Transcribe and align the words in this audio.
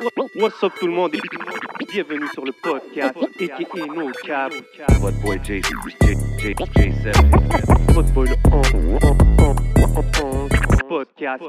What's 0.00 0.62
up 0.64 0.72
tout 0.80 0.88
le 0.88 0.92
monde? 0.92 1.14
Et 1.14 1.20
bienvenue 1.92 2.26
sur 2.32 2.44
le 2.44 2.52
podcast 2.52 3.16
aka 3.16 3.86
No 3.86 4.10
Cap. 4.24 4.52
What 5.00 5.12
boy 5.22 5.38
J, 5.44 5.62
J, 5.62 6.16
J, 6.38 6.54
J7. 6.54 7.92
Votre 7.92 8.12
boy 8.12 8.28
le 8.28 8.36
podcast. 10.88 11.44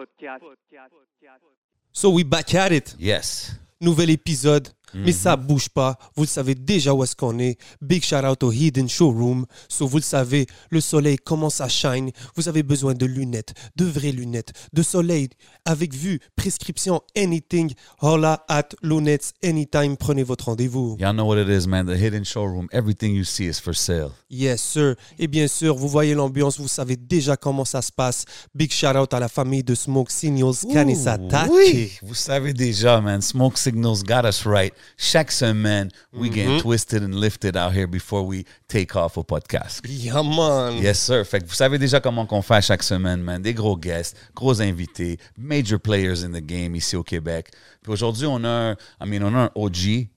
So 1.91 2.11
we 2.11 2.23
back 2.23 2.53
at 2.53 2.71
it. 2.71 2.95
Yes. 2.99 3.55
Nouvel 3.81 4.11
épisode. 4.11 4.69
Mais 4.95 5.11
Mhm. 5.11 5.17
ça 5.17 5.35
bouge 5.35 5.69
pas. 5.69 5.97
Vous 6.15 6.23
le 6.23 6.27
savez 6.27 6.55
déjà 6.55 6.93
où 6.93 7.03
est-ce 7.03 7.15
qu'on 7.15 7.37
est. 7.39 7.57
Big 7.81 8.03
shout 8.03 8.15
out 8.25 8.41
au 8.43 8.51
Hidden 8.51 8.87
Showroom. 8.89 9.45
So 9.67 9.85
vous 9.87 9.97
le 9.97 10.03
savez, 10.03 10.47
le 10.69 10.79
soleil 10.81 11.17
commence 11.17 11.59
à 11.61 11.67
shine. 11.67 12.11
Vous 12.35 12.47
avez 12.47 12.63
besoin 12.63 12.93
de 12.93 13.05
lunettes, 13.05 13.53
de 13.75 13.85
vraies 13.85 14.11
lunettes, 14.11 14.53
de 14.73 14.81
soleil 14.83 15.29
avec 15.65 15.93
vue, 15.93 16.19
prescription, 16.35 17.01
anything. 17.17 17.73
Holla 18.01 18.43
at 18.47 18.69
Lunettes 18.81 19.33
anytime. 19.43 19.97
Prenez 19.97 20.23
votre 20.23 20.45
rendez-vous. 20.45 20.97
Y'all 20.99 21.13
know 21.13 21.25
what 21.25 21.37
it 21.41 21.49
is, 21.49 21.67
man. 21.67 21.85
The 21.85 21.97
hidden 21.97 22.23
showroom. 22.23 22.67
Everything 22.71 23.13
you 23.15 23.23
see 23.23 23.45
is 23.45 23.59
for 23.61 23.75
sale. 23.75 24.11
Yes, 24.29 24.61
sir. 24.61 24.95
Et 25.19 25.27
bien 25.27 25.47
sûr, 25.47 25.75
vous 25.75 25.87
voyez 25.87 26.13
l'ambiance, 26.13 26.59
vous 26.59 26.67
savez 26.67 26.95
déjà 26.95 27.35
comment 27.37 27.65
ça 27.65 27.81
se 27.81 27.91
passe. 27.91 28.25
Big 28.53 28.71
shout 28.71 28.95
out 28.97 29.13
à 29.13 29.19
la 29.19 29.27
famille 29.29 29.63
de 29.63 29.75
Smoke 29.75 30.11
Signals, 30.11 30.65
Kanisatake. 30.71 31.49
Oui, 31.51 31.91
vous 32.01 32.15
savez 32.15 32.53
déjà, 32.53 33.01
man. 33.01 33.21
Smoke 33.21 33.57
signals 33.57 34.03
got 34.03 34.27
us 34.27 34.43
right. 34.45 34.73
Chaque 34.97 35.31
semaine, 35.31 35.89
we 36.13 36.29
get 36.31 36.61
twisted 36.61 37.03
and 37.03 37.15
lifted 37.15 37.55
out 37.57 37.73
here 37.73 37.87
before 37.87 38.25
we 38.25 38.45
take 38.67 38.95
off 38.95 39.17
au 39.17 39.23
podcast. 39.23 39.81
Yeah, 39.87 40.21
man. 40.23 40.77
Yes, 40.81 40.99
sir. 40.99 41.25
Fait 41.25 41.41
que 41.41 41.45
vous 41.45 41.55
savez 41.55 41.77
déjà 41.77 41.99
comment 41.99 42.25
qu'on 42.25 42.41
fait 42.41 42.61
chaque 42.61 42.83
semaine, 42.83 43.21
man. 43.21 43.41
Des 43.41 43.53
gros 43.53 43.77
guests, 43.77 44.15
gros 44.35 44.61
invités, 44.61 45.17
major 45.37 45.79
players 45.79 46.23
in 46.23 46.31
the 46.31 46.45
game 46.45 46.75
ici 46.75 46.95
au 46.95 47.03
Québec. 47.03 47.51
Puis 47.81 47.91
aujourd'hui, 47.91 48.25
on 48.27 48.43
a 48.43 48.49
un, 48.49 48.71
I 48.73 49.05
mean, 49.05 49.23
on 49.23 49.35
a 49.35 49.43
un 49.43 49.51
OG, 49.55 50.07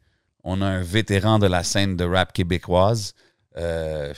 on 0.45 0.63
a 0.63 0.67
un 0.67 0.83
vétéran 0.83 1.39
de 1.39 1.47
la 1.47 1.63
scène 1.65 1.97
de 1.97 2.05
rap 2.05 2.33
québécoise, 2.33 3.15
euh, 3.57 4.15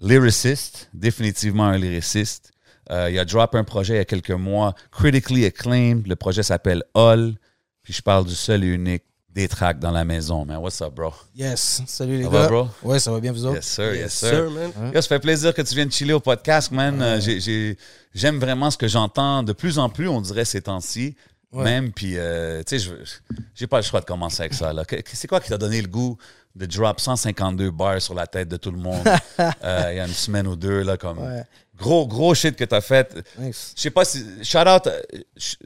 lyriciste, 0.00 0.90
définitivement 0.92 1.66
un 1.66 1.78
lyriciste. 1.78 2.52
Euh, 2.90 3.10
il 3.10 3.18
a 3.18 3.24
drop 3.24 3.54
un 3.54 3.64
projet 3.64 3.94
il 3.94 3.96
y 3.98 4.00
a 4.00 4.04
quelques 4.04 4.30
mois, 4.30 4.74
critically 4.90 5.44
acclaimed. 5.44 6.06
Le 6.06 6.16
projet 6.16 6.42
s'appelle 6.42 6.82
All. 6.94 7.34
Puis 7.82 7.92
je 7.92 8.02
parle 8.02 8.26
du 8.26 8.34
seul 8.34 8.64
et 8.64 8.68
unique 8.68 9.04
des 9.34 9.46
tracks 9.46 9.78
dans 9.78 9.90
la 9.90 10.04
maison, 10.04 10.44
man. 10.44 10.56
What's 10.58 10.80
up, 10.80 10.94
bro? 10.94 11.12
Yes, 11.36 11.82
salut 11.86 12.16
les 12.18 12.24
Ça 12.24 12.30
gars. 12.30 12.38
va, 12.40 12.48
bro? 12.48 12.68
Ouais, 12.82 12.98
ça 12.98 13.10
va 13.12 13.20
bien 13.20 13.32
vous 13.32 13.44
autres? 13.44 13.56
Yes, 13.56 13.66
sir. 13.66 13.92
Yes, 13.94 14.00
Yes, 14.02 14.12
sir. 14.14 14.28
sir, 14.30 14.50
man. 14.50 14.92
Yo, 14.94 15.00
ça 15.00 15.08
fait 15.08 15.18
plaisir 15.20 15.54
que 15.54 15.62
tu 15.62 15.74
viennes 15.74 15.92
chiller 15.92 16.14
au 16.14 16.20
podcast, 16.20 16.70
man. 16.72 17.00
Euh, 17.00 17.20
j'ai- 17.20 17.40
j'ai- 17.40 17.76
J'aime 18.14 18.38
vraiment 18.40 18.70
ce 18.70 18.76
que 18.78 18.88
j'entends 18.88 19.42
de 19.44 19.52
plus 19.52 19.78
en 19.78 19.90
plus, 19.90 20.08
on 20.08 20.20
dirait, 20.20 20.44
ces 20.46 20.62
temps-ci. 20.62 21.14
Même, 21.52 21.92
puis, 21.92 22.14
euh, 22.16 22.62
tu 22.66 22.78
sais, 22.78 22.84
je- 22.84 23.10
j'ai 23.54 23.66
pas 23.66 23.76
le 23.78 23.82
choix 23.82 24.00
de 24.00 24.04
commencer 24.06 24.40
avec 24.42 24.54
ça. 24.54 24.72
là. 24.72 24.82
C'est 25.12 25.28
quoi 25.28 25.40
qui 25.40 25.48
t'a 25.50 25.56
donné 25.58 25.80
le 25.80 25.88
goût 25.88 26.16
de 26.56 26.66
drop 26.66 26.98
152 27.00 27.70
bars 27.70 28.02
sur 28.02 28.14
la 28.14 28.26
tête 28.26 28.48
de 28.48 28.56
tout 28.56 28.70
le 28.72 28.78
monde 28.78 29.00
euh, 29.38 29.88
il 29.92 29.96
y 29.96 30.00
a 30.00 30.06
une 30.06 30.12
semaine 30.12 30.46
ou 30.48 30.56
deux, 30.56 30.82
là, 30.82 30.96
comme 30.96 31.18
Ouais. 31.18 31.44
gros, 31.76 32.06
gros 32.08 32.34
shit 32.34 32.56
que 32.56 32.64
t'as 32.64 32.80
fait. 32.80 33.14
Thanks. 33.36 33.54
Je 33.76 33.80
sais 33.82 33.90
pas 33.90 34.04
si. 34.04 34.24
Shout 34.42 34.58
out. 34.66 34.88
ch- 35.36 35.58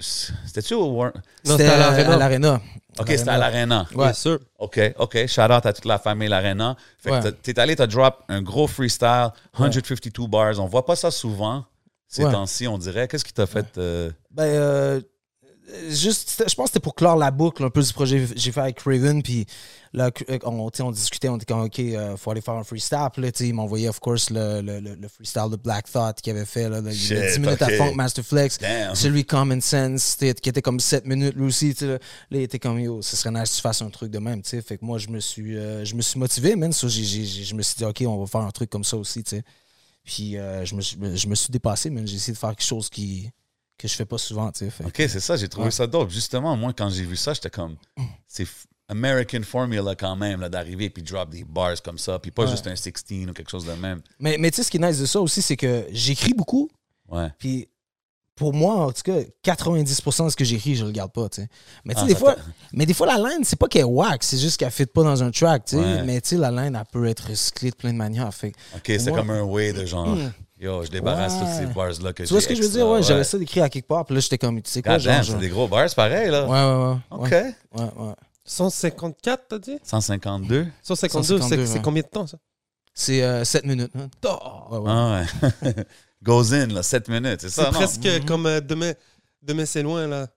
C'était-tu 0.46 0.74
au 0.74 0.86
War- 0.92 1.12
Non, 1.46 1.56
C'était 1.56 1.66
à 1.68 1.78
l'Arena. 2.16 2.60
Ok, 2.98 3.08
c'était 3.08 3.30
à 3.30 3.38
l'Arena. 3.38 3.86
Ouais. 3.94 4.08
Yes, 4.08 4.18
sir. 4.18 4.38
OK, 4.58 4.78
OK. 4.98 5.26
Shout 5.26 5.40
out 5.42 5.64
à 5.66 5.72
toute 5.72 5.86
la 5.86 5.98
famille 5.98 6.28
L'Arena. 6.28 6.76
Fait 6.98 7.10
que 7.10 7.14
Ouais. 7.24 7.32
t'es 7.32 7.58
allé, 7.58 7.74
t'as 7.76 7.86
drop 7.86 8.22
un 8.28 8.42
gros 8.42 8.66
freestyle, 8.66 9.30
152 9.56 10.26
bars. 10.26 10.58
On 10.60 10.66
voit 10.66 10.84
pas 10.84 10.96
ça 10.96 11.10
souvent 11.10 11.64
ces 12.06 12.24
temps-ci, 12.24 12.68
on 12.68 12.76
dirait. 12.76 13.08
Qu'est-ce 13.08 13.24
qui 13.24 13.32
t'a 13.32 13.46
fait. 13.46 13.78
euh, 13.78 14.10
Ben, 14.30 14.44
euh, 14.44 15.00
juste, 15.88 16.44
je 16.48 16.54
pense 16.54 16.66
que 16.66 16.72
c'était 16.72 16.80
pour 16.80 16.94
clore 16.94 17.16
la 17.16 17.30
boucle 17.30 17.64
un 17.64 17.70
peu 17.70 17.82
du 17.82 17.92
projet 17.92 18.24
que 18.26 18.32
j'ai 18.36 18.52
fait 18.52 18.60
avec 18.60 18.76
Craven. 18.76 19.22
Puis 19.22 19.46
là, 19.92 20.10
euh, 20.30 20.38
on, 20.44 20.70
on 20.80 20.90
discutait, 20.90 21.28
on 21.28 21.36
était 21.36 21.46
comme, 21.46 21.62
OK, 21.62 21.78
euh, 21.78 22.16
faut 22.16 22.30
aller 22.30 22.40
faire 22.40 22.54
un 22.54 22.64
freestyle. 22.64 23.08
Puis 23.12 23.22
là, 23.22 23.30
il 23.40 23.54
m'envoyait, 23.54 23.88
of 23.88 24.00
course, 24.00 24.30
le, 24.30 24.60
le, 24.60 24.80
le, 24.80 24.94
le 24.94 25.08
freestyle 25.08 25.48
de 25.50 25.56
Black 25.56 25.90
Thought 25.90 26.20
qu'il 26.20 26.34
avait 26.34 26.44
fait. 26.44 26.68
Là, 26.68 26.80
le, 26.80 26.88
le 26.88 26.94
Shit, 26.94 27.16
10 27.16 27.38
minutes 27.40 27.62
à 27.62 27.68
Funk 27.70 27.94
Master 27.94 28.24
Flex. 28.24 28.58
Damn. 28.58 28.94
Celui 28.94 29.24
Common 29.24 29.60
Sense, 29.60 30.16
qui 30.16 30.26
était 30.26 30.62
comme 30.62 30.80
7 30.80 31.06
minutes 31.06 31.34
lui 31.34 31.46
aussi. 31.46 31.74
Là, 31.80 31.98
Là, 32.30 32.38
il 32.38 32.42
était 32.42 32.58
comme, 32.58 32.78
yo, 32.78 33.02
ce 33.02 33.16
serait 33.16 33.30
nice 33.30 33.50
que 33.50 33.56
tu 33.56 33.60
fasses 33.62 33.82
un 33.82 33.90
truc 33.90 34.10
de 34.10 34.18
même. 34.18 34.42
tu 34.42 34.50
sais. 34.50 34.62
Fait 34.62 34.78
que 34.78 34.84
moi, 34.84 34.98
je 34.98 35.08
me 35.08 35.20
suis, 35.20 35.56
euh, 35.56 35.84
je 35.84 35.94
me 35.94 36.02
suis 36.02 36.18
motivé, 36.18 36.56
man. 36.56 36.72
So, 36.72 36.88
je 36.88 37.54
me 37.54 37.62
suis 37.62 37.76
dit, 37.76 37.84
OK, 37.84 38.02
on 38.06 38.18
va 38.18 38.26
faire 38.26 38.42
un 38.42 38.50
truc 38.50 38.70
comme 38.70 38.84
ça 38.84 38.96
aussi. 38.96 39.22
tu 39.24 39.36
sais. 39.36 39.42
Puis 40.04 40.36
euh, 40.36 40.64
je, 40.64 40.74
me 40.74 40.80
suis, 40.80 40.96
je 41.14 41.28
me 41.28 41.34
suis 41.34 41.50
dépassé, 41.50 41.90
man. 41.90 42.06
J'ai 42.06 42.16
essayé 42.16 42.32
de 42.32 42.38
faire 42.38 42.50
quelque 42.50 42.66
chose 42.66 42.88
qui, 42.88 43.30
que 43.82 43.88
je 43.88 43.94
fais 43.94 44.04
pas 44.06 44.18
souvent. 44.18 44.50
tu 44.52 44.70
sais. 44.70 44.84
OK, 44.84 44.94
c'est 44.96 45.20
ça, 45.20 45.36
j'ai 45.36 45.48
trouvé 45.48 45.66
Ouais. 45.66 45.70
ça 45.70 45.86
dope. 45.86 46.10
Justement, 46.10 46.56
moi, 46.56 46.72
quand 46.72 46.88
j'ai 46.88 47.04
vu 47.04 47.16
ça, 47.16 47.34
j'étais 47.34 47.50
comme. 47.50 47.76
C'est 48.26 48.46
American 48.88 49.42
Formula 49.42 49.94
quand 49.94 50.16
même, 50.16 50.40
là, 50.40 50.48
d'arriver 50.48 50.90
puis 50.90 51.02
drop 51.02 51.30
des 51.30 51.44
bars 51.44 51.80
comme 51.82 51.98
ça, 51.98 52.18
puis 52.18 52.30
pas 52.30 52.44
Ouais. 52.44 52.50
juste 52.50 52.66
un 52.66 52.76
16 52.76 53.28
ou 53.28 53.32
quelque 53.32 53.50
chose 53.50 53.64
de 53.64 53.72
même. 53.72 54.00
Mais, 54.18 54.36
mais 54.38 54.50
tu 54.50 54.56
sais, 54.56 54.62
ce 54.64 54.70
qui 54.70 54.76
est 54.76 54.80
nice 54.86 54.98
de 54.98 55.06
ça 55.06 55.20
aussi, 55.20 55.40
c'est 55.42 55.56
que 55.56 55.86
j'écris 55.90 56.34
beaucoup. 56.34 56.68
Ouais. 57.08 57.28
Puis 57.38 57.68
pour 58.34 58.52
moi, 58.54 58.86
en 58.86 58.92
tout 58.92 59.02
cas, 59.02 59.18
90% 59.44 60.24
de 60.26 60.30
ce 60.30 60.36
que 60.36 60.44
j'écris, 60.44 60.74
je 60.74 60.84
le 60.84 60.90
garde 60.90 61.12
pas. 61.12 61.28
tu 61.28 61.42
sais. 61.42 61.48
Mais, 61.84 61.94
tu 61.94 62.00
sais, 62.00 62.04
Ah, 62.06 62.08
des 62.08 62.14
fois, 62.14 62.36
mais 62.72 62.86
des 62.86 62.94
fois, 62.94 63.06
la 63.06 63.16
line, 63.18 63.44
c'est 63.44 63.58
pas 63.58 63.68
qu'elle 63.68 63.84
whack, 63.84 64.22
c'est 64.24 64.38
juste 64.38 64.58
qu'elle 64.58 64.70
fit 64.70 64.86
pas 64.86 65.02
dans 65.04 65.22
un 65.22 65.30
track. 65.30 65.64
tu 65.66 65.76
sais. 65.76 65.82
Ouais. 65.82 66.02
Mais 66.02 66.20
tu 66.20 66.30
sais, 66.30 66.36
la 66.36 66.50
line, 66.50 66.74
elle 66.76 66.86
peut 66.90 67.06
être 67.06 67.28
recyclée 67.28 67.70
de 67.70 67.76
plein 67.76 67.92
de 67.92 67.98
manières. 67.98 68.32
Fait, 68.34 68.52
OK, 68.74 68.82
c'est 68.86 69.12
comme 69.12 69.30
un 69.30 69.42
way 69.42 69.72
de 69.72 69.84
genre. 69.86 70.16
Yo, 70.62 70.84
je 70.84 70.90
débarrasse 70.90 71.32
Ouais. 71.34 71.40
toutes 71.40 71.48
ces 71.68 71.74
bars-là 71.74 72.12
que 72.12 72.22
tu 72.22 72.28
vois 72.28 72.38
j'ai 72.38 72.44
ce 72.44 72.48
que 72.48 72.54
je 72.54 72.62
veux 72.62 72.68
dire? 72.68 72.86
Ouais, 72.88 73.02
j'avais 73.02 73.24
ça 73.24 73.36
d'écrit 73.36 73.60
à 73.60 73.68
quelque 73.68 73.88
part. 73.88 74.04
Puis 74.06 74.14
là, 74.14 74.20
j'étais 74.20 74.38
comme, 74.38 74.62
tu 74.62 74.70
sais 74.70 74.80
quoi, 74.80 74.96
genre. 74.98 75.24
c'est 75.24 75.36
des 75.38 75.48
gros 75.48 75.66
bars 75.66 75.92
pareil, 75.96 76.30
là. 76.30 76.46
Ouais, 76.46 76.50
ouais, 76.50 76.92
ouais. 76.94 77.26
OK. 77.26 77.30
Ouais, 77.32 77.54
ouais, 77.82 78.06
ouais. 78.08 78.14
154, 78.44 79.42
t'as 79.48 79.58
dit? 79.58 79.78
152. 79.82 80.66
152, 80.82 80.82
c'est 80.82 81.08
152, 81.42 81.66
c'est 81.66 81.72
ouais. 81.74 81.82
combien 81.82 82.02
de 82.02 82.06
temps, 82.08 82.26
ça? 82.26 82.38
C'est 82.94 83.44
7 83.44 83.64
minutes. 83.66 83.90
hein. 83.98 84.08
Ouais, 84.70 84.78
ouais. 84.78 84.84
Ah 84.90 85.22
ouais. 85.64 85.74
Goes 86.22 86.52
in, 86.54 86.66
là, 86.68 86.82
7 86.84 87.08
minutes, 87.08 87.40
c'est 87.40 87.48
ça, 87.50 87.62
C'est 87.64 87.70
non? 87.72 87.78
presque 87.78 88.24
comme 88.26 88.46
euh, 88.46 88.60
demain, 88.60 88.92
demain 89.42 89.66
c'est 89.66 89.82
loin, 89.82 90.06
là. 90.06 90.28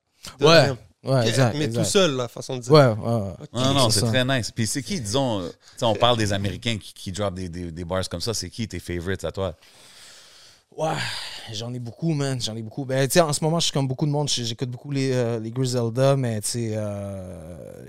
Ouais. 0.41 0.71
Ouais, 1.03 1.27
exact. 1.27 1.55
Mais 1.55 1.65
exact. 1.65 1.83
tout 1.83 1.89
seul, 1.89 2.15
la 2.15 2.27
façon 2.27 2.55
de 2.57 2.61
dire. 2.63 2.71
Ouais, 2.71 2.87
ouais, 2.87 2.95
ouais. 2.95 3.33
Non, 3.53 3.73
non, 3.75 3.89
c'est 3.91 4.01
très 4.01 4.25
nice. 4.25 4.49
Puis 4.49 4.65
c'est 4.65 4.81
qui, 4.81 4.99
disons, 4.99 5.41
euh, 5.41 5.49
on 5.83 5.93
parle 5.93 6.17
des 6.17 6.33
Américains 6.33 6.79
qui, 6.79 6.93
qui 6.95 7.11
drop 7.11 7.35
des, 7.35 7.47
des, 7.47 7.71
des 7.71 7.85
bars 7.85 8.09
comme 8.09 8.21
ça, 8.21 8.33
c'est 8.33 8.49
qui 8.49 8.67
tes 8.67 8.79
favorites 8.79 9.23
à 9.23 9.31
toi? 9.31 9.53
Ouais, 10.71 10.91
j'en 11.53 11.73
ai 11.73 11.79
beaucoup, 11.79 12.13
man. 12.13 12.39
J'en 12.41 12.55
ai 12.55 12.61
beaucoup. 12.61 12.85
Ben, 12.85 13.07
tu 13.07 13.13
sais, 13.13 13.21
en 13.21 13.31
ce 13.33 13.43
moment, 13.43 13.59
je 13.59 13.65
suis 13.65 13.73
comme 13.73 13.87
beaucoup 13.87 14.05
de 14.05 14.11
monde. 14.11 14.27
J'écoute 14.29 14.69
beaucoup 14.69 14.91
les, 14.91 15.11
euh, 15.13 15.39
les 15.39 15.51
Griselda, 15.51 16.15
mais 16.17 16.41
tu 16.41 16.49
sais, 16.49 16.73
euh, 16.75 17.85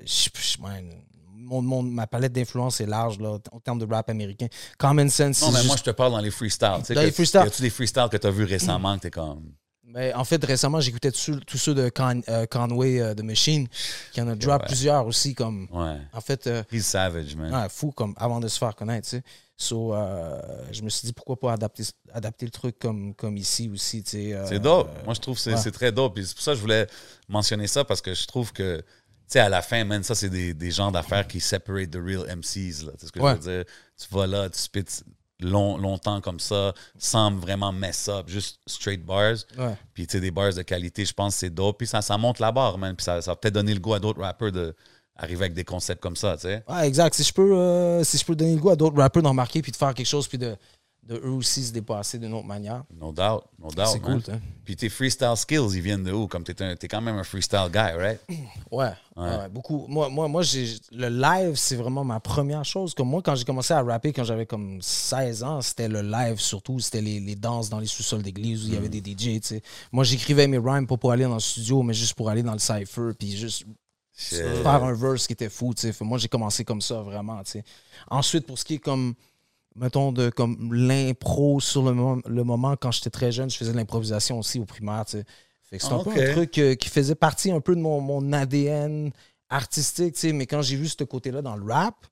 mon, 1.34 1.62
mon- 1.62 1.82
ma 1.82 2.06
palette 2.06 2.32
d'influence 2.32 2.80
est 2.80 2.86
large, 2.86 3.18
là, 3.20 3.38
en 3.52 3.60
termes 3.60 3.78
de 3.78 3.86
rap 3.92 4.08
américain. 4.10 4.46
Common 4.78 5.08
Sense, 5.08 5.42
Non, 5.42 5.48
mais 5.50 5.56
juste- 5.58 5.66
moi, 5.66 5.76
je 5.76 5.82
te 5.82 5.90
parle 5.90 6.12
dans 6.12 6.20
les 6.20 6.30
freestyles. 6.30 6.82
Dans 6.94 7.00
les 7.02 7.12
freestyles. 7.12 7.40
Y 7.44 7.46
a-tu 7.46 7.62
des 7.62 7.70
freestyles 7.70 8.08
que 8.10 8.16
tu 8.16 8.26
as 8.26 8.30
vus 8.30 8.44
récemment 8.44 8.96
que 8.96 9.02
t'es 9.02 9.10
comme. 9.10 9.42
Ben, 9.88 10.14
en 10.16 10.24
fait, 10.24 10.44
récemment, 10.44 10.78
j'écoutais 10.80 11.10
tous 11.10 11.56
ceux 11.56 11.72
de 11.72 11.88
Con- 11.88 12.20
euh, 12.28 12.44
Conway 12.46 13.00
euh, 13.00 13.14
The 13.14 13.22
Machine, 13.22 13.66
qui 14.12 14.20
en 14.20 14.28
a 14.28 14.34
drop 14.34 14.60
Ouais. 14.60 14.66
plusieurs 14.66 15.06
aussi, 15.06 15.34
comme. 15.34 15.68
Ouais. 15.72 15.96
En 16.12 16.20
fait, 16.20 16.50
He's 16.70 16.84
savage, 16.86 17.34
man. 17.36 17.54
ouais, 17.54 17.68
fou, 17.70 17.92
comme 17.92 18.12
avant 18.18 18.38
de 18.40 18.48
se 18.48 18.58
faire 18.58 18.74
connaître, 18.74 19.08
tu 19.08 19.16
sais. 19.16 19.22
So, 19.58 19.94
euh, 19.94 20.38
je 20.70 20.82
me 20.82 20.90
suis 20.90 21.06
dit, 21.06 21.12
pourquoi 21.14 21.40
pas 21.40 21.52
adapter, 21.54 21.82
adapter 22.12 22.44
le 22.44 22.50
truc 22.52 22.78
comme, 22.78 23.14
comme 23.14 23.36
ici 23.38 23.70
aussi, 23.72 24.02
tu 24.02 24.10
sais. 24.10 24.34
euh, 24.34 24.46
C'est 24.46 24.58
dope. 24.58 24.90
Moi, 25.04 25.14
je 25.14 25.20
trouve 25.20 25.34
que 25.36 25.40
c'est 25.40 25.54
ouais. 25.54 25.70
très 25.70 25.92
dope. 25.92 26.18
C'est 26.20 26.34
pour 26.34 26.42
ça 26.42 26.50
que 26.52 26.56
je 26.56 26.60
voulais 26.60 26.86
mentionner 27.28 27.66
ça 27.66 27.82
parce 27.84 28.02
que 28.02 28.12
je 28.12 28.26
trouve 28.26 28.52
que, 28.52 28.78
tu 28.80 28.84
sais, 29.28 29.40
à 29.40 29.48
la 29.48 29.62
fin, 29.62 29.82
man, 29.84 30.02
ça, 30.02 30.14
c'est 30.14 30.28
des, 30.28 30.52
des 30.52 30.70
genres 30.70 30.92
d'affaires 30.92 31.26
qui 31.26 31.40
separate 31.40 31.90
the 31.90 31.96
real 31.96 32.26
MCs. 32.36 32.84
là. 32.84 32.92
Tu 33.00 33.06
ce 33.06 33.12
que 33.12 33.18
Ouais. 33.18 33.32
je 33.36 33.40
veux 33.40 33.56
dire? 33.56 33.64
Tu 33.98 34.06
vas 34.14 34.26
là, 34.26 34.50
tu 34.50 34.58
spits 34.58 34.84
long, 35.40 35.78
longtemps 35.78 36.20
comme 36.20 36.40
ça, 36.40 36.72
sans 36.98 37.34
vraiment 37.34 37.72
mess 37.72 38.08
up, 38.08 38.28
juste 38.28 38.58
straight 38.66 39.04
bars. 39.04 39.36
Ouais. 39.56 39.74
Puis, 39.94 40.06
tu 40.06 40.12
sais, 40.12 40.20
des 40.20 40.30
bars 40.30 40.52
de 40.52 40.62
qualité, 40.62 41.06
je 41.06 41.14
pense 41.14 41.32
que 41.34 41.40
c'est 41.40 41.50
dope. 41.50 41.78
Puis 41.78 41.86
ça, 41.86 42.02
ça 42.02 42.18
monte 42.18 42.40
la 42.40 42.52
barre, 42.52 42.76
man. 42.76 42.94
Puis 42.94 43.04
ça, 43.04 43.22
ça 43.22 43.30
va 43.32 43.36
peut-être 43.36 43.54
donner 43.54 43.72
le 43.72 43.80
goût 43.80 43.94
à 43.94 43.98
d'autres 44.00 44.20
rappers 44.20 44.52
d'arriver 45.18 45.42
avec 45.44 45.54
des 45.54 45.64
concepts 45.64 46.02
comme 46.02 46.16
ça, 46.16 46.36
tu 46.36 46.42
sais. 46.42 46.62
Ouais, 46.68 46.86
exact. 46.86 47.14
Si 47.14 47.22
je 47.24 47.32
peux, 47.32 47.56
euh, 47.56 48.04
si 48.04 48.18
je 48.18 48.24
peux 48.24 48.36
donner 48.36 48.54
le 48.54 48.60
goût 48.60 48.70
à 48.70 48.76
d'autres 48.76 48.96
rappeurs 48.96 49.22
d'en 49.22 49.34
marquer 49.34 49.62
puis 49.62 49.72
de 49.72 49.76
faire 49.76 49.94
quelque 49.94 50.06
chose 50.06 50.26
puis 50.28 50.38
de, 50.38 50.56
de 51.04 51.14
eux 51.24 51.30
aussi 51.30 51.64
se 51.64 51.72
dépasser 51.72 52.18
d'une 52.18 52.34
autre 52.34 52.46
manière, 52.48 52.82
No 53.00 53.12
doubt, 53.12 53.44
no 53.60 53.68
doubt, 53.70 53.86
c'est 53.92 54.00
cool. 54.00 54.20
hein. 54.28 54.40
Puis 54.64 54.74
tes 54.74 54.88
freestyle 54.88 55.36
skills, 55.36 55.68
ils 55.76 55.80
viennent 55.80 56.02
de 56.02 56.10
où? 56.10 56.26
Comme 56.26 56.42
t'es, 56.42 56.60
un- 56.60 56.74
t'es 56.74 56.88
quand 56.88 57.00
même 57.00 57.16
un 57.16 57.22
freestyle 57.22 57.68
guy, 57.72 57.78
right? 57.96 58.20
Ouais, 58.72 58.90
ouais, 59.16 59.22
ouais, 59.22 59.48
beaucoup. 59.48 59.86
Moi, 59.88 60.08
moi, 60.08 60.26
moi 60.26 60.42
j'ai 60.42 60.66
le 60.90 61.08
live, 61.08 61.54
c'est 61.54 61.76
vraiment 61.76 62.02
ma 62.02 62.18
première 62.18 62.64
chose. 62.64 62.92
Comme 62.92 63.08
moi, 63.08 63.22
quand 63.22 63.36
j'ai 63.36 63.44
commencé 63.44 63.72
à 63.72 63.80
rapper, 63.82 64.12
quand 64.12 64.24
j'avais 64.24 64.44
comme 64.46 64.82
16 64.82 65.44
ans, 65.44 65.60
c'était 65.62 65.86
le 65.88 66.02
live 66.02 66.40
surtout. 66.40 66.80
C'était 66.80 67.00
les, 67.00 67.20
les 67.20 67.36
danses 67.36 67.70
dans 67.70 67.78
les 67.78 67.86
sous-sols 67.86 68.22
d'église 68.22 68.64
où 68.64 68.66
il 68.66 68.74
y 68.74 68.76
avait 68.76 68.88
des 68.88 68.98
DJ. 68.98 69.40
tu 69.40 69.40
sais. 69.44 69.62
Moi, 69.92 70.02
j'écrivais 70.02 70.48
mes 70.48 70.58
rhymes 70.58 70.88
pas 70.88 70.96
pour 70.96 71.12
aller 71.12 71.22
dans 71.24 71.34
le 71.34 71.40
studio, 71.40 71.84
mais 71.84 71.94
juste 71.94 72.14
pour 72.14 72.28
aller 72.28 72.42
dans 72.42 72.52
le 72.52 72.58
cypher 72.58 73.12
puis 73.16 73.36
juste. 73.36 73.64
Faire 74.16 74.84
un 74.84 74.92
verse 74.94 75.26
qui 75.26 75.32
était 75.34 75.48
fou. 75.48 75.74
tu 75.74 75.92
sais. 75.92 76.04
Moi, 76.04 76.18
j'ai 76.18 76.28
commencé 76.28 76.64
comme 76.64 76.80
ça, 76.80 77.02
vraiment. 77.02 77.42
tu 77.44 77.52
sais. 77.52 77.64
Ensuite, 78.10 78.46
pour 78.46 78.58
ce 78.58 78.64
qui 78.64 78.74
est 78.74 78.78
comme, 78.78 79.14
mettons, 79.74 80.12
de 80.12 80.30
comme 80.30 80.72
l'impro 80.72 81.60
sur 81.60 81.82
le, 81.84 81.92
moment- 81.92 82.22
le 82.26 82.44
moment, 82.44 82.76
quand 82.76 82.90
j'étais 82.92 83.10
très 83.10 83.30
jeune, 83.32 83.50
je 83.50 83.56
faisais 83.56 83.72
de 83.72 83.76
l'improvisation 83.76 84.38
aussi 84.38 84.58
au 84.58 84.64
primaire. 84.64 85.04
tu 85.04 85.18
sais. 85.18 85.24
Fait 85.68 85.78
que 85.78 85.82
c'est 85.84 85.92
Ah, 85.92 85.96
un 85.96 85.98
ok. 85.98 86.14
peu 86.14 86.20
un 86.30 86.32
truc 86.32 86.58
euh, 86.58 86.74
qui 86.76 86.88
faisait 86.88 87.14
partie 87.16 87.50
un 87.50 87.60
peu 87.60 87.74
de 87.74 87.80
mon, 87.80 88.00
mon 88.00 88.32
ADN 88.32 89.10
artistique, 89.48 90.14
tu 90.14 90.20
sais. 90.20 90.32
Mais 90.32 90.46
quand 90.46 90.62
j'ai 90.62 90.76
vu 90.76 90.88
ce 90.88 91.04
côté-là 91.04 91.42
dans 91.42 91.56
le 91.56 91.70
rap, 91.72 92.06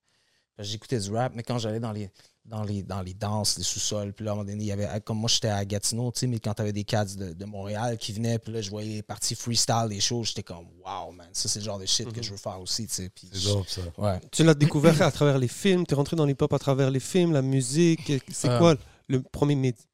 j'écoutais 0.59 0.99
du 0.99 1.11
rap, 1.13 1.33
mais 1.35 1.43
quand 1.43 1.59
j'allais 1.59 1.81
dans 1.81 1.93
les, 1.93 2.11
dans 2.45 2.63
les, 2.63 2.83
dans 2.83 3.01
les 3.01 3.15
danses, 3.15 3.57
les 3.57 3.65
sous-sols, 3.65 4.13
puis 4.13 4.25
là, 4.25 4.33
à 4.33 4.35
un 4.35 4.37
moment 4.37 4.47
donné, 4.51 4.63
il 4.65 4.67
y 4.67 4.73
avait, 4.73 4.87
comme 5.01 5.19
moi, 5.19 5.31
j'étais 5.33 5.49
à 5.49 5.65
Gatineau, 5.65 6.13
tu 6.13 6.21
sais, 6.21 6.27
mais 6.27 6.39
quand 6.39 6.53
t'avais 6.53 6.73
des 6.75 6.85
cats 6.85 7.07
de, 7.07 7.33
de 7.33 7.45
Montréal 7.47 7.97
qui 7.97 8.13
venaient, 8.13 8.39
puis 8.39 8.53
là, 8.53 8.61
je 8.61 8.69
voyais 8.69 8.97
les 8.97 9.03
parties 9.03 9.35
freestyle, 9.35 9.87
des 9.89 9.99
shows, 10.01 10.25
j'étais 10.25 10.43
comme, 10.43 10.67
wow, 10.85 11.11
man, 11.13 11.27
ça, 11.33 11.49
c'est 11.49 11.61
le 11.61 11.65
genre 11.65 11.79
de 11.79 11.87
shit 11.87 12.13
que 12.13 12.23
je 12.23 12.33
veux 12.33 12.37
faire 12.37 12.61
aussi, 12.61 12.87
tu 12.87 12.95
sais. 12.95 13.09
Puis 13.09 13.31
C'est 13.33 13.45
dope, 13.49 13.67
ça. 13.67 13.81
Ouais. 13.97 14.21
Tu 14.31 14.45
l'as 14.45 14.53
découvert 14.55 15.01
à 15.01 15.11
travers 15.11 15.39
les 15.39 15.49
films, 15.49 15.87
tu 15.87 15.95
es 15.95 15.97
rentré 15.97 16.17
dans 16.17 16.27
l'hip-hop 16.27 16.53
à 16.53 16.59
travers 16.59 16.91
les 16.91 17.01
films, 17.01 17.33
la 17.33 17.41
musique. 17.43 18.13
C'est 18.31 18.51
Euh. 18.51 18.59
quoi 18.59 18.75
le 19.09 19.23
premier 19.23 19.55
métier 19.55 19.87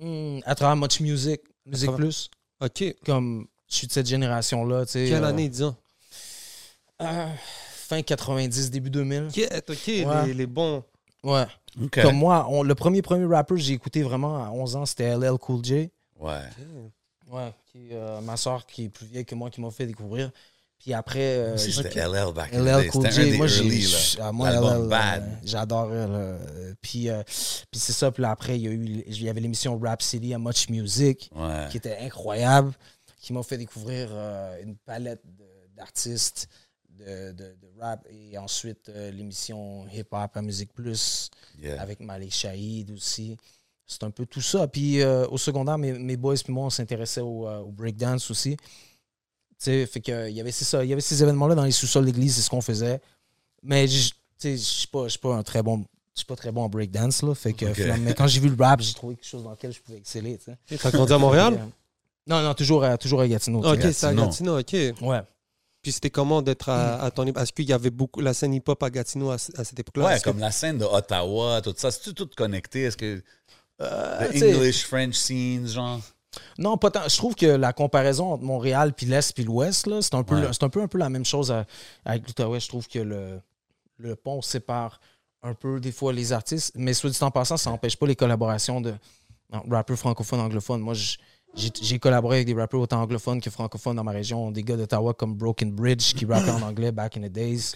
Hmm, 0.00 0.38
à 0.46 0.54
travers 0.54 0.76
Much 0.76 1.00
Music, 1.00 1.40
Music 1.66 1.88
travers- 1.88 1.98
Plus, 2.06 2.30
Ok. 2.60 2.94
comme 3.04 3.48
je 3.68 3.74
suis 3.74 3.86
de 3.88 3.92
cette 3.92 4.06
génération-là, 4.06 4.86
tu 4.86 4.92
sais. 4.92 5.06
Quelle 5.08 5.24
euh, 5.24 5.28
année, 5.28 5.48
disons? 5.48 5.74
euh, 7.02 7.26
fin 7.88 8.02
90, 8.02 8.70
début 8.70 8.90
2000. 8.90 9.24
Ok, 9.28 9.40
ok, 9.68 9.76
Ouais. 9.88 10.26
les, 10.26 10.34
les 10.34 10.46
bons. 10.46 10.84
Ouais. 11.24 11.46
Comme 12.02 12.16
moi, 12.16 12.46
on- 12.50 12.62
le 12.62 12.74
premier 12.74 13.02
premier 13.02 13.24
rapper 13.26 13.54
que 13.54 13.60
j'ai 13.60 13.74
écouté 13.74 14.02
vraiment 14.02 14.44
à 14.44 14.50
11 14.50 14.76
ans, 14.76 14.86
c'était 14.86 15.04
LL 15.16 15.38
Cool 15.38 15.64
J. 15.64 15.90
Ouais. 16.18 16.40
Ouais. 17.30 17.52
Qui, 17.70 17.88
euh, 17.92 18.20
ma 18.22 18.36
soeur 18.36 18.66
qui 18.66 18.84
est 18.84 18.88
plus 18.88 19.06
vieille 19.06 19.24
que 19.24 19.34
moi 19.34 19.50
qui 19.50 19.60
m'a 19.60 19.70
fait 19.70 19.86
découvrir. 19.86 20.30
Puis 20.78 20.94
après. 20.94 21.18
euh, 21.20 21.56
c'était 21.56 22.00
LL 22.08 22.32
back 22.32 22.54
in 22.54 22.64
LL. 22.64 22.88
Cool 22.90 23.10
J. 23.10 23.36
Moi, 23.36 23.46
ah, 24.20 24.32
moi, 24.32 24.50
L'album 24.50 24.82
LL, 24.82 24.88
Bad. 24.88 25.22
euh. 25.22 25.36
Euh, 25.92 26.74
Puis, 26.80 27.08
euh, 27.10 27.22
puis 27.24 27.80
c'est 27.80 27.92
ça. 27.92 28.10
Puis 28.12 28.22
là, 28.22 28.30
après, 28.30 28.56
il 28.58 28.62
y, 28.62 28.68
a 28.68 28.70
eu, 28.70 29.04
il 29.06 29.22
y 29.22 29.28
avait 29.28 29.40
l'émission 29.40 29.78
Rap 29.78 30.02
City 30.02 30.32
à 30.34 30.38
Much 30.38 30.68
Music. 30.70 31.30
Ouais. 31.34 31.66
qui 31.70 31.76
était 31.78 31.98
incroyable, 32.00 32.72
qui 33.20 33.32
m'a 33.32 33.42
fait 33.42 33.58
découvrir 33.58 34.08
euh, 34.12 34.62
une 34.62 34.76
palette 34.76 35.22
de- 35.26 35.44
d'artistes 35.76 36.48
de, 36.98 37.32
de- 37.32 37.56
de 37.60 37.80
rap 37.80 38.06
et 38.10 38.36
ensuite 38.38 38.88
euh, 38.88 39.10
l'émission 39.10 39.86
Hip 39.92 40.06
Hop 40.12 40.30
à 40.36 40.42
Musique 40.42 40.72
Plus 40.72 41.30
Yeah. 41.60 41.80
avec 41.82 41.98
Malik 42.00 42.32
Shahid 42.32 42.90
aussi. 42.92 43.36
C'est 43.86 44.04
un 44.04 44.10
peu 44.10 44.26
tout 44.26 44.40
ça. 44.42 44.68
Puis 44.68 45.00
euh, 45.00 45.26
au 45.28 45.38
secondaire, 45.38 45.76
mes, 45.78 45.92
mes 45.92 46.16
boys 46.16 46.34
et 46.36 46.52
moi, 46.52 46.66
on 46.66 46.70
s'intéressait 46.70 47.20
au, 47.20 47.48
euh, 47.48 47.58
au 47.60 47.70
breakdance 47.72 48.30
aussi. 48.30 48.56
Tu 48.56 48.64
sais, 49.58 49.86
fait 49.86 50.00
que 50.00 50.28
il 50.28 50.36
y 50.36 50.40
avait 50.40 50.52
ça, 50.52 50.84
il 50.84 50.90
y 50.90 50.92
avait 50.92 51.00
ces 51.00 51.20
événements-là 51.22 51.54
dans 51.56 51.64
les 51.64 51.72
sous-sols 51.72 52.04
d'église, 52.04 52.36
c'est 52.36 52.42
ce 52.42 52.50
qu'on 52.50 52.60
faisait. 52.60 53.00
Mais 53.62 53.88
je 53.88 54.10
tu 54.10 54.14
sais, 54.38 54.52
je 54.56 54.62
suis 54.62 54.86
pas, 54.86 55.04
je 55.04 55.08
suis 55.10 55.18
pas 55.18 55.34
un 55.34 55.42
très 55.42 55.62
bon, 55.64 55.78
je 56.14 56.20
suis 56.20 56.26
pas 56.26 56.36
très 56.36 56.52
bon 56.52 56.62
en 56.62 56.68
breakdance 56.68 57.22
là. 57.22 57.34
Fait 57.34 57.52
que 57.54 57.66
Ok. 57.66 57.74
finalement, 57.74 58.04
mais 58.04 58.14
quand 58.14 58.28
j'ai 58.28 58.38
vu 58.38 58.48
le 58.50 58.62
rap, 58.62 58.80
j'ai 58.80 58.94
trouvé 58.94 59.16
quelque 59.16 59.26
chose 59.26 59.42
dans 59.42 59.50
lequel 59.50 59.72
je 59.72 59.80
pouvais 59.80 59.98
exceller. 59.98 60.38
Tu. 60.66 60.76
T'as 60.78 60.90
grandi 60.92 61.12
à 61.12 61.18
Montréal? 61.18 61.54
Euh, 61.54 61.66
Non, 62.28 62.40
non, 62.42 62.54
toujours 62.54 62.84
à, 62.84 62.96
toujours 62.98 63.20
à 63.22 63.26
Gatineau. 63.26 63.64
Ok, 63.64 63.80
c'est 63.92 64.06
à. 64.06 64.14
Gatineau, 64.14 64.60
ok. 64.60 64.72
Ouais. 65.00 65.22
Puis 65.82 65.92
c'était 65.92 66.10
comment 66.10 66.42
d'être 66.42 66.68
à, 66.70 67.00
à 67.02 67.10
ton 67.10 67.24
époque 67.26 67.42
Est-ce 67.42 67.52
qu'il 67.52 67.68
y 67.68 67.72
avait 67.72 67.90
beaucoup 67.90 68.20
la 68.20 68.34
scène 68.34 68.52
hip-hop 68.54 68.82
à 68.82 68.90
Gatineau 68.90 69.30
à, 69.30 69.34
à 69.34 69.64
cette 69.64 69.78
époque-là? 69.78 70.06
Ouais, 70.06 70.18
que- 70.18 70.24
comme 70.24 70.38
la 70.40 70.50
scène 70.50 70.78
de 70.78 70.84
Ottawa, 70.84 71.60
tout 71.62 71.74
ça. 71.76 71.90
C'est-tu 71.90 72.14
tout 72.14 72.28
connecté? 72.36 72.82
Est-ce 72.84 72.96
que. 72.96 73.22
Euh, 73.80 74.28
The 74.32 74.42
English, 74.56 74.84
French 74.86 75.14
scenes, 75.14 75.68
genre? 75.68 76.00
Non, 76.58 76.76
pas 76.76 76.90
tant. 76.90 77.08
Je 77.08 77.16
trouve 77.16 77.34
que 77.36 77.46
la 77.46 77.72
comparaison 77.72 78.32
entre 78.32 78.42
Montréal 78.44 78.92
puis 78.92 79.06
l'Est 79.06 79.32
puis 79.32 79.44
l'Ouest, 79.44 79.86
là, 79.86 80.02
c'est 80.02 80.14
un, 80.14 80.24
peu, 80.24 80.34
Ouais. 80.34 80.48
un 80.60 80.68
peu 80.68 80.82
un 80.82 80.88
peu 80.88 80.98
la 80.98 81.08
même 81.08 81.24
chose 81.24 81.50
à- 81.52 81.64
avec 82.04 82.26
l'Outaouais. 82.26 82.60
Je 82.60 82.68
trouve 82.68 82.86
que 82.88 82.98
le, 82.98 83.40
le 83.98 84.16
pont 84.16 84.42
sépare 84.42 85.00
un 85.42 85.54
peu 85.54 85.78
des 85.80 85.92
fois 85.92 86.12
les 86.12 86.32
artistes. 86.32 86.72
Mais 86.74 86.92
soit 86.92 87.10
dit 87.10 87.18
en 87.22 87.30
passant, 87.30 87.56
ça 87.56 87.70
n'empêche 87.70 87.96
pas 87.96 88.06
les 88.06 88.16
collaborations 88.16 88.80
de 88.80 88.94
rappeurs 89.70 89.96
francophones, 89.98 90.40
anglophones. 90.40 90.80
Moi, 90.80 90.94
je- 90.94 91.16
j'ai 91.54 91.98
collaboré 91.98 92.36
avec 92.36 92.46
des 92.46 92.54
rappeurs 92.54 92.80
autant 92.80 93.02
anglophones 93.02 93.40
que 93.40 93.50
francophones 93.50 93.96
dans 93.96 94.04
ma 94.04 94.12
région. 94.12 94.50
Des 94.50 94.62
gars 94.62 94.76
d'Ottawa 94.76 95.14
comme 95.14 95.34
Broken 95.34 95.72
Bridge 95.72 96.14
qui 96.14 96.24
rappaient 96.24 96.50
en 96.50 96.62
anglais 96.62 96.92
back 96.92 97.16
in 97.16 97.22
the 97.22 97.32
days. 97.32 97.72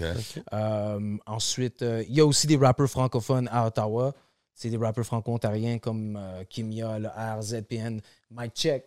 Euh, 0.53 1.17
ensuite, 1.27 1.83
euh, 1.83 2.05
il 2.09 2.15
y 2.15 2.21
a 2.21 2.27
aussi 2.27 2.47
des 2.47 2.57
rappeurs 2.57 2.89
francophones 2.89 3.49
à 3.51 3.67
Ottawa. 3.67 4.15
C'est 4.55 4.71
des 4.71 4.77
rappeurs 4.77 5.05
franco-ontariens 5.05 5.79
comme 5.79 6.17
euh, 6.17 6.45
Kimia, 6.49 6.99
le 6.99 7.09
RZPN, 7.09 8.01
Mike 8.31 8.55
Check. 8.55 8.85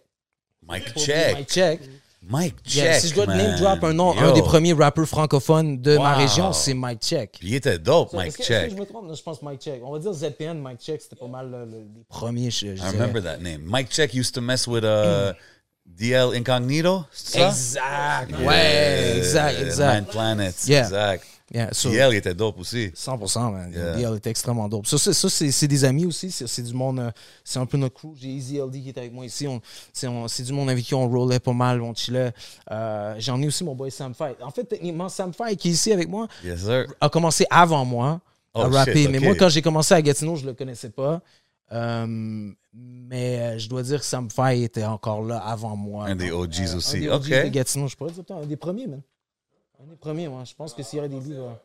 Mike 0.62 0.98
Check. 0.98 1.36
Mike 1.36 1.50
Check. 1.50 1.82
Mike 2.28 2.56
Yeah, 2.74 2.94
Check. 2.94 3.02
si 3.02 3.08
je 3.10 3.14
dois 3.16 3.26
man. 3.28 3.38
name 3.38 3.56
drop 3.60 3.84
un 3.84 3.94
nom, 3.94 4.14
Yo. 4.16 4.20
un 4.20 4.34
des 4.34 4.42
premiers 4.42 4.74
rappeurs 4.74 5.08
francophones 5.08 5.80
de 5.80 5.98
ma 5.98 6.14
Wow. 6.14 6.18
région, 6.18 6.54
c'est 6.54 6.74
Mike 6.74 7.02
Check. 7.04 7.38
Il 7.44 7.54
était 7.54 7.78
dope, 7.78 8.10
Ça, 8.12 8.18
Mike 8.18 8.28
est-ce 8.30 8.38
que- 8.38 8.42
est-ce 8.44 8.50
que 8.50 8.54
Check. 8.70 8.72
je 8.72 8.76
me 8.82 8.86
trompe? 8.86 9.16
Je 9.16 9.22
pense 9.22 9.42
Mike 9.44 9.62
Check. 9.62 9.82
On 9.84 9.92
va 9.92 10.00
dire 10.00 10.12
ZPN, 10.14 10.60
Mike 10.60 10.80
Check, 10.82 11.02
c'était 11.02 11.16
pas 11.16 11.28
mal 11.28 11.52
le- 11.52 11.66
le- 11.66 11.72
les 11.96 12.04
premiers, 12.10 12.50
je, 12.50 12.60
je 12.60 12.72
I 12.72 12.76
dirais. 12.76 12.90
remember 12.92 13.22
that 13.24 13.38
name. 13.38 13.62
Mike 13.66 13.90
Check 13.92 14.14
used 14.16 14.34
to 14.34 14.42
mess 14.42 14.66
with 14.66 14.84
uh, 14.84 15.34
DL 15.86 16.34
Incognito. 16.36 17.06
c'est 17.12 17.40
ça? 17.40 17.48
Exact. 17.50 18.30
Yeah. 18.40 18.48
Ouais, 18.48 19.18
exact, 19.18 19.58
Nine 19.60 19.66
exact. 19.68 20.12
Planets. 20.12 20.54
Yeah. 20.68 20.80
Exact. 20.86 21.26
Yeah, 21.54 21.72
so- 21.74 21.92
DL 21.92 22.16
était 22.16 22.34
dope 22.34 22.58
aussi. 22.60 22.88
100%, 22.96 23.52
man. 23.52 23.72
Yeah. 23.72 23.96
DL 23.98 24.16
était 24.18 24.32
extrêmement 24.32 24.68
dope. 24.68 24.88
Ça, 24.88 24.98
c'est, 24.98 25.14
ça, 25.14 25.30
c'est, 25.30 25.52
c'est 25.52 25.68
des 25.68 25.86
amis 25.86 26.08
aussi. 26.08 26.32
C'est, 26.32 26.64
du 26.64 26.74
monde. 26.74 27.00
euh, 27.00 27.12
c'est 27.44 27.60
un 27.60 27.68
peu 27.68 27.78
notre 27.78 27.94
crew. 27.94 28.16
J'ai 28.16 28.30
Easy 28.30 28.58
LD 28.60 28.82
qui 28.82 28.90
est 28.90 28.98
avec 28.98 29.14
moi 29.14 29.26
ici. 29.26 29.48
C'est, 29.94 30.44
du 30.44 30.54
monde 30.54 30.72
avec 30.72 30.84
qui 30.84 30.96
on 30.96 31.08
rollait 31.08 31.40
pas 31.40 31.54
mal, 31.54 31.82
on 31.84 31.94
chillait. 31.94 32.34
Euh, 32.72 33.14
j'en 33.20 33.40
ai 33.44 33.48
aussi 33.48 33.64
mon 33.64 33.76
boy 33.76 33.92
Sam 33.92 34.16
Fight. 34.16 34.38
En 34.42 34.50
fait, 34.50 34.64
techniquement, 34.64 35.08
Sam 35.08 35.34
Fight 35.34 35.60
qui 35.60 35.70
est 35.70 35.74
ici 35.74 35.92
avec 35.92 36.10
moi 36.10 36.28
Yes, 36.44 36.62
sir. 36.64 36.86
a 37.00 37.10
commencé 37.10 37.46
avant 37.52 37.86
moi 37.86 38.22
à 38.56 38.66
Oh, 38.68 38.70
rapper. 38.72 39.04
shit, 39.04 39.12
Mais 39.12 39.20
moi, 39.20 39.36
quand 39.36 39.50
j'ai 39.50 39.62
commencé 39.62 39.94
à 39.94 40.02
Gatineau, 40.02 40.36
je 40.38 40.46
le 40.48 40.54
connaissais 40.56 40.90
pas. 40.90 41.22
Euh, 41.72 42.52
mais 42.74 43.60
je 43.60 43.70
dois 43.70 43.84
dire 43.84 44.00
que 44.00 44.06
Sam 44.06 44.30
Fight 44.32 44.64
était 44.64 44.84
encore 44.84 45.22
là 45.22 45.38
avant 45.38 45.76
moi. 45.76 46.06
Un 46.08 46.16
des 46.16 46.32
OGs 46.32 46.62
Euh, 46.62 46.78
aussi. 46.78 46.98
Un 46.98 47.00
des 47.02 47.10
OGs 47.10 47.26
OK. 47.34 47.44
de 47.46 47.50
Gatineau, 47.50 47.88
je 47.88 47.96
pourrais 47.96 48.12
dire 48.12 48.24
un 48.32 48.46
des 48.46 48.56
premiers, 48.58 48.88
man. 48.88 49.02
Un 49.82 49.88
des 49.88 49.96
premiers, 49.96 50.28
moi. 50.28 50.44
Je 50.44 50.54
pense 50.54 50.74
que 50.74 50.84
s'il 50.84 50.98
y 50.98 51.00
aurait 51.00 51.10
des 51.10 51.20
livres. 51.20 51.60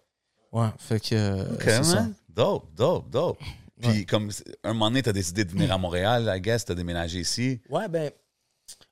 Ouais, 0.52 0.68
fait 0.78 1.00
que. 1.00 1.14
euh, 1.14 1.54
OK, 1.54 1.62
c'est 1.62 1.82
ça. 1.84 2.08
Dope, 2.28 2.66
dope, 2.74 3.08
dope. 3.10 3.38
Puis, 3.80 4.04
comme 4.04 4.30
un 4.64 4.72
moment 4.74 4.88
donné, 4.90 5.02
tu 5.02 5.08
as 5.08 5.12
décidé 5.12 5.44
de 5.44 5.50
venir 5.50 5.72
à 5.72 5.78
Montréal, 5.78 6.30
I 6.36 6.40
guess, 6.40 6.64
tu 6.66 6.72
as 6.72 6.74
déménagé 6.74 7.20
ici. 7.20 7.60
Ouais, 7.70 7.88
ben, 7.88 8.10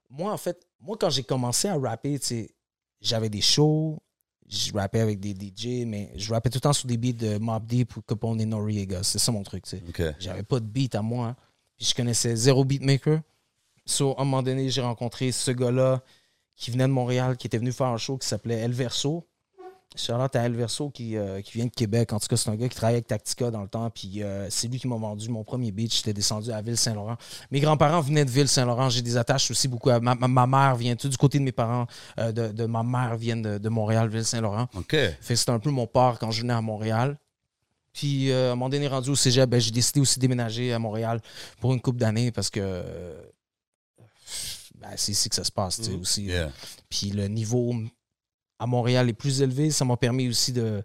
moi, 0.09 0.33
en 0.33 0.39
fait, 0.39 0.67
moi, 0.81 0.97
quand 0.99 1.11
j'ai 1.11 1.23
commencé 1.25 1.69
à 1.69 1.77
rapper, 1.77 2.19
tu 2.19 2.27
sais, 2.27 2.51
j'avais 3.01 3.29
des 3.29 3.43
shows, 3.43 3.99
je 4.49 4.73
rappais 4.73 5.01
avec 5.01 5.21
des 5.21 5.35
DJ, 5.35 5.85
mais 5.87 6.11
je 6.17 6.33
rappais 6.33 6.49
tout 6.49 6.57
le 6.57 6.61
temps 6.63 6.73
sur 6.73 6.87
des 6.89 6.97
beats 6.97 7.13
de 7.13 7.37
Mob 7.39 7.67
Deep 7.67 7.97
ou 7.97 8.01
Capone 8.03 8.41
et 8.41 8.47
Noriega. 8.47 9.03
C'est 9.03 9.19
ça 9.19 9.31
mon 9.31 9.43
truc, 9.43 9.65
tu 9.65 9.77
sais. 9.77 9.83
OK. 9.89 10.03
J'avais 10.19 10.43
pas 10.43 10.59
de 10.59 10.65
beat 10.65 10.95
à 10.95 11.03
moi. 11.03 11.27
hein. 11.29 11.37
Puis 11.77 11.85
je 11.87 11.95
connaissais 11.95 12.35
zéro 12.35 12.65
beatmaker. 12.65 13.21
So, 13.85 14.15
à 14.19 14.23
un 14.23 14.25
moment 14.25 14.43
donné, 14.43 14.71
j'ai 14.71 14.81
rencontré 14.81 15.33
ce 15.33 15.51
gars-là 15.51 16.03
qui 16.59 16.71
venait 16.71 16.87
de 16.89 16.93
Montréal, 16.93 17.37
qui 17.39 17.47
était 17.47 17.59
venu 17.59 17.73
faire 17.73 17.87
un 17.87 17.97
show 17.97 18.19
qui 18.19 18.27
s'appelait 18.29 18.57
El 18.59 18.73
Verso. 18.73 19.25
Charlotte 19.97 20.37
à 20.37 20.43
El 20.45 20.55
Verso 20.55 20.91
qui, 20.91 21.17
euh, 21.17 21.41
qui 21.41 21.53
vient 21.57 21.65
de 21.65 21.71
Québec. 21.71 22.13
En 22.13 22.21
tout 22.21 22.27
cas, 22.29 22.37
c'est 22.37 22.51
un 22.51 22.57
gars 22.57 22.69
qui 22.69 22.77
travaillait 22.77 22.99
avec 22.99 23.07
Tactica 23.07 23.51
dans 23.51 23.63
le 23.63 23.69
temps. 23.69 23.89
Puis 23.89 24.23
euh, 24.23 24.47
c'est 24.51 24.69
lui 24.69 24.79
qui 24.79 24.87
m'a 24.87 24.97
vendu 24.97 25.31
mon 25.31 25.45
premier 25.45 25.73
beat. 25.73 25.95
J'étais 25.95 26.13
descendu 26.13 26.53
à 26.53 26.61
Ville-Saint-Laurent. 26.61 27.17
Mes 27.51 27.59
grands-parents 27.61 28.03
venaient 28.03 28.27
de 28.27 28.31
Ville-Saint-Laurent. 28.31 28.91
J'ai 28.91 29.01
des 29.01 29.17
attaches 29.17 29.51
aussi 29.51 29.67
beaucoup. 29.67 29.89
À, 29.89 29.99
ma, 29.99 30.15
ma- 30.15 30.29
ma 30.29 30.47
mère 30.47 30.77
vient, 30.77 30.95
tout 30.95 31.09
du 31.09 31.17
côté 31.17 31.39
de 31.39 31.45
mes 31.45 31.53
parents, 31.53 31.87
euh, 32.19 32.33
de, 32.33 32.49
de 32.49 32.67
ma 32.67 32.83
mère 32.83 33.17
vient 33.17 33.37
de, 33.39 33.57
de 33.57 33.69
Montréal, 33.71 34.11
Ville-Saint-Laurent. 34.11 34.69
OK. 34.77 34.91
Fait 34.91 35.17
que 35.21 35.35
c'était 35.37 35.53
un 35.53 35.59
peu 35.59 35.71
mon 35.71 35.87
port 35.87 36.19
quand 36.19 36.31
je 36.33 36.43
venais 36.43 36.53
à 36.55 36.61
Montréal. 36.61 37.17
Puis, 37.95 38.31
à 38.31 38.49
un 38.49 38.51
moment 38.51 38.69
donné, 38.69 38.87
rendu 38.89 39.09
au 39.11 39.17
cégep, 39.17 39.49
ben, 39.49 39.59
j'ai 39.59 39.71
décidé 39.71 40.01
aussi 40.01 40.17
de 40.17 40.21
déménager 40.21 40.73
à 40.73 40.79
Montréal 40.79 41.21
pour 41.61 41.73
une 41.73 41.81
couple 41.81 41.99
d'années 41.99 42.31
parce 42.31 42.51
que 42.51 42.85
ben, 44.81 44.89
c'est 44.97 45.13
ici 45.13 45.29
que 45.29 45.35
ça 45.35 45.45
se 45.45 45.53
passe, 45.53 45.89
Mhm. 45.89 46.01
aussi. 46.01 46.23
Yeah. 46.25 46.51
Puis 46.89 47.11
le 47.11 47.29
niveau 47.29 47.75
à 48.59 48.67
Montréal 48.67 49.09
est 49.09 49.13
plus 49.15 49.41
élevé. 49.43 49.71
Ça 49.71 49.85
m'a 49.85 49.97
permis 49.97 50.29
aussi 50.29 50.53
de 50.53 50.83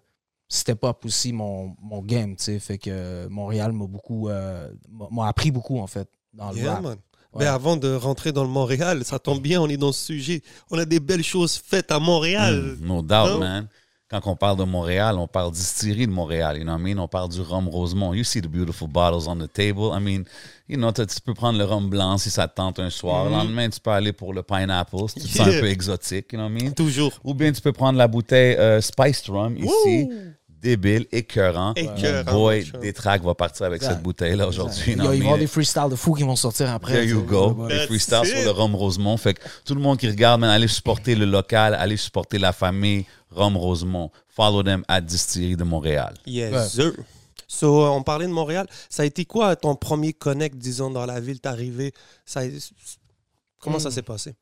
step 0.48 0.84
up 0.84 1.04
aussi 1.04 1.32
mon, 1.32 1.74
mon 1.80 2.02
game, 2.02 2.36
tu 2.36 2.44
sais. 2.44 2.58
Fait 2.58 2.78
que 2.78 3.26
Montréal 3.28 3.72
m'a 3.72 3.86
beaucoup... 3.86 4.28
euh, 4.28 4.70
m'a 5.10 5.26
appris 5.28 5.50
beaucoup, 5.50 5.78
en 5.78 5.86
fait, 5.86 6.08
dans 6.32 6.50
le 6.52 6.58
Yeah, 6.58 6.74
rap. 6.74 6.82
man. 6.82 6.98
Ouais. 7.32 7.40
Mais 7.40 7.46
avant 7.46 7.76
de 7.76 7.92
rentrer 7.94 8.30
dans 8.30 8.44
le 8.44 8.50
Montréal, 8.50 9.04
ça 9.04 9.18
tombe 9.18 9.40
bien, 9.42 9.60
on 9.60 9.68
est 9.68 9.76
dans 9.76 9.90
ce 9.90 10.04
sujet. 10.04 10.42
On 10.70 10.78
a 10.78 10.84
des 10.84 11.00
belles 11.00 11.24
choses 11.24 11.56
faites 11.56 11.90
à 11.90 11.98
Montréal. 11.98 12.76
Mm, 12.80 12.86
no 12.86 13.02
doubt, 13.02 13.10
Non? 13.30 13.38
man. 13.40 13.68
Quand 14.08 14.20
on 14.26 14.36
parle 14.36 14.58
de 14.58 14.64
Montréal, 14.64 15.16
on 15.18 15.26
parle 15.26 15.50
distillerie 15.50 16.06
de 16.06 16.12
Montréal. 16.12 16.58
You 16.58 16.62
know 16.62 16.74
what 16.74 16.78
I 16.78 16.82
mean? 16.94 16.98
On 17.00 17.08
parle 17.08 17.28
du 17.30 17.40
rhum 17.40 17.68
Rosemont. 17.68 18.14
You 18.14 18.22
see 18.22 18.40
the 18.40 18.46
beautiful 18.46 18.86
bottles 18.86 19.26
on 19.26 19.36
the 19.38 19.50
table. 19.52 19.90
I 19.92 20.00
mean, 20.00 20.24
you 20.68 20.76
know, 20.76 20.90
t'as- 20.92 21.06
tu 21.06 21.20
peux 21.20 21.34
prendre 21.34 21.58
le 21.58 21.64
rhum 21.64 21.88
blanc 21.88 22.18
si 22.18 22.30
ça 22.30 22.48
te 22.48 22.54
tente 22.54 22.78
un 22.78 22.90
soir. 22.90 23.24
Le 23.26 23.30
lendemain, 23.30 23.68
tu 23.68 23.80
peux 23.80 23.90
aller 23.90 24.12
pour 24.12 24.32
le 24.32 24.42
pineapple 24.42 24.96
si 25.08 25.20
tu 25.20 25.28
te 25.28 25.36
sens 25.38 25.48
un 25.48 25.60
peu 25.60 25.66
exotique. 25.68 26.32
You 26.32 26.38
know 26.38 26.48
what 26.48 26.58
I 26.58 26.64
mean? 26.64 26.72
Toujours. 26.72 27.12
Ou 27.24 27.34
bien 27.34 27.52
tu 27.52 27.60
peux 27.60 27.72
prendre 27.72 27.98
la 27.98 28.08
bouteille 28.08 28.56
euh, 28.56 28.80
Spiced 28.80 29.28
Rum 29.28 29.56
ici. 29.58 30.08
Débile, 30.48 31.06
écœurant. 31.12 31.74
Écœurant, 31.74 32.24
Mon 32.32 32.38
boy 32.38 32.64
chum. 32.64 32.80
Détrac 32.80 33.22
va 33.22 33.34
partir 33.34 33.66
avec 33.66 33.82
Exact. 33.82 33.96
cette 33.96 34.02
bouteille-là 34.02 34.48
aujourd'hui. 34.48 34.92
Il 34.92 34.96
you 34.96 35.04
va 35.04 35.14
y 35.14 35.20
avoir 35.20 35.36
des 35.36 35.46
freestyles 35.46 35.90
de 35.90 35.94
fous 35.94 36.14
qui 36.14 36.22
vont 36.22 36.36
sortir 36.36 36.70
après. 36.70 36.92
There 36.94 37.04
you 37.06 37.20
go. 37.22 37.66
Les 37.68 37.80
freestyles 37.86 38.24
sur 38.24 38.42
le 38.44 38.50
rhum 38.50 38.74
Rosemont. 38.74 39.18
Fait 39.18 39.34
que 39.34 39.42
tout 39.66 39.74
le 39.74 39.82
monde 39.82 39.98
qui 39.98 40.08
regarde, 40.08 40.40
man, 40.40 40.48
allez 40.48 40.66
supporter 40.68 41.14
le 41.16 41.26
local, 41.26 41.74
allez 41.78 41.98
supporter 41.98 42.38
la 42.38 42.52
famille 42.54 43.04
Rhum 43.30 43.58
Rosemont. 43.58 44.10
Follow 44.34 44.62
them 44.62 44.84
à 44.88 45.02
Distillerie 45.02 45.56
de 45.56 45.64
Montréal. 45.64 46.14
Yes, 46.24 46.52
Ouais. 46.54 46.64
sir. 46.66 46.92
So, 47.54 47.84
on 47.86 48.02
parlait 48.02 48.26
de 48.26 48.32
Montréal. 48.32 48.66
Ça 48.90 49.02
a 49.02 49.06
été 49.06 49.24
quoi 49.24 49.54
ton 49.56 49.76
premier 49.76 50.12
connect, 50.12 50.56
disons, 50.56 50.90
dans 50.90 51.06
la 51.06 51.20
ville? 51.20 51.40
T'es 51.40 51.48
arrivé. 51.48 51.92
Ça, 52.26 52.42
comment 53.60 53.78
ça 53.78 53.88
Hmm. 53.88 53.92
s'est 53.92 54.02
passé? 54.02 54.34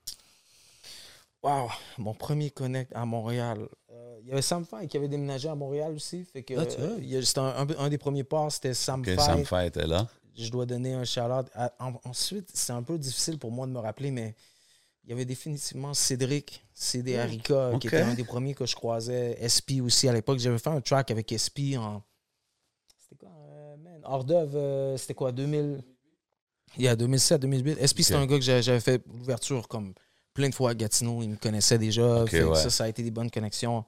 Wow, 1.42 1.68
mon 1.98 2.14
premier 2.14 2.50
connect 2.50 2.92
à 2.94 3.04
Montréal. 3.04 3.68
Euh, 3.90 4.18
Il 4.22 4.28
y 4.28 4.32
avait 4.32 4.42
Sam 4.42 4.64
Fight 4.64 4.88
qui 4.88 4.96
avait 4.96 5.08
déménagé 5.08 5.48
à 5.48 5.54
Montréal 5.56 5.92
aussi. 5.94 6.24
Fait 6.24 6.44
que, 6.44 6.54
Ah, 6.54 6.62
euh, 6.78 7.22
c'était 7.22 7.40
un, 7.40 7.68
un- 7.68 7.78
un 7.78 7.88
des 7.88 7.98
premiers 7.98 8.22
pas, 8.22 8.48
c'était 8.50 8.72
Sam 8.74 9.02
Que 9.02 9.16
Fight. 9.16 9.26
Sam 9.26 9.44
Fight 9.44 9.76
est 9.76 9.86
là. 9.86 10.06
Je 10.36 10.48
dois 10.50 10.64
donner 10.64 10.94
un 10.94 11.04
shout-out. 11.04 11.46
Ensuite, 12.04 12.48
c'est 12.54 12.72
un 12.72 12.82
peu 12.84 12.96
difficile 12.96 13.38
pour 13.38 13.50
moi 13.50 13.66
de 13.66 13.72
me 13.72 13.80
rappeler, 13.80 14.12
mais 14.12 14.34
il 15.04 15.10
y 15.10 15.12
avait 15.12 15.24
définitivement 15.24 15.92
Cédric, 15.92 16.64
CD 16.72 17.18
Harika, 17.18 17.70
Ok. 17.72 17.80
qui 17.80 17.86
était 17.88 18.00
un 18.02 18.14
des 18.14 18.24
premiers 18.24 18.54
que 18.54 18.64
je 18.64 18.76
croisais. 18.76 19.36
SP 19.42 19.80
aussi 19.82 20.08
à 20.08 20.12
l'époque. 20.12 20.38
J'avais 20.38 20.58
fait 20.58 20.70
un 20.70 20.80
track 20.80 21.10
avec 21.10 21.32
SP 21.32 21.76
en. 21.76 22.00
C'était 23.02 23.16
quoi, 23.16 23.30
euh, 23.30 23.56
man? 23.56 23.61
Hors 24.04 24.24
d'œuvre, 24.24 24.56
euh, 24.58 24.96
c'était 24.96 25.14
quoi, 25.14 25.32
2000. 25.32 25.82
Il 26.78 26.82
y 26.84 26.88
a 26.88 26.96
2007, 26.96 27.40
2008. 27.42 27.78
SP, 27.84 28.00
c'était 28.02 28.14
Ok. 28.16 28.20
un 28.22 28.26
gars 28.26 28.38
que 28.38 28.44
j'avais 28.62 28.80
fait 28.80 29.02
l'ouverture 29.06 29.68
comme 29.68 29.92
plein 30.34 30.48
de 30.48 30.54
fois 30.54 30.70
à 30.70 30.74
Gatineau? 30.74 31.22
Il 31.22 31.30
me 31.30 31.36
connaissait 31.36 31.78
déjà. 31.78 32.24
Ouais. 32.24 32.54
Ça, 32.54 32.70
ça 32.70 32.84
a 32.84 32.88
été 32.88 33.02
des 33.02 33.10
bonnes 33.10 33.30
connexions. 33.30 33.84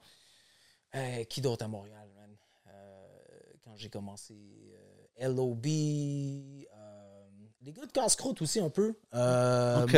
Euh, 0.95 1.23
qui 1.25 1.41
d'autre 1.41 1.65
à 1.65 1.67
Montréal, 1.67 2.07
man? 2.15 2.29
Euh, 2.67 3.07
quand 3.63 3.75
j'ai 3.75 3.89
commencé, 3.89 4.33
euh, 5.19 5.27
LOB, 5.27 5.65
euh, 5.65 7.25
les 7.61 7.73
gars 7.73 7.85
de 7.85 7.91
casse-croûte 7.91 8.41
aussi 8.41 8.59
un 8.59 8.69
peu. 8.69 8.93
Euh, 9.13 9.83
OK. 9.83 9.97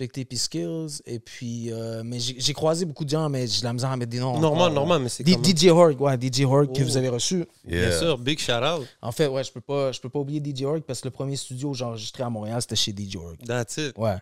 Suspecté 0.00 0.24
puis 0.24 0.38
Skills. 0.38 1.02
Et 1.06 1.18
puis, 1.18 1.72
euh, 1.72 2.02
mais 2.04 2.20
j'ai 2.20 2.52
croisé 2.52 2.84
beaucoup 2.84 3.04
de 3.04 3.10
gens, 3.10 3.28
mais 3.28 3.48
j'ai 3.48 3.64
la 3.64 3.72
misère 3.72 3.90
à 3.90 3.96
mettre 3.96 4.12
des 4.12 4.20
noms. 4.20 4.38
Normal, 4.38 4.62
encore. 4.70 4.72
normal, 4.74 5.02
mais 5.02 5.08
c'est 5.08 5.26
même- 5.26 5.44
DJ 5.44 5.66
Horg, 5.70 6.00
ouais, 6.00 6.16
DJ 6.16 6.42
Horg 6.44 6.72
que 6.72 6.82
Oh. 6.82 6.84
vous 6.84 6.96
avez 6.96 7.08
reçu. 7.08 7.44
Yeah. 7.66 7.88
Bien 7.88 7.98
sûr, 7.98 8.16
big 8.18 8.38
shout 8.38 8.52
out. 8.52 8.86
En 9.02 9.10
fait, 9.10 9.26
ouais, 9.26 9.42
je 9.42 9.50
peux 9.50 9.60
pas, 9.60 9.90
je 9.90 10.00
peux 10.00 10.08
pas 10.08 10.20
oublier 10.20 10.40
DJ 10.40 10.62
Horg 10.62 10.82
parce 10.82 11.00
que 11.00 11.08
le 11.08 11.10
premier 11.10 11.34
studio 11.34 11.72
que 11.72 11.78
j'ai 11.78 11.84
enregistré 11.84 12.22
à 12.22 12.30
Montréal, 12.30 12.60
c'était 12.62 12.76
chez 12.76 12.92
DJ 12.96 13.16
Horg. 13.16 13.38
That's 13.44 13.76
it. 13.78 13.98
Ouais. 13.98 14.18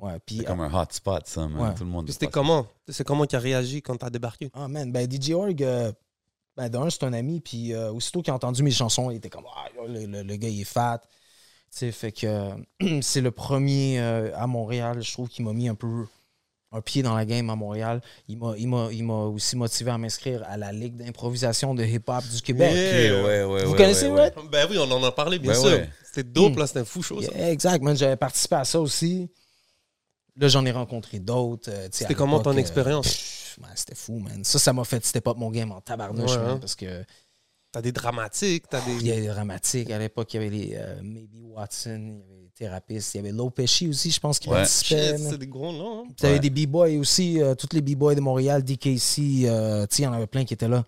Ouais. 0.00 0.12
Puis, 0.24 0.38
C'est 0.38 0.44
comme 0.44 0.60
un 0.62 0.72
hotspot, 0.72 1.26
ça, 1.26 1.46
man. 1.46 1.60
Ouais. 1.68 1.74
Tout 1.74 1.84
le 1.84 1.90
monde. 1.90 2.08
C'était 2.10 2.28
comment? 2.28 2.66
C'est 2.88 3.04
comment 3.04 3.24
qu'il 3.26 3.36
a 3.36 3.40
réagi 3.40 3.82
quand 3.82 3.96
t'as 3.98 4.08
débarqué? 4.10 4.50
Ah 4.54 4.66
man, 4.66 4.90
ben 4.90 5.06
DJ 5.10 5.32
Org, 5.32 5.62
euh, 5.62 5.92
ben 6.56 6.70
d'un, 6.70 6.88
c'est 6.88 7.04
un 7.04 7.12
ami, 7.12 7.40
puis 7.40 7.74
euh, 7.74 7.92
aussitôt 7.92 8.22
qu'il 8.22 8.30
a 8.32 8.34
entendu 8.34 8.62
mes 8.62 8.70
chansons, 8.70 9.10
il 9.10 9.16
était 9.18 9.28
comme 9.28 9.44
Ah, 9.54 9.66
le, 9.86 10.06
le- 10.06 10.22
le 10.22 10.36
gars 10.36 10.48
il 10.48 10.62
est 10.62 10.64
fat. 10.64 11.02
Fait 11.70 12.12
que 12.12 12.50
c'est 13.02 13.20
le 13.20 13.30
premier 13.30 14.00
euh, 14.00 14.30
à 14.34 14.46
Montréal, 14.46 15.02
je 15.02 15.12
trouve, 15.12 15.28
qui 15.28 15.42
m'a 15.42 15.52
mis 15.52 15.68
un 15.68 15.74
peu 15.74 16.06
un 16.70 16.80
pied 16.82 17.02
dans 17.02 17.14
la 17.14 17.24
game 17.24 17.48
à 17.50 17.56
Montréal. 17.56 18.02
Il 18.28 18.36
m'a, 18.38 18.54
il 18.58 18.68
m'a, 18.68 18.88
il 18.92 19.02
m'a 19.04 19.24
aussi 19.24 19.56
motivé 19.56 19.90
à 19.90 19.96
m'inscrire 19.96 20.42
à 20.46 20.56
la 20.58 20.70
Ligue 20.72 20.96
d'improvisation 20.96 21.74
de 21.74 21.82
hip-hop 21.84 22.22
du 22.28 22.42
Québec. 22.42 22.70
OK, 22.70 22.76
Yeah. 22.76 23.22
ouais, 23.24 23.44
ouais, 23.44 23.64
Vous 23.64 23.70
ouais, 23.72 23.76
connaissez, 23.78 24.08
ouais. 24.08 24.30
Ben 24.50 24.66
oui, 24.70 24.76
on 24.78 24.90
en 24.90 25.02
a 25.02 25.12
parlé, 25.12 25.38
bien 25.38 25.52
Ben 25.52 25.58
sûr. 25.58 25.68
ouais. 25.70 25.88
C'était 26.04 26.24
dope, 26.24 26.54
Hmm. 26.54 26.58
là, 26.58 26.66
c'était 26.66 26.80
un 26.80 26.84
fou 26.84 27.02
ça. 27.02 27.14
Yeah, 27.14 27.50
exact, 27.52 27.82
man, 27.82 27.96
j'avais 27.96 28.16
participé 28.16 28.56
à 28.56 28.64
ça 28.64 28.80
aussi. 28.80 29.30
Là, 30.36 30.48
j'en 30.48 30.64
ai 30.66 30.70
rencontré 30.70 31.18
d'autres. 31.20 31.70
euh, 31.70 31.88
C'était 31.90 32.14
comment 32.14 32.40
ton 32.40 32.54
euh, 32.54 32.58
expérience? 32.58 33.54
C'était 33.74 33.94
fou, 33.96 34.18
man. 34.20 34.44
Ça, 34.44 34.58
ça 34.58 34.72
m'a 34.72 34.84
fait 34.84 35.04
step 35.04 35.26
up 35.26 35.36
mon 35.36 35.50
game 35.50 35.72
en 35.72 35.80
tabarnouche, 35.80 36.30
Ouais, 36.32 36.36
man, 36.38 36.46
hein. 36.50 36.58
parce 36.58 36.74
que 36.76 37.02
T'as 37.70 37.82
des 37.82 37.92
dramatiques, 37.92 38.64
t'as 38.70 38.80
Il 38.88 39.00
y 39.00 39.04
des. 39.04 39.12
avait 39.12 39.20
des 39.22 39.26
dramatiques. 39.28 39.90
À 39.90 39.98
l'époque, 39.98 40.32
il 40.32 40.36
y 40.36 40.40
avait 40.40 40.50
les 40.56 40.70
euh, 40.76 41.00
Maybe 41.02 41.34
Watson, 41.42 41.98
il 42.00 42.18
y 42.18 42.32
avait 42.32 42.42
les 42.42 42.50
thérapeutes, 42.54 43.14
il 43.14 43.16
y 43.18 43.20
avait 43.20 43.32
Low 43.32 43.50
Pesci 43.50 43.88
aussi, 43.88 44.10
je 44.10 44.18
pense, 44.20 44.38
qui 44.38 44.48
Ouais. 44.48 44.56
participait. 44.56 45.18
C'est 45.18 45.36
des 45.36 45.46
gros 45.46 45.70
noms. 45.72 46.04
hein. 46.04 46.08
Tu 46.16 46.24
avais 46.24 46.34
Ouais. 46.36 46.40
des 46.40 46.48
B-boys 46.66 46.96
aussi, 46.98 47.42
euh, 47.42 47.54
tous 47.54 47.68
les 47.74 47.82
B-boys 47.82 48.14
de 48.14 48.20
Montréal, 48.22 48.64
DKC, 48.64 49.44
euh, 49.46 49.86
tu 49.86 49.96
sais, 49.96 50.02
il 50.02 50.04
y 50.06 50.08
en 50.08 50.14
avait 50.14 50.26
plein 50.26 50.44
qui 50.46 50.54
étaient 50.54 50.66
là. 50.68 50.84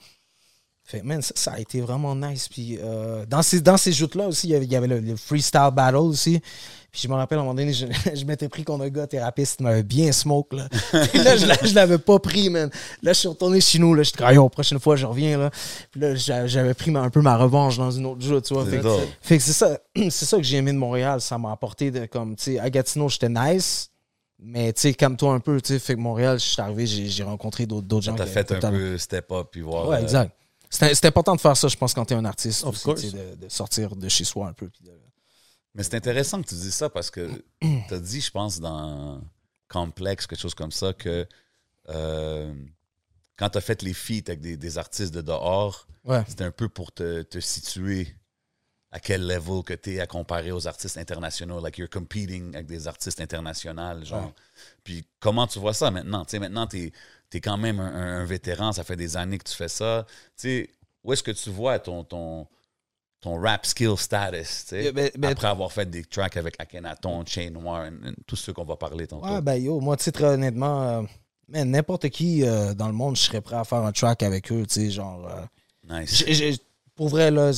Fait, 0.90 1.02
man, 1.02 1.22
ça, 1.22 1.32
ça 1.36 1.52
a 1.52 1.60
été 1.60 1.80
vraiment 1.80 2.16
nice. 2.16 2.48
Puis, 2.48 2.78
euh, 2.82 3.24
dans 3.26 3.42
ces, 3.42 3.60
dans 3.60 3.76
ces 3.76 3.92
joutes-là 3.92 4.26
aussi, 4.26 4.48
il 4.48 4.50
y 4.50 4.54
avait, 4.56 4.64
il 4.64 4.72
y 4.72 4.76
avait 4.76 4.88
le, 4.88 4.98
le 5.00 5.14
freestyle 5.16 5.70
battle 5.72 5.96
aussi. 5.98 6.40
Puis 6.90 7.02
je 7.04 7.08
me 7.08 7.14
rappelle, 7.14 7.38
à 7.38 7.42
un 7.42 7.44
moment 7.44 7.54
donné, 7.54 7.72
je, 7.72 7.86
je 8.14 8.24
m'étais 8.24 8.48
pris 8.48 8.64
contre 8.64 8.82
un 8.84 8.88
gars 8.88 9.06
thérapeute 9.06 9.46
qui 9.56 9.62
m'avait 9.62 9.84
bien 9.84 10.10
smoke. 10.10 10.56
Là, 10.56 10.68
Puis 11.12 11.22
là 11.22 11.36
je, 11.36 11.46
l'a- 11.46 11.58
je 11.62 11.72
l'avais 11.74 11.98
pas 11.98 12.18
pris, 12.18 12.50
man. 12.50 12.68
Là, 13.02 13.12
je 13.12 13.18
suis 13.20 13.28
retourné 13.28 13.60
chez 13.60 13.78
nous. 13.78 13.94
Là, 13.94 14.02
j'étais 14.02 14.18
comme, 14.18 14.34
Yo, 14.34 14.48
prochaine 14.48 14.80
fois, 14.80 14.96
je 14.96 15.06
reviens. 15.06 15.38
Là. 15.38 15.50
Puis 15.92 16.00
là, 16.00 16.16
j'a- 16.16 16.48
j'avais 16.48 16.74
pris 16.74 16.90
un 16.96 17.08
peu 17.10 17.20
ma 17.20 17.36
revanche 17.36 17.76
dans 17.78 17.92
une 17.92 18.06
autre 18.06 18.22
joute, 18.22 18.44
tu 18.44 18.54
vois. 18.54 18.64
C'est 18.64 18.70
Fait 18.72 18.76
que- 18.78 18.82
dope. 18.82 19.08
fait 19.22 19.36
que 19.38 19.42
c'est 19.44 19.52
ça, 19.52 19.78
c'est 19.96 20.24
ça 20.24 20.36
que 20.38 20.42
j'ai 20.42 20.56
aimé 20.56 20.72
de 20.72 20.78
Montréal. 20.78 21.20
Ça 21.20 21.38
m'a 21.38 21.52
apporté 21.52 21.92
de 21.92 22.06
comme, 22.06 22.34
tu 22.34 22.42
sais, 22.54 22.58
à 22.58 22.68
Gatineau, 22.68 23.08
j'étais 23.08 23.28
nice. 23.28 23.90
Mais 24.42 24.72
tu 24.72 24.80
sais, 24.80 24.94
comme 24.94 25.16
toi 25.18 25.34
un 25.34 25.38
peu, 25.40 25.60
tu 25.60 25.74
sais, 25.74 25.78
fait 25.78 25.94
que 25.94 26.00
Montréal, 26.00 26.40
je 26.40 26.44
suis 26.46 26.60
arrivé, 26.62 26.86
j'ai 26.86 27.22
rencontré 27.22 27.66
d'autres 27.66 27.86
d'autres 27.86 28.06
gens. 28.06 28.14
T'as 28.16 28.24
fait 28.26 28.50
un 28.52 28.70
peu 28.70 28.96
step 28.98 29.30
up 29.32 29.48
puis 29.52 29.60
voir. 29.60 29.86
Ouais, 29.86 29.98
euh, 29.98 30.02
exact. 30.02 30.32
C'est 30.70 31.04
important 31.04 31.34
de 31.36 31.40
faire 31.40 31.56
ça, 31.56 31.68
je 31.68 31.76
pense, 31.76 31.92
quand 31.94 32.04
t'es 32.04 32.14
un 32.14 32.24
artiste. 32.24 32.64
Of 32.64 32.86
aussi, 32.86 33.10
tu 33.10 33.16
de, 33.16 33.34
de 33.34 33.48
sortir 33.48 33.96
de 33.96 34.08
chez 34.08 34.24
soi 34.24 34.46
un 34.48 34.52
peu. 34.52 34.68
puis 34.68 34.84
de- 34.84 34.92
Mais 35.74 35.82
c'est 35.82 35.94
intéressant 35.96 36.40
que 36.42 36.48
tu 36.48 36.54
dis 36.54 36.70
ça 36.72 36.88
parce 36.88 37.10
que 37.10 37.28
tu 37.60 37.94
as 37.94 37.98
dit, 37.98 38.20
je 38.20 38.30
pense, 38.30 38.60
dans 38.60 39.20
Complex, 39.68 40.26
quelque 40.26 40.38
chose 40.40 40.54
comme 40.54 40.72
ça, 40.72 40.92
que 40.92 41.26
euh, 41.88 42.54
quand 43.36 43.50
tu 43.50 43.58
as 43.58 43.60
fait 43.60 43.82
les 43.82 43.94
feats 43.94 44.22
avec 44.28 44.40
des, 44.40 44.56
des 44.56 44.78
artistes 44.78 45.12
de 45.14 45.20
dehors, 45.22 45.86
Ouais. 46.04 46.24
c'était 46.26 46.44
un 46.44 46.50
peu 46.50 46.68
pour 46.70 46.92
te, 46.92 47.20
te 47.22 47.40
situer 47.40 48.08
à 48.90 48.98
quel 49.00 49.26
level 49.26 49.62
que 49.62 49.74
tu 49.74 49.94
es 49.94 50.00
à 50.00 50.06
comparer 50.06 50.50
aux 50.50 50.66
artistes 50.66 50.96
internationaux. 50.96 51.60
Like 51.60 51.76
you're 51.78 51.90
competing 51.90 52.54
avec 52.54 52.66
des 52.66 52.88
artistes 52.88 53.20
internationaux, 53.20 54.02
genre. 54.04 54.24
Ouais. 54.26 54.34
Puis 54.82 55.06
comment 55.20 55.46
tu 55.46 55.58
vois 55.58 55.74
ça 55.74 55.90
maintenant? 55.90 56.24
Tu 56.24 56.30
sais, 56.32 56.38
maintenant, 56.38 56.66
tu 56.66 56.84
es, 56.86 56.92
quand 57.38 57.56
même 57.58 57.78
un, 57.78 57.86
un- 57.94 58.20
un 58.22 58.24
vétéran, 58.24 58.72
ça 58.72 58.82
fait 58.82 58.96
des 58.96 59.16
années 59.16 59.38
que 59.38 59.48
tu 59.48 59.54
fais 59.54 59.68
ça. 59.68 60.04
Tu 60.08 60.14
sais, 60.36 60.70
où 61.04 61.12
est-ce 61.12 61.22
que 61.22 61.30
tu 61.30 61.50
vois 61.50 61.78
ton, 61.78 62.02
ton, 62.02 62.46
ton 63.20 63.40
rap 63.40 63.64
skill 63.66 63.96
status, 63.96 64.64
tu 64.68 64.76
Yeah, 64.82 64.92
ben- 64.92 65.10
ben- 65.16 65.30
après 65.32 65.46
avoir 65.48 65.70
fait 65.70 65.88
des 65.88 66.04
tracks 66.04 66.36
avec 66.36 66.56
Akhenaton, 66.58 67.24
Chain 67.26 67.50
Noir, 67.50 67.86
tous 68.26 68.36
ceux 68.36 68.52
qu'on 68.52 68.64
va 68.64 68.76
parler 68.76 69.06
tantôt? 69.06 69.40
Ben 69.42 69.56
yo, 69.56 69.78
moi, 69.80 69.96
tu 69.96 70.10
très 70.10 70.24
honnêtement, 70.26 70.82
euh, 70.82 71.02
n'importe 71.64 72.08
qui 72.08 72.42
euh, 72.44 72.74
dans 72.74 72.86
le 72.88 72.94
monde, 72.94 73.16
je 73.16 73.22
serais 73.22 73.40
prêt 73.42 73.56
à 73.56 73.64
faire 73.64 73.78
un 73.82 73.92
track 73.92 74.22
avec 74.22 74.50
eux, 74.50 74.66
tu 74.66 74.74
sais, 74.74 74.90
genre. 74.90 75.28
euh, 75.28 76.00
nice. 76.00 76.24
pour 76.96 77.08
vrai, 77.08 77.30
là, 77.30 77.52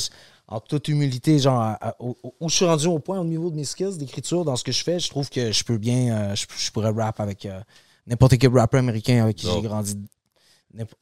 en 0.48 0.60
toute 0.60 0.88
humilité, 0.88 1.38
genre, 1.38 1.60
à- 1.60 1.88
à- 1.90 1.96
où, 2.00 2.16
où 2.40 2.48
je 2.48 2.54
suis 2.56 2.64
rendu 2.64 2.86
au 2.88 2.98
point 2.98 3.18
au 3.20 3.24
niveau 3.24 3.50
de 3.50 3.56
mes 3.56 3.64
skills 3.64 3.96
d'écriture, 3.98 4.44
dans 4.44 4.56
ce 4.56 4.64
que 4.64 4.72
je 4.72 4.82
fais, 4.82 4.98
je 4.98 5.08
trouve 5.08 5.30
que 5.30 5.52
je 5.52 5.64
peux 5.64 5.78
bien, 5.78 6.34
je, 6.34 6.44
je 6.56 6.70
pourrais 6.72 6.90
rap 6.90 7.20
avec 7.20 7.46
n'importe 8.06 8.38
quel 8.38 8.50
rapper 8.56 8.78
américain 8.78 9.22
avec 9.24 9.36
qui 9.36 9.46
j'ai 9.46 9.62
grandi. 9.62 9.96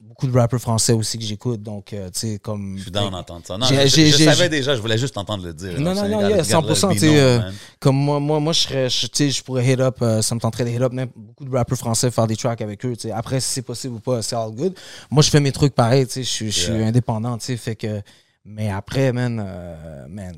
Beaucoup 0.00 0.26
de 0.26 0.36
rappeurs 0.36 0.60
français 0.60 0.92
aussi 0.92 1.16
que 1.16 1.22
j'écoute, 1.22 1.62
donc, 1.62 1.92
euh, 1.92 2.10
tu 2.10 2.18
sais, 2.18 2.38
comme. 2.40 2.74
Je 2.76 2.82
suis 2.82 2.90
down 2.90 3.12
d'entendre 3.12 3.46
ça. 3.46 3.56
Non, 3.56 3.66
je, 3.66 3.86
savais 4.24 4.48
déjà, 4.48 4.74
je 4.74 4.80
voulais 4.80 4.98
juste 4.98 5.14
t'entendre 5.14 5.44
le 5.44 5.54
dire. 5.54 5.78
Non, 5.80 5.94
non, 5.94 6.08
non, 6.08 6.28
yeah, 6.28 6.42
regarde 6.42 6.66
le 6.66 6.74
100%, 6.74 6.92
tu 6.94 6.98
sais, 6.98 7.20
euh. 7.20 7.40
Comme 7.78 7.94
moi, 7.94 8.18
moi, 8.18 8.40
moi 8.40 8.52
je 8.52 8.62
serais, 8.62 8.90
je, 8.90 9.06
tu 9.06 9.10
sais, 9.14 9.30
je 9.30 9.44
pourrais 9.44 9.64
hit 9.64 9.78
up, 9.78 9.98
euh, 10.02 10.22
ça 10.22 10.34
me 10.34 10.40
tenterait 10.40 10.64
de 10.64 10.70
hit 10.70 10.80
up 10.82 10.92
même 10.92 11.10
beaucoup 11.14 11.44
de 11.44 11.56
rappeurs 11.56 11.78
français, 11.78 12.10
faire 12.10 12.26
des 12.26 12.34
tracks 12.34 12.60
avec 12.62 12.84
eux. 12.84 12.96
tu 12.96 13.02
sais. 13.02 13.12
Après, 13.12 13.38
si 13.38 13.48
c'est 13.52 13.62
possible 13.62 13.94
ou 13.94 14.00
pas, 14.00 14.22
c'est 14.22 14.34
all 14.34 14.50
good. 14.50 14.74
Moi, 15.08 15.22
je 15.22 15.30
fais 15.30 15.38
mes 15.38 15.52
trucs 15.52 15.72
pareil, 15.76 16.04
tu 16.04 16.14
sais, 16.14 16.22
je 16.24 16.28
suis- 16.28 16.50
je 16.50 16.58
suis 16.62 16.72
Yeah. 16.72 16.88
indépendant, 16.88 17.38
tu 17.38 17.46
sais, 17.46 17.56
fait 17.56 17.76
que. 17.76 18.02
Mais 18.44 18.70
après, 18.70 19.12
man, 19.12 19.42
euh, 19.44 20.06
man, 20.08 20.34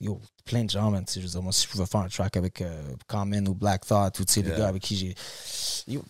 yo, 0.00 0.20
plein 0.44 0.64
de 0.64 0.70
gens, 0.70 0.90
man, 0.90 1.04
tu 1.04 1.14
sais, 1.14 1.20
je 1.20 1.26
veux 1.26 1.32
dire, 1.32 1.42
moi, 1.42 1.52
si 1.52 1.64
je 1.64 1.68
pouvais 1.70 1.86
faire 1.86 2.00
un 2.02 2.08
track 2.08 2.36
avec 2.36 2.60
euh, 2.60 2.82
Common 3.08 3.44
ou 3.46 3.54
Black 3.54 3.84
Thought, 3.84 4.20
ou 4.20 4.24
tu 4.24 4.32
sais, 4.34 4.42
les 4.42 4.50
gars 4.50 4.68
avec 4.68 4.82
qui 4.82 4.96
j'ai. 4.96 5.14
Yeah, 5.88 6.00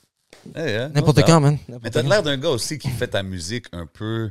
yeah, 0.69 0.89
no 0.89 0.95
N'importe 0.95 1.17
doubt. 1.19 1.27
quand, 1.27 1.41
man. 1.41 1.59
Mais 1.83 1.91
t'as 1.91 2.03
l'air 2.03 2.23
d'un 2.23 2.37
gars 2.37 2.51
aussi 2.51 2.79
qui 2.79 2.89
fait 2.91 3.09
ta 3.09 3.23
musique 3.23 3.67
un 3.73 3.87
peu. 3.87 4.31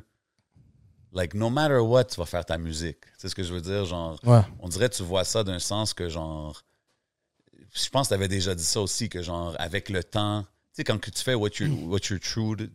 Like, 1.13 1.33
no 1.33 1.49
matter 1.49 1.79
what, 1.79 2.05
tu 2.05 2.17
vas 2.19 2.25
faire 2.25 2.45
ta 2.45 2.57
musique. 2.57 2.99
C'est 3.17 3.27
ce 3.29 3.35
que 3.35 3.43
je 3.43 3.53
veux 3.53 3.61
dire? 3.61 3.83
Genre, 3.85 4.17
Ouais. 4.23 4.41
on 4.59 4.69
dirait 4.69 4.89
que 4.89 4.95
tu 4.95 5.03
vois 5.03 5.23
ça 5.23 5.43
d'un 5.43 5.59
sens 5.59 5.93
que, 5.93 6.07
genre. 6.07 6.61
Je 7.73 7.89
pense 7.89 8.07
que 8.07 8.13
tu 8.13 8.15
avais 8.15 8.27
déjà 8.27 8.53
dit 8.55 8.63
ça 8.63 8.79
aussi, 8.81 9.09
que, 9.09 9.21
genre, 9.21 9.55
avec 9.59 9.89
le 9.89 10.03
temps, 10.03 10.43
tu 10.43 10.47
sais, 10.77 10.83
quand 10.83 10.99
tu 10.99 11.11
fais 11.23 11.33
what 11.35 11.49
you're, 11.59 11.69
what 11.89 11.99
you're 12.09 12.19
true, 12.19 12.55
to, 12.55 12.65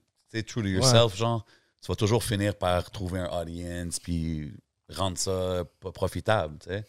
true 0.43 0.63
to 0.63 0.69
yourself, 0.69 1.15
genre, 1.17 1.45
tu 1.87 1.93
vas 1.93 1.97
toujours 1.97 2.25
finir 2.25 2.57
par 2.57 2.91
trouver 2.91 3.21
un 3.21 3.41
audience 3.41 4.01
puis 4.01 4.53
rendre 4.93 5.17
ça 5.17 5.63
pas 5.79 5.93
profitable, 5.93 6.57
tu 6.61 6.71
sais. 6.71 6.85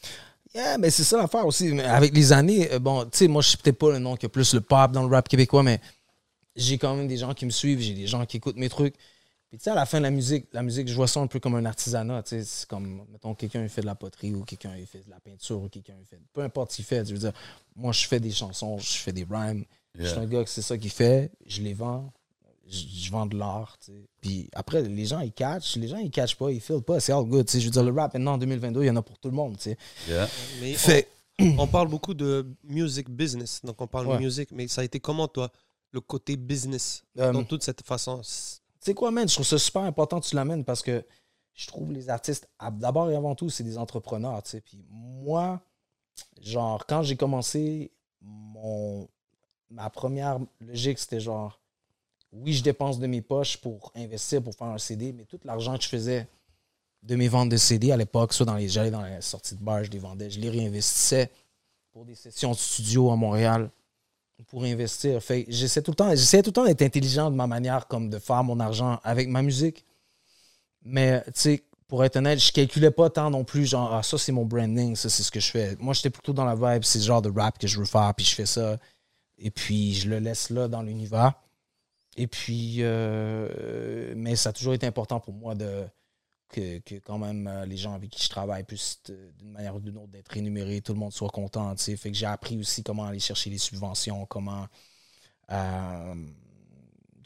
Yeah, 0.56 0.78
mais 0.80 0.90
c'est 0.90 1.04
ça 1.04 1.18
l'affaire 1.18 1.46
aussi. 1.46 1.80
Avec 1.82 2.16
les 2.16 2.34
années, 2.34 2.72
euh, 2.72 2.80
bon, 2.80 3.04
tu 3.04 3.10
sais, 3.14 3.28
moi, 3.28 3.44
je 3.44 3.50
suis 3.50 3.58
peut-être 3.58 3.78
pas 3.78 3.92
le 3.92 4.00
nom 4.00 4.16
qui 4.16 4.26
a 4.26 4.30
plus 4.30 4.56
le 4.56 4.62
pop 4.62 4.92
dans 4.92 5.08
le 5.08 5.14
rap 5.14 5.28
québécois, 5.28 5.62
mais 5.62 5.80
j'ai 6.56 6.80
quand 6.80 6.96
même 6.96 7.08
des 7.08 7.18
gens 7.18 7.36
qui 7.36 7.46
me 7.46 7.52
suivent, 7.52 7.80
j'ai 7.80 7.94
des 7.94 8.08
gens 8.08 8.26
qui 8.26 8.38
écoutent 8.38 8.56
mes 8.56 8.70
trucs. 8.70 8.96
Puis, 9.50 9.60
tu 9.60 9.66
sais, 9.66 9.70
à 9.70 9.76
la 9.76 9.86
fin 9.86 10.00
de 10.00 10.04
la 10.04 10.10
musique, 10.10 10.48
la 10.54 10.64
musique, 10.64 10.88
je 10.88 10.96
vois 10.96 11.08
ça 11.08 11.20
un 11.20 11.28
peu 11.28 11.40
comme 11.40 11.56
un 11.56 11.66
artisanat. 11.66 12.24
Tu 12.24 12.30
sais, 12.30 12.44
c'est 12.44 12.68
comme, 12.68 13.06
mettons, 13.12 13.36
quelqu'un 13.36 13.68
fait 13.68 13.82
de 13.82 13.86
la 13.86 13.96
poterie 13.96 14.34
ou 14.34 14.46
quelqu'un 14.46 14.72
fait 14.92 15.06
de 15.06 15.12
la 15.12 15.20
peinture 15.20 15.62
ou 15.62 15.70
quelqu'un 15.70 15.94
fait. 16.10 16.20
Peu 16.34 16.42
importe 16.42 16.72
ce 16.72 16.78
qu'il 16.78 16.86
fait, 16.86 17.06
je 17.06 17.14
veux 17.14 17.20
dire, 17.20 17.34
moi, 17.76 17.92
je 17.92 18.08
fais 18.08 18.20
des 18.20 18.32
chansons, 18.32 18.80
je 18.80 18.98
fais 18.98 19.14
des 19.14 19.28
rhymes. 19.30 19.64
Je 19.94 20.06
suis 20.06 20.18
un 20.18 20.26
gars 20.26 20.44
que 20.44 20.50
c'est 20.50 20.62
ça 20.64 20.78
qu'il 20.78 20.92
fait, 20.92 21.32
je 21.46 21.62
les 21.62 21.74
vends, 21.74 22.12
je, 22.70 23.12
vends 23.12 23.26
de 23.26 23.38
l'art. 23.38 23.78
Puis 24.22 24.50
après, 24.54 24.82
les 24.82 25.06
gens, 25.06 25.20
ils 25.22 25.32
catchent, 25.32 25.76
les 25.78 25.88
gens, 25.88 25.98
ils 25.98 26.12
catchent 26.12 26.36
pas, 26.36 26.52
ils 26.52 26.60
filent 26.62 26.82
pas, 26.82 27.00
c'est 27.00 27.12
all 27.14 27.24
good, 27.26 27.46
tu 27.46 27.54
sais. 27.54 27.60
Je 27.60 27.66
veux 27.66 27.72
dire, 27.72 27.84
le 27.84 27.92
rap, 27.92 28.14
maintenant, 28.14 28.34
en 28.34 28.38
2022, 28.38 28.84
il 28.84 28.88
y 28.88 28.90
en 28.90 28.96
a 28.96 29.02
pour 29.02 29.18
tout 29.20 29.30
le 29.30 29.36
monde, 29.36 29.58
tu 29.58 29.64
sais. 29.64 29.78
Yeah. 30.08 30.28
Mais 30.62 30.74
on- 30.74 30.78
Fait, 30.78 31.08
on, 31.40 31.68
parle 31.68 31.88
beaucoup 31.88 32.14
de 32.14 32.46
music 32.64 33.10
business, 33.10 33.62
donc 33.64 33.80
on 33.82 33.88
parle 33.88 34.08
Ouais. 34.08 34.18
de 34.18 34.22
musique, 34.24 34.52
mais 34.52 34.68
ça 34.68 34.82
a 34.82 34.84
été 34.84 35.00
comment, 35.00 35.28
toi, 35.28 35.50
le 35.92 36.02
côté 36.02 36.36
business, 36.36 37.04
Euh, 37.18 37.32
dans 37.32 37.44
toute 37.44 37.64
cette 37.64 37.82
façon? 37.84 38.22
Tu 38.22 38.28
sais 38.80 38.94
quoi, 38.94 39.12
man, 39.12 39.28
je 39.28 39.34
trouve 39.34 39.46
ça 39.46 39.58
super 39.58 39.84
important 39.84 40.20
que 40.20 40.26
tu 40.28 40.36
l'amènes 40.36 40.66
parce 40.66 40.82
que 40.82 41.04
je 41.54 41.68
trouve 41.68 41.92
les 41.92 42.10
artistes, 42.10 42.48
d'abord 42.74 43.10
et 43.10 43.16
avant 43.16 43.34
tout, 43.36 43.50
c'est 43.50 43.64
des 43.64 43.78
entrepreneurs, 43.78 44.44
tu 44.44 44.52
sais. 44.52 44.62
Puis 44.62 44.84
moi, 44.90 45.62
genre, 46.42 46.86
quand 46.86 47.02
j'ai 47.04 47.16
commencé, 47.16 47.92
mon, 48.22 49.08
ma 49.70 49.90
première 49.90 50.40
logique, 50.60 51.00
c'était 51.00 51.20
genre, 51.20 51.60
oui, 52.34 52.54
je 52.54 52.64
dépense 52.64 53.00
de 53.00 53.08
mes 53.08 53.22
poches 53.22 53.58
pour 53.58 53.92
investir, 53.96 54.42
pour 54.42 54.54
faire 54.56 54.68
un 54.68 54.78
CD, 54.78 55.14
mais 55.14 55.26
tout 55.26 55.40
l'argent 55.44 55.78
que 55.78 55.84
je 55.84 55.90
faisais 55.90 56.28
de 57.04 57.16
mes 57.16 57.28
ventes 57.28 57.50
de 57.50 57.58
CD 57.58 57.92
à 57.92 57.98
l'époque, 57.98 58.34
soit 58.34 58.46
dans 58.46 58.56
les, 58.56 58.68
j'allais 58.68 58.92
dans 58.92 59.04
les 59.04 59.22
sorties 59.22 59.56
de 59.56 59.64
bar, 59.64 59.84
je 59.84 59.92
les 59.92 60.00
vendais, 60.00 60.30
je 60.30 60.40
les 60.40 60.50
réinvestissais 60.50 61.32
pour 61.92 62.06
des 62.06 62.16
sessions 62.16 62.52
de 62.52 62.58
studio 62.58 63.12
à 63.12 63.16
Montréal 63.16 63.70
pour 64.48 64.64
investir. 64.64 65.22
Fait 65.22 65.46
j'essaie 65.48 65.82
tout 65.82 65.92
le 65.92 65.96
temps, 65.96 66.10
j'essaie 66.12 66.42
tout 66.42 66.50
le 66.50 66.54
temps 66.54 66.66
d'être 66.66 66.82
intelligent 66.82 67.32
de 67.32 67.36
ma 67.36 67.48
manière 67.48 67.88
comme 67.88 68.10
de 68.10 68.20
faire 68.20 68.44
mon 68.44 68.60
argent 68.60 69.00
avec 69.04 69.28
ma 69.30 69.42
musique. 69.42 69.86
Mais 70.84 71.24
tu 71.26 71.32
sais, 71.34 71.64
pour 71.88 72.04
être 72.04 72.18
honnête, 72.18 72.40
je 72.40 72.52
calculais 72.52 72.92
pas 72.92 73.10
tant 73.10 73.30
non 73.30 73.44
plus 73.44 73.66
genre 73.66 73.94
ah 73.94 74.04
ça 74.04 74.18
c'est 74.18 74.32
mon 74.32 74.46
branding, 74.46 74.96
ça 74.96 75.10
c'est 75.10 75.24
ce 75.24 75.32
que 75.32 75.40
je 75.40 75.50
fais. 75.50 75.76
Moi 75.80 75.94
j'étais 75.94 76.10
plutôt 76.10 76.34
dans 76.34 76.46
la 76.46 76.56
vibe, 76.56 76.84
c'est 76.84 77.00
le 77.00 77.06
genre 77.06 77.22
de 77.22 77.30
rap 77.30 77.58
que 77.58 77.68
je 77.68 77.80
veux 77.80 77.86
faire 77.86 78.14
puis 78.16 78.26
je 78.26 78.36
fais 78.36 78.46
ça 78.46 78.78
et 79.38 79.50
puis 79.50 79.94
je 79.94 80.10
le 80.10 80.20
laisse 80.20 80.50
là 80.50 80.68
dans 80.68 80.82
l'univers. 80.82 81.34
Et 82.18 82.28
puis 82.28 82.78
euh, 82.80 84.14
mais 84.16 84.36
ça 84.36 84.50
a 84.50 84.54
toujours 84.54 84.74
été 84.74 84.86
important 84.86 85.20
pour 85.20 85.34
moi 85.34 85.56
de 85.56 85.86
que, 86.50 86.80
que 86.80 86.96
quand 86.96 87.18
même 87.18 87.48
euh, 87.48 87.66
les 87.66 87.78
gens 87.78 87.94
avec 87.94 88.10
qui 88.10 88.24
je 88.24 88.30
travaille 88.30 88.64
puissent 88.64 89.00
euh, 89.10 89.30
d'une 89.38 89.52
manière 89.52 89.76
ou 89.76 89.80
d'une 89.80 89.98
autre 89.98 90.08
d'être 90.08 90.32
rémunérés, 90.32 90.82
tout 90.82 90.94
le 90.94 91.00
monde 91.00 91.12
soit 91.12 91.30
content, 91.30 91.76
tu 91.76 91.84
sais. 91.84 91.98
Fait 91.98 92.12
que 92.12 92.18
j'ai 92.18 92.26
appris 92.26 92.58
aussi 92.58 92.84
comment 92.84 93.06
aller 93.06 93.20
chercher 93.20 93.50
les 93.50 93.58
subventions, 93.58 94.26
comment 94.26 94.66
euh, 95.52 96.14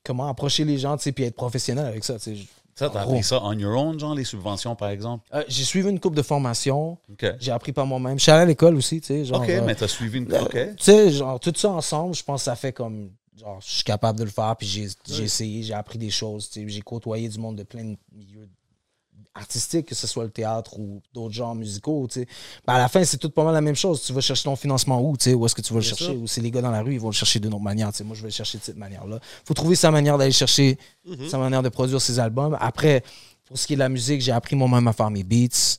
comment 0.04 0.28
approcher 0.28 0.66
les 0.66 0.78
gens, 0.78 0.98
tu 0.98 1.04
sais, 1.04 1.12
puis 1.12 1.24
être 1.24 1.36
professionnel 1.36 1.86
avec 1.86 2.04
ça, 2.04 2.20
tu 2.20 2.36
sais. 2.36 2.44
Ça, 2.74 2.90
t'as 2.90 3.02
appris 3.02 3.22
ça 3.22 3.42
on 3.44 3.52
your 3.54 3.78
own, 3.78 4.00
genre 4.00 4.16
les 4.16 4.24
subventions, 4.24 4.76
par 4.76 4.90
exemple? 4.90 5.28
Euh, 5.34 5.44
j'ai 5.48 5.66
suivi 5.66 5.90
une 5.90 6.00
coupe 6.00 6.16
de 6.16 6.22
formation, 6.22 6.98
j'ai 7.40 7.52
appris 7.52 7.74
par 7.74 7.86
moi-même. 7.86 8.18
Je 8.18 8.24
suis 8.24 8.32
allé 8.32 8.42
à 8.42 8.46
l'école 8.46 8.76
aussi, 8.76 9.02
tu 9.02 9.08
sais, 9.08 9.26
genre 9.26 9.42
OK, 9.42 9.52
mais 9.66 9.76
t'as 9.76 9.88
suivi 9.88 10.20
une. 10.20 10.34
OK. 10.34 10.52
Tu 10.52 10.76
sais, 10.80 11.12
genre, 11.12 11.40
tout 11.40 11.54
ça 11.56 11.70
ensemble, 11.70 12.16
je 12.16 12.24
pense 12.24 12.42
que 12.42 12.46
ça 12.46 12.56
fait 12.56 12.74
comme. 12.74 13.12
Genre, 13.38 13.60
je 13.62 13.70
suis 13.70 13.84
capable 13.84 14.20
de 14.20 14.26
le 14.26 14.30
faire, 14.30 14.56
puis 14.58 14.68
j'ai 14.68 14.88
j'ai 15.08 15.24
essayé, 15.24 15.64
j'ai 15.64 15.74
appris 15.74 15.98
des 15.98 16.10
choses, 16.10 16.50
j'ai 16.54 16.82
côtoyé 16.82 17.30
du 17.30 17.40
monde 17.40 17.58
de 17.58 17.64
plein 17.64 17.84
de 17.84 17.98
milieux 18.12 18.48
artistiques, 19.34 19.86
que 19.88 19.96
ce 19.96 20.08
soit 20.08 20.26
le 20.26 20.30
théâtre 20.30 20.78
ou 20.78 21.02
d'autres 21.14 21.34
genres 21.34 21.56
musicaux, 21.56 22.06
tu 22.12 22.20
sais. 22.22 22.28
Ben, 22.68 22.74
à 22.74 22.78
la 22.80 22.90
fin, 22.90 23.02
c'est 23.06 23.16
tout 23.18 23.30
pas 23.30 23.46
mal 23.46 23.54
la 23.54 23.62
même 23.62 23.76
chose. 23.76 24.02
Tu 24.04 24.12
vas 24.12 24.20
chercher 24.20 24.44
ton 24.44 24.58
financement 24.58 25.02
où, 25.02 25.16
tu 25.16 25.24
sais, 25.26 25.34
où 25.34 25.46
est-ce 25.46 25.56
que 25.56 25.62
tu 25.62 25.72
vas 25.74 25.80
le 25.80 25.86
chercher? 25.86 26.12
Ou 26.18 26.28
c'est 26.28 26.42
les 26.42 26.52
gars 26.52 26.62
dans 26.62 26.72
la 26.72 26.82
rue, 26.82 26.94
ils 26.96 27.00
vont 27.00 27.08
le 27.10 27.14
chercher 27.14 27.40
d'une 27.40 27.54
autre 27.54 27.64
manière, 27.64 27.92
tu 27.94 28.00
sais? 28.00 28.04
Moi, 28.04 28.16
je 28.18 28.22
vais 28.24 28.28
le 28.28 28.34
chercher 28.34 28.58
de 28.58 28.64
cette 28.64 28.76
manière-là. 28.78 29.20
faut 29.46 29.54
trouver 29.54 29.76
sa 29.76 29.90
manière 29.92 30.18
d'aller 30.18 30.34
chercher, 30.34 30.78
Mhm. 31.06 31.30
sa 31.30 31.38
manière 31.38 31.64
de 31.64 31.70
produire 31.70 32.02
ses 32.02 32.20
albums. 32.20 32.58
Après, 32.60 33.04
pour 33.46 33.58
ce 33.58 33.66
qui 33.68 33.74
est 33.74 33.76
de 33.78 33.80
la 33.80 33.90
musique, 33.90 34.20
j'ai 34.22 34.34
appris 34.34 34.58
moi-même 34.58 34.88
à 34.90 34.94
faire 34.94 35.10
mes 35.10 35.24
beats. 35.24 35.78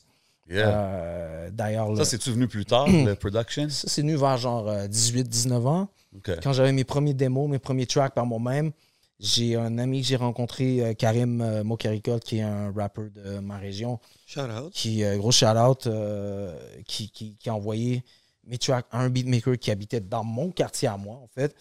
Yeah. 0.49 0.69
Euh, 0.77 1.49
D'ailleurs, 1.51 1.95
Ça, 1.97 2.05
c'est-tu 2.05 2.31
venu 2.31 2.47
plus 2.47 2.65
tard, 2.65 2.87
le 2.89 3.13
production? 3.15 3.69
ça, 3.69 3.87
c'est 3.87 4.01
venu 4.01 4.15
vers 4.15 4.37
genre 4.37 4.67
18-19 4.69 5.53
ans 5.67 5.89
OK. 6.15 6.31
quand 6.41 6.53
j'avais 6.53 6.71
mes 6.71 6.83
premiers 6.83 7.13
démos, 7.13 7.49
mes 7.49 7.59
premiers 7.59 7.85
tracks 7.85 8.13
par 8.13 8.25
moi-même, 8.25 8.71
j'ai 9.19 9.55
un 9.55 9.77
ami 9.77 10.01
que 10.01 10.07
j'ai 10.07 10.15
rencontré, 10.17 10.81
euh, 10.81 10.93
Karim 10.95 11.39
euh, 11.41 11.63
Mokarikot, 11.63 12.19
qui 12.19 12.39
est 12.39 12.41
un 12.41 12.73
rapper 12.73 13.09
de 13.15 13.39
ma 13.39 13.57
région, 13.57 13.99
Shout 14.25 14.41
out. 14.41 14.73
qui, 14.73 15.03
euh, 15.03 15.17
gros 15.17 15.31
shout-out, 15.31 15.87
euh, 15.87 16.53
qui, 16.87 17.09
qui, 17.09 17.37
qui 17.37 17.49
a 17.49 17.53
envoyé 17.55 18.03
mes 18.45 18.57
tracks 18.57 18.85
à 18.91 18.99
un 18.99 19.09
beatmaker 19.09 19.57
qui 19.57 19.71
habitait 19.71 20.01
dans 20.01 20.23
mon 20.25 20.51
quartier 20.51 20.89
à 20.89 20.97
moi, 20.97 21.15
en 21.17 21.27
fait, 21.33 21.55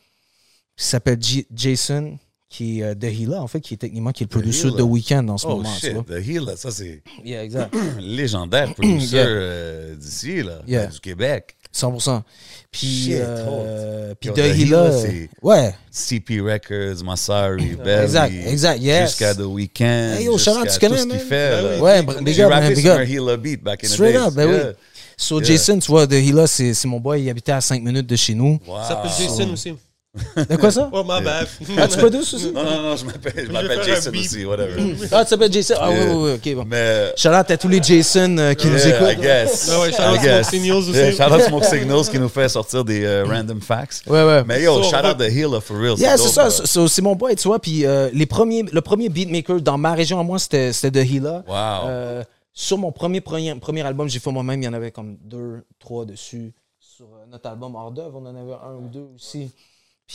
qui 0.76 0.84
s'appelle 0.84 1.18
Jason, 1.54 2.18
qui 2.52 2.80
est 2.80 2.82
euh, 2.82 2.94
The 2.94 3.04
Healer, 3.04 3.38
en 3.40 3.46
fait, 3.46 3.60
qui 3.62 3.72
est 3.74 3.78
techniquement 3.78 4.12
qui 4.12 4.24
est 4.24 4.26
le 4.26 4.28
The 4.28 4.32
producer 4.32 4.70
de 4.70 4.82
Weekend 4.82 5.30
en 5.30 5.38
ce 5.38 5.46
Oh 5.46 5.56
moment. 5.56 5.74
shit, 5.74 5.92
vois. 5.94 6.04
The 6.04 6.26
Healer, 6.28 6.56
ça 6.56 6.70
c'est 6.70 7.02
Yeah, 7.24 7.42
exact. 7.44 7.74
légendaire 8.00 8.74
producer 8.76 9.16
Yeah. 9.16 9.26
euh, 9.26 9.94
d'ici, 9.96 10.42
là, 10.42 10.60
Yeah. 10.66 10.86
du 10.86 11.00
Québec. 11.00 11.56
100%. 11.74 12.22
Puis, 12.70 12.86
Shit, 13.04 13.12
euh, 13.14 14.14
puis 14.20 14.28
Yo, 14.28 14.34
The 14.34 14.36
The 14.36 14.40
Healer, 14.40 14.60
Healer, 14.60 14.92
c'est- 15.00 15.28
ouais, 15.42 15.74
CP 15.90 16.40
Records, 16.42 17.02
Massari, 17.02 17.76
Belly. 17.82 18.02
exact, 18.04 18.34
exact, 18.46 18.82
yes. 18.82 19.10
Jusqu'à 19.10 19.34
The 19.34 19.38
Weeknd. 19.46 20.14
Hey, 20.18 20.24
yo, 20.26 20.36
jusqu'à 20.36 20.52
tu 20.66 20.78
connais, 20.78 20.96
tout 20.96 21.00
ce 21.00 21.06
qu'il 21.06 21.16
man? 21.16 21.18
fait. 21.18 21.50
Ben 21.50 21.62
là. 21.62 21.74
oui. 21.76 21.80
Ouais, 21.80 22.02
big 22.22 22.40
up, 22.42 22.50
man, 22.50 22.74
big 22.74 22.86
up. 22.88 22.98
un 22.98 23.02
Healer 23.04 23.36
beat 23.38 23.62
back 23.64 23.82
in 23.84 23.88
the 23.88 23.90
Straight 23.92 24.12
days. 24.14 24.22
up, 24.26 24.34
ben 24.34 24.48
Yeah. 24.50 24.66
oui. 24.68 24.72
So, 25.16 25.40
Yeah. 25.40 25.46
Jason, 25.48 25.78
tu 25.78 25.90
vois, 25.90 26.06
The 26.06 26.12
Healer, 26.12 26.46
c'est 26.46 26.84
mon 26.84 27.00
boy, 27.00 27.22
il 27.22 27.30
habitait 27.30 27.52
à 27.52 27.60
5 27.62 27.82
minutes 27.82 28.06
de 28.06 28.16
chez 28.16 28.34
nous. 28.34 28.58
Wow. 28.66 28.76
Ça 28.82 28.88
s'appelle 28.88 29.10
Jason 29.18 29.52
aussi. 29.52 29.72
De 30.36 30.56
quoi 30.56 30.70
ça? 30.70 30.90
Oh, 30.92 31.02
my 31.02 31.22
bad. 31.24 31.48
Ah, 31.78 31.88
tu 31.88 31.96
produces 31.96 32.34
aussi? 32.34 32.52
Non, 32.52 32.62
non, 32.64 32.82
non, 32.82 32.96
je 32.96 33.06
m'appelle, 33.06 33.46
je 33.46 33.50
m'appelle 33.50 33.82
Jason 33.82 34.10
aussi, 34.10 34.44
whatever. 34.44 34.94
Ah, 35.10 35.24
tu 35.24 35.30
t'appelles 35.30 35.50
Jason? 35.52 35.74
Ah, 35.80 35.88
oui, 35.90 35.96
oui, 36.06 36.14
oui, 36.14 36.32
ok, 36.34 36.54
bon. 36.56 36.64
Mais, 36.68 37.14
Shout 37.16 37.28
out 37.30 37.50
à 37.50 37.56
tous 37.56 37.68
les 37.68 37.82
Jason 37.82 38.36
euh, 38.36 38.52
qui 38.52 38.66
nous 38.66 38.76
yeah, 38.76 38.88
I 39.10 39.12
écoutent. 39.14 39.22
guess. 39.22 39.70
Ah 39.72 39.80
ouais, 39.80 39.90
shout 39.90 40.02
I 40.02 40.14
out 40.14 40.20
guess. 40.22 40.48
Smoke 40.48 40.50
Signals 40.62 40.78
aussi. 40.90 40.92
Yeah, 40.92 41.12
shout 41.12 41.32
out 41.34 41.40
Smoke 41.40 41.64
Signals 41.78 42.08
qui 42.10 42.18
nous 42.18 42.28
fait 42.28 42.48
sortir 42.50 42.84
des 42.84 43.04
euh, 43.06 43.24
random 43.24 43.62
facts. 43.62 44.02
Ouais, 44.06 44.22
ouais. 44.22 44.44
Mais 44.44 44.62
yo, 44.62 44.82
So, 44.82 44.90
shout 44.90 44.96
on 45.02 45.08
out 45.12 45.16
The 45.18 45.30
Healer 45.32 45.62
for 45.62 45.78
real. 45.78 45.98
Yeah, 45.98 46.18
c'est 46.18 46.28
ça. 46.28 46.50
so- 46.50 46.88
c'est 46.88 47.02
mon 47.02 47.16
boy, 47.16 47.34
tu 47.34 47.48
vois. 47.48 47.58
Puis 47.58 47.86
euh, 47.86 48.10
les 48.12 48.26
premiers, 48.26 48.64
le 48.70 48.80
premier 48.82 49.08
beatmaker 49.08 49.62
dans 49.62 49.78
ma 49.78 49.94
région 49.94 50.20
à 50.20 50.22
moi, 50.22 50.38
c'était 50.38 50.74
c'était 50.74 51.02
The 51.02 51.08
Healer. 51.10 51.40
Wow. 51.48 51.88
Euh, 51.88 52.22
sur 52.52 52.76
mon 52.76 52.92
premier, 52.92 53.22
premier, 53.22 53.54
premier 53.54 53.80
album, 53.80 54.10
j'ai 54.10 54.18
fait 54.18 54.30
moi-même, 54.30 54.60
il 54.60 54.66
y 54.66 54.68
en 54.68 54.74
avait 54.74 54.90
comme 54.90 55.16
deux, 55.24 55.62
trois 55.78 56.04
dessus. 56.04 56.52
Sur 56.78 57.06
euh, 57.06 57.24
notre 57.30 57.48
album 57.48 57.74
Hors 57.76 57.90
d'œuvre, 57.92 58.20
on 58.22 58.26
en 58.26 58.36
avait 58.36 58.52
un 58.62 58.74
ou 58.74 58.88
deux 58.92 59.06
aussi. 59.16 59.50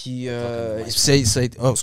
Puis, 0.04 0.30
euh, 0.30 0.86
ça 0.90 1.12
a 1.12 1.16
été- 1.44 1.58
oh. 1.60 1.74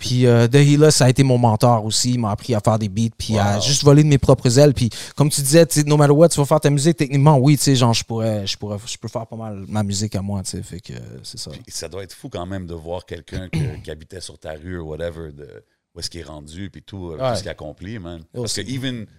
Puis 0.00 0.24
euh, 0.26 0.48
The 0.48 0.54
Healer, 0.54 0.90
ça 0.90 1.04
a 1.04 1.10
été 1.10 1.22
mon 1.22 1.36
mentor 1.36 1.84
aussi. 1.84 2.12
Il 2.12 2.18
m'a 2.18 2.30
appris 2.30 2.54
à 2.54 2.60
faire 2.60 2.78
des 2.78 2.88
beats, 2.88 3.14
puis 3.18 3.36
à 3.38 3.60
juste 3.60 3.84
voler 3.84 4.02
de 4.02 4.08
mes 4.08 4.16
propres 4.16 4.58
ailes. 4.58 4.72
Puis, 4.72 4.88
comme 5.14 5.28
tu 5.28 5.42
disais, 5.42 5.66
no 5.86 5.98
matter 5.98 6.12
what, 6.12 6.30
tu 6.30 6.38
vas 6.40 6.46
faire 6.46 6.60
ta 6.60 6.70
musique. 6.70 6.96
Techniquement, 6.96 7.36
oui, 7.38 7.58
tu 7.58 7.64
sais, 7.64 7.76
genre, 7.76 7.92
je 7.92 8.02
pourrais, 8.02 8.46
je 8.46 8.56
pourrais, 8.56 8.78
je 8.86 8.96
peux 8.96 9.08
faire 9.08 9.26
pas 9.26 9.36
mal 9.36 9.64
ma 9.68 9.82
musique 9.82 10.14
à 10.16 10.22
moi, 10.22 10.42
tu 10.42 10.50
sais. 10.52 10.62
Fait 10.62 10.80
que 10.80 10.94
euh, 10.94 10.98
c'est 11.22 11.38
ça. 11.38 11.50
Puis 11.50 11.62
ça 11.68 11.88
doit 11.88 12.02
être 12.02 12.14
fou 12.14 12.30
quand 12.30 12.46
même 12.46 12.66
de 12.66 12.74
voir 12.74 13.04
quelqu'un 13.04 13.48
que- 13.50 13.82
qui 13.84 13.90
habitait 13.90 14.20
sur 14.22 14.38
ta 14.38 14.52
rue 14.52 14.78
ou 14.78 14.88
whatever, 14.88 15.30
de 15.32 15.46
où 15.94 16.00
est-ce 16.00 16.08
qu'il 16.08 16.20
est 16.20 16.24
rendu, 16.24 16.70
puis 16.70 16.82
tout, 16.82 17.10
euh, 17.10 17.18
Ouais. 17.18 17.30
tout 17.30 17.34
ce 17.36 17.40
qu'il 17.40 17.48
a 17.48 17.52
accompli, 17.52 17.98
man. 17.98 18.20
Yo, 18.34 18.40
Parce 18.42 18.54
que 18.54 18.62
even, 18.62 19.04
tu 19.04 19.10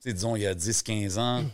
sais, 0.00 0.12
disons, 0.12 0.36
il 0.36 0.42
y 0.42 0.46
a 0.46 0.54
10-15 0.54 1.16
ans, 1.18 1.44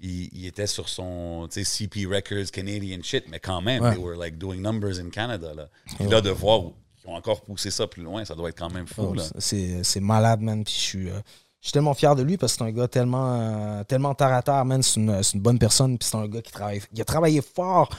il, 0.00 0.28
il 0.32 0.46
était 0.46 0.66
sur 0.66 0.88
son, 0.88 1.46
CP 1.50 2.06
Records, 2.06 2.50
Canadian 2.52 2.98
shit, 3.02 3.24
mais 3.28 3.38
quand 3.38 3.60
même, 3.60 3.82
Ouais. 3.82 3.94
they 3.94 4.02
were 4.02 4.16
like 4.16 4.38
doing 4.38 4.60
numbers 4.60 4.98
in 4.98 5.10
Canada, 5.10 5.52
là. 5.54 5.68
Puis 5.96 6.08
là, 6.08 6.20
de 6.20 6.30
voir 6.30 6.60
qu'ils 7.00 7.10
ont 7.10 7.14
encore 7.14 7.42
poussé 7.42 7.70
ça 7.70 7.86
plus 7.86 8.02
loin, 8.02 8.24
ça 8.24 8.34
doit 8.34 8.48
être 8.48 8.58
quand 8.58 8.70
même 8.72 8.86
fou, 8.86 9.14
Oh, 9.16 9.22
c'est 9.38 10.00
malade, 10.00 10.40
man. 10.40 10.64
Puis 10.64 10.74
je 10.74 10.80
suis, 10.80 11.08
euh, 11.10 11.18
je 11.60 11.66
suis 11.68 11.72
tellement 11.72 11.94
fier 11.94 12.14
de 12.16 12.22
lui 12.22 12.36
parce 12.38 12.52
que 12.54 12.58
c'est 12.58 12.64
un 12.64 12.72
gars 12.72 12.88
tellement, 12.88 13.34
euh, 13.40 13.84
tellement 13.84 14.14
terre 14.14 14.32
à 14.32 14.42
terre, 14.42 14.64
man. 14.64 14.82
C'est 14.82 15.00
une, 15.00 15.20
une 15.34 15.40
bonne 15.40 15.58
personne. 15.58 15.98
Puis 15.98 16.08
c'est 16.10 16.16
un 16.16 16.26
gars 16.28 16.40
qui 16.42 16.52
travaille. 16.52 16.80
Il 16.94 17.00
a 17.00 17.04
travaillé 17.04 17.42
fort, 17.42 17.90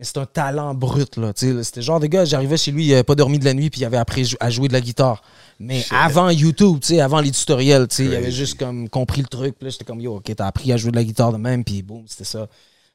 mais 0.00 0.06
c'est 0.06 0.16
un 0.16 0.24
talent 0.24 0.74
brut, 0.74 1.18
là. 1.18 1.26
Là, 1.26 1.32
C'était 1.36 1.80
le 1.80 1.82
genre 1.82 2.00
de 2.00 2.06
gars, 2.06 2.24
j'arrivais 2.24 2.56
chez 2.56 2.70
lui, 2.72 2.86
il 2.86 2.88
n'avait 2.88 3.02
pas 3.02 3.14
dormi 3.14 3.38
de 3.38 3.44
la 3.44 3.52
nuit, 3.52 3.68
puis 3.68 3.82
il 3.82 3.84
avait 3.84 3.98
appris 3.98 4.34
à 4.40 4.48
jouer 4.48 4.66
de 4.66 4.72
la 4.72 4.80
guitare. 4.80 5.22
Mais 5.58 5.80
Shit. 5.80 5.92
avant 5.92 6.30
YouTube, 6.30 6.80
tu 6.80 6.94
sais, 6.94 7.00
avant 7.02 7.20
les 7.20 7.30
tutoriels, 7.30 7.86
tu 7.86 7.96
sais, 7.96 8.04
il 8.06 8.14
avait 8.14 8.30
juste 8.30 8.58
comme 8.58 8.88
compris 8.88 9.20
le 9.20 9.26
truc. 9.26 9.58
Puis 9.58 9.66
là, 9.66 9.70
j'étais 9.70 9.84
comme, 9.84 10.00
yo, 10.00 10.16
ok, 10.16 10.34
t'as 10.34 10.46
appris 10.46 10.72
à 10.72 10.78
jouer 10.78 10.90
de 10.90 10.96
la 10.96 11.04
guitare 11.04 11.32
de 11.32 11.36
même, 11.36 11.64
puis 11.64 11.82
boum, 11.82 12.04
c'était 12.06 12.24
ça. 12.24 12.48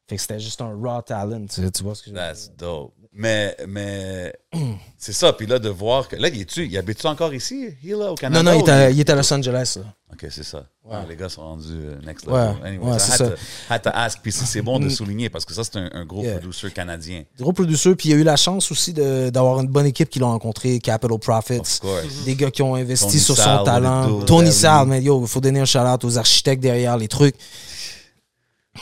Fait 0.08 0.16
que 0.16 0.20
c'était 0.22 0.40
juste 0.40 0.60
un 0.60 0.74
raw 0.74 1.00
talent, 1.00 1.46
tu 1.46 1.60
vois 1.84 1.94
ce 1.94 2.02
que 2.02 2.10
je 2.10 2.14
veux 2.14 2.20
dire? 2.20 2.28
That's 2.28 2.50
dope. 2.58 2.92
Mais, 3.18 3.56
mais 3.66 4.32
c'est 4.98 5.14
ça. 5.14 5.32
Puis 5.32 5.46
là, 5.46 5.58
de 5.58 5.70
voir 5.70 6.06
que. 6.06 6.16
Là, 6.16 6.28
il 6.28 6.40
est-tu, 6.42 6.66
il 6.66 6.76
habite-tu 6.76 7.06
encore 7.06 7.32
ici, 7.32 7.68
Hila, 7.82 8.12
au 8.12 8.14
Canada? 8.14 8.42
Non, 8.42 8.50
non, 8.52 8.58
il 8.58 8.60
était, 8.60 8.70
à- 8.70 8.90
il 8.90 9.04
Los 9.18 9.32
Angeles, 9.32 9.78
là. 9.78 9.84
Ok, 10.12 10.26
c'est 10.30 10.44
ça. 10.44 10.58
Ouais. 10.84 10.92
Ah, 10.92 11.04
les 11.08 11.16
gars 11.16 11.28
sont 11.28 11.40
rendus 11.42 11.64
euh, 11.72 11.96
next 12.06 12.26
Ouais, 12.26 12.34
level. 12.62 12.78
Ouais, 12.80 12.96
I 12.96 13.00
c'est 13.00 13.22
had 13.22 13.30
to- 13.30 13.36
had 13.70 13.82
to 13.82 13.90
ask. 13.92 14.18
Puis 14.22 14.32
c'est 14.32 14.62
bon 14.62 14.78
de 14.78 14.88
souligner 14.90 15.30
parce 15.30 15.44
que 15.46 15.54
ça, 15.54 15.64
c'est 15.64 15.76
un, 15.76 15.88
un 15.92 16.04
gros 16.04 16.22
Yeah. 16.22 16.38
producer 16.38 16.70
canadien. 16.70 17.24
Gros 17.40 17.52
producer, 17.52 17.94
puis 17.96 18.10
il 18.10 18.12
a 18.12 18.16
eu 18.16 18.22
la 18.22 18.36
chance 18.36 18.70
aussi 18.70 18.92
d'avoir 18.92 19.60
une 19.60 19.68
bonne 19.68 19.86
équipe 19.86 20.08
qui 20.10 20.18
l'ont 20.18 20.28
rencontré, 20.30 20.78
Capital 20.78 21.18
Profits. 21.18 21.80
Des 22.26 22.34
gars 22.36 22.50
qui 22.50 22.62
ont 22.62 22.74
investi 22.74 23.06
Tony 23.08 23.18
sur 23.20 23.36
Sal, 23.36 23.58
son 23.58 23.64
talent. 23.64 24.20
Tony. 24.22 24.52
Sal, 24.52 24.86
mais 24.86 25.02
yo, 25.02 25.22
il 25.22 25.26
faut 25.28 25.40
donner 25.40 25.60
un 25.60 25.64
shout-out 25.64 26.04
aux 26.04 26.18
architectes 26.18 26.62
derrière 26.62 26.96
les 26.98 27.08
trucs. 27.08 27.34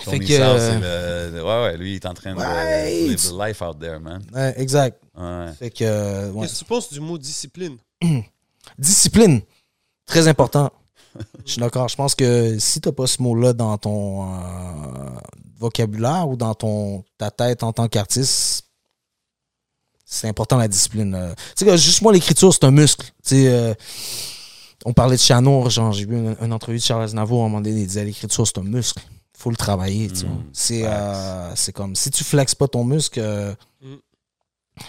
Tony 0.04 0.18
Fait 0.18 0.24
que, 0.24 0.40
euh, 0.40 1.30
le. 1.30 1.42
Ouais, 1.44 1.62
ouais, 1.72 1.76
lui, 1.76 1.92
il 1.92 1.94
est 1.96 2.06
en 2.06 2.14
train 2.14 2.34
de 2.34 2.38
Ouais. 2.40 3.08
live 3.08 3.16
the 3.20 3.32
life 3.38 3.62
out 3.62 3.78
there, 3.78 4.00
man. 4.00 4.22
Ouais, 4.34 4.54
exact. 4.60 5.00
Ouais. 5.16 5.52
Fait 5.58 5.70
que, 5.70 5.84
euh, 5.84 6.30
ouais. 6.32 6.42
Qu'est-ce 6.46 6.54
que 6.54 6.58
tu 6.60 6.64
penses 6.64 6.92
du 6.92 7.00
mot 7.00 7.18
discipline? 7.18 7.76
Discipline, 8.78 9.40
très 10.06 10.26
important. 10.28 10.70
Je 11.44 11.52
suis 11.52 11.60
d'accord. 11.60 11.88
Je 11.88 11.96
pense 11.96 12.14
que 12.14 12.58
si 12.58 12.80
t'as 12.80 12.92
pas 12.92 13.06
ce 13.06 13.22
mot-là 13.22 13.52
dans 13.52 13.76
ton 13.78 14.24
euh, 14.34 15.10
vocabulaire 15.58 16.28
ou 16.28 16.36
dans 16.36 16.54
ton 16.54 17.04
ta 17.18 17.30
tête 17.30 17.62
en 17.62 17.72
tant 17.72 17.86
qu'artiste, 17.88 18.64
c'est 20.04 20.28
important 20.28 20.56
la 20.56 20.66
discipline. 20.68 21.14
euh. 21.14 21.34
Tu 21.56 21.64
sais, 21.66 21.78
juste 21.78 22.02
moi, 22.02 22.12
l'écriture, 22.12 22.52
c'est 22.52 22.64
un 22.64 22.70
muscle. 22.70 23.04
Tu 23.06 23.12
sais, 23.22 23.48
euh, 23.48 23.74
on 24.84 24.92
parlait 24.92 25.16
de 25.16 25.20
Chanour, 25.20 25.70
genre, 25.70 25.92
j'ai 25.92 26.04
vu 26.06 26.16
une, 26.16 26.36
une 26.42 26.52
entrevue 26.52 26.78
de 26.78 26.82
Charles 26.82 27.02
Aznavour, 27.04 27.42
à 27.42 27.46
un 27.46 27.48
moment 27.48 27.60
donné, 27.60 27.80
il 27.82 27.86
disait 27.86 28.04
l'écriture, 28.04 28.46
c'est 28.46 28.58
un 28.58 28.62
muscle. 28.62 29.02
Faut 29.44 29.50
le 29.50 29.56
travailler. 29.56 30.08
Mm, 30.08 30.12
C'est 30.52 30.84
euh, 30.86 31.54
c'est 31.54 31.72
comme 31.72 31.94
si 31.94 32.10
tu 32.10 32.24
flexes 32.24 32.54
pas 32.54 32.66
ton 32.66 32.82
muscle, 32.84 33.20
euh, 33.20 33.54
Mm. 33.82 33.94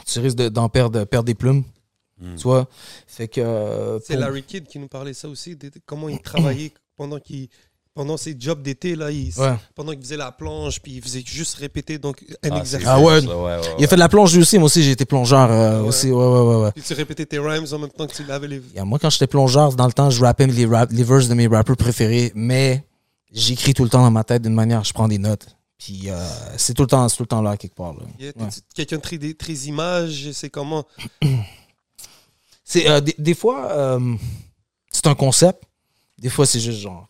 tu 0.07 0.19
risques 0.19 0.37
de- 0.37 0.49
d'en 0.49 0.69
perdre, 0.69 1.03
perdre 1.03 1.25
des 1.25 1.35
plumes. 1.35 1.63
Mm. 2.21 2.35
Tu 2.37 2.43
vois? 2.43 2.67
Fait 3.05 3.27
que. 3.27 3.41
euh, 3.41 3.99
C'est 3.99 4.13
pour- 4.13 4.21
Larry 4.21 4.43
Kidd 4.43 4.65
qui 4.67 4.79
nous 4.79 4.87
parlait 4.87 5.13
ça 5.13 5.27
aussi, 5.27 5.55
de, 5.57 5.67
de 5.67 5.79
comment 5.85 6.07
il 6.09 6.19
travaillait 6.21 6.71
pendant 6.97 7.19
qu'il 7.19 7.49
pendant 7.93 8.17
ses 8.17 8.35
jobs 8.37 8.61
d'été, 8.61 8.93
là, 8.97 9.09
il, 9.09 9.31
Ouais. 9.39 9.55
pendant 9.73 9.93
qu'il 9.93 10.01
faisait 10.01 10.17
la 10.17 10.29
planche, 10.33 10.81
puis 10.81 10.95
il 10.97 11.01
faisait 11.01 11.23
juste 11.25 11.55
répéter 11.55 11.97
donc 11.97 12.25
un 12.43 12.49
Ah, 12.51 12.57
exercice. 12.59 12.85
Ah 12.89 12.99
ouais. 12.99 13.21
ça, 13.21 13.27
ouais, 13.27 13.43
ouais, 13.57 13.61
Il 13.79 13.85
a 13.85 13.87
fait 13.87 13.95
de 13.95 14.01
la 14.01 14.09
plonge 14.09 14.33
lui 14.33 14.41
aussi. 14.41 14.57
Moi 14.57 14.65
aussi, 14.65 14.83
j'ai 14.83 14.91
été 14.91 15.05
plongeur 15.05 15.49
euh, 15.49 15.81
Ouais. 15.81 15.87
aussi. 15.87 16.11
Ouais, 16.11 16.25
ouais, 16.25 16.39
ouais, 16.41 16.63
ouais. 16.63 16.71
Puis 16.73 16.83
tu 16.83 16.93
répétais 16.93 17.25
tes 17.25 17.39
rhymes 17.39 17.65
en 17.71 17.79
même 17.79 17.89
temps 17.91 18.05
que 18.05 18.13
tu 18.13 18.25
lavais 18.25 18.49
les. 18.49 18.61
Et 18.75 18.81
moi, 18.83 18.99
quand 18.99 19.09
j'étais 19.09 19.27
plongeur, 19.27 19.73
dans 19.77 19.85
le 19.87 19.93
temps, 19.93 20.09
je 20.09 20.21
rappais 20.21 20.45
les, 20.45 20.65
rap, 20.65 20.89
les 20.91 21.03
verses 21.03 21.29
de 21.29 21.33
mes 21.35 21.47
rappeurs 21.47 21.77
préférés, 21.77 22.33
mais 22.35 22.83
j'écris 23.35 23.73
tout 23.73 23.83
le 23.83 23.89
temps 23.89 24.01
dans 24.01 24.11
ma 24.11 24.23
tête 24.23 24.41
d'une 24.41 24.53
manière, 24.53 24.83
je 24.83 24.93
prends 24.93 25.07
des 25.07 25.17
notes. 25.19 25.47
Puis 25.77 26.09
euh, 26.09 26.17
c'est 26.57 26.73
tout 26.73 26.83
le 26.83 26.87
temps, 26.87 27.05
tout 27.07 27.21
le 27.23 27.27
temps 27.27 27.41
là 27.41 27.57
quelque 27.57 27.75
part. 27.75 27.93
Là. 27.93 28.03
Yeah, 28.19 28.31
Ouais. 28.37 28.47
t'es- 28.49 28.61
Quelqu'un 28.85 28.95
de 28.95 29.01
très, 29.01 29.33
très 29.33 29.53
image, 29.67 30.31
c'est 30.31 30.49
comment? 30.49 30.85
C'est 32.63 32.89
euh, 32.89 32.99
des, 32.99 33.13
des 33.19 33.35
fois, 33.35 33.69
euh, 33.71 34.15
c'est 34.89 35.05
un 35.07 35.13
concept. 35.13 35.63
Des 36.17 36.29
fois, 36.29 36.45
c'est 36.47 36.59
juste 36.59 36.79
genre. 36.79 37.07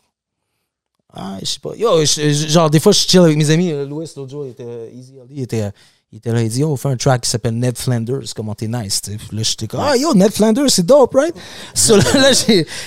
Ah, 1.12 1.38
je 1.40 1.46
sais 1.46 1.60
pas. 1.60 1.74
Yo, 1.76 2.04
genre, 2.04 2.68
des 2.68 2.78
fois, 2.80 2.92
je 2.92 2.98
chill 2.98 3.20
avec 3.20 3.38
mes 3.38 3.48
amis. 3.48 3.70
Louis, 3.86 4.06
l'autre 4.16 4.28
jour, 4.30 4.44
il 4.44 4.50
était, 4.50 4.92
Easy 4.94 5.14
il 5.30 5.40
était, 5.40 5.70
il 6.16 6.18
était 6.18 6.32
là. 6.32 6.42
Il 6.42 6.48
dit, 6.48 6.60
yo, 6.60 6.70
on 6.70 6.76
fait 6.76 6.88
un 6.88 6.96
track 6.96 7.20
qui 7.22 7.30
s'appelle 7.30 7.54
Ned 7.58 7.76
Flanders. 7.76 8.22
Comment 8.34 8.54
t'es 8.54 8.66
nice. 8.68 9.00
Puis 9.04 9.18
là, 9.36 9.42
j'étais 9.42 9.66
comme, 9.66 9.80
ah, 9.80 9.96
yo, 9.96 10.14
Ned 10.14 10.32
Flanders, 10.32 10.70
c'est 10.70 10.84
dope, 10.86 11.14
right? 11.14 11.34
So, 11.74 11.96
là, 11.96 12.04
là, 12.14 12.32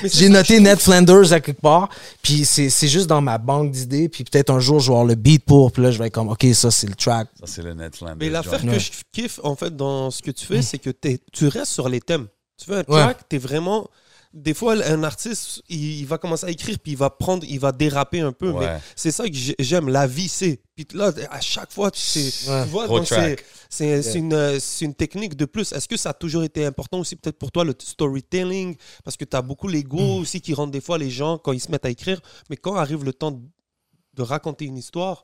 j'ai 0.04 0.30
noté 0.30 0.60
Ned 0.60 0.80
Flanders 0.80 1.32
à 1.32 1.40
quelque 1.40 1.62
part. 1.62 1.90
Puis 2.22 2.44
c'est 2.46 2.70
c'est 2.70 2.88
juste 2.88 3.08
dans 3.08 3.22
ma 3.22 3.38
banque 3.38 3.72
d'idées. 3.72 4.10
Puis 4.10 4.24
peut-être 4.24 4.50
un 4.50 4.60
jour, 4.60 4.80
je 4.80 4.88
vais 4.88 4.94
avoir 4.94 5.06
le 5.06 5.16
beat 5.16 5.46
pour. 5.46 5.72
Puis 5.72 5.84
là, 5.84 5.92
je 5.92 6.00
vais 6.00 6.08
être 6.08 6.14
comme, 6.14 6.30
OK, 6.30 6.46
ça, 6.54 6.72
c'est 6.72 6.88
le 6.88 6.96
track. 6.96 7.28
Ça, 7.40 7.46
c'est 7.46 7.62
le 7.62 7.74
Netland. 7.74 8.16
Mais 8.20 8.30
l'affaire 8.30 8.62
que 8.62 8.80
je 8.80 8.90
kiffe, 9.12 9.40
en 9.44 9.56
fait, 9.56 9.76
dans 9.76 10.10
ce 10.12 10.22
que 10.22 10.32
tu 10.32 10.46
fais, 10.46 10.62
c'est 10.62 10.80
que 10.80 10.90
t'es- 10.90 11.20
tu 11.32 11.48
restes 11.48 11.72
sur 11.74 11.88
les 11.90 12.02
thèmes. 12.02 12.28
Tu 12.58 12.66
fais 12.66 12.76
un 12.76 12.78
Ouais. 12.80 13.04
track, 13.04 13.20
t'es 13.30 13.38
vraiment. 13.38 13.88
Des 14.32 14.54
fois, 14.54 14.76
un 14.86 15.04
artiste, 15.04 15.64
il, 15.70 16.02
il 16.02 16.06
va 16.06 16.20
commencer 16.20 16.46
à 16.46 16.52
écrire, 16.52 16.78
puis 16.78 16.92
il 16.92 16.98
va 16.98 17.10
prendre, 17.10 17.44
il 17.50 17.60
va 17.60 17.72
déraper 17.72 18.20
un 18.20 18.32
peu. 18.32 18.52
Ouais. 18.52 18.68
Mais 18.68 18.80
c'est 18.96 19.10
ça 19.12 19.28
que 19.28 19.34
j'ai- 19.34 19.56
j'aime. 19.58 19.90
La 19.90 20.06
vie, 20.06 20.28
c'est. 20.28 20.62
Puis 20.76 20.86
là, 20.94 21.12
à 21.32 21.42
chaque 21.42 21.72
fois, 21.72 21.90
tu, 21.90 22.00
sais, 22.00 22.50
Ouais. 22.52 22.64
tu 22.64 22.70
vois, 22.70 22.86
Gros 22.86 23.00
donc 23.00 23.08
c'est 23.08 23.38
c'est 23.70 24.20
une, 24.20 24.60
c'est 24.60 24.86
une 24.86 24.94
technique 24.94 25.36
de 25.36 25.46
plus. 25.46 25.72
Est-ce 25.72 25.88
que 25.88 25.98
ça 25.98 26.12
a 26.12 26.14
toujours 26.14 26.44
été 26.44 26.64
important 26.64 27.00
aussi, 27.00 27.16
peut-être 27.16 27.40
pour 27.40 27.52
toi, 27.52 27.64
le 27.64 27.74
storytelling? 27.80 28.76
Parce 29.04 29.18
que 29.18 29.26
tu 29.26 29.36
as 29.36 29.42
beaucoup 29.42 29.68
l'ego 29.68 29.98
Mm. 29.98 30.22
aussi 30.22 30.42
qui 30.42 30.54
rendent 30.54 30.72
des 30.72 30.82
fois 30.82 30.98
les 31.00 31.10
gens 31.10 31.40
quand 31.40 31.52
ils 31.52 31.60
se 31.60 31.72
mettent 31.72 31.86
à 31.86 31.90
écrire. 31.90 32.22
Mais 32.52 32.56
quand 32.58 32.76
arrive 32.76 33.04
le 33.04 33.14
temps 33.14 33.32
de, 33.32 34.22
raconter 34.22 34.66
une 34.66 34.78
histoire, 34.78 35.24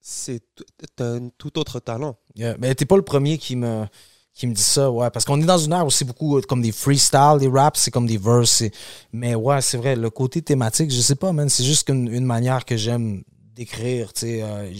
c'est 0.00 0.44
un 1.00 1.30
tout 1.38 1.58
autre 1.58 1.80
talent. 1.80 2.16
Yeah. 2.36 2.54
Mais 2.60 2.74
t'es 2.74 2.84
pas 2.84 2.96
le 2.96 3.02
premier 3.02 3.38
qui 3.38 3.56
me, 3.56 3.86
qui 4.36 4.46
me 4.46 4.52
dit 4.52 4.62
ça, 4.62 4.90
ouais. 4.90 5.10
Parce 5.10 5.24
qu'on 5.24 5.40
est 5.40 5.46
dans 5.46 5.58
une 5.58 5.72
ère 5.72 5.86
aussi 5.86 6.04
beaucoup 6.04 6.36
euh, 6.36 6.42
comme 6.42 6.60
des 6.60 6.70
freestyles, 6.70 7.38
des 7.40 7.48
raps, 7.48 7.80
c'est 7.80 7.90
comme 7.90 8.06
des 8.06 8.18
verses. 8.18 8.64
Mais 9.12 9.34
ouais, 9.34 9.62
c'est 9.62 9.78
vrai, 9.78 9.96
le 9.96 10.10
côté 10.10 10.42
thématique, 10.42 10.90
je 10.90 11.00
sais 11.00 11.14
pas, 11.14 11.32
man, 11.32 11.48
c'est 11.48 11.64
juste 11.64 11.88
une, 11.88 12.24
manière 12.24 12.66
que 12.66 12.76
j'aime 12.76 13.24
d'écrire, 13.54 14.12
tu 14.12 14.20
sais. 14.20 14.42
euh, 14.42 14.70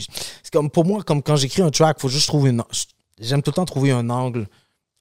c'est 0.42 0.52
comme, 0.52 0.70
pour 0.70 0.84
moi, 0.84 1.02
comme 1.02 1.22
quand 1.22 1.36
j'écris 1.36 1.62
un 1.62 1.70
track, 1.70 1.98
faut 1.98 2.08
juste 2.08 2.28
trouver 2.28 2.50
une... 2.50 2.62
J'aime 3.18 3.42
tout 3.42 3.50
le 3.50 3.54
temps 3.54 3.64
trouver 3.64 3.92
un 3.92 4.10
angle 4.10 4.46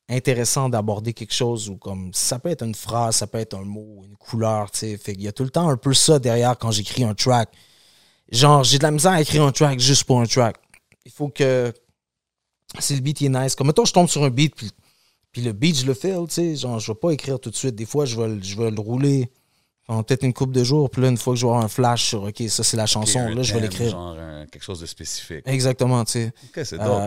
intéressant 0.08 0.70
d'aborder 0.70 1.12
quelque 1.12 1.34
chose 1.34 1.68
ou 1.68 1.76
comme 1.76 2.12
ça 2.14 2.40
peut 2.40 2.50
être 2.50 2.64
une 2.64 2.76
phrase, 2.76 3.18
ça 3.18 3.28
peut 3.28 3.40
être 3.40 3.58
un 3.58 3.66
mot, 3.66 4.06
une 4.08 4.16
couleur, 4.16 4.72
tu 4.72 4.80
sais. 4.80 4.98
Fait 4.98 5.16
qu'il 5.16 5.24
y 5.24 5.28
a 5.28 5.34
tout 5.34 5.44
le 5.44 5.50
temps 5.50 5.68
un 5.68 5.76
peu 5.76 5.94
ça 5.94 6.18
derrière 6.18 6.58
quand 6.58 6.72
j'écris 6.72 7.04
un 7.04 7.14
track. 7.14 7.50
Genre, 8.32 8.64
j'ai 8.64 8.78
de 8.78 8.84
la 8.84 8.92
misère 8.92 9.12
à 9.12 9.22
écrire 9.22 9.44
un 9.44 9.52
track 9.52 9.80
juste 9.82 10.06
pour 10.06 10.22
un 10.22 10.26
track. 10.26 10.56
Il 11.06 11.12
faut 11.12 11.28
que 11.28 11.74
si 12.80 12.96
le 12.96 13.02
beat 13.02 13.22
est 13.22 13.30
nice. 13.30 13.56
Comme 13.56 13.68
mettons, 13.68 13.86
je 13.86 13.94
tombe 13.94 14.08
sur 14.10 14.24
un 14.24 14.30
beat, 14.30 14.56
puis, 14.56 14.70
puis 15.32 15.42
le 15.42 15.52
beat, 15.52 15.78
je 15.78 15.86
le 15.86 15.94
fais, 15.94 16.14
tu 16.14 16.34
sais. 16.34 16.56
Genre, 16.56 16.80
je 16.80 16.92
vais 16.92 16.98
pas 16.98 17.12
écrire 17.12 17.40
tout 17.40 17.50
de 17.50 17.56
suite. 17.56 17.76
Des 17.76 17.86
fois, 17.86 18.06
je 18.06 18.20
vais, 18.20 18.28
le- 18.28 18.42
je 18.42 18.56
vais 18.58 18.72
le 18.72 18.80
rouler 18.80 19.30
pendant 19.88 20.02
peut-être 20.02 20.24
une 20.24 20.34
couple 20.34 20.54
de 20.54 20.64
jours. 20.64 20.90
Puis 20.90 21.02
là, 21.02 21.10
une 21.10 21.18
fois 21.18 21.34
que 21.34 21.40
je 21.40 21.46
vais 21.46 21.52
avoir 21.52 21.64
un 21.64 21.68
flash 21.68 22.06
sur, 22.06 22.24
OK, 22.24 22.42
ça, 22.50 22.64
c'est 22.64 22.78
la 22.78 22.86
chanson, 22.88 23.20
là, 23.36 23.44
je 23.44 23.54
vais 23.54 23.60
l'écrire. 23.70 23.92
Genre 23.92 24.18
un- 24.18 24.46
quelque 24.48 24.64
chose 24.64 24.80
de 24.80 24.86
spécifique. 24.86 25.42
Exactement, 25.46 26.04
tu 26.06 26.12
sais. 26.14 26.34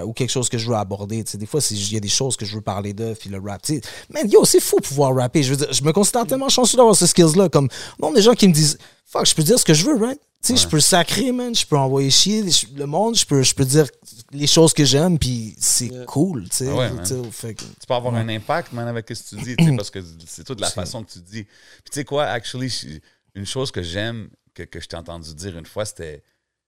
Euh, 0.00 0.04
ou 0.04 0.12
quelque 0.12 0.31
chose 0.31 0.48
que 0.48 0.59
je 0.59 0.68
veux 0.68 0.74
aborder. 0.76 1.24
tu 1.24 1.33
sais. 1.33 1.38
Des 1.38 1.46
fois, 1.46 1.61
il 1.70 1.92
y 1.92 1.96
a 1.96 2.00
des 2.00 2.09
choses 2.09 2.37
que 2.37 2.44
je 2.44 2.54
veux 2.57 2.61
parler 2.61 2.92
de, 2.92 3.14
puis 3.14 3.31
le 3.31 3.38
rap. 3.38 3.62
tu 3.62 3.74
sais. 3.76 3.81
Man, 4.11 4.31
yo, 4.31 4.44
c'est 4.44 4.61
fou 4.61 4.76
pouvoir 4.76 5.14
rapper. 5.14 5.42
Je 5.42 5.50
veux 5.50 5.57
dire, 5.57 5.72
je 5.72 5.83
me 5.83 5.92
considère 5.92 6.26
tellement 6.26 6.48
chanceux 6.48 6.76
d'avoir 6.76 6.94
ce 6.96 7.07
skills-là. 7.07 7.48
Comme, 7.48 7.68
non, 8.00 8.12
des 8.12 8.22
gens 8.22 8.35
qui 8.35 8.46
me 8.48 8.52
disent, 8.52 8.76
fuck, 9.07 9.24
je 9.26 9.35
peux 9.35 9.42
dire 9.42 9.59
ce 9.59 9.64
que 9.64 9.74
je 9.74 9.85
veux, 9.85 9.96
right? 9.96 10.20
Tu 10.42 10.55
sais, 10.55 10.62
je 10.62 10.68
peux 10.68 10.79
sacrer, 10.81 11.33
man. 11.33 11.53
Je 11.55 11.66
peux 11.66 11.77
envoyer 11.77 12.11
chier 12.11 12.44
le 12.77 12.87
monde. 12.87 13.16
Je 13.16 13.27
peux, 13.27 13.42
je 13.42 13.55
peux 13.55 13.64
dire 13.64 13.87
les 14.31 14.46
choses 14.46 14.72
que 14.72 14.85
j'aime, 14.85 15.18
puis 15.18 15.55
c'est 15.59 15.87
Yeah. 15.88 16.05
cool, 16.05 16.48
tu 16.48 16.57
sais. 16.59 16.68
Ah 16.70 16.77
ouais, 16.77 16.90
Tu 17.01 17.07
sais, 17.07 17.22
fait 17.33 17.55
que- 17.55 17.62
tu 17.64 17.87
peux 17.88 17.94
avoir 17.94 18.14
un 18.14 18.29
impact, 18.29 18.72
man, 18.72 18.87
avec 18.87 19.09
ce 19.09 19.35
que 19.35 19.40
tu 19.40 19.55
dis, 19.57 19.77
parce 19.77 19.90
que 19.90 19.98
c'est 20.27 20.44
toute 20.44 20.61
la 20.61 20.70
façon 20.70 21.03
que 21.03 21.11
tu 21.11 21.18
dis. 21.20 21.42
Puis 21.44 21.90
tu 21.90 21.94
sais 21.94 22.05
quoi, 22.05 22.27
actually, 22.27 23.01
une 23.35 23.46
chose 23.46 23.72
que 23.72 23.83
j'aime, 23.83 24.29
que, 24.55 24.62
que 24.62 24.81
je 24.81 24.87
t'ai 24.87 24.96
entendu 24.96 25.35
dire 25.35 25.59
une 25.59 25.66
fois, 25.66 25.85
c'était 25.85 26.22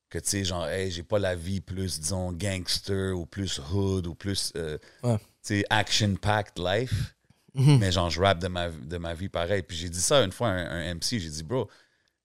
que, 0.09 0.19
tu 0.19 0.29
sais, 0.31 0.45
genre, 0.45 0.67
hey, 0.67 0.91
j'ai 0.91 1.05
pas 1.05 1.21
la 1.21 1.37
vie 1.37 1.61
plus, 1.61 2.01
disons, 2.01 2.33
gangster 2.33 3.13
ou 3.17 3.25
plus 3.25 3.61
hood 3.73 4.09
ou 4.09 4.15
plus, 4.17 4.53
euh, 4.57 4.79
tu 5.05 5.19
sais, 5.43 5.65
action-packed 5.71 6.59
life. 6.59 7.15
Mhm. 7.55 7.79
Mais 7.79 7.93
genre, 7.93 8.11
je 8.11 8.21
rappe 8.21 8.41
de 8.41 8.49
ma, 8.49 8.69
de 8.71 8.97
ma 8.99 9.15
vie 9.15 9.29
pareil. 9.29 9.63
Puis 9.63 9.77
j'ai 9.77 9.89
dit 9.89 10.01
ça 10.01 10.23
une 10.25 10.33
fois 10.33 10.49
à 10.49 10.53
un, 10.53 10.89
un 10.91 10.95
MC, 10.95 11.19
j'ai 11.21 11.31
dit, 11.31 11.43
bro, 11.45 11.69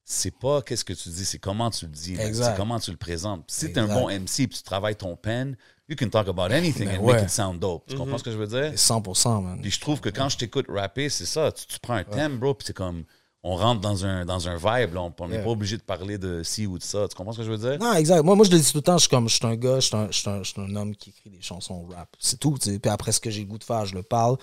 c'est 0.07 0.37
pas 0.37 0.61
qu'est-ce 0.61 0.85
que 0.85 0.93
tu 0.93 1.09
dis, 1.09 1.25
c'est 1.25 1.39
comment 1.39 1.71
tu 1.71 1.85
le 1.85 1.91
dis, 1.91 2.15
c'est 2.15 2.55
comment 2.55 2.79
tu 2.79 2.91
le 2.91 2.97
présentes. 2.97 3.43
Si 3.47 3.73
t'es 3.73 3.79
un 3.79 3.87
bon 3.87 4.07
MC 4.07 4.47
puis 4.47 4.49
tu 4.49 4.61
travailles 4.63 4.95
ton 4.95 5.15
pen, 5.15 5.57
you 5.89 5.95
can 5.99 6.09
talk 6.09 6.27
about 6.27 6.53
anything 6.53 6.85
Ben 6.87 6.99
and 6.99 7.03
ouais. 7.03 7.13
make 7.15 7.23
it 7.23 7.29
sound 7.29 7.59
dope. 7.59 7.85
Tu 7.87 7.95
comprends 7.95 8.19
ce 8.19 8.23
que 8.23 8.31
je 8.31 8.37
veux 8.37 8.47
dire? 8.47 8.71
100%, 8.73 9.41
man. 9.43 9.59
Puis 9.61 9.71
je 9.71 9.79
trouve 9.79 9.99
que 10.01 10.09
quand 10.09 10.29
je 10.29 10.37
t'écoute 10.37 10.67
rapper, 10.69 11.09
c'est 11.09 11.25
ça. 11.25 11.51
Tu, 11.51 11.65
tu 11.65 11.79
prends 11.79 11.95
un 11.95 12.03
thème, 12.03 12.37
bro, 12.37 12.53
puis 12.53 12.67
c'est 12.67 12.73
comme. 12.75 13.03
On 13.47 13.57
rentre 13.57 13.79
dans 13.79 14.03
un, 14.07 14.25
dans 14.25 14.47
un 14.47 14.55
vibe, 14.55 14.95
là. 14.95 15.01
On 15.19 15.27
n'est 15.27 15.35
Yeah. 15.35 15.43
pas 15.43 15.51
obligé 15.51 15.77
de 15.77 15.83
parler 15.83 16.17
de 16.17 16.41
ci 16.41 16.65
ou 16.65 16.79
de 16.79 16.83
ça. 16.83 17.07
Tu 17.07 17.15
comprends 17.15 17.31
ce 17.31 17.37
que 17.37 17.43
je 17.43 17.51
veux 17.51 17.59
dire? 17.59 17.77
Non, 17.79 17.93
exact. 17.93 18.23
Moi, 18.23 18.33
moi, 18.35 18.43
je 18.43 18.49
le 18.49 18.57
dis 18.57 18.71
tout 18.71 18.77
le 18.79 18.81
temps, 18.81 18.97
je 18.97 19.01
suis 19.01 19.09
comme, 19.09 19.29
je 19.29 19.35
suis 19.35 19.45
un 19.45 19.55
gars, 19.55 19.79
je 19.79 19.85
suis 19.85 19.95
un, 19.95 20.07
je 20.09 20.17
suis 20.17 20.29
un, 20.31 20.41
je 20.41 20.49
suis 20.51 20.61
un 20.61 20.75
homme 20.75 20.95
qui 20.95 21.11
écrit 21.11 21.29
des 21.29 21.41
chansons 21.43 21.85
rap. 21.95 22.09
C'est 22.17 22.39
tout, 22.39 22.57
tu 22.59 22.71
sais. 22.71 22.79
Puis 22.79 22.89
après, 22.89 23.11
ce 23.11 23.19
que 23.19 23.29
j'ai 23.29 23.41
le 23.41 23.45
goût 23.47 23.59
de 23.59 23.63
faire, 23.63 23.85
je 23.85 23.93
le 23.93 24.01
parle. 24.01 24.37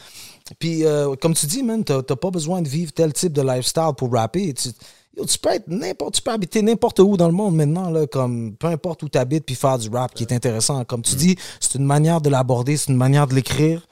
Puis, 0.60 0.84
euh, 0.84 1.16
comme 1.16 1.34
tu 1.34 1.46
dis, 1.46 1.64
man, 1.64 1.82
t'as 1.82 2.00
t'as 2.02 2.14
pas 2.14 2.30
besoin 2.30 2.62
de 2.62 2.68
vivre 2.68 2.92
tel 2.92 3.12
type 3.12 3.32
de 3.32 3.42
lifestyle 3.42 3.90
pour 3.96 4.12
rapper. 4.12 4.54
Tu, 4.54 4.68
yo, 5.16 5.24
tu 5.26 5.38
peux 5.38 5.50
être 5.50 5.68
n'importe, 5.68 6.14
tu 6.14 6.22
peux 6.22 6.30
habiter 6.30 6.62
n'importe 6.62 6.98
où 7.00 7.16
dans 7.16 7.26
le 7.26 7.32
monde 7.34 7.54
maintenant, 7.56 7.90
là, 7.90 8.06
comme, 8.06 8.56
peu 8.56 8.66
importe 8.68 9.02
où 9.02 9.08
tu 9.08 9.18
habites, 9.18 9.44
puis 9.44 9.54
faire 9.54 9.78
du 9.78 9.88
rap 9.88 10.14
qui 10.14 10.22
est 10.24 10.32
intéressant. 10.32 10.84
Comme 10.84 11.02
tu 11.02 11.14
dis, 11.16 11.36
c'est 11.60 11.74
une 11.78 11.84
manière 11.84 12.20
de 12.20 12.30
l'aborder, 12.30 12.76
c'est 12.76 12.90
une 12.90 12.96
manière 12.98 13.26
de 13.26 13.34
l'écrire. 13.34 13.86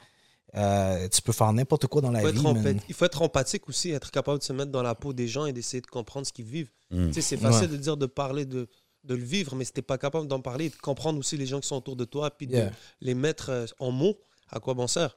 Euh, 0.56 1.08
tu 1.08 1.22
peux 1.22 1.30
faire 1.32 1.52
n'importe 1.52 1.86
quoi 1.86 2.02
dans 2.02 2.10
la 2.10 2.28
vie, 2.28 2.42
il 2.88 2.94
faut 2.94 3.04
être 3.04 3.22
empathique 3.22 3.68
aussi, 3.68 3.90
être 3.90 4.10
capable 4.10 4.40
de 4.40 4.44
se 4.44 4.52
mettre 4.52 4.72
dans 4.72 4.82
la 4.82 4.96
peau 4.96 5.12
des 5.12 5.28
gens 5.28 5.46
et 5.46 5.52
d'essayer 5.52 5.80
de 5.80 5.86
comprendre 5.86 6.26
ce 6.26 6.32
qu'ils 6.32 6.44
vivent. 6.44 6.72
Mm. 6.90 7.08
Tu 7.08 7.14
sais, 7.14 7.20
C'est 7.20 7.36
facile 7.36 7.70
Ouais. 7.70 7.76
de 7.76 7.76
dire 7.76 7.96
de 7.96 8.06
parler 8.06 8.44
de, 8.46 8.66
de 9.04 9.14
le 9.14 9.22
vivre, 9.22 9.54
mais 9.54 9.64
si 9.64 9.72
t'es 9.72 9.80
pas 9.82 9.96
capable 9.96 10.26
d'en 10.26 10.40
parler 10.40 10.64
et 10.64 10.70
de 10.70 10.74
comprendre 10.76 11.20
aussi 11.20 11.36
les 11.36 11.46
gens 11.46 11.60
qui 11.60 11.68
sont 11.68 11.76
autour 11.76 11.94
de 11.94 12.04
toi, 12.04 12.30
puis 12.32 12.48
de 12.48 12.68
les 13.00 13.14
mettre 13.14 13.50
euh, 13.50 13.66
en 13.78 13.92
mots, 13.92 14.16
à 14.50 14.58
quoi 14.58 14.74
bon 14.74 14.88
sert 14.88 15.16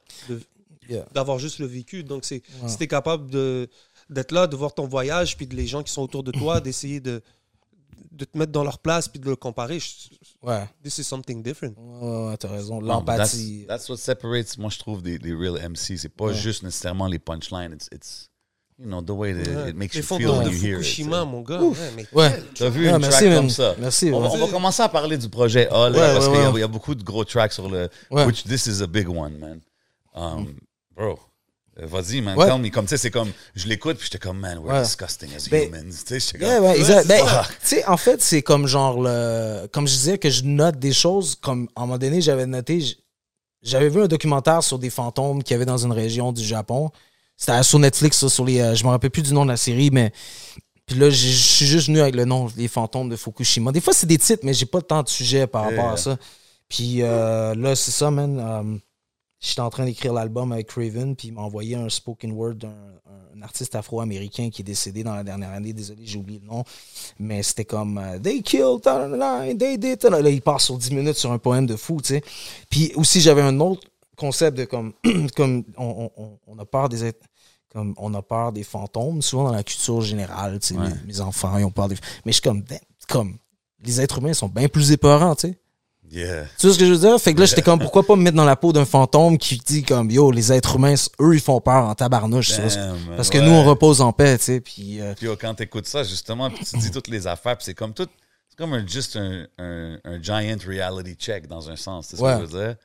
Yeah. 0.86 1.06
D'avoir 1.14 1.38
juste 1.38 1.60
le 1.60 1.66
vécu? 1.66 2.04
Donc, 2.04 2.26
c'est 2.26 2.42
Ouais. 2.62 2.68
si 2.68 2.76
t'es 2.76 2.86
capable 2.86 3.30
de- 3.30 3.70
d'être 4.10 4.32
là, 4.32 4.46
de 4.46 4.56
voir 4.56 4.74
ton 4.74 4.86
voyage, 4.86 5.36
puis 5.36 5.46
de 5.46 5.54
les 5.54 5.66
gens 5.66 5.82
qui 5.82 5.92
sont 5.92 6.02
autour 6.02 6.22
de 6.22 6.30
toi, 6.32 6.60
d'essayer 6.60 7.00
de, 7.00 7.22
de 8.12 8.24
te 8.24 8.36
mettre 8.38 8.52
dans 8.52 8.64
leur 8.64 8.78
place, 8.78 9.08
puis 9.08 9.18
de 9.20 9.28
le 9.28 9.36
comparer, 9.36 9.78
je- 9.80 10.08
Ouais. 10.42 10.68
this 10.82 10.98
is 10.98 11.04
something 11.04 11.42
different. 11.42 11.74
Ouais, 11.76 12.08
ouais, 12.08 12.28
ouais, 12.30 12.36
t'as 12.36 12.48
raison. 12.48 12.80
L'empathie. 12.80 13.64
That's, 13.66 13.86
that's 13.86 13.88
what 13.88 13.96
separates, 13.96 14.58
moi, 14.58 14.70
je 14.70 14.78
trouve, 14.78 15.02
des, 15.02 15.18
des 15.18 15.32
real 15.34 15.54
MC. 15.70 15.96
C'est 15.98 16.08
pas 16.10 16.26
Ouais. 16.26 16.34
juste 16.34 16.62
nécessairement 16.62 17.06
les 17.06 17.18
punchlines. 17.18 17.72
It's, 17.72 17.88
it's 17.92 18.30
you 18.78 18.86
know, 18.86 19.00
the 19.00 19.10
way 19.10 19.32
that 19.32 19.50
Ouais. 19.50 19.70
it 19.70 19.76
makes 19.76 19.94
les 19.94 20.00
you 20.00 20.06
feel 20.06 20.28
when 20.30 20.48
you 20.48 20.52
hear 20.52 20.78
it. 20.80 20.84
Fukushima, 20.84 21.20
sais. 21.20 21.26
mon 21.26 21.40
gars. 21.42 21.62
ouais, 21.62 21.76
mais 21.96 22.06
Ouais. 22.12 22.42
T'as 22.54 22.68
vu 22.68 22.84
Ouais, 22.86 22.90
une 22.92 22.98
merci, 22.98 23.10
track 23.18 23.28
man. 23.30 23.36
comme 23.36 23.50
ça? 23.50 23.74
Merci, 23.78 24.10
On, 24.12 24.20
va- 24.20 24.28
ouais. 24.28 24.34
on 24.34 24.46
va 24.46 24.52
commencer 24.52 24.82
à 24.82 24.88
parler 24.88 25.16
du 25.16 25.28
projet 25.30 25.64
là, 25.70 25.90
Ouais, 25.90 25.96
parce 25.96 26.26
ouais, 26.26 26.32
qu'il 26.32 26.40
y 26.40 26.44
a- 26.44 26.50
ouais. 26.50 26.58
il 26.58 26.60
y, 26.60 26.64
a 26.64 26.68
beaucoup 26.68 26.94
de 26.94 27.02
gros 27.02 27.24
tracks 27.24 27.52
sur 27.52 27.68
le... 27.70 27.88
Ouais. 28.10 28.26
Which, 28.26 28.44
this 28.44 28.66
is 28.66 28.82
a 28.82 28.86
big 28.86 29.08
one, 29.08 29.38
man. 29.38 29.60
Um, 30.14 30.54
Bro, 30.94 31.18
euh, 31.80 31.86
vas-y, 31.86 32.20
man. 32.20 32.36
Ouais. 32.38 32.46
Tell 32.46 32.58
me. 32.60 32.68
Comme, 32.70 32.84
tu 32.84 32.90
sais, 32.90 32.96
c'est 32.96 33.10
comme... 33.10 33.30
Je 33.54 33.66
l'écoute, 33.68 33.96
puis 33.98 34.06
j'étais 34.10 34.18
comme, 34.24 34.38
man, 34.38 34.58
we're 34.58 34.72
Ouais. 34.74 34.82
disgusting 34.82 35.28
as 35.36 35.48
Ben, 35.48 35.68
humans. 35.68 35.90
Tu 35.90 36.20
sais, 36.20 36.20
j'étais 36.20 36.44
Yeah, 36.44 36.56
comme... 36.58 36.66
ouais, 36.66 36.78
exact. 36.78 37.06
Ben, 37.08 37.20
tu 37.60 37.66
sais, 37.68 37.84
en 37.86 37.96
fait, 37.96 38.22
c'est 38.22 38.42
comme 38.42 38.66
genre 38.66 39.00
le. 39.02 39.66
Comme 39.72 39.86
je 39.88 39.92
disais 39.94 40.18
que 40.18 40.30
je 40.30 40.44
note 40.44 40.78
des 40.78 40.92
choses, 40.92 41.34
comme 41.34 41.68
à 41.74 41.80
un 41.82 41.86
moment 41.86 41.98
donné, 41.98 42.20
j'avais 42.20 42.46
noté. 42.46 42.84
J'avais 43.62 43.88
vu 43.88 44.02
un 44.02 44.08
documentaire 44.08 44.62
sur 44.62 44.78
des 44.78 44.90
fantômes 44.90 45.42
qu'il 45.42 45.54
y 45.54 45.56
avait 45.56 45.64
dans 45.64 45.78
une 45.78 45.92
région 45.92 46.32
du 46.32 46.44
Japon. 46.44 46.90
C'était 47.36 47.62
sur 47.62 47.78
Netflix, 47.78 48.18
ça, 48.18 48.28
sur 48.28 48.44
les. 48.44 48.60
euh, 48.60 48.74
je 48.74 48.84
me 48.84 48.90
rappelle 48.90 49.10
plus 49.10 49.22
du 49.22 49.32
nom 49.32 49.44
de 49.44 49.50
la 49.50 49.56
série, 49.56 49.90
mais. 49.90 50.12
Puis 50.86 50.96
là, 50.98 51.08
je 51.08 51.16
suis 51.28 51.64
juste 51.66 51.86
venu 51.86 52.00
avec 52.00 52.14
le 52.14 52.26
nom, 52.26 52.46
les 52.58 52.68
fantômes 52.68 53.08
de 53.08 53.16
Fukushima. 53.16 53.72
Des 53.72 53.80
fois, 53.80 53.94
c'est 53.94 54.06
des 54.06 54.18
titres, 54.18 54.42
mais 54.44 54.52
j'ai 54.52 54.66
pas 54.66 54.82
tant 54.82 55.02
de 55.02 55.08
sujets 55.08 55.46
par 55.46 55.62
rapport 55.62 55.76
Yeah. 55.84 55.92
à 55.92 55.96
ça. 55.96 56.18
Puis 56.68 56.98
euh, 57.00 57.54
là, 57.54 57.74
c'est 57.74 57.90
ça, 57.90 58.10
man. 58.10 58.38
euh, 58.38 58.78
J'étais 59.46 59.60
en 59.60 59.68
train 59.70 59.84
d'écrire 59.84 60.12
l'album 60.14 60.52
avec 60.52 60.68
Craven, 60.68 61.14
puis 61.16 61.28
il 61.28 61.34
m'a 61.34 61.42
envoyé 61.42 61.76
un 61.76 61.88
spoken 61.88 62.32
word 62.32 62.54
d'un 62.54 62.74
un 63.36 63.42
artiste 63.42 63.74
afro-américain 63.74 64.48
qui 64.48 64.62
est 64.62 64.64
décédé 64.64 65.02
dans 65.02 65.14
la 65.14 65.24
dernière 65.24 65.50
année. 65.50 65.72
Désolé, 65.72 66.02
j'ai 66.06 66.18
oublié 66.18 66.38
le 66.40 66.46
nom. 66.46 66.62
Mais 67.18 67.42
c'était 67.42 67.64
comme 67.64 67.98
euh, 67.98 68.18
They 68.20 68.42
killed, 68.42 68.82
they 69.58 69.76
did. 69.76 70.02
Là, 70.04 70.20
il 70.30 70.40
part 70.40 70.60
sur 70.60 70.78
10 70.78 70.92
minutes 70.92 71.16
sur 71.16 71.32
un 71.32 71.38
poème 71.38 71.66
de 71.66 71.74
fou, 71.76 72.00
tu 72.00 72.14
sais. 72.14 72.22
Puis 72.70 72.92
aussi, 72.94 73.20
j'avais 73.20 73.42
un 73.42 73.58
autre 73.60 73.82
concept 74.16 74.56
de 74.56 74.64
comme, 74.64 74.92
comme 75.36 75.64
on, 75.76 76.10
on- 76.16 76.38
on- 76.46 76.58
a 76.58 76.64
peur 76.64 76.88
des 76.88 77.04
êtres- 77.04 77.26
comme 77.72 77.92
on 77.98 78.14
a 78.14 78.22
peur 78.22 78.52
des 78.52 78.62
fantômes, 78.62 79.20
souvent 79.20 79.44
dans 79.44 79.52
la 79.52 79.64
culture 79.64 80.00
générale, 80.00 80.60
tu 80.60 80.68
sais, 80.68 80.74
Ouais. 80.76 80.88
mes, 80.88 81.06
mes 81.06 81.20
enfants, 81.20 81.58
ils 81.58 81.64
ont 81.64 81.72
peur 81.72 81.88
des. 81.88 81.96
Mais 82.24 82.30
je 82.30 82.34
suis 82.34 82.42
comme, 82.42 82.62
comme, 83.08 83.36
les 83.84 84.00
êtres 84.00 84.18
humains 84.18 84.32
sont 84.32 84.48
bien 84.48 84.68
plus 84.68 84.92
épeurants, 84.92 85.34
tu 85.34 85.48
sais. 85.48 85.58
Yeah. 86.14 86.44
Tu 86.58 86.66
vois 86.66 86.74
ce 86.74 86.78
que 86.78 86.86
je 86.86 86.92
veux 86.92 86.98
dire? 86.98 87.18
Fait 87.20 87.34
que 87.34 87.40
là, 87.40 87.46
j'étais 87.46 87.60
comme, 87.62 87.80
pourquoi 87.80 88.06
pas 88.06 88.14
me 88.14 88.22
mettre 88.22 88.36
dans 88.36 88.44
la 88.44 88.54
peau 88.54 88.72
d'un 88.72 88.84
fantôme 88.84 89.36
qui 89.36 89.56
dit 89.58 89.82
comme, 89.82 90.10
yo, 90.12 90.30
les 90.30 90.52
êtres 90.52 90.76
humains, 90.76 90.94
eux, 91.20 91.34
ils 91.34 91.40
font 91.40 91.60
peur 91.60 91.84
en 91.88 91.94
tabarnouche. 91.94 92.52
Parce 93.16 93.30
que 93.30 93.38
nous, 93.38 93.50
on 93.50 93.64
repose 93.64 94.00
en 94.00 94.12
paix, 94.12 94.38
tu 94.38 94.44
sais. 94.44 94.60
Puis, 94.60 95.00
euh, 95.00 95.14
Puis 95.16 95.26
yo, 95.26 95.36
quand 95.36 95.54
t'écoutes 95.54 95.86
ça, 95.88 96.04
justement, 96.04 96.50
puis 96.50 96.64
tu 96.64 96.76
dis 96.78 96.90
toutes 96.92 97.08
les 97.08 97.26
affaires, 97.26 97.56
puis 97.56 97.64
c'est 97.64 97.74
comme 97.74 97.92
tout. 97.92 98.06
C'est 98.48 98.56
comme 98.56 98.74
un, 98.74 98.86
juste 98.86 99.16
un, 99.16 99.46
un, 99.58 99.98
un 100.04 100.22
giant 100.22 100.56
reality 100.64 101.14
check 101.14 101.48
dans 101.48 101.68
un 101.68 101.74
sens. 101.74 102.06
C'est 102.10 102.16
ce 102.16 102.22
Ouais. 102.22 102.34
que 102.38 102.46
je 102.46 102.52
veux 102.52 102.64
dire? 102.66 102.76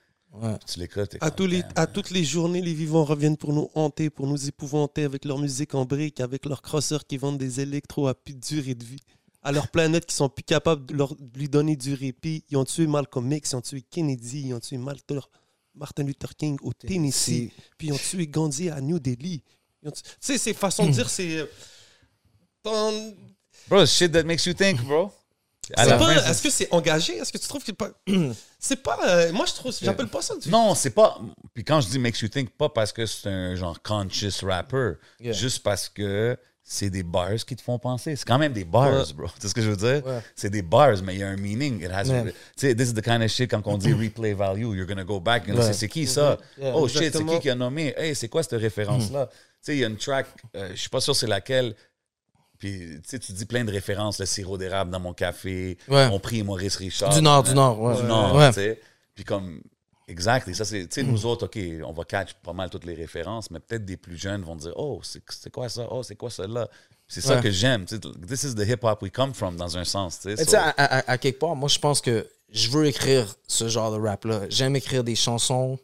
ouais. 0.41 0.55
Tu 0.65 0.79
l'écoutes. 0.79 1.09
t'es 1.09 1.17
À, 1.21 1.29
tous 1.29 1.45
les, 1.45 1.61
à 1.75 1.85
toutes 1.85 2.09
les 2.09 2.23
journées, 2.23 2.61
les 2.61 2.73
vivants 2.73 3.03
reviennent 3.03 3.37
pour 3.37 3.53
nous 3.53 3.69
hanter, 3.75 4.09
pour 4.09 4.25
nous 4.25 4.47
épouvanter 4.47 5.03
avec 5.03 5.25
leur 5.25 5.37
musique 5.37 5.75
en 5.75 5.85
briques, 5.85 6.19
avec 6.21 6.47
leurs 6.47 6.63
crosseurs 6.63 7.05
qui 7.05 7.17
vendent 7.17 7.37
des 7.37 7.59
électros 7.61 8.07
à 8.07 8.15
plus 8.15 8.33
de 8.33 8.39
durée 8.39 8.73
de 8.73 8.83
vie. 8.83 8.99
À 9.41 9.51
leur 9.53 9.69
planète 9.69 10.05
qui 10.05 10.13
sont 10.15 10.27
plus 10.29 10.43
capables 10.43 10.85
de, 10.85 10.93
leur- 10.93 11.15
de 11.15 11.37
lui 11.39 11.47
donner 11.47 11.75
du 11.77 11.93
répit. 11.93 12.43
Ils 12.49 12.57
ont 12.57 12.65
tué 12.65 12.87
Malcolm 12.87 13.31
X, 13.31 13.51
ils 13.51 13.55
ont 13.55 13.61
tué 13.61 13.81
Kennedy, 13.81 14.47
ils 14.47 14.53
ont 14.53 14.59
tué 14.59 14.77
Martin, 14.77 16.03
Luther 16.03 16.35
King 16.35 16.57
au 16.61 16.73
Tennessee, 16.73 17.49
puis 17.77 17.87
ils 17.87 17.93
ont 17.93 17.97
tué 17.97 18.27
Gandhi 18.27 18.69
à 18.69 18.81
New 18.81 18.99
Delhi. 18.99 19.41
Tu 19.81 19.89
sais, 20.19 20.37
ces 20.37 20.53
façons 20.53 20.85
de 20.87 20.91
dire, 20.91 21.09
c'est. 21.09 21.37
euh, 21.37 21.45
ton- 22.63 23.15
Bro, 23.69 23.85
shit 23.85 24.11
that 24.11 24.23
makes 24.23 24.45
you 24.45 24.53
think, 24.53 24.81
bro. 24.83 25.11
Est-ce 25.77 26.41
que 26.41 26.49
c'est 26.49 26.67
engagé? 26.73 27.17
Est-ce 27.17 27.31
que 27.31 27.37
tu 27.37 27.47
trouves 27.47 27.61
que 27.61 27.67
c'est 27.67 27.73
pas. 27.73 27.91
C'est 28.61 28.83
pas. 28.83 28.99
euh, 29.07 29.31
moi, 29.31 29.45
je 29.45 29.53
trouve. 29.53 29.73
J'appelle 29.81 30.09
pas 30.09 30.21
ça 30.21 30.35
du. 30.35 30.49
Non, 30.49 30.75
c'est 30.75 30.89
pas. 30.89 31.17
Puis 31.53 31.63
quand 31.63 31.79
je 31.79 31.87
dis 31.87 31.97
makes 31.99 32.19
you 32.19 32.27
think, 32.27 32.49
pas 32.49 32.67
parce 32.67 32.91
que 32.91 33.05
c'est 33.05 33.29
un 33.29 33.55
genre 33.55 33.81
conscious 33.81 34.43
rapper, 34.43 34.93
Yeah. 35.21 35.31
juste 35.31 35.63
parce 35.63 35.87
que 35.87 36.35
c'est 36.71 36.91
des 36.91 37.01
bars 37.01 37.33
qui 37.47 37.55
te 37.55 37.63
font 37.63 37.79
penser. 37.79 38.15
C'est 38.15 38.27
quand 38.27 38.37
même 38.37 38.53
des 38.53 38.63
bars, 38.63 39.07
Ouais. 39.07 39.13
bro. 39.15 39.25
Tu 39.25 39.41
sais 39.41 39.47
ce 39.47 39.53
que 39.55 39.61
je 39.63 39.71
veux 39.71 39.75
dire? 39.75 40.05
Ouais. 40.05 40.19
C'est 40.35 40.51
des 40.51 40.61
bars, 40.61 41.01
mais 41.03 41.15
il 41.15 41.19
y 41.21 41.23
a 41.23 41.27
un 41.29 41.35
meaning. 41.35 41.83
It 41.83 41.89
has. 41.91 42.07
Ouais. 42.11 42.25
Tu 42.25 42.33
sais, 42.67 42.75
this 42.75 42.89
is 42.89 42.93
the 42.93 43.01
kind 43.01 43.23
of 43.23 43.29
shit 43.31 43.49
quand 43.49 43.65
on 43.65 43.75
dit 43.75 43.91
replay 43.99 44.33
value, 44.35 44.75
you're 44.75 44.85
gonna 44.85 45.03
go 45.03 45.19
back. 45.19 45.47
Ouais. 45.47 45.73
c'est 45.73 45.87
qui 45.87 46.05
ça? 46.05 46.37
Yeah, 46.59 46.73
oh 46.75 46.87
shit, 46.87 47.11
c'est 47.11 47.25
qui 47.25 47.39
qui 47.39 47.49
a 47.49 47.55
nommé? 47.55 47.95
Hey, 47.97 48.13
c'est 48.13 48.27
quoi 48.29 48.43
cette 48.43 48.61
référence-là? 48.61 49.25
Tu 49.31 49.35
sais, 49.61 49.75
il 49.77 49.79
y 49.79 49.83
a 49.83 49.87
une 49.87 49.97
track, 49.97 50.27
euh, 50.55 50.69
je 50.71 50.79
suis 50.79 50.89
pas 50.89 51.01
sûr 51.01 51.15
c'est 51.15 51.25
laquelle. 51.27 51.75
Puis, 52.59 52.77
tu 53.01 53.01
sais, 53.03 53.17
tu 53.19 53.31
dis 53.31 53.45
plein 53.45 53.63
de 53.65 53.71
références, 53.71 54.19
le 54.19 54.27
sirop 54.27 54.57
d'érable 54.59 54.91
dans 54.91 54.99
mon 54.99 55.13
café, 55.13 55.75
mon 55.87 56.19
prix 56.19 56.43
Maurice 56.43 56.75
Richard. 56.75 57.15
Du 57.15 57.21
Nord, 57.23 57.43
du 57.43 57.53
Nord, 57.55 57.81
ouais. 57.81 57.95
Du 57.99 58.03
Nord, 58.03 58.35
Ouais. 58.35 58.49
tu 58.49 58.55
sais. 58.55 58.79
Puis 59.15 59.23
comme, 59.23 59.61
exact, 60.09 60.47
et 60.47 60.53
ça, 60.53 60.65
c'est, 60.65 60.81
tu 60.87 60.95
sais, 60.95 61.03
nous 61.03 61.25
autres, 61.25 61.45
OK, 61.45 61.57
on 61.85 61.91
va 61.93 62.03
catch 62.03 62.33
pas 62.43 62.53
mal 62.53 62.69
toutes 62.69 62.85
les 62.85 62.93
références, 62.95 63.49
mais 63.51 63.59
peut-être 63.59 63.85
des 63.85 63.97
plus 63.97 64.17
jeunes 64.17 64.41
vont 64.43 64.55
dire, 64.55 64.73
oh, 64.75 64.99
c'est, 65.03 65.21
c'est 65.29 65.51
quoi 65.51 65.69
ça? 65.69 65.87
Oh, 65.91 66.03
c'est 66.03 66.15
quoi 66.15 66.29
celle-là? 66.29 66.67
C'est 67.07 67.21
ça 67.21 67.35
Ouais. 67.37 67.41
que 67.41 67.49
j'aime. 67.51 67.85
tu 67.85 67.95
sais, 67.95 68.01
This 68.27 68.43
is 68.43 68.55
the 68.55 68.67
hip-hop 68.67 69.01
we 69.01 69.11
come 69.11 69.33
from, 69.33 69.55
dans 69.55 69.77
un 69.77 69.83
sens, 69.85 70.19
tu 70.19 70.35
sais. 70.35 70.45
So- 70.45 70.55
à, 70.57 70.69
à- 70.77 71.11
à 71.11 71.17
quelque 71.17 71.39
part, 71.39 71.55
moi, 71.55 71.69
je 71.69 71.79
pense 71.79 72.01
que 72.01 72.27
je 72.51 72.69
veux 72.69 72.85
écrire 72.85 73.33
ce 73.47 73.67
genre 73.67 73.91
de 73.91 73.99
rap-là. 73.99 74.41
J'aime 74.49 74.75
écrire 74.75 75.03
des 75.03 75.15
chansons 75.15 75.79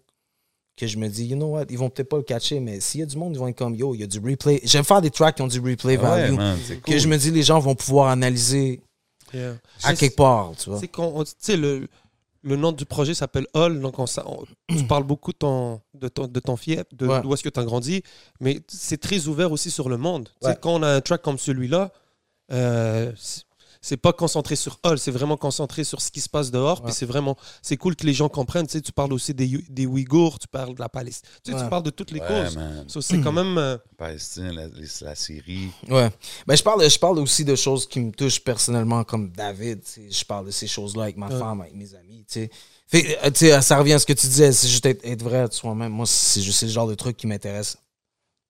que 0.78 0.88
je 0.88 0.98
me 0.98 1.08
dis, 1.08 1.26
you 1.26 1.36
know 1.36 1.48
what, 1.54 1.66
ils 1.70 1.78
vont 1.78 1.90
peut-être 1.90 2.10
pas 2.10 2.18
le 2.18 2.24
catcher, 2.24 2.60
mais 2.60 2.80
s'il 2.82 3.00
y 3.00 3.04
a 3.04 3.06
du 3.06 3.16
monde, 3.18 3.34
ils 3.34 3.40
vont 3.40 3.48
être 3.48 3.58
comme, 3.58 3.76
yo, 3.76 3.96
il 3.96 4.02
y 4.02 4.04
a 4.04 4.08
du 4.08 4.20
replay. 4.20 4.60
J'aime 4.66 4.84
faire 4.84 5.02
des 5.02 5.10
tracks 5.10 5.36
qui 5.36 5.42
ont 5.42 5.48
du 5.48 5.60
replay 5.60 5.98
Ah 6.02 6.16
ouais, 6.16 6.22
value. 6.24 6.36
man, 6.36 6.58
Que 6.68 6.74
cool. 6.92 6.98
je 7.00 7.08
me 7.08 7.18
dis, 7.18 7.32
les 7.32 7.44
gens 7.44 7.60
vont 7.60 7.76
pouvoir 7.76 8.10
analyser 8.10 8.82
Yeah. 9.34 9.56
à 9.84 9.96
quelque 9.96 10.16
part, 10.16 10.52
tu 10.58 10.70
vois. 10.70 10.80
C'est 10.80 10.88
le, 12.45 12.55
nom 12.55 12.71
du 12.71 12.86
projet 12.86 13.13
s'appelle 13.13 13.47
Hall, 13.53 13.79
donc 13.81 13.99
on, 13.99 14.05
on- 14.25 14.43
tu 14.69 14.84
parles 14.88 15.03
beaucoup 15.03 15.31
de 15.34 15.38
ton, 15.38 15.81
de 15.93 16.08
ton, 16.08 16.27
de 16.27 16.39
ton 16.39 16.55
fief, 16.55 16.84
de 16.93 17.08
Ouais. 17.08 17.21
d'où 17.21 17.34
est-ce 17.34 17.43
que 17.43 17.49
tu 17.49 17.60
as 17.60 17.63
grandi, 17.63 18.03
mais 18.39 18.62
c'est 18.67 18.99
très 19.01 19.27
ouvert 19.27 19.51
aussi 19.51 19.69
sur 19.71 19.89
le 19.89 19.97
monde. 19.97 20.29
Ouais. 20.43 20.55
Quand 20.62 20.73
on 20.75 20.84
a 20.84 20.89
un 20.89 21.01
track 21.01 21.21
comme 21.21 21.38
celui-là, 21.38 21.91
euh, 22.51 23.12
c'est- 23.88 23.98
pas 23.98 24.13
concentré 24.13 24.56
sur 24.56 24.80
Hall, 24.84 24.98
c'est 25.00 25.12
vraiment 25.12 25.38
concentré 25.38 25.84
sur 25.84 26.02
ce 26.02 26.12
qui 26.12 26.21
se 26.21 26.30
passe 26.30 26.52
dehors, 26.52 26.80
Ouais. 26.80 26.86
puis 26.86 26.93
c'est 26.93 27.06
vraiment, 27.06 27.36
c'est 27.62 27.78
cool 27.78 27.95
que 27.95 28.06
les 28.06 28.13
gens 28.13 28.30
comprennent, 28.30 28.65
tu 28.67 28.74
sais, 28.74 28.82
tu 28.82 28.91
parles 28.91 29.13
aussi 29.13 29.34
des, 29.34 29.48
des 29.69 29.86
Ouïghours, 29.86 30.39
tu 30.39 30.48
parles 30.48 30.76
de 30.76 30.80
la 30.80 30.89
Palestine, 30.89 31.30
tu, 31.43 31.52
sais, 31.52 31.58
tu 31.63 31.69
parles 31.69 31.84
de 31.84 31.89
toutes 31.91 32.12
les 32.12 32.19
Ouais, 32.19 32.28
causes. 32.45 32.56
man. 32.56 32.86
So, 32.88 33.02
c'est 33.02 33.19
quand 33.21 33.32
même... 33.32 33.58
euh, 33.58 33.78
Palestine, 33.98 34.52
la, 35.02 35.15
Syrie. 35.15 35.69
Ouais. 35.89 36.10
Ben, 36.48 36.56
je 36.56 36.63
parle, 36.63 36.89
je 36.89 37.00
parle 37.00 37.19
aussi 37.19 37.45
de 37.45 37.56
choses 37.56 37.88
qui 37.88 38.00
me 38.00 38.12
touchent 38.12 38.39
personnellement, 38.43 39.04
comme 39.04 39.32
David. 39.32 39.84
tu 39.84 39.89
sais. 39.91 40.12
Je 40.12 40.26
parle 40.26 40.45
de 40.48 40.52
ces 40.52 40.67
choses-là 40.67 41.04
avec 41.04 41.17
ma 41.17 41.28
Ouais. 41.30 41.39
femme, 41.39 41.62
avec 41.62 41.74
mes 41.76 41.93
amis. 41.95 42.26
tu 42.28 42.41
sais. 42.41 42.50
Fait, 42.88 43.17
euh, 43.24 43.32
tu 43.32 43.39
sais, 43.48 43.62
ça 43.62 43.78
revient 43.78 43.93
à 43.93 44.00
ce 44.00 44.06
que 44.06 44.13
tu 44.13 44.28
disais, 44.28 44.52
c'est 44.52 44.67
juste 44.67 44.86
être, 44.86 45.04
être 45.06 45.24
vrai 45.24 45.39
à 45.39 45.50
soi-même. 45.50 45.91
Moi, 45.91 46.06
c'est 46.06 46.41
juste 46.41 46.62
le 46.63 46.67
genre 46.69 46.88
de 46.88 46.93
truc 46.95 47.17
qui 47.17 47.26
m'intéresse 47.28 47.78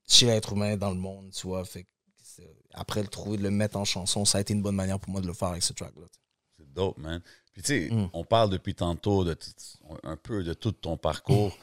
chez 0.07 0.25
l'être 0.25 0.53
humain, 0.53 0.75
dans 0.77 0.89
le 0.89 0.97
monde, 0.97 1.29
tu 1.33 1.47
vois. 1.47 1.63
Fait 1.65 1.85
après 2.75 3.01
le 3.01 3.07
trouver, 3.07 3.37
de 3.37 3.43
le 3.43 3.51
mettre 3.51 3.77
en 3.77 3.85
chanson, 3.85 4.25
ça 4.25 4.37
a 4.37 4.41
été 4.41 4.53
une 4.53 4.61
bonne 4.61 4.75
manière 4.75 4.99
pour 4.99 5.11
moi 5.11 5.21
de 5.21 5.27
le 5.27 5.33
faire 5.33 5.49
avec 5.49 5.63
ce 5.63 5.73
track-là. 5.73 6.05
C'est 6.57 6.71
dope, 6.73 6.97
man. 6.97 7.21
Puis 7.53 7.61
tu 7.61 7.67
sais, 7.89 7.93
Mm. 7.93 8.09
on 8.13 8.23
parle 8.23 8.49
depuis 8.49 8.75
tantôt 8.75 9.23
de 9.23 9.37
un 10.03 10.17
peu 10.17 10.43
de 10.43 10.53
tout 10.53 10.71
ton 10.73 10.97
parcours. 10.97 11.57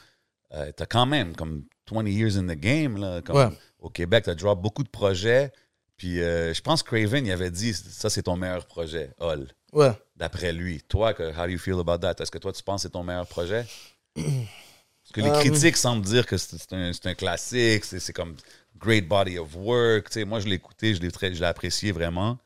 Euh, 0.53 0.71
t'as 0.75 0.85
quand 0.85 1.05
même 1.05 1.35
comme 1.35 1.65
20 1.91 2.07
years 2.07 2.37
in 2.37 2.43
the 2.47 2.57
game, 2.59 2.97
là. 2.97 3.21
Comme 3.21 3.35
Ouais. 3.37 3.49
Au 3.79 3.89
Québec, 3.89 4.23
t'as 4.25 4.35
drop 4.35 4.61
beaucoup 4.61 4.83
de 4.83 4.89
projets. 4.89 5.51
Puis 5.97 6.21
euh, 6.21 6.53
je 6.53 6.61
pense 6.61 6.81
que 6.83 6.89
Craven, 6.89 7.25
il 7.25 7.31
avait 7.31 7.51
dit, 7.51 7.73
ça 7.73 8.09
c'est 8.09 8.23
ton 8.23 8.35
meilleur 8.35 8.65
projet, 8.65 9.13
Hall, 9.19 9.47
Ouais. 9.71 9.91
d'après 10.15 10.51
lui. 10.53 10.81
Toi, 10.83 11.13
que, 11.13 11.23
how 11.31 11.45
do 11.45 11.49
you 11.51 11.59
feel 11.59 11.79
about 11.79 11.99
that? 11.99 12.15
Est-ce 12.19 12.31
que 12.31 12.37
toi, 12.39 12.51
tu 12.51 12.63
penses 12.63 12.81
que 12.81 12.87
c'est 12.87 12.91
ton 12.93 13.03
meilleur 13.03 13.27
projet? 13.27 13.65
Parce 14.15 15.11
que 15.13 15.21
les 15.21 15.29
Um, 15.29 15.39
critiques 15.39 15.77
semblent 15.77 16.05
dire 16.05 16.25
que 16.25 16.37
c'est 16.37 16.73
un, 16.73 16.91
un 17.03 17.13
classique, 17.15 17.83
c'est 17.85 18.13
comme 18.13 18.35
great 18.77 19.07
body 19.07 19.37
of 19.37 19.55
work. 19.55 20.09
Tu 20.09 20.19
sais, 20.19 20.25
moi, 20.25 20.39
je 20.39 20.47
l'ai 20.47 20.55
écouté, 20.55 20.93
je 20.95 21.01
l'ai 21.01 21.43
apprécié 21.43 21.91
vraiment. 21.91 22.37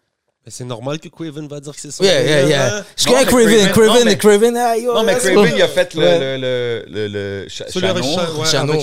Mais 0.48 0.52
c'est 0.52 0.64
normal 0.64 0.98
que 0.98 1.10
Craven 1.10 1.46
va 1.50 1.60
dire 1.60 1.74
que 1.76 1.82
c'est 1.82 1.92
ça. 1.92 2.02
Yeah, 2.06 2.24
yeah, 2.24 2.44
yeah. 2.48 2.86
Je 2.96 3.06
Non, 3.06 3.12
connais 3.16 3.26
Craven, 3.26 3.68
Craven- 3.68 3.72
Craven, 3.72 3.98
non, 3.98 4.06
mais- 4.06 4.16
Craven, 4.16 4.58
ah, 4.58 4.78
il 4.78 5.62
a 5.62 5.68
fait 5.68 5.94
le, 5.94 6.38
le, 6.38 6.86
le, 6.88 7.08
le, 7.10 7.48
Chano, 7.50 8.74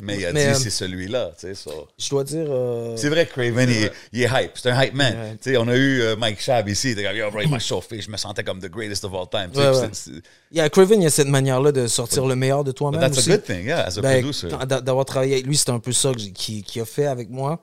mais 0.00 0.16
il 0.18 0.26
a 0.26 0.32
Mais, 0.32 0.44
dit 0.44 0.48
euh, 0.50 0.54
c'est 0.54 0.70
celui-là. 0.70 1.32
tu 1.38 1.48
sais, 1.48 1.54
ça. 1.56 1.72
Je 1.98 2.08
dois 2.10 2.22
dire. 2.22 2.46
euh, 2.48 2.94
C'est 2.96 3.08
vrai 3.08 3.26
que 3.26 3.32
Craven, 3.32 3.68
il, 3.68 3.82
est- 3.84 3.92
il 4.12 4.22
est 4.22 4.28
hype. 4.32 4.52
C'est 4.54 4.70
un 4.70 4.80
hype 4.80 4.94
man. 4.94 5.12
Ouais. 5.12 5.36
Tu 5.42 5.50
sais, 5.50 5.56
On 5.56 5.66
a 5.66 5.74
eu 5.74 6.02
euh, 6.02 6.14
Mike 6.14 6.40
Shab 6.40 6.68
ici. 6.68 6.94
Il 6.96 7.48
m'a 7.50 7.58
chauffé. 7.58 8.00
Je 8.00 8.08
me 8.08 8.16
sentais 8.16 8.44
comme 8.44 8.60
the 8.60 8.70
greatest 8.70 9.04
of 9.04 9.12
all 9.12 9.26
time. 9.28 9.50
Tu 9.52 9.58
sais, 9.60 9.66
Ouais, 9.66 9.72
puis 9.72 9.80
ouais. 9.80 9.88
c'est- 9.92 10.10
c'est- 10.12 10.22
Il 10.52 10.58
y 10.58 10.60
a 10.60 10.68
Craven, 10.70 11.00
il 11.00 11.04
y 11.04 11.06
a 11.06 11.10
cette 11.10 11.26
manière-là 11.26 11.72
de 11.72 11.88
sortir 11.88 12.26
le 12.26 12.36
meilleur 12.36 12.62
de 12.62 12.70
toi-même. 12.70 13.00
That's 13.00 13.16
a 13.16 13.18
aussi. 13.20 13.30
good 13.30 13.42
thing, 13.44 13.64
yeah, 13.66 13.86
as 13.86 13.98
a 13.98 14.02
Ben, 14.02 14.20
producer. 14.20 14.48
D'avoir 14.82 15.04
travaillé 15.04 15.34
avec 15.34 15.46
lui, 15.46 15.56
c'est 15.56 15.70
un 15.70 15.80
peu 15.80 15.90
ça 15.92 16.12
que 16.12 16.20
j'ai- 16.20 16.30
qui, 16.32 16.62
qui 16.62 16.78
a 16.80 16.84
fait 16.84 17.06
avec 17.06 17.28
moi. 17.28 17.60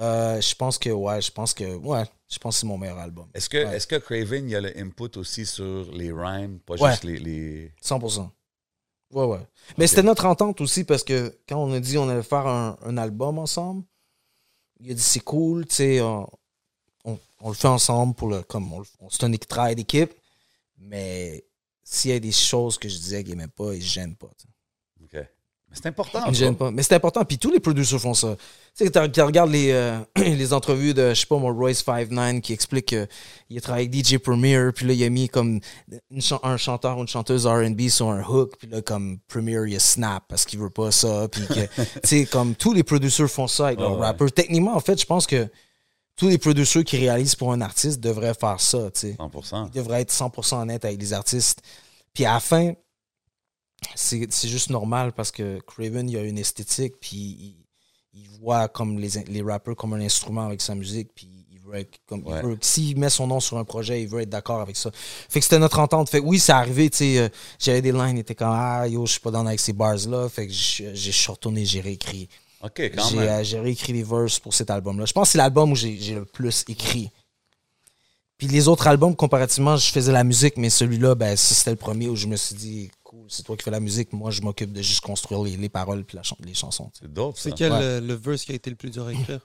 Euh, 0.00 0.40
je 0.40 0.54
pense 0.54 0.78
que, 0.78 0.88
ouais, 0.88 1.20
je 1.20 1.30
pense 1.30 1.52
que, 1.52 1.64
ouais, 1.76 2.04
je 2.30 2.38
pense 2.38 2.56
que 2.56 2.60
c'est 2.60 2.66
mon 2.66 2.78
meilleur 2.78 2.98
album. 2.98 3.28
Est-ce 3.34 3.48
que, 3.48 3.58
Ouais. 3.64 3.76
est-ce 3.76 3.86
que 3.86 3.96
Craven, 3.96 4.48
il 4.48 4.52
y 4.52 4.56
a 4.56 4.60
le 4.60 4.76
input 4.78 5.16
aussi 5.18 5.44
sur 5.46 5.90
les 5.92 6.12
rhymes, 6.12 6.60
pas 6.60 6.74
Ouais. 6.76 6.90
juste 6.90 7.04
les. 7.04 7.18
les... 7.18 7.72
100%. 7.82 8.30
Ouais, 9.12 9.24
ouais. 9.24 9.40
Mais 9.76 9.86
c'était 9.88 10.04
notre 10.04 10.24
entente 10.26 10.60
aussi 10.60 10.84
parce 10.84 11.02
que 11.02 11.36
quand 11.48 11.56
on 11.60 11.72
a 11.72 11.80
dit 11.80 11.98
on 11.98 12.08
allait 12.08 12.22
faire 12.22 12.46
un, 12.46 12.78
un 12.82 12.96
album 12.96 13.38
ensemble, 13.40 13.82
il 14.78 14.92
a 14.92 14.94
dit 14.94 15.02
c'est 15.02 15.18
cool, 15.20 15.66
tu 15.66 15.74
sais, 15.74 16.00
on, 16.00 16.28
on- 17.04 17.18
on 17.40 17.48
le 17.48 17.54
fait 17.56 17.66
ensemble 17.68 18.14
pour 18.14 18.28
le. 18.28 18.42
Comme 18.44 18.72
on, 18.72 18.78
le- 18.80 18.86
on- 19.00 19.10
c'est 19.10 19.24
un 19.24 19.32
travail 19.32 19.74
d'équipe, 19.74 20.12
mais 20.78 21.44
s'il 21.82 22.12
y 22.12 22.14
a 22.14 22.20
des 22.20 22.30
choses 22.30 22.78
que 22.78 22.88
je 22.88 22.96
disais 22.96 23.24
qu'il 23.24 23.34
n'aimait 23.36 23.48
pas, 23.48 23.74
il 23.74 23.78
ne 23.80 23.84
gêne 23.84 24.14
pas. 24.14 24.30
C'est 25.72 25.86
important. 25.86 26.20
Il 26.26 26.30
me 26.30 26.34
gêne 26.34 26.54
bro. 26.54 26.66
pas. 26.66 26.70
Mais 26.70 26.82
c'est 26.82 26.94
important. 26.94 27.24
Puis 27.24 27.38
tous 27.38 27.50
les 27.50 27.60
producers 27.60 28.00
font 28.00 28.14
ça. 28.14 28.36
Tu 28.76 28.84
sais, 28.86 28.90
tu 29.10 29.20
regardes 29.22 29.50
les, 29.50 29.70
euh, 29.72 29.98
les 30.16 30.52
entrevues 30.52 30.94
de, 30.94 31.10
je 31.10 31.20
sais 31.20 31.26
pas 31.26 31.38
moi, 31.38 31.52
Royce 31.52 31.82
59 31.84 32.40
qui 32.40 32.52
explique 32.52 32.86
qu'il 32.86 33.58
a 33.58 33.60
travaillé 33.60 33.88
avec 33.88 34.06
DJ 34.06 34.18
Premier, 34.18 34.70
puis 34.74 34.86
là, 34.86 34.92
il 34.94 35.04
a 35.04 35.08
mis 35.10 35.28
comme 35.28 35.60
une 36.10 36.20
un 36.42 36.56
chanteur 36.56 36.98
ou 36.98 37.02
une 37.02 37.08
chanteuse 37.08 37.46
RB 37.46 37.88
sur 37.88 38.10
un 38.10 38.22
hook, 38.22 38.56
puis 38.58 38.68
là, 38.68 38.82
comme 38.82 39.18
Premier, 39.28 39.58
il 39.68 39.76
a 39.76 39.80
snap 39.80 40.24
parce 40.28 40.44
qu'il 40.44 40.58
veut 40.58 40.70
pas 40.70 40.90
ça. 40.90 41.28
Puis 41.30 41.42
tu 41.52 41.88
sais, 42.04 42.26
comme 42.26 42.54
tous 42.54 42.72
les 42.72 42.82
producers 42.82 43.28
font 43.30 43.46
ça 43.46 43.68
avec 43.68 43.78
leurs 43.80 43.92
Ouais, 43.92 43.98
ouais. 43.98 44.06
rappers. 44.06 44.32
Techniquement, 44.32 44.74
en 44.76 44.80
fait, 44.80 45.00
je 45.00 45.06
pense 45.06 45.26
que 45.26 45.48
tous 46.16 46.28
les 46.28 46.38
producers 46.38 46.84
qui 46.84 46.98
réalisent 46.98 47.34
pour 47.36 47.52
un 47.52 47.60
artiste 47.60 48.00
devraient 48.00 48.34
faire 48.34 48.60
ça, 48.60 48.90
tu 48.92 49.00
sais. 49.00 49.16
100%. 49.18 49.68
Il 49.72 49.76
devrait 49.78 50.02
être 50.02 50.12
100% 50.12 50.60
honnête 50.62 50.84
avec 50.84 51.00
les 51.00 51.12
artistes. 51.12 51.60
Puis 52.12 52.24
à 52.26 52.34
la 52.34 52.40
fin, 52.40 52.72
c'est 53.94 54.32
c'est 54.32 54.48
juste 54.48 54.70
normal 54.70 55.12
parce 55.12 55.30
que 55.30 55.60
Craven, 55.66 56.08
il 56.08 56.16
a 56.16 56.22
une 56.22 56.38
esthétique, 56.38 56.94
puis 57.00 57.16
il, 57.16 57.56
il 58.14 58.28
voit 58.40 58.68
comme 58.68 58.98
les, 58.98 59.10
les 59.28 59.42
rappeurs 59.42 59.76
comme 59.76 59.92
un 59.94 60.00
instrument 60.00 60.46
avec 60.46 60.60
sa 60.60 60.74
musique, 60.74 61.10
puis 61.14 61.28
il 61.52 61.60
veut 61.60 61.76
être 61.76 61.98
comme. 62.06 62.26
Ouais. 62.26 62.42
S'il 62.60 62.98
met 62.98 63.10
son 63.10 63.26
nom 63.26 63.40
sur 63.40 63.58
un 63.58 63.64
projet, 63.64 64.02
il 64.02 64.08
veut 64.08 64.20
être 64.20 64.30
d'accord 64.30 64.60
avec 64.60 64.76
ça. 64.76 64.90
Fait 64.92 65.38
que 65.40 65.44
c'était 65.44 65.58
notre 65.58 65.78
entente. 65.78 66.08
Fait 66.10 66.20
que 66.20 66.24
oui, 66.24 66.38
c'est 66.38 66.52
arrivé, 66.52 66.90
tu 66.90 66.98
sais, 66.98 67.18
euh, 67.18 67.28
j'avais 67.58 67.82
des 67.82 67.92
lines, 67.92 68.16
il 68.16 68.20
était 68.20 68.34
comme 68.34 68.50
Ah, 68.52 68.86
yo, 68.88 69.06
je 69.06 69.12
suis 69.12 69.20
pas 69.20 69.30
dans 69.30 69.46
avec 69.46 69.60
ces 69.60 69.72
bars-là. 69.72 70.28
Fait 70.28 70.46
que 70.46 70.52
suis 70.52 71.30
retourné, 71.30 71.64
j'ai 71.64 71.80
réécrit. 71.80 72.28
OK, 72.62 72.78
quand 72.94 73.08
J'ai 73.08 73.16
même. 73.16 73.28
euh, 73.28 73.42
j'ai 73.44 73.58
réécrit 73.60 73.92
les 73.94 74.02
verses 74.02 74.38
pour 74.38 74.52
cet 74.52 74.70
album-là. 74.70 75.06
Je 75.06 75.12
pense 75.12 75.28
que 75.28 75.32
c'est 75.32 75.38
l'album 75.38 75.72
où 75.72 75.76
j'ai 75.76 75.98
j'ai 75.98 76.14
le 76.14 76.24
plus 76.26 76.64
écrit. 76.68 77.10
Puis 78.36 78.48
les 78.48 78.68
autres 78.68 78.86
albums, 78.86 79.14
comparativement, 79.14 79.76
je 79.76 79.90
faisais 79.90 80.12
la 80.12 80.24
musique, 80.24 80.56
mais 80.56 80.70
celui-là, 80.70 81.14
ben, 81.14 81.36
c'était 81.36 81.70
le 81.72 81.76
premier 81.76 82.08
où 82.08 82.16
je 82.16 82.26
me 82.26 82.36
suis 82.36 82.54
dit, 82.54 82.90
cool. 83.10 83.26
C'est 83.28 83.42
toi 83.42 83.56
qui 83.56 83.64
fais 83.64 83.70
la 83.70 83.80
musique. 83.80 84.12
Moi, 84.12 84.30
je 84.30 84.40
m'occupe 84.42 84.72
de 84.72 84.82
juste 84.82 85.00
construire 85.00 85.42
les, 85.42 85.56
les 85.56 85.68
paroles 85.68 86.04
puis 86.04 86.16
la 86.16 86.22
chan- 86.22 86.36
les 86.40 86.54
chansons. 86.54 86.90
C'est 86.98 87.12
dope. 87.12 87.36
C'est 87.38 87.52
quel 87.52 87.72
Ouais. 87.72 87.78
euh, 87.82 88.00
le 88.00 88.14
verse 88.14 88.44
qui 88.44 88.52
a 88.52 88.54
été 88.54 88.70
le 88.70 88.76
plus 88.76 88.90
dur 88.90 89.06
à 89.06 89.12
écrire? 89.12 89.40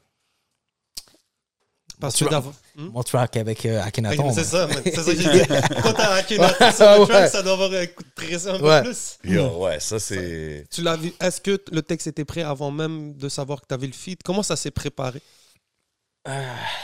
Parce 2.00 2.18
que. 2.18 2.26
Hmm? 2.26 2.90
Mon 2.92 3.04
track 3.04 3.38
avec 3.38 3.66
euh, 3.66 3.82
Akhenaton. 3.82 4.34
C'est 4.34 4.44
ça, 4.44 4.68
c'est 4.84 4.96
ça 4.96 5.04
que 5.16 5.22
j'ai 5.22 5.32
dit. 5.42 5.48
Quand 5.82 5.94
t'as 5.94 6.14
Akhenaton 6.16 6.72
sur 6.72 6.86
le 6.86 7.00
Ouais. 7.02 7.06
track, 7.08 7.30
ça 7.32 7.42
doit 7.42 7.54
avoir 7.54 7.72
un 7.72 7.86
coup 7.88 8.04
de 8.04 8.10
pression 8.16 8.52
un 8.56 8.60
Ouais. 8.60 8.84
peu 8.84 8.90
plus. 8.90 9.18
Yo, 9.24 9.58
ouais, 9.64 9.80
ça 9.80 9.98
c'est. 10.00 10.66
Tu 10.70 10.82
l'as 10.82 10.98
vu. 10.98 11.14
Est-ce 11.22 11.40
que 11.40 11.60
le 11.72 11.82
texte 11.82 12.08
était 12.08 12.26
prêt 12.26 12.42
avant 12.44 12.70
même 12.70 13.14
de 13.14 13.30
savoir 13.30 13.62
que 13.62 13.66
tu 13.68 13.74
avais 13.74 13.88
le 13.88 13.94
feed 13.94 14.20
Comment 14.24 14.44
ça 14.44 14.56
s'est 14.58 14.72
préparé? 14.72 15.22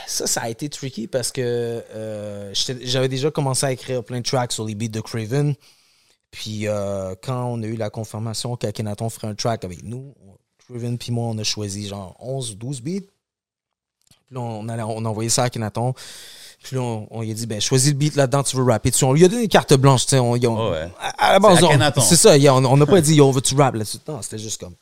Ça, 0.06 0.26
ça 0.28 0.42
a 0.42 0.48
été 0.48 0.68
tricky 0.68 1.08
parce 1.08 1.32
que 1.32 1.40
euh, 1.42 2.54
j'avais 2.54 3.08
déjà 3.08 3.30
commencé 3.32 3.66
à 3.66 3.72
écrire 3.72 4.04
plein 4.04 4.18
de 4.20 4.24
tracks 4.24 4.52
sur 4.52 4.64
les 4.64 4.74
beats 4.76 4.86
de 4.88 5.00
Craven. 5.00 5.54
Puis 6.32 6.66
euh, 6.66 7.14
quand 7.22 7.44
on 7.44 7.62
a 7.62 7.66
eu 7.66 7.76
la 7.76 7.90
confirmation 7.90 8.56
qu'Akhenaton 8.56 9.08
ferait 9.10 9.28
un 9.28 9.34
track 9.34 9.64
avec 9.64 9.84
nous, 9.84 10.14
Craven 10.66 10.98
puis 10.98 11.12
moi, 11.12 11.26
on 11.26 11.38
a 11.38 11.44
choisi 11.44 11.86
genre 11.86 12.16
11 12.18 12.52
ou 12.52 12.54
12 12.56 12.80
beats. 12.80 13.00
Puis 14.26 14.34
là, 14.34 14.40
on, 14.40 14.68
a 14.68 14.82
envoyé 14.84 15.28
ça 15.28 15.42
à 15.42 15.46
Akhenaton. 15.46 15.94
Puis 16.62 16.76
là, 16.76 16.82
on, 16.82 17.06
on 17.10 17.20
lui 17.20 17.30
a 17.32 17.34
dit, 17.34 17.46
ben, 17.46 17.60
choisis 17.60 17.90
le 17.90 17.98
beat 17.98 18.14
là-dedans, 18.16 18.42
tu 18.44 18.56
veux 18.56 18.62
rapper 18.62 18.90
dessus. 18.90 19.04
On 19.04 19.12
lui 19.12 19.24
a 19.24 19.28
donné 19.28 19.42
une 19.42 19.48
carte 19.48 19.74
blanche, 19.74 20.04
tu 20.06 20.10
sais. 20.10 20.18
On, 20.18 20.32
on- 20.32 20.38
Oh 20.68 20.70
ouais. 20.70 20.88
à, 20.98 21.28
à 21.28 21.32
la 21.32 21.38
base, 21.38 21.58
C'est 22.00 22.16
ça, 22.16 22.36
on 22.54 22.76
n'a 22.76 22.86
pas 22.86 23.00
dit, 23.02 23.20
on 23.20 23.30
veut-tu 23.30 23.54
rap 23.56 23.74
là-dessus? 23.74 23.98
Non, 24.08 24.22
c'était 24.22 24.38
juste 24.38 24.58
comme, 24.58 24.74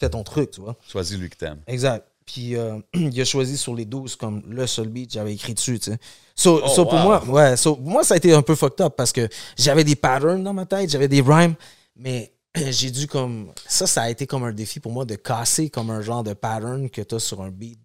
fais 0.00 0.10
ton 0.10 0.24
truc, 0.24 0.50
tu 0.50 0.60
vois. 0.62 0.74
Choisis 0.88 1.16
lui 1.16 1.30
que 1.30 1.36
t'aimes. 1.36 1.60
Exact. 1.68 2.07
Puis 2.28 2.56
euh, 2.56 2.78
il 2.94 3.18
a 3.18 3.24
choisi 3.24 3.56
sur 3.56 3.74
les 3.74 3.86
12 3.86 4.16
comme 4.16 4.42
le 4.46 4.66
seul 4.66 4.88
beat 4.88 5.08
que 5.08 5.14
j'avais 5.14 5.32
écrit 5.32 5.54
dessus, 5.54 5.78
tu 5.78 5.92
sais. 5.92 5.98
So, 6.36 6.60
Oh, 6.62 6.68
so 6.68 6.84
pour 6.84 6.98
moi, 6.98 7.24
ouais, 7.24 7.56
so, 7.56 7.76
moi, 7.76 8.04
ça 8.04 8.14
a 8.14 8.16
été 8.18 8.32
un 8.34 8.42
peu 8.42 8.54
fucked 8.54 8.84
up 8.84 8.94
parce 8.96 9.12
que 9.12 9.28
j'avais 9.56 9.82
des 9.82 9.96
patterns 9.96 10.44
dans 10.44 10.52
ma 10.52 10.66
tête, 10.66 10.90
j'avais 10.90 11.08
des 11.08 11.22
rhymes, 11.22 11.54
mais 11.96 12.32
j'ai 12.54 12.90
dû 12.90 13.06
comme. 13.06 13.50
Ça, 13.66 13.86
ça 13.86 14.02
a 14.02 14.10
été 14.10 14.26
comme 14.26 14.44
un 14.44 14.52
défi 14.52 14.78
pour 14.78 14.92
moi 14.92 15.06
de 15.06 15.14
casser 15.14 15.70
comme 15.70 15.88
un 15.90 16.02
genre 16.02 16.22
de 16.22 16.34
pattern 16.34 16.90
que 16.90 17.00
tu 17.00 17.14
as 17.14 17.18
sur 17.18 17.40
un 17.40 17.50
beat 17.50 17.80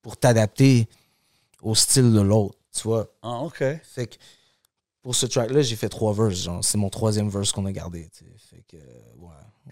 pour 0.00 0.16
t'adapter 0.16 0.88
au 1.60 1.74
style 1.74 2.12
de 2.12 2.20
l'autre, 2.22 2.56
tu 2.74 2.84
vois. 2.84 3.06
Ah, 3.22 3.40
OK. 3.40 3.62
Fait 3.82 4.06
que 4.06 4.16
pour 5.02 5.14
ce 5.14 5.26
track-là, 5.26 5.60
j'ai 5.60 5.76
fait 5.76 5.90
trois 5.90 6.14
verses, 6.14 6.42
genre. 6.44 6.64
C'est 6.64 6.78
mon 6.78 6.88
troisième 6.88 7.28
verse 7.28 7.52
qu'on 7.52 7.66
a 7.66 7.72
gardé, 7.72 8.08
tu 8.16 8.24
sais. 8.24 8.30
Fait 8.38 8.64
que. 8.66 8.82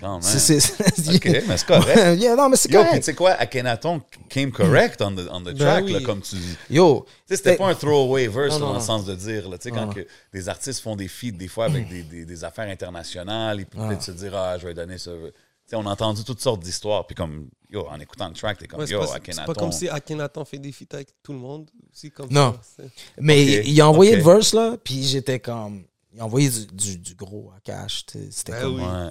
Quand 0.01 0.15
même. 0.15 0.23
C'est- 0.23 0.61
c'est- 0.61 1.15
OK, 1.17 1.25
mais 1.47 1.57
c'est 1.57 1.67
correct. 1.67 1.97
Yeah, 2.21 2.35
non, 2.35 2.49
mais 2.49 2.57
c'est 2.57 2.71
Yo, 2.71 2.83
puis 2.85 2.99
tu 2.99 3.05
sais 3.05 3.15
quoi, 3.15 3.31
Akhenaton 3.33 4.03
came 4.29 4.51
correct 4.51 5.01
on 5.01 5.15
the, 5.15 5.29
on 5.31 5.41
the 5.41 5.45
Ben 5.45 5.57
track, 5.57 5.85
oui. 5.85 5.93
là, 5.93 6.01
comme 6.01 6.21
tu 6.21 6.35
dis. 6.37 6.57
Tu 6.67 6.75
Yo, 6.75 7.07
sais, 7.27 7.37
c'était 7.37 7.57
pas 7.57 7.69
un 7.69 7.75
throwaway 7.75 8.27
verse 8.27 8.55
Non, 8.55 8.59
là, 8.59 8.65
non, 8.67 8.73
dans 8.73 8.79
le 8.79 8.85
sens 8.85 9.05
de 9.05 9.15
dire. 9.15 9.49
Là, 9.49 9.57
tu 9.59 9.65
sais, 9.65 9.71
quand 9.71 9.95
que 9.95 10.05
des 10.33 10.49
artistes 10.49 10.81
font 10.81 10.97
des 10.97 11.07
feats, 11.09 11.31
des 11.31 11.47
fois, 11.49 11.67
avec 11.67 11.89
des, 11.89 12.03
des, 12.03 12.25
des 12.25 12.45
affaires 12.45 12.69
internationales, 12.69 13.61
ils 13.61 13.67
peuvent 13.67 13.83
Ah. 13.85 13.89
peut-être 13.89 14.03
se 14.03 14.11
dire, 14.13 14.35
ah, 14.35 14.59
je 14.59 14.67
vais 14.67 14.75
donner 14.75 14.99
ça. 14.99 15.13
Tu 15.13 15.31
sais, 15.71 15.77
on 15.77 15.87
a 15.87 15.91
entendu 15.91 16.25
toutes 16.25 16.41
sortes 16.41 16.63
d'histoires, 16.63 17.07
puis 17.07 17.15
comme, 17.15 17.49
yo, 17.71 17.87
en 17.89 17.99
écoutant 18.01 18.29
le 18.29 18.35
track, 18.35 18.59
t'es 18.59 18.67
comme, 18.67 18.81
Ouais, 18.81 18.87
c'est 18.87 18.93
yo, 18.95 19.01
pas, 19.01 19.07
c'est 19.07 19.15
Akhenaton. 19.15 19.53
pas 19.53 19.61
comme 19.61 19.73
si 19.73 19.89
Akhenaton 19.89 20.45
fait 20.45 20.59
des 20.59 20.73
feats 20.73 20.85
avec 20.93 21.09
tout 21.23 21.33
le 21.33 21.39
monde. 21.39 21.71
Aussi 21.93 22.11
comme 22.11 22.29
Non. 22.33 22.53
ça, 22.55 22.83
c'est- 22.83 22.91
Mais 23.21 23.45
il 23.65 23.81
a 23.81 23.89
envoyé 23.89 24.13
ok. 24.13 24.19
le 24.19 24.25
verse, 24.25 24.53
là, 24.55 24.77
puis 24.83 25.05
j'étais 25.05 25.39
comme. 25.39 25.85
Il 26.13 26.21
a 26.21 26.25
envoyé 26.25 26.49
du, 26.51 26.67
du, 26.67 26.99
du 26.99 27.15
gros 27.15 27.51
à 27.57 27.61
cash. 27.61 28.05
tu 28.07 28.19
sais, 28.19 28.29
C'était 28.31 28.53
Ben 28.53 28.61
comme. 28.63 28.77
oui. 28.77 28.83
Ouais. 28.83 29.11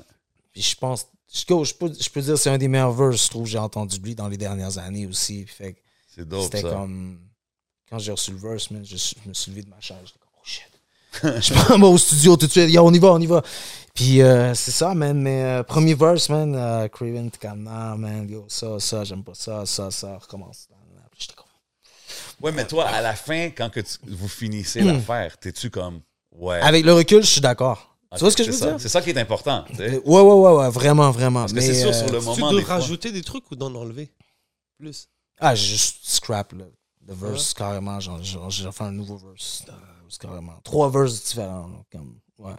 Puis 0.54 0.62
je 0.62 0.76
pense. 0.76 1.08
Je, 1.34 1.46
peux, 1.46 1.92
je 2.00 2.10
peux 2.10 2.22
dire 2.22 2.38
c'est 2.38 2.52
un 2.52 2.60
des 2.60 2.68
meilleurs 2.68 2.92
verses, 2.92 3.26
je 3.26 3.30
trouve, 3.30 3.44
que 3.44 3.50
j'ai 3.50 3.58
entendu 3.58 3.98
de 3.98 4.06
lui 4.06 4.14
dans 4.14 4.28
les 4.28 4.38
dernières 4.38 4.78
années 4.78 5.08
aussi. 5.08 5.46
Fait 5.48 5.76
C'est 6.08 6.28
dope, 6.28 6.44
c'était 6.44 6.62
comme. 6.62 7.20
Quand 7.90 8.00
j'ai 8.00 8.12
reçu 8.12 8.32
le 8.32 8.38
verse, 8.38 8.72
man, 8.72 8.86
je, 8.86 8.96
me 9.28 9.34
suis 9.34 9.52
levé 9.52 9.64
de 9.64 9.70
ma 9.70 9.80
chaise. 9.80 9.98
J'étais 10.06 10.20
comme, 10.20 10.32
oh 10.36 10.42
shit. 10.44 11.42
je 11.42 11.54
prends 11.66 11.78
moi 11.78 11.90
au 11.90 11.98
studio 11.98 12.38
tout 12.38 12.48
de 12.48 12.52
suite. 12.52 12.70
Yo, 12.70 12.86
on 12.86 12.94
y 12.94 13.00
va, 13.00 13.14
on 13.14 13.20
y 13.20 13.26
va. 13.26 13.42
Puis 13.94 14.22
euh, 14.22 14.54
c'est 14.54 14.72
ça, 14.72 14.94
man. 14.94 15.20
Mais 15.20 15.44
euh, 15.44 15.64
premier 15.64 15.94
verse, 15.94 16.30
man, 16.30 16.56
euh, 16.56 16.88
Craven, 16.88 17.30
non, 17.58 17.98
man, 17.98 18.28
yo, 18.30 18.46
ça, 18.48 18.80
ça, 18.80 19.04
j'aime 19.04 19.24
pas 19.24 19.36
ça, 19.36 19.66
ça, 19.66 19.92
ça, 19.92 20.18
recommence. 20.18 20.68
J'étais 21.18 21.36
comme. 21.36 21.46
Ouais, 22.42 22.52
mais 22.52 22.66
toi, 22.66 22.88
à 22.88 23.02
la 23.02 23.14
fin, 23.14 23.50
quand 23.50 23.70
que 23.70 23.80
tu- 23.80 23.98
vous 24.08 24.28
finissez 24.28 24.82
l'affaire, 24.82 25.38
t'es-tu 25.38 25.70
comme, 25.70 26.02
ouais. 26.32 26.60
Avec 26.62 26.86
le 26.86 26.94
recul, 26.94 27.22
je 27.22 27.30
suis 27.30 27.42
d'accord. 27.42 27.93
Ok, 28.14 28.18
tu 28.18 28.24
vois 28.24 28.32
ce 28.32 28.38
que 28.38 28.44
je 28.44 28.52
c'est 28.52 28.58
veux 28.58 28.64
ça. 28.64 28.70
dire? 28.72 28.82
C'est 28.82 28.90
ça 28.90 29.02
qui 29.02 29.10
est 29.10 29.18
important. 29.18 29.64
tu 29.70 29.76
sais. 29.76 29.96
Euh, 29.96 30.02
Ouais, 30.06 30.22
ouais, 30.22 30.34
ouais, 30.34 30.52
ouais, 30.60 30.70
vraiment, 30.70 31.12
vraiment. 31.12 31.42
Parce 31.42 31.54
que 31.54 31.58
Mais, 31.60 31.66
c'est 31.66 31.80
sûr, 31.80 31.90
euh, 31.90 31.94
sur 31.94 32.06
le 32.12 32.20
Tu 32.20 32.26
moment. 32.26 32.50
dois 32.52 32.60
des 32.60 32.66
fois- 32.66 32.76
rajouter 32.76 33.12
des 33.12 33.22
trucs 33.24 33.50
ou 33.52 33.56
d'en 33.56 33.74
enlever 33.76 34.12
plus? 34.78 35.08
Ah, 35.40 35.56
j'ai 35.56 35.68
juste 35.74 35.98
scrap 36.04 36.54
le, 36.54 36.72
le 37.08 37.14
verse 37.14 37.54
carrément. 37.54 38.00
Genre, 38.00 38.22
genre, 38.24 38.50
j'ai 38.50 38.72
fait 38.72 38.84
un 38.84 38.92
nouveau 38.92 39.18
verse. 39.18 39.64
euh, 39.70 39.72
c'est 40.10 40.22
carrément. 40.22 40.54
Trois 40.64 40.90
verses 40.90 41.24
différents. 41.24 41.68
là, 41.68 41.84
comme, 41.92 42.16
ouais. 42.40 42.54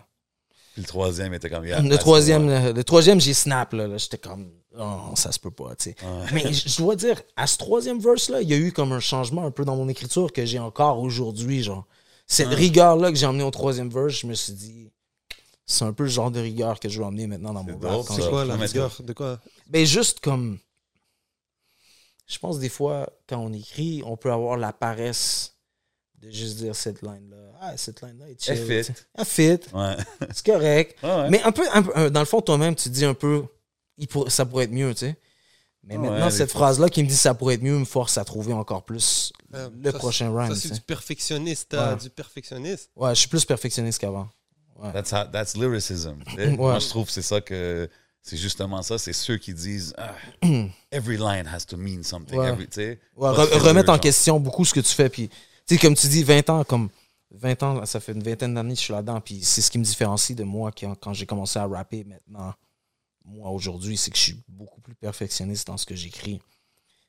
Puis 0.73 0.83
le 0.83 0.89
troisième 0.89 1.33
était 1.35 1.49
comme, 1.49 1.65
yeah, 1.65 1.81
le, 1.81 1.97
troisième, 1.99 2.49
le, 2.49 2.73
le 2.73 2.83
troisième, 2.85 3.21
j'ai 3.21 3.33
snap. 3.33 3.73
Là, 3.75 3.87
là, 3.87 3.97
J'étais 3.97 4.19
comme, 4.19 4.51
oh, 4.77 5.13
ça 5.15 5.31
se 5.31 5.39
peut 5.39 5.53
pas. 5.53 5.77
tu 5.77 5.91
sais. 5.91 5.97
Ouais. 6.03 6.27
Mais 6.33 6.53
je 6.53 6.69
je 6.69 6.77
dois 6.79 6.97
dire, 6.97 7.23
à 7.37 7.47
ce 7.47 7.59
troisième 7.59 8.01
verse-là, 8.01 8.43
il 8.43 8.49
y 8.49 8.55
a 8.55 8.57
eu 8.57 8.73
comme 8.73 8.91
un 8.91 8.99
changement 8.99 9.45
un 9.47 9.53
peu 9.53 9.65
dans 9.65 9.77
mon 9.77 9.89
écriture 9.89 10.33
que 10.33 10.45
j'ai 10.45 10.59
encore 10.59 10.99
aujourd'hui. 10.99 11.63
genre 11.63 11.87
Cette 12.27 12.49
rigueur-là 12.49 13.13
que 13.13 13.17
j'ai 13.17 13.27
emmenée 13.27 13.45
au 13.45 13.53
troisième 13.53 13.89
verse, 13.89 14.15
je 14.15 14.27
me 14.27 14.35
suis 14.35 14.53
dit, 14.53 14.91
c'est 15.67 15.85
un 15.85 15.93
peu 15.93 16.03
le 16.05 16.09
genre 16.11 16.31
de 16.31 16.41
rigueur 16.41 16.79
que 16.81 16.89
je 16.89 16.99
veux 16.99 17.05
emmener 17.05 17.27
maintenant 17.27 17.53
dans 17.55 17.65
mon 17.65 17.81
C'est 17.81 17.87
rap. 17.89 18.03
ça. 18.07 18.15
C'est 18.15 18.29
quoi 18.29 18.45
la 18.45 18.57
rigueur? 18.57 18.97
De 19.03 19.13
quoi? 19.13 19.41
Ben 19.69 19.85
juste 19.87 20.21
comme. 20.21 20.59
Je 22.27 22.39
pense 22.39 22.59
des 22.59 22.69
fois, 22.71 23.11
quand 23.29 23.39
on 23.39 23.53
écrit, 23.53 24.03
on 24.05 24.17
peut 24.17 24.33
avoir 24.33 24.57
la 24.57 24.73
paresse 24.73 25.55
de 26.21 26.31
juste 26.31 26.57
dire 26.57 26.75
cette 26.75 27.03
line-là. 27.03 27.37
Ah, 27.61 27.77
cette 27.77 28.01
line-là 28.03 28.31
est 28.31 28.43
chill. 28.43 28.55
Elle 28.59 28.85
fit. 28.85 28.93
Elle 29.15 29.25
fit. 29.25 29.61
Ouais. 29.75 29.97
C'est 30.33 30.47
correct. 30.47 30.99
Ouais. 31.03 31.29
Mais 31.31 31.43
un 31.43 31.53
peu, 31.53 31.65
un 31.73 31.83
peu- 31.83 32.11
dans 32.11 32.21
le 32.21 32.27
fond, 32.27 32.41
toi-même, 32.41 32.75
tu 32.75 32.85
te 32.85 32.95
dis 32.95 33.05
un 33.05 33.13
peu, 33.15 33.45
il 33.99 34.09
pour- 34.09 34.31
ça 34.31 34.47
pourrait 34.47 34.65
être 34.65 34.73
mieux, 34.73 34.93
tu 34.95 35.01
sais. 35.01 35.17
Mais 35.87 35.99
maintenant, 35.99 36.31
cette 36.31 36.51
phrase-là 36.51 36.89
qui 36.89 37.03
me 37.03 37.09
dit 37.09 37.15
ça 37.17 37.35
pourrait 37.35 37.57
être 37.57 37.63
mieux 37.63 37.79
me 37.79 37.85
force 37.85 38.17
à 38.17 38.25
trouver 38.25 38.55
encore 38.55 38.85
plus 38.85 39.35
Euh, 39.53 39.69
le 39.83 39.93
ça, 39.93 39.99
prochain 39.99 40.33
Ça, 40.35 40.41
rhyme. 40.45 40.55
c'est 40.55 40.61
tu 40.63 40.69
sais. 40.69 40.75
du 40.75 40.81
perfectionniste. 40.81 41.75
Ouais. 41.75 41.97
Du 41.97 42.09
perfectionniste? 42.09 42.91
Ouais, 42.97 43.11
je 43.15 43.21
suis 43.21 43.29
plus 43.29 43.45
perfectionniste 43.45 43.99
qu'avant. 44.01 44.29
That's, 44.93 45.13
how- 45.13 45.31
that's 45.31 45.57
lyricism. 45.57 46.23
Moi, 46.57 46.79
je 46.79 46.89
trouve 46.89 47.07
que 47.07 47.13
c'est 47.13 47.23
ça 47.23 47.41
que. 47.41 47.89
C'est 48.27 48.39
justement 48.39 48.81
ça. 48.83 48.97
C'est 48.97 49.13
ceux 49.13 49.37
qui 49.37 49.53
disent 49.53 49.93
ah, 49.99 50.15
Every 50.91 51.19
line 51.19 51.47
has 51.47 51.67
to 51.67 51.77
mean 51.77 52.03
something. 52.03 52.39
Ouais. 52.39 52.49
Every. 52.49 52.67
Ouais, 53.17 53.29
re- 53.31 53.59
remettre 53.59 53.91
en 53.91 53.95
genre. 53.95 54.01
question 54.01 54.41
beaucoup 54.41 54.65
ce 54.65 54.73
que 54.73 54.81
tu 54.81 54.95
fais. 54.95 55.11
Puis, 55.11 55.29
comme 55.81 55.95
tu 55.95 56.07
dis, 56.09 56.23
20 56.25 56.49
ans, 56.49 56.65
comme 56.65 56.89
20 57.33 57.63
ans, 57.63 57.85
ça 57.85 58.01
fait 58.01 58.13
une 58.13 58.23
vingtaine 58.23 58.55
d'années 58.55 58.73
que 58.73 58.79
je 58.79 58.85
suis 58.85 58.95
là-dedans. 58.95 59.21
Puis, 59.21 59.41
c'est 59.43 59.61
ce 59.61 59.71
qui 59.71 59.79
me 59.79 59.85
différencie 59.85 60.35
de 60.35 60.43
moi 60.45 60.71
quand, 60.73 60.95
quand 60.95 61.13
j'ai 61.13 61.27
commencé 61.27 61.59
à 61.59 61.67
rapper 61.67 62.05
maintenant. 62.05 62.55
Moi, 63.27 63.51
aujourd'hui, 63.51 63.99
c'est 63.99 64.11
que 64.11 64.17
je 64.17 64.23
suis 64.23 64.43
beaucoup 64.49 64.81
plus 64.81 64.95
perfectionniste 64.95 65.67
dans 65.67 65.77
ce 65.77 65.85
que 65.85 65.95
j'écris. 65.95 66.41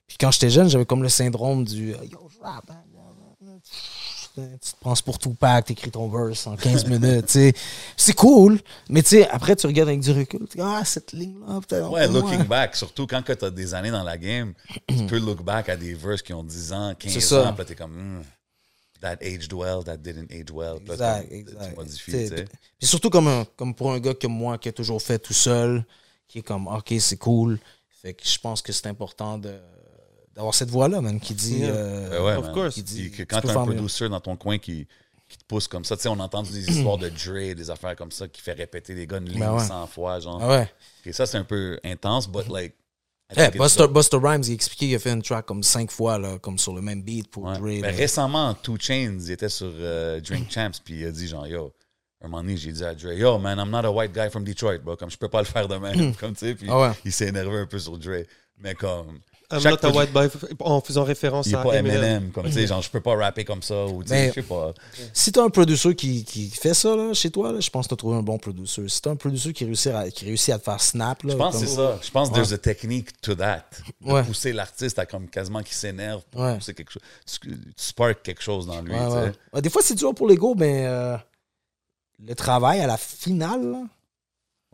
Puis, 0.07 0.17
quand 0.19 0.31
j'étais 0.31 0.49
jeune, 0.49 0.69
j'avais 0.69 0.85
comme 0.85 1.01
le 1.01 1.09
syndrome 1.09 1.63
du 1.63 1.93
euh, 1.93 1.97
Yo, 2.11 2.27
je 2.29 2.39
rappe. 2.43 2.69
hein, 2.71 2.83
Tu 4.35 4.41
te 4.73 4.79
penses 4.81 5.01
pour 5.01 5.17
tout 5.17 5.33
pack, 5.33 5.65
t'écris 5.65 5.91
ton 5.91 6.09
verse 6.09 6.45
en 6.47 6.55
15 6.57 6.85
minutes, 6.89 7.27
tu 7.27 7.31
sais. 7.33 7.53
C'est 7.95 8.13
cool, 8.13 8.59
mais 8.89 9.01
tu 9.01 9.09
sais, 9.09 9.29
après, 9.29 9.55
tu 9.55 9.65
regardes 9.65 9.89
avec 9.89 10.01
du 10.01 10.11
recul, 10.11 10.41
tu 10.49 10.57
dis, 10.57 10.63
ah, 10.63 10.83
cette 10.83 11.13
ligne-là, 11.13 11.61
peut-être. 11.67 11.89
Ouais, 11.89 12.07
looking 12.07 12.43
back, 12.43 12.75
surtout 12.75 13.07
quand 13.07 13.21
tu 13.23 13.31
as 13.45 13.49
des 13.49 13.73
années 13.73 13.91
dans 13.91 14.03
la 14.03 14.17
game, 14.17 14.53
tu 14.89 15.05
peux 15.07 15.19
look 15.19 15.41
back 15.43 15.69
à 15.69 15.77
des 15.77 15.93
verses 15.93 16.21
qui 16.21 16.33
ont 16.33 16.43
10 16.43 16.73
ans, 16.73 16.93
15 16.99 17.13
C'est 17.13 17.19
ça. 17.21 17.47
ans, 17.49 17.53
puis 17.53 17.65
t'es 17.65 17.75
comme, 17.75 17.93
Hmm, 17.95 18.21
that 19.01 19.17
aged 19.21 19.53
well, 19.53 19.83
that 19.85 19.97
didn't 19.97 20.27
age 20.31 20.51
well. 20.51 20.79
Là, 20.85 20.93
Exact, 20.93 21.27
tu- 21.29 21.35
exact. 21.35 21.69
Tu 21.69 21.75
modifies, 21.75 22.11
T'sais. 22.11 22.45
Puis 22.79 22.87
surtout 22.87 23.09
comme, 23.09 23.27
un- 23.27 23.45
comme 23.55 23.73
pour 23.73 23.91
un 23.91 23.99
gars 23.99 24.13
comme 24.13 24.33
moi 24.33 24.57
qui 24.57 24.67
a 24.69 24.71
toujours 24.71 25.01
fait 25.01 25.19
tout 25.19 25.33
seul, 25.33 25.85
qui 26.27 26.39
est 26.39 26.43
comme 26.43 26.67
OK, 26.67 26.93
c'est 26.99 27.17
cool. 27.17 27.59
Fait 28.01 28.13
que 28.13 28.27
je 28.27 28.37
pense 28.39 28.61
que 28.61 28.71
c'est 28.73 28.87
important 28.87 29.37
de 29.37 29.53
d'avoir 30.35 30.53
cette 30.53 30.69
voix-là, 30.69 31.01
même, 31.01 31.19
qui 31.19 31.33
dit. 31.33 31.61
Euh, 31.63 32.09
Ben 32.09 32.23
ouais, 32.23 32.35
Of 32.35 32.45
man. 32.45 32.53
course. 32.53 32.73
qui 32.75 32.83
dit, 32.83 33.11
que 33.11 33.23
quand 33.23 33.41
tu 33.41 33.47
as 33.47 33.51
un 33.57 33.63
producer 33.65 34.09
dans 34.09 34.19
ton 34.19 34.35
coin 34.35 34.57
qui, 34.57 34.87
qui 35.29 35.37
te 35.37 35.45
pousse 35.45 35.67
comme 35.67 35.85
ça, 35.85 35.95
tu 35.95 36.03
sais, 36.03 36.09
on 36.09 36.19
a 36.19 36.23
entendu 36.23 36.51
des 36.51 36.69
histoires 36.71 36.97
de 36.97 37.09
Dre, 37.09 37.55
des 37.55 37.69
affaires 37.69 37.95
comme 37.95 38.11
ça 38.11 38.27
qui 38.27 38.41
fait 38.41 38.53
répéter 38.53 38.93
les 38.93 39.07
gars 39.07 39.17
une 39.17 39.29
ligne 39.29 39.39
Ben 39.39 39.53
ouais. 39.53 39.63
100 39.65 39.87
fois, 39.87 40.19
genre. 40.19 40.39
Ah 40.41 40.49
ouais. 40.49 40.71
Et 41.05 41.13
ça, 41.13 41.25
c'est 41.25 41.37
un 41.37 41.43
peu 41.45 41.79
intense, 41.83 42.27
but 42.29 42.47
like. 42.49 42.73
Buster. 43.57 43.87
Buster 43.87 44.17
Rhymes, 44.21 44.43
il 44.45 44.51
a 44.51 44.53
expliqué 44.53 44.85
qu'il 44.85 44.95
a 44.95 44.99
fait 44.99 45.11
une 45.11 45.23
track 45.23 45.45
comme 45.47 45.63
cinq 45.63 45.89
fois, 45.89 46.19
là, 46.19 46.37
comme 46.37 46.59
sur 46.59 46.75
le 46.75 46.81
même 46.81 47.01
beat 47.01 47.27
pour 47.29 47.45
Ouais. 47.45 47.57
Dre. 47.57 47.63
Ben, 47.65 47.81
là. 47.81 47.87
récemment, 47.91 48.53
Two 48.53 48.77
Chains, 48.79 49.17
il 49.19 49.31
était 49.31 49.49
sur 49.49 49.71
euh, 49.73 50.19
Drink 50.21 50.51
Champs, 50.51 50.69
puis 50.83 50.99
il 50.99 51.05
a 51.07 51.11
dit, 51.11 51.27
genre, 51.27 51.47
yo, 51.47 51.73
un 52.21 52.27
moment 52.27 52.43
donné, 52.43 52.55
j'ai 52.55 52.71
dit 52.71 52.83
à 52.85 52.93
Dre, 52.93 53.13
yo, 53.13 53.39
man, 53.39 53.57
I'm 53.57 53.71
not 53.71 53.79
a 53.87 53.89
white 53.91 54.13
guy 54.13 54.29
from 54.29 54.43
Detroit, 54.43 54.77
bro. 54.83 54.95
Comme 54.95 55.09
je 55.09 55.17
peux 55.17 55.27
pas 55.27 55.39
le 55.39 55.47
faire 55.47 55.67
de 55.67 55.75
même. 55.75 56.13
comme 56.19 56.33
tu 56.33 56.45
sais, 56.45 56.53
puis 56.55 56.67
Ah 56.69 56.79
ouais. 56.79 56.91
il 57.03 57.11
s'est 57.11 57.27
énervé 57.29 57.57
un 57.57 57.65
peu 57.65 57.79
sur 57.79 57.97
Dre. 57.97 58.25
Mais 58.59 58.75
comme. 58.75 59.19
I'm 59.51 59.59
chaque 59.59 59.83
not 59.83 59.87
a 59.89 59.91
produ- 59.91 59.95
white 59.97 60.11
boy 60.11 60.29
en 60.61 60.81
faisant 60.81 61.03
référence 61.03 61.45
Il 61.45 61.53
est 61.53 61.57
à 61.57 61.63
pas 61.63 61.75
Eminem. 61.75 62.31
Comme 62.31 62.45
tu 62.45 62.51
sais, 62.53 62.65
genre, 62.67 62.81
je 62.81 62.89
peux 62.89 62.99
pas 63.01 63.15
rapper 63.15 63.45
comme 63.45 63.61
ça, 63.61 63.85
ou 63.85 64.01
tu 64.03 64.09
sais, 64.09 64.15
Mais- 64.15 64.27
je 64.29 64.33
sais 64.33 64.41
pas. 64.41 64.73
Si 65.13 65.31
t'as 65.31 65.43
un 65.43 65.49
producer 65.49 65.93
qui, 65.95 66.23
qui 66.25 66.49
fait 66.49 66.73
ça 66.73 66.95
là, 66.95 67.13
chez 67.13 67.29
toi, 67.29 67.51
là, 67.51 67.59
je 67.59 67.69
pense 67.69 67.85
que 67.85 67.89
t'as 67.91 67.95
trouvé 67.95 68.17
un 68.17 68.23
bon 68.23 68.37
producer. 68.39 68.87
Si 68.89 69.01
t'as 69.01 69.11
un 69.11 69.15
producer 69.15 69.53
qui 69.53 69.65
réussit 69.65 69.91
à, 69.91 70.09
qui 70.09 70.25
réussit 70.25 70.53
à 70.53 70.57
te 70.57 70.63
faire 70.63 70.81
snap, 70.81 71.21
là, 71.23 71.33
Je 71.33 71.37
pense 71.37 71.53
que 71.59 71.59
c'est 71.67 71.75
ça. 71.75 71.99
Je 72.01 72.09
pense 72.11 72.29
que 72.29 72.33
there's 72.35 72.53
a 72.53 72.57
technique 72.57 73.21
to 73.21 73.35
that. 73.35 73.65
De 74.01 74.11
Ouais. 74.11 74.23
pousser 74.23 74.51
l'artiste 74.51 74.97
à 74.99 75.05
comme 75.05 75.27
quasiment 75.27 75.61
qu'il 75.61 75.75
s'énerve 75.75 76.23
pour 76.31 76.41
Ouais. 76.41 76.55
pousser 76.55 76.73
quelque 76.73 76.91
chose. 76.91 77.03
Tu, 77.25 77.39
tu 77.51 77.57
spark 77.77 78.23
quelque 78.23 78.41
chose 78.41 78.65
dans 78.65 78.81
lui, 78.81 78.93
des 79.61 79.69
fois, 79.69 79.81
c'est 79.83 79.95
dur 79.95 80.13
pour 80.15 80.27
l'ego, 80.27 80.55
mais 80.57 80.85
euh, 80.87 81.15
le 82.25 82.33
travail 82.35 82.79
à 82.79 82.87
la 82.87 82.97
finale, 82.97 83.71
là, 83.71 83.83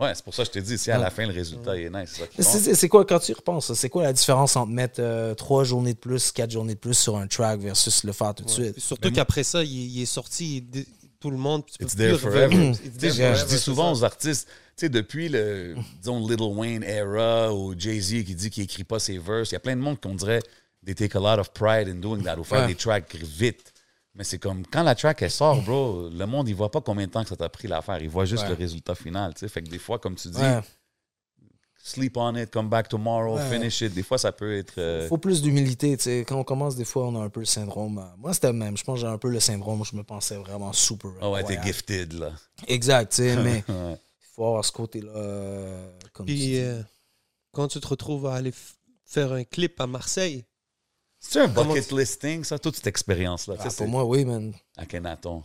Ouais, 0.01 0.13
c'est 0.15 0.23
pour 0.23 0.33
ça 0.33 0.43
que 0.43 0.47
je 0.47 0.51
te 0.53 0.59
dis, 0.59 0.77
si 0.77 0.89
à 0.91 0.97
la 0.97 1.09
fin 1.11 1.25
le 1.27 1.33
résultat 1.33 1.77
est 1.77 1.89
nice, 1.89 2.19
c'est 2.39 2.89
quoi, 2.89 3.05
quand 3.05 3.19
tu 3.19 3.31
y 3.31 3.33
repenses, 3.35 3.71
c'est 3.73 3.89
quoi 3.89 4.03
la 4.03 4.13
différence 4.13 4.55
entre 4.55 4.71
mettre 4.71 4.99
euh, 4.99 5.35
trois 5.35 5.63
journées 5.63 5.93
de 5.93 5.99
plus, 5.99 6.31
quatre 6.31 6.49
journées 6.51 6.73
de 6.73 6.79
plus 6.79 6.95
sur 6.97 7.17
un 7.17 7.27
track 7.27 7.59
versus 7.59 8.03
le 8.03 8.11
faire 8.11 8.33
tout 8.33 8.43
de 8.43 8.49
Ouais. 8.49 8.55
suite? 8.55 8.71
Puis 8.73 8.81
Surtout 8.81 9.11
qu'après 9.11 9.43
ça, 9.43 9.63
il, 9.63 9.69
il 9.97 10.01
est 10.01 10.05
sorti, 10.05 10.67
il 10.73 10.85
tout 11.19 11.29
le 11.29 11.37
monde. 11.37 11.63
tu 11.67 11.83
It's 11.85 11.95
there 11.95 12.17
forever. 12.17 12.71
It's 12.71 12.97
there 12.97 13.11
je- 13.13 13.17
forever, 13.21 13.35
je 13.39 13.45
dis 13.45 13.59
souvent 13.59 13.93
ça. 13.93 14.01
aux 14.01 14.03
artistes, 14.03 14.47
tu 14.75 14.85
sais, 14.85 14.89
depuis 14.89 15.29
le, 15.29 15.75
disons, 15.99 16.27
Little 16.27 16.57
Wayne 16.57 16.81
era 16.83 17.53
ou 17.53 17.75
Jay-Z 17.77 18.23
qui 18.23 18.33
dit 18.33 18.49
qu'il 18.49 18.63
écrit 18.63 18.83
pas 18.83 18.97
ses 18.97 19.19
verses, 19.19 19.51
il 19.51 19.53
y 19.53 19.57
a 19.57 19.59
plein 19.59 19.75
de 19.75 19.81
monde 19.81 19.99
qu'on 20.01 20.15
dirait 20.15 20.41
they 20.83 20.95
take 20.95 21.15
a 21.15 21.19
lot 21.21 21.39
of 21.39 21.51
pride 21.53 21.87
in 21.87 21.95
doing 21.99 22.23
that 22.23 22.39
ou 22.39 22.43
faire 22.43 22.61
Ouais. 22.61 22.67
des 22.69 22.73
tracks 22.75 23.13
vite. 23.15 23.70
Mais 24.14 24.24
c'est 24.26 24.39
comme 24.39 24.66
quand 24.68 24.84
la 24.84 24.93
track 24.95 25.22
elle 25.22 25.32
sort, 25.32 25.62
bro, 25.62 26.09
le 26.09 26.26
monde 26.26 26.49
il 26.49 26.55
voit 26.55 26.70
pas 26.72 26.82
combien 26.82 27.07
de 27.07 27.12
temps 27.12 27.24
que 27.24 27.30
ça 27.30 27.38
t'a 27.38 27.47
pris 27.49 27.72
à 27.72 27.82
faire, 27.82 28.01
il 28.01 28.09
voit 28.09 28.26
juste 28.26 28.43
Ouais. 28.43 28.49
le 28.49 28.55
résultat 28.55 28.93
final, 28.95 29.34
tu 29.34 29.39
sais. 29.39 29.47
Fait 29.47 29.62
que 29.62 29.70
des 29.70 29.80
fois 29.80 29.99
comme 29.99 30.16
tu 30.16 30.28
dis, 30.30 30.38
Ouais. 30.41 30.59
sleep 31.84 32.18
on 32.18 32.36
it, 32.36 32.51
come 32.51 32.70
back 32.70 32.89
tomorrow, 32.89 33.38
Ouais. 33.38 33.49
finish 33.49 33.82
it, 33.82 33.93
des 33.93 34.03
fois 34.03 34.18
ça 34.18 34.32
peut 34.32 34.55
être 34.55 34.78
euh, 34.78 35.07
faut 35.07 35.18
plus 35.18 35.41
d'humilité, 35.41 35.95
tu 35.97 36.03
sais. 36.03 36.26
Quand 36.28 36.38
on 36.38 36.43
commence, 36.43 36.76
des 36.76 36.86
fois, 36.86 37.07
on 37.07 37.20
a 37.20 37.24
un 37.24 37.30
peu 37.30 37.39
le 37.39 37.45
syndrome. 37.45 37.97
euh, 37.99 38.18
Moi, 38.18 38.34
c'était 38.34 38.47
le 38.47 38.53
même. 38.53 38.78
Je 38.78 38.84
pense 38.84 38.95
que 38.99 39.01
j'ai 39.07 39.12
un 39.12 39.18
peu 39.18 39.30
le 39.30 39.39
syndrome. 39.39 39.84
Je 39.86 39.95
me 39.95 40.03
pensais 40.03 40.36
vraiment 40.36 40.74
super. 40.74 41.12
oh 41.22 41.30
ouais, 41.34 41.43
t'es 41.43 41.59
gifted 41.62 42.14
là. 42.14 42.32
Exact, 42.68 43.09
tu 43.12 43.16
sais. 43.24 43.36
mais 43.38 43.64
Ouais. 43.70 43.93
il 43.97 44.28
faut 44.36 44.45
avoir 44.45 44.66
ce 44.66 44.72
côté-là. 44.74 45.12
euh, 45.16 45.91
tu 46.16 46.24
Puis 46.26 46.36
dis. 46.36 46.59
euh, 46.59 46.82
quand 47.53 47.68
tu 47.70 47.80
te 47.80 47.88
retrouves 47.88 48.28
à 48.28 48.36
aller 48.36 48.53
faire 49.05 49.32
un 49.32 49.43
clip 49.45 49.80
à 49.82 49.88
Marseille, 49.88 50.45
C'est 51.24 51.39
un 51.41 51.47
bucket 51.47 51.91
listing 51.91 52.43
ça, 52.43 52.57
toute 52.57 52.76
cette 52.76 52.88
expérience 52.88 53.45
là, 53.47 53.53
Ah, 53.59 53.67
pour 53.78 53.88
moi, 53.88 54.03
oui, 54.05 54.26
man. 54.26 54.53
Akhenaton. 54.76 55.43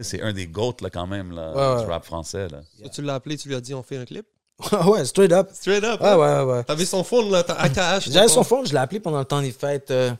C'est 0.00 0.22
un 0.22 0.32
des 0.32 0.46
GOAT 0.46 0.76
là 0.82 0.88
quand 0.90 1.06
même 1.08 1.32
là, 1.32 1.52
Ouais, 1.52 1.76
ouais. 1.78 1.84
du 1.84 1.90
rap 1.90 2.04
français 2.04 2.46
là. 2.48 2.60
tu 2.90 3.02
l'as 3.02 3.16
appelé, 3.16 3.36
tu 3.36 3.48
lui 3.48 3.56
as 3.56 3.60
dit 3.60 3.74
on 3.74 3.82
fait 3.82 3.96
un 3.96 4.04
clip? 4.04 4.24
ouais, 4.86 5.04
straight 5.04 5.32
up. 5.32 5.50
Straight 5.52 5.82
up. 5.84 5.98
Ah, 6.02 6.12
hein? 6.14 6.16
ouais, 6.46 6.52
ouais. 6.52 6.64
T'avais 6.64 6.86
son 6.86 7.02
phone 7.04 7.30
là, 7.30 7.42
t'as 7.42 7.54
AKH. 7.54 8.08
J'avais 8.10 8.28
son 8.28 8.44
phone, 8.44 8.66
je 8.66 8.72
l'ai 8.72 8.78
appelé 8.78 9.00
pendant 9.00 9.18
le 9.18 9.24
temps 9.24 9.42
des 9.42 9.52
fêtes. 9.52 9.90
euh, 9.90 10.12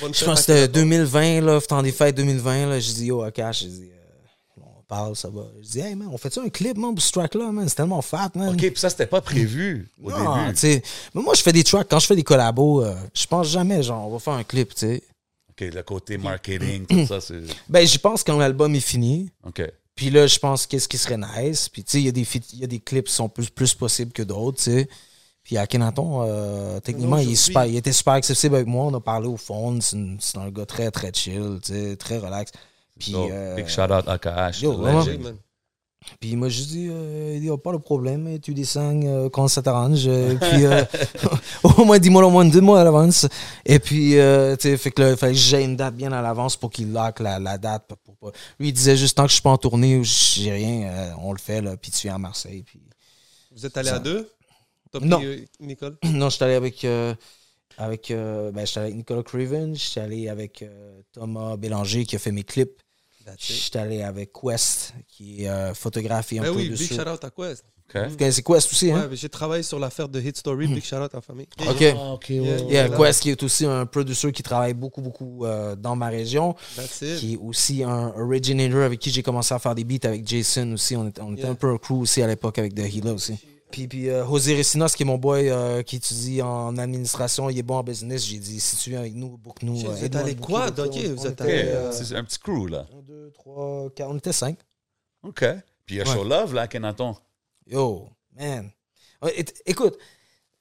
Bonne 0.00 0.14
Je 0.14 0.18
fête, 0.20 0.28
pense 0.28 0.38
que 0.38 0.40
c'était 0.46 0.62
Akhenaton. 0.62 0.80
2020, 0.80 1.40
là, 1.42 1.60
temps 1.60 1.82
des 1.82 1.92
fêtes 1.92 2.14
2020. 2.16 2.66
Là, 2.68 2.78
j'ai 2.80 2.92
dit, 2.94 3.06
yo, 3.06 3.22
Akash, 3.22 3.60
j'ai 3.62 3.68
dit, 3.68 3.90
parle, 4.88 5.14
ça 5.14 5.28
va. 5.28 5.42
J'ai 5.60 5.68
dit, 5.68 5.80
hey, 5.80 5.94
man, 5.94 6.08
on 6.10 6.18
fait-tu 6.18 6.40
un 6.40 6.48
clip, 6.48 6.76
man, 6.76 6.94
pour 6.94 7.02
ce 7.04 7.12
track-là, 7.12 7.52
man? 7.52 7.68
C'est 7.68 7.76
tellement 7.76 8.02
fat, 8.02 8.30
man. 8.34 8.48
OK, 8.54 8.58
puis 8.58 8.72
ça 8.76 8.90
c'était 8.90 9.06
pas 9.06 9.20
prévu 9.20 9.88
au 10.02 10.10
Non, 10.10 10.42
début. 10.42 10.52
tu 10.54 10.60
sais, 10.60 10.82
mais 11.14 11.22
moi, 11.22 11.34
je 11.34 11.42
fais 11.42 11.52
des 11.52 11.62
tracks. 11.62 11.86
Quand 11.88 11.98
je 12.00 12.06
fais 12.06 12.16
des 12.16 12.24
collabos, 12.24 12.82
euh, 12.82 12.94
je 13.14 13.26
pense 13.26 13.48
jamais, 13.48 13.82
genre, 13.82 14.06
on 14.08 14.10
va 14.10 14.18
faire 14.18 14.32
un 14.34 14.44
clip, 14.44 14.74
tu 14.74 14.80
sais. 14.80 15.02
OK, 15.50 15.60
le 15.72 15.82
côté 15.82 16.18
marketing, 16.18 16.86
tout 16.86 17.06
ça 17.06 17.20
c'est 17.20 17.40
Ben, 17.68 17.86
j'y 17.86 17.98
pense 17.98 18.24
quand 18.24 18.36
l'album 18.38 18.74
est 18.74 18.80
fini. 18.80 19.30
OK. 19.46 19.62
Puis 19.94 20.10
là, 20.10 20.26
je 20.26 20.38
pense 20.38 20.66
qu'est-ce 20.66 20.88
qui 20.88 20.96
serait 20.98 21.18
nice? 21.18 21.68
Puis, 21.68 21.82
tu 21.82 21.90
sais, 21.90 21.98
il 22.00 22.04
y, 22.04 22.60
y 22.60 22.64
a 22.64 22.66
des 22.68 22.78
clips 22.78 23.06
qui 23.08 23.12
sont 23.14 23.28
plus, 23.28 23.50
plus 23.50 23.74
possibles 23.74 24.12
que 24.12 24.22
d'autres, 24.22 24.58
tu 24.58 24.64
sais. 24.64 24.88
Puis 25.42 25.56
Akhenaton, 25.56 26.24
euh, 26.26 26.78
techniquement, 26.80 27.16
il, 27.16 27.32
est 27.32 27.34
super, 27.34 27.64
il 27.64 27.74
était 27.76 27.90
super 27.92 28.12
accessible 28.12 28.54
avec 28.56 28.66
moi. 28.66 28.84
On 28.84 28.94
a 28.94 29.00
parlé 29.00 29.28
au 29.28 29.38
fond. 29.38 29.78
C'est 29.80 30.36
un 30.36 30.50
gars 30.50 30.66
très, 30.66 30.90
très 30.90 31.10
chill, 31.12 31.58
tu 31.64 31.72
sais, 31.72 31.96
très 31.96 32.18
relax. 32.18 32.52
Puis, 32.98 33.12
So, 33.12 33.28
euh, 33.30 33.54
big 33.56 33.66
shout 33.68 33.82
out 33.92 34.04
yo, 34.60 34.72
legend. 34.72 35.20
man. 35.22 35.36
Puis 36.20 36.36
moi, 36.36 36.48
je 36.48 36.62
dis, 36.62 36.88
euh, 36.90 37.34
il 37.34 37.42
n'y 37.42 37.50
a 37.50 37.58
pas 37.58 37.72
de 37.72 37.76
problème, 37.78 38.38
tu 38.40 38.54
descends 38.54 38.98
euh, 39.04 39.28
quand 39.28 39.46
ça 39.48 39.60
t'arrange. 39.62 40.04
euh, 40.06 40.36
puis 40.36 40.64
euh, 40.64 40.84
au 41.64 41.84
moins, 41.84 41.98
dis-moi 41.98 42.24
au 42.24 42.30
moins 42.30 42.44
deux 42.44 42.60
mois 42.60 42.80
à 42.80 42.84
l'avance. 42.84 43.26
Et 43.66 43.78
puis, 43.78 44.16
euh, 44.18 44.56
tu 44.56 44.76
fait 44.78 44.90
que 44.90 45.02
là, 45.02 45.10
il 45.10 45.16
fallait 45.16 45.32
que 45.32 45.38
j'ai 45.38 45.62
une 45.62 45.76
date 45.76 45.96
bien 45.96 46.12
à 46.12 46.22
l'avance 46.22 46.56
pour 46.56 46.70
qu'il 46.70 46.92
lock 46.92 47.20
la, 47.20 47.38
la 47.38 47.58
date. 47.58 47.86
Pour, 47.88 47.98
pour 47.98 48.16
pas- 48.16 48.38
Lui, 48.58 48.68
il 48.68 48.72
disait 48.72 48.96
juste, 48.96 49.16
tant 49.16 49.24
que 49.24 49.28
je 49.28 49.34
suis 49.34 49.42
pas 49.42 49.50
en 49.50 49.58
tournée 49.58 49.96
ou 49.98 50.04
j'ai 50.04 50.52
rien, 50.52 50.88
euh, 50.88 51.10
on 51.20 51.32
le 51.32 51.38
fait, 51.38 51.60
là, 51.60 51.76
puis 51.76 51.90
tu 51.90 52.06
viens 52.06 52.14
à 52.14 52.18
Marseille. 52.18 52.62
Puis... 52.62 52.80
Vous 53.54 53.66
êtes 53.66 53.76
allé 53.76 53.88
Ça- 53.90 53.96
à 53.96 53.98
deux? 53.98 54.30
T'as 54.90 55.00
Non. 55.00 55.20
Nicole? 55.60 55.98
Non, 56.04 56.30
je 56.30 56.36
suis 56.36 56.44
allé 56.44 56.54
avec, 56.54 56.84
euh, 56.84 57.14
avec, 57.76 58.10
euh, 58.10 58.50
ben, 58.52 58.64
j'étais 58.64 58.78
allé 58.80 58.86
avec 58.86 58.96
Nicolas 58.98 59.22
Craven, 59.24 59.74
je 59.74 59.80
suis 59.80 60.00
allé 60.00 60.28
avec 60.30 60.62
euh, 60.62 61.00
Thomas 61.12 61.56
Bélanger 61.58 62.06
qui 62.06 62.16
a 62.16 62.18
fait 62.18 62.32
mes 62.32 62.44
clips. 62.44 62.80
Je 63.38 63.52
suis 63.52 63.78
allé 63.78 64.02
avec 64.02 64.30
Quest, 64.32 64.94
qui 65.08 65.46
euh, 65.46 65.74
photographe 65.74 66.32
et 66.32 66.38
un 66.38 66.42
Ben 66.42 66.52
peu 66.52 66.58
oui, 66.58 66.68
dessus. 66.70 66.88
big 66.88 67.00
shout 67.00 67.08
out 67.08 67.24
à 67.24 67.30
Quest. 67.30 67.64
OK. 67.94 68.02
Vous 68.10 68.16
connaissez 68.18 68.42
Quest 68.42 68.70
aussi, 68.70 68.90
hein? 68.92 69.08
Ouais, 69.10 69.16
j'ai 69.16 69.28
travaillé 69.30 69.62
sur 69.62 69.78
l'affaire 69.78 70.08
de 70.10 70.20
Hit 70.20 70.36
Story, 70.36 70.66
big 70.66 70.84
shout 70.84 70.96
out 70.96 71.10
à 71.14 71.16
la 71.16 71.20
famille. 71.22 71.46
OK. 71.66 71.82
Ah, 71.96 72.12
OK, 72.12 72.28
Yeah. 72.28 72.42
ouais. 72.42 72.56
Il 72.68 72.72
y 72.74 72.76
a 72.76 72.86
Voilà. 72.88 73.06
Quest 73.06 73.22
qui 73.22 73.30
est 73.30 73.42
aussi 73.42 73.64
un 73.64 73.86
producer 73.86 74.30
qui 74.30 74.42
travaille 74.42 74.74
beaucoup, 74.74 75.00
beaucoup 75.00 75.46
euh, 75.46 75.74
dans 75.74 75.96
ma 75.96 76.08
région, 76.08 76.54
That's 76.76 77.00
it. 77.02 77.16
qui 77.18 77.34
est 77.34 77.38
aussi 77.38 77.82
un 77.82 78.08
originator 78.16 78.82
avec 78.82 78.98
qui 79.00 79.10
j'ai 79.10 79.22
commencé 79.22 79.54
à 79.54 79.58
faire 79.58 79.74
des 79.74 79.84
beats 79.84 80.06
avec 80.06 80.26
Jason 80.28 80.72
aussi. 80.72 80.96
On 80.96 81.08
était, 81.08 81.22
on 81.22 81.32
était 81.32 81.42
Yeah. 81.42 81.50
un 81.52 81.54
peu 81.54 81.70
un 81.70 81.78
crew 81.78 81.92
aussi 82.00 82.20
à 82.22 82.26
l'époque 82.26 82.58
avec 82.58 82.74
The 82.74 82.92
Hila 82.92 83.14
aussi. 83.14 83.38
Puis, 83.70 83.86
puis 83.88 84.08
euh, 84.08 84.26
José 84.26 84.56
Recinos, 84.56 84.88
qui 84.96 85.02
est 85.02 85.06
mon 85.06 85.18
boy 85.18 85.50
euh, 85.50 85.82
qui 85.82 85.96
étudie 85.96 86.40
en 86.42 86.76
administration, 86.78 87.50
il 87.50 87.58
est 87.58 87.62
bon 87.62 87.76
en 87.76 87.82
business. 87.82 88.24
J'ai 88.24 88.38
dit, 88.38 88.60
si 88.60 88.76
tu 88.76 88.90
viens 88.90 89.00
avec 89.00 89.14
nous, 89.14 89.36
book 89.36 89.62
nous. 89.62 89.76
Vous 89.76 89.86
euh, 89.90 90.04
êtes 90.04 90.16
allé 90.16 90.36
On- 90.40 90.44
ok, 90.84 90.96
vous 91.16 91.26
êtes 91.26 91.40
allé, 91.40 91.68
c'est 91.92 92.14
un 92.16 92.24
petit 92.24 92.38
crew 92.38 92.66
là. 92.68 92.86
un, 92.96 93.02
deux, 93.02 93.30
trois, 93.34 93.88
quatre, 93.94 94.10
on 94.10 94.16
était 94.16 94.32
cinq. 94.32 94.58
OK. 95.22 95.44
Puis 95.84 95.96
il 95.96 95.98
y 95.98 96.00
a 96.00 96.04
Ouais. 96.04 96.14
Show 96.14 96.24
Love 96.24 96.54
là, 96.54 96.62
Akhenaton. 96.62 97.14
Yo, 97.66 98.08
man. 98.38 98.70
Écoute, 99.66 99.98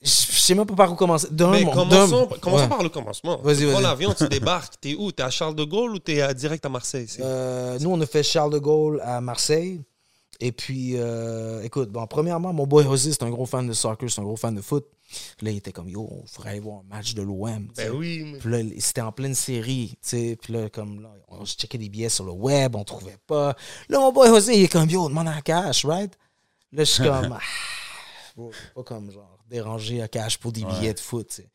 je 0.01 0.09
sais 0.09 0.53
même 0.55 0.65
pas 0.65 0.75
par 0.75 0.91
où 0.91 0.95
commencer. 0.95 1.27
D'un, 1.31 1.51
Mais 1.51 1.63
mon- 1.63 1.71
commençons, 1.71 2.25
d'un- 2.25 2.37
commençons 2.39 2.63
ouais. 2.63 2.69
par 2.69 2.83
le 2.83 2.89
commencement. 2.89 3.37
Vas-y, 3.41 3.57
tu 3.59 3.65
vas-y. 3.67 3.83
l'avion, 3.83 4.13
tu 4.13 4.27
débarques. 4.29 4.73
T'es 4.81 4.95
où? 4.95 5.11
T'es 5.11 5.23
à 5.23 5.29
Charles 5.29 5.55
de 5.55 5.63
Gaulle 5.63 5.91
ou 5.91 5.99
t'es 5.99 6.33
direct 6.33 6.65
à 6.65 6.69
Marseille? 6.69 7.07
Euh, 7.19 7.77
nous, 7.79 7.89
on 7.91 7.99
a 8.01 8.05
fait 8.05 8.23
Charles 8.23 8.51
de 8.53 8.59
Gaulle 8.59 8.99
à 9.03 9.21
Marseille. 9.21 9.81
Et 10.39 10.51
puis, 10.51 10.93
euh, 10.97 11.63
écoute, 11.63 11.89
bon, 11.89 12.05
premièrement, 12.05 12.53
mon 12.53 12.67
boy 12.67 12.83
José, 12.83 13.11
c'est 13.11 13.23
un 13.23 13.29
gros 13.31 13.45
fan 13.47 13.65
de 13.67 13.73
soccer, 13.73 14.09
c'est 14.09 14.21
un 14.21 14.23
gros 14.23 14.35
fan 14.35 14.53
de 14.53 14.61
foot. 14.61 14.85
Là, 15.41 15.49
il 15.51 15.57
était 15.57 15.71
comme, 15.71 15.89
yo, 15.89 16.07
on 16.11 16.27
ferait 16.27 16.49
aller 16.51 16.59
voir 16.59 16.81
un 16.81 16.95
match 16.95 17.13
de 17.15 17.21
l'OM. 17.23 17.69
Ben 17.75 17.91
oui. 17.91 18.23
mais- 18.25 18.37
Puis 18.37 18.49
là, 18.51 18.59
c'était 18.79 19.01
en 19.01 19.11
pleine 19.11 19.33
série, 19.33 19.97
tu 20.01 20.09
sais. 20.09 20.37
Puis 20.39 20.53
là, 20.53 20.69
comme 20.69 21.01
là, 21.01 21.09
on 21.29 21.43
se 21.45 21.55
checkait 21.57 21.77
des 21.79 21.89
billets 21.89 22.09
sur 22.09 22.25
le 22.25 22.31
web, 22.33 22.75
on 22.75 22.83
trouvait 22.83 23.17
pas. 23.25 23.55
Là, 23.89 23.99
mon 23.99 24.11
boy 24.11 24.27
José, 24.27 24.57
il 24.57 24.63
est 24.65 24.67
comme, 24.67 24.89
yo, 24.89 25.07
demande 25.09 25.29
à 25.29 25.41
cash, 25.41 25.85
right? 25.85 26.13
Là, 26.71 26.83
je 26.83 26.91
suis 26.91 27.03
comme, 27.03 27.31
ah, 27.31 27.39
bro, 28.35 28.51
pas 28.75 28.83
comme 28.83 29.09
genre 29.11 29.39
déranger 29.49 30.01
à 30.01 30.07
cash 30.07 30.37
pour 30.37 30.51
des 30.51 30.63
Ouais. 30.63 30.71
billets 30.79 30.93
de 30.93 30.99
foot, 30.99 31.29
tu 31.29 31.35
sais. 31.37 31.49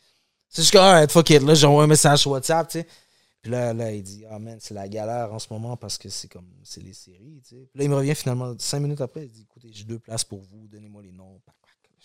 C'est 0.49 0.63
juste 0.63 0.73
que, 0.73 0.79
alright, 0.79 1.11
fuck 1.13 1.31
it. 1.31 1.43
Là, 1.43 1.55
j'envoie 1.55 1.85
un 1.85 1.87
message 1.87 2.21
sur 2.21 2.33
WhatsApp, 2.33 2.69
tu 2.69 2.81
sais. 2.81 2.87
Puis 3.43 3.51
là, 3.51 3.75
là, 3.75 3.91
il 3.91 4.03
dit, 4.05 4.25
ah 4.31 4.39
man, 4.39 4.59
c'est 4.61 4.73
la 4.75 4.89
galère 4.89 5.33
en 5.33 5.41
ce 5.41 5.49
moment 5.51 5.77
parce 5.77 5.99
que 5.99 6.09
c'est 6.09 6.29
comme, 6.29 6.47
c'est 6.63 6.83
les 6.83 6.93
séries, 6.93 7.43
tu 7.43 7.57
sais. 7.57 7.69
Puis 7.73 7.79
là, 7.79 7.85
il 7.85 7.91
me 7.91 7.97
revient 7.97 8.15
finalement 8.15 8.55
cinq 8.59 8.79
minutes 8.81 9.01
après, 9.01 9.25
il 9.25 9.31
dit, 9.31 9.43
écoutez, 9.51 9.69
j'ai 9.73 9.83
deux 9.85 9.99
places 9.99 10.23
pour 10.23 10.41
vous, 10.41 10.69
donnez-moi 10.69 11.03
les 11.03 11.11
noms. 11.11 11.41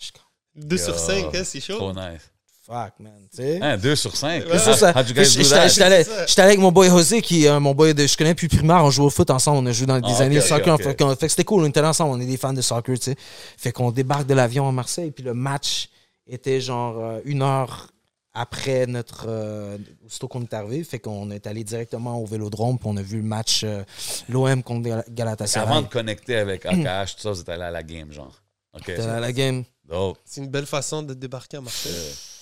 Je 0.00 0.10
2 0.56 0.76
sur 0.76 0.98
5, 0.98 1.34
hein, 1.34 1.42
c'est 1.44 1.60
chaud. 1.60 1.76
Trop 1.76 1.92
nice. 1.92 2.30
fuck, 2.66 2.92
man, 2.98 3.12
tu 3.30 3.36
sais. 3.36 3.60
Hein, 3.62 3.76
2 3.76 3.94
sur 3.94 4.16
5. 4.16 4.44
Ouais, 4.44 4.52
C'est 4.52 4.58
ça, 4.58 4.74
ça. 4.74 4.90
How'd 4.90 5.08
you 5.08 5.14
guys 5.14 6.26
J'étais 6.26 6.42
avec 6.42 6.58
mon 6.58 6.72
boy 6.72 6.88
José, 6.88 7.22
qui 7.22 7.44
est 7.44 7.48
euh, 7.48 7.60
mon 7.60 7.74
boy 7.74 7.94
de. 7.94 8.06
Je 8.06 8.16
connais 8.16 8.34
depuis 8.34 8.48
primaire, 8.48 8.84
on 8.84 8.90
joue 8.90 9.04
au 9.04 9.10
foot 9.10 9.30
ensemble, 9.30 9.58
on 9.58 9.66
a 9.66 9.72
joué 9.72 9.86
dans 9.86 10.00
des 10.00 10.08
Ah, 10.18 10.22
années 10.22 10.36
de 10.36 10.40
soccer. 10.40 10.76
Fait, 10.78 10.96
que 10.96 11.28
c'était 11.28 11.44
cool, 11.44 11.62
on 11.62 11.68
était 11.68 11.82
là 11.82 11.90
ensemble, 11.90 12.16
on 12.16 12.20
est 12.20 12.26
des 12.26 12.36
fans 12.36 12.52
de 12.52 12.60
soccer, 12.60 12.98
tu 12.98 13.04
sais. 13.04 13.16
Fait 13.56 13.70
qu'on 13.70 13.92
débarque 13.92 14.26
de 14.26 14.34
l'avion 14.34 14.68
à 14.68 14.72
Marseille, 14.72 15.12
puis 15.12 15.22
le 15.22 15.34
match 15.34 15.88
était 16.26 16.60
genre 16.60 16.98
euh, 16.98 17.20
une 17.24 17.42
heure 17.42 17.88
après 18.40 18.86
notre. 18.86 19.26
euh, 19.28 19.78
aussitôt 20.06 20.28
qu'on 20.28 20.42
est 20.42 20.54
arrivé. 20.54 20.84
Fait 20.84 20.98
qu'on 20.98 21.30
est 21.30 21.46
allé 21.46 21.64
directement 21.64 22.18
au 22.20 22.26
vélodrome, 22.26 22.78
puis 22.78 22.88
on 22.90 22.96
a 22.96 23.02
vu 23.02 23.18
le 23.18 23.22
match 23.24 23.62
euh, 23.64 23.82
l'OM 24.28 24.62
contre 24.62 24.88
Gal- 24.88 25.04
Galatasaray. 25.08 25.66
Avant 25.68 25.82
de 25.82 25.88
connecter 25.88 26.36
avec 26.36 26.64
AKH, 26.66 27.16
tout 27.16 27.22
ça, 27.22 27.32
vous 27.32 27.40
êtes 27.40 27.48
allé 27.48 27.62
à 27.64 27.70
la 27.70 27.82
game, 27.82 28.12
genre. 28.12 28.42
OK. 28.74 28.82
C'était 28.86 29.06
la, 29.06 29.20
la 29.20 29.32
game. 29.32 29.64
C'est 30.24 30.40
une 30.42 30.48
belle 30.48 30.66
façon 30.66 31.02
de 31.02 31.14
débarquer 31.14 31.56
à 31.56 31.60
Marseille. 31.60 31.92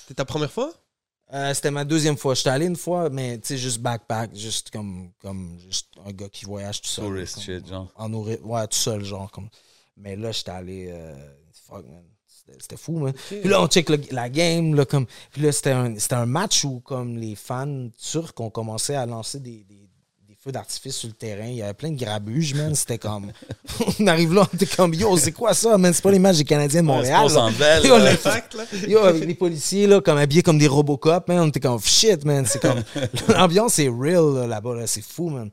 C'était 0.01 0.14
ta 0.14 0.24
première 0.24 0.51
fois? 0.51 0.72
Euh, 1.32 1.53
c'était 1.55 1.70
ma 1.72 1.84
deuxième 1.84 2.16
fois. 2.16 2.34
J'étais 2.34 2.51
allé 2.51 2.66
une 2.66 2.76
fois, 2.76 3.11
mais 3.11 3.38
tu 3.38 3.49
sais, 3.49 3.59
juste 3.59 3.80
backpack, 3.80 4.34
juste 4.36 4.70
comme, 4.70 5.11
comme 5.20 5.59
juste 5.68 5.88
un 6.05 6.12
gars 6.12 6.28
qui 6.28 6.44
voyage 6.44 6.80
tout 6.82 6.88
seul. 6.88 7.05
Tourist 7.07 7.34
comme- 7.34 7.42
shit, 7.42 7.66
genre. 7.68 7.90
En 7.97 8.12
ouais, 8.12 8.66
tout 8.68 8.78
seul, 8.78 9.05
genre. 9.05 9.30
Comme. 9.32 9.49
Mais 9.97 10.14
là, 10.14 10.30
j'étais 10.30 10.51
allé. 10.53 10.88
euh, 10.90 11.14
fuck, 11.66 11.84
man. 11.88 12.05
C'était- 12.61 12.76
fou, 12.76 12.99
man. 12.99 13.12
Puis 13.28 13.49
là, 13.49 13.61
on 13.62 13.66
check 13.66 13.88
le- 13.90 14.01
la 14.12 14.28
game, 14.28 14.74
là, 14.74 14.84
comme. 14.84 15.07
Puis 15.32 15.42
là, 15.42 15.53
c'était 15.53 15.70
un, 15.72 15.94
un 16.11 16.26
match 16.26 16.64
où, 16.64 16.80
comme, 16.80 17.16
les 17.16 17.34
fans 17.34 17.88
turcs 18.01 18.32
ont 18.38 18.51
commencé 18.51 18.94
à 18.94 19.05
lancer 19.05 19.40
des, 19.40 19.64
des, 19.68 19.88
des 20.28 20.36
feux 20.42 20.53
d'artifice 20.53 20.94
sur 20.97 21.09
le 21.09 21.14
terrain. 21.14 21.47
Il 21.47 21.57
y 21.57 21.62
avait 21.62 21.74
plein 21.74 21.90
de 21.90 21.99
grabuges, 21.99 22.55
man. 22.55 22.74
C'était 22.74 22.99
comme. 22.99 23.32
on 24.01 24.07
arrive 24.07 24.32
là, 24.32 24.47
on 24.51 24.57
était 24.57 24.66
comme, 24.66 24.94
yo, 24.94 25.16
c'est 25.18 25.32
quoi 25.32 25.55
ça, 25.55 25.76
man? 25.76 25.92
C'est 25.92 26.03
pas 26.03 26.11
les 26.12 26.18
matchs 26.18 26.38
des 26.38 26.44
Canadiens 26.44 26.82
de 26.82 26.88
Ouais, 26.88 26.94
Montréal. 26.94 27.26
c'est 27.28 27.34
pas 27.34 27.51
là. 27.51 27.80
Yo, 27.80 27.88
là. 27.90 27.99
le- 27.99 28.05
L'impact, 28.05 28.55
là. 28.55 28.64
Yo, 28.88 28.99
avec 29.01 29.24
les 29.26 29.34
policiers, 29.34 29.86
là, 29.86 30.01
comme 30.01 30.18
habillés 30.18 30.42
comme 30.42 30.59
des 30.59 30.68
Robocop, 30.68 31.28
man, 31.28 31.40
on 31.40 31.49
était 31.49 31.61
comme 31.61 31.80
shit, 31.80 32.24
man. 32.24 32.47
C'est 32.47 32.61
comme. 32.62 32.82
L'ambiance 33.28 33.78
est 33.80 33.88
real 33.88 34.34
là, 34.34 34.47
là-bas, 34.47 34.74
là, 34.76 34.86
c'est 34.86 35.03
fou, 35.05 35.28
man. 35.30 35.51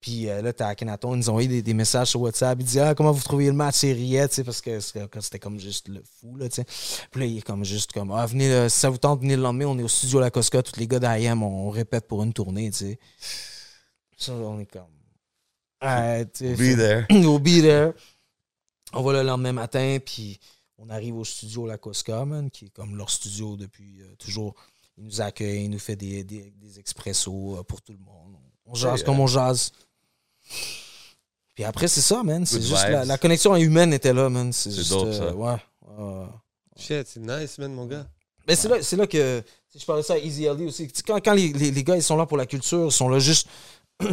Puis 0.00 0.28
euh, 0.28 0.42
là, 0.42 0.52
t'as 0.52 0.68
Akhenaton, 0.68 1.14
ils 1.14 1.18
nous 1.18 1.28
ont 1.28 1.32
envoyé 1.32 1.48
des, 1.48 1.60
des 1.62 1.74
messages 1.74 2.08
sur 2.10 2.20
WhatsApp. 2.20 2.56
Ils 2.60 2.64
disaient, 2.64 2.80
ah, 2.82 2.94
comment 2.94 3.10
vous 3.10 3.22
trouviez 3.22 3.48
le 3.48 3.54
match? 3.54 3.76
C'est 3.78 3.92
riait, 3.92 4.28
tu 4.28 4.36
sais, 4.36 4.44
parce 4.44 4.60
que 4.60 4.78
c'était 4.80 5.38
comme 5.40 5.58
juste 5.58 5.88
le 5.88 6.02
fou, 6.20 6.36
là, 6.36 6.48
tu 6.48 6.56
sais. 6.56 6.64
Puis 7.10 7.20
là, 7.20 7.26
il 7.26 7.38
est 7.38 7.42
comme 7.42 7.64
juste 7.64 7.92
comme, 7.92 8.12
ah, 8.12 8.24
venez, 8.26 8.48
euh, 8.52 8.68
si 8.68 8.78
ça 8.78 8.90
vous 8.90 8.98
tente, 8.98 9.20
venez 9.20 9.34
le 9.34 9.42
lendemain, 9.42 9.66
on 9.66 9.78
est 9.78 9.82
au 9.82 9.88
studio 9.88 10.20
La 10.20 10.30
Cosca, 10.30 10.62
tous 10.62 10.78
les 10.78 10.86
gars 10.86 11.00
d'IM, 11.00 11.42
on, 11.42 11.66
on 11.66 11.70
répète 11.70 12.06
pour 12.06 12.22
une 12.22 12.32
tournée, 12.32 12.70
tu 12.70 12.76
sais. 12.78 12.98
Ça, 14.16 14.32
on 14.34 14.60
est 14.60 14.66
comme. 14.66 14.82
Tu 15.80 15.86
sais, 16.34 16.54
Be 16.54 16.76
there. 16.76 17.06
We'll 17.10 17.40
be 17.40 17.60
there. 17.62 17.92
On 18.92 19.02
va 19.02 19.12
le 19.14 19.22
lendemain 19.22 19.52
matin, 19.52 19.98
puis 20.04 20.38
on 20.78 20.88
arrive 20.90 21.16
au 21.16 21.24
studio 21.24 21.66
La 21.66 21.76
Cosca, 21.76 22.24
man, 22.24 22.50
qui 22.50 22.66
est 22.66 22.70
comme 22.70 22.96
leur 22.96 23.10
studio 23.10 23.56
depuis 23.56 24.00
euh, 24.00 24.14
toujours. 24.16 24.54
Il 24.96 25.04
nous 25.04 25.20
accueille, 25.20 25.64
il 25.64 25.70
nous 25.70 25.78
fait 25.78 25.96
des, 25.96 26.24
des, 26.24 26.52
des 26.56 26.78
expressos 26.78 27.56
euh, 27.58 27.62
pour 27.64 27.82
tout 27.82 27.92
le 27.92 27.98
monde. 27.98 28.36
On 28.66 28.74
jase 28.74 29.00
Yeah. 29.00 29.06
comme 29.06 29.20
on 29.20 29.26
jase. 29.26 29.72
Puis 31.54 31.64
après, 31.64 31.88
c'est 31.88 32.00
ça, 32.00 32.22
man. 32.22 32.46
C'est 32.46 32.60
juste 32.62 32.88
la, 32.88 33.18
connexion 33.18 33.56
humaine 33.56 33.92
était 33.92 34.12
là, 34.12 34.28
man. 34.28 34.52
C'est 34.52 34.70
juste, 34.70 34.90
dope, 34.90 35.08
euh, 35.08 35.18
ça. 35.18 35.34
Ouais. 35.34 35.56
Shit, 36.76 37.08
c'est 37.08 37.20
nice, 37.20 37.58
man, 37.58 37.72
mon 37.72 37.86
gars. 37.86 38.06
Mais 38.46 38.54
c'est 38.54 38.68
là, 38.68 38.76
c'est 38.80 38.96
là 38.96 39.06
que. 39.06 39.42
Je 39.78 39.84
parlais 39.84 40.02
ça 40.02 40.14
à 40.14 40.18
Easy 40.18 40.48
LD 40.48 40.62
aussi. 40.62 40.88
Quand, 41.06 41.20
quand 41.22 41.34
les, 41.34 41.52
les, 41.52 41.70
les 41.70 41.84
gars 41.84 41.94
ils 41.94 42.02
sont 42.02 42.16
là 42.16 42.26
pour 42.26 42.36
la 42.36 42.46
culture, 42.46 42.86
ils 42.86 42.92
sont 42.92 43.08
là 43.08 43.18
juste. 43.18 43.48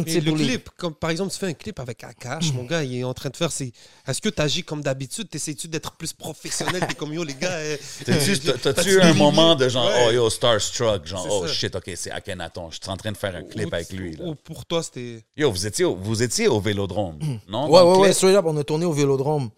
Et 0.06 0.20
le 0.20 0.32
les- 0.32 0.44
clip, 0.46 0.70
comme 0.76 0.94
par 0.94 1.10
exemple, 1.10 1.32
tu 1.32 1.38
fais 1.38 1.46
un 1.46 1.52
clip 1.52 1.78
avec 1.78 2.02
Akash, 2.02 2.52
mon 2.52 2.64
gars, 2.64 2.82
il 2.82 2.96
est 2.98 3.04
en 3.04 3.14
train 3.14 3.30
de 3.30 3.36
faire 3.36 3.52
ses. 3.52 3.72
Est-ce 4.06 4.20
que 4.20 4.28
tu 4.28 4.42
agis 4.42 4.64
comme 4.64 4.82
d'habitude? 4.82 5.30
T'essaies-tu 5.30 5.68
d'être 5.68 5.92
plus 5.92 6.12
professionnel? 6.12 6.84
T'es 6.88 6.94
comme 6.94 7.12
yo, 7.14 7.22
les 7.22 7.34
gars. 7.34 7.52
euh, 7.52 7.76
T'as-tu 8.04 8.36
t'as-tu 8.40 8.90
eu 8.94 9.00
un 9.00 9.14
moment 9.14 9.54
de 9.54 9.68
genre, 9.68 9.86
Ouais. 9.86 10.06
oh 10.08 10.10
yo, 10.10 10.28
starstruck, 10.28 11.06
genre, 11.06 11.24
oh 11.30 11.46
ça. 11.46 11.52
shit, 11.52 11.76
ok, 11.76 11.88
c'est 11.94 12.10
Akhenaton, 12.10 12.68
je 12.72 12.78
suis 12.82 12.90
en 12.90 12.96
train 12.96 13.12
de 13.12 13.16
faire 13.16 13.36
un 13.36 13.44
clip 13.44 13.70
Ou- 13.70 13.74
avec 13.74 13.92
lui. 13.92 14.16
Là. 14.16 14.24
ou 14.24 14.34
pour 14.34 14.66
toi, 14.66 14.82
c'était. 14.82 15.24
Yo, 15.36 15.52
vous 15.52 15.66
étiez, 15.68 15.84
au- 15.84 15.94
vous 15.94 16.20
étiez 16.20 16.48
au 16.48 16.58
vélodrome, 16.60 17.18
non? 17.48 17.70
Ouais, 17.70 17.80
ouais, 17.82 17.98
ouais, 17.98 18.12
straight 18.12 18.34
up, 18.34 18.44
on 18.48 18.56
a 18.56 18.64
tourné 18.64 18.86
au 18.86 18.92
vélodrome. 18.92 19.50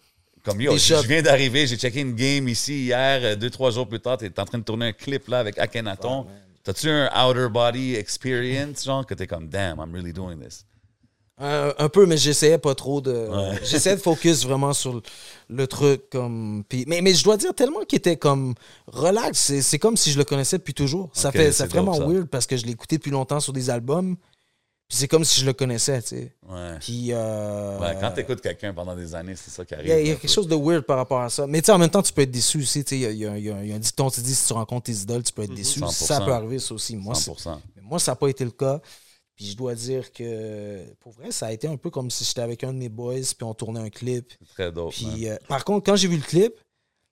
Comme 0.43 0.61
yo, 0.61 0.77
je 0.77 0.93
viens 1.07 1.23
d'arriver, 1.23 1.65
j'ai 1.65 1.75
checké 1.75 2.01
une 2.01 2.13
game 2.13 2.47
ici 2.47 2.83
hier, 2.85 3.19
euh, 3.23 3.35
deux, 3.35 3.49
trois 3.49 3.71
jours 3.71 3.87
plus 3.89 3.99
tard, 3.99 4.17
t'es 4.17 4.39
en 4.39 4.45
train 4.45 4.59
de 4.59 4.63
tourner 4.63 4.85
un 4.89 4.93
clip 4.93 5.27
là 5.27 5.39
avec 5.39 5.57
Akhenaton. 5.57 6.27
T'as-tu 6.69 6.87
un 6.87 7.09
outer 7.27 7.47
body 7.51 7.95
experience, 7.95 8.83
genre, 8.85 9.03
que 9.03 9.15
t'es 9.15 9.25
comme, 9.25 9.49
damn, 9.49 9.79
I'm 9.79 9.91
really 9.91 10.13
doing 10.13 10.37
this? 10.37 10.65
Euh, 11.41 11.73
un 11.79 11.89
peu, 11.89 12.05
mais 12.05 12.15
j'essayais 12.15 12.59
pas 12.59 12.75
trop 12.75 13.01
de. 13.01 13.11
Ouais. 13.11 13.59
J'essayais 13.63 13.95
de 13.95 14.01
focus 14.01 14.43
vraiment 14.45 14.71
sur 14.73 14.93
le, 14.93 15.01
le 15.49 15.65
truc. 15.65 16.09
comme 16.11 16.63
puis- 16.69 16.83
mais, 16.85 17.01
mais 17.01 17.13
je 17.15 17.23
dois 17.23 17.37
dire 17.37 17.55
tellement 17.55 17.79
qu'il 17.85 17.97
était 17.97 18.17
comme 18.17 18.53
relax. 18.85 19.51
C'est, 19.61 19.79
comme 19.79 19.97
si 19.97 20.11
je 20.11 20.17
le 20.19 20.25
connaissais 20.25 20.59
depuis 20.59 20.75
toujours. 20.75 21.09
Ça 21.13 21.31
fait, 21.31 21.51
c'est 21.51 21.65
vraiment 21.67 21.93
dope, 21.97 22.01
ça. 22.01 22.07
weird 22.07 22.27
parce 22.27 22.45
que 22.45 22.55
je 22.55 22.65
l'ai 22.65 22.73
écouté 22.73 22.97
depuis 22.97 23.09
longtemps 23.11 23.39
sur 23.39 23.53
des 23.53 23.69
albums. 23.71 24.15
Puis 24.89 24.97
c'est 24.97 25.07
comme 25.07 25.23
si 25.23 25.39
je 25.41 25.45
le 25.45 25.53
connaissais, 25.53 26.01
tu 26.01 26.07
sais. 26.07 26.33
Ouais. 26.49 26.77
Puis. 26.79 27.09
euh, 27.11 27.77
Ouais, 27.79 27.95
quand 28.01 28.09
t'écoutes 28.11 28.41
quelqu'un 28.41 28.73
pendant 28.73 28.95
des 28.95 29.13
années, 29.13 29.35
c'est 29.35 29.51
ça 29.51 29.63
qui 29.63 29.75
arrive. 29.75 29.85
Il 29.85 29.89
y 29.89 29.93
a, 29.93 30.01
y 30.01 30.17
quelque 30.17 30.27
chose 30.27 30.47
de 30.47 30.55
weird 30.55 30.81
par 30.83 30.97
rapport 30.97 31.21
à 31.21 31.29
ça. 31.29 31.45
Mais 31.45 31.61
tu 31.61 31.67
sais, 31.67 31.71
en 31.71 31.77
même 31.77 31.91
temps, 31.91 32.01
tu 32.01 32.11
peux 32.11 32.23
être 32.23 32.31
déçu 32.31 32.57
aussi. 32.59 32.83
tu 32.83 32.89
sais, 32.99 33.11
Il 33.11 33.17
y 33.17 33.25
a, 33.27 33.37
y 33.37 33.43
y 33.67 33.71
un 33.71 33.77
dicton, 33.79 34.09
tu 34.09 34.19
dis, 34.21 34.33
si 34.33 34.47
tu 34.47 34.53
rencontres 34.53 34.85
tes 34.87 34.93
idoles, 34.93 35.21
tu 35.23 35.31
peux 35.31 35.43
être 35.43 35.53
déçu. 35.53 35.79
100%. 35.79 35.91
Ça 35.91 36.21
peut 36.21 36.33
arriver, 36.33 36.57
ça 36.57 36.73
aussi. 36.73 36.95
Moi, 36.95 37.13
c'est- 37.13 37.29
100%. 37.31 37.61
mais 37.75 37.83
moi, 37.83 37.99
ça 37.99 38.13
n'a 38.13 38.15
pas 38.15 38.29
été 38.29 38.43
le 38.43 38.51
cas. 38.51 38.81
Puis 39.35 39.45
je 39.51 39.55
dois 39.55 39.75
dire 39.75 40.11
que, 40.11 40.83
pour 40.99 41.13
vrai, 41.13 41.29
ça 41.31 41.45
a 41.45 41.51
été 41.51 41.67
un 41.67 41.77
peu 41.77 41.91
comme 41.91 42.09
si 42.09 42.25
j'étais 42.25 42.41
avec 42.41 42.63
un 42.63 42.73
de 42.73 42.77
mes 42.79 42.89
boys, 42.89 43.13
puis 43.21 43.43
on 43.43 43.53
tournait 43.53 43.79
un 43.79 43.89
clip. 43.91 44.33
Très 44.55 44.71
dope. 44.71 44.91
Puis, 44.91 45.29
euh, 45.29 45.37
par 45.47 45.63
contre, 45.63 45.85
quand 45.85 45.95
j'ai 45.95 46.07
vu 46.09 46.17
le 46.17 46.23
clip, 46.23 46.53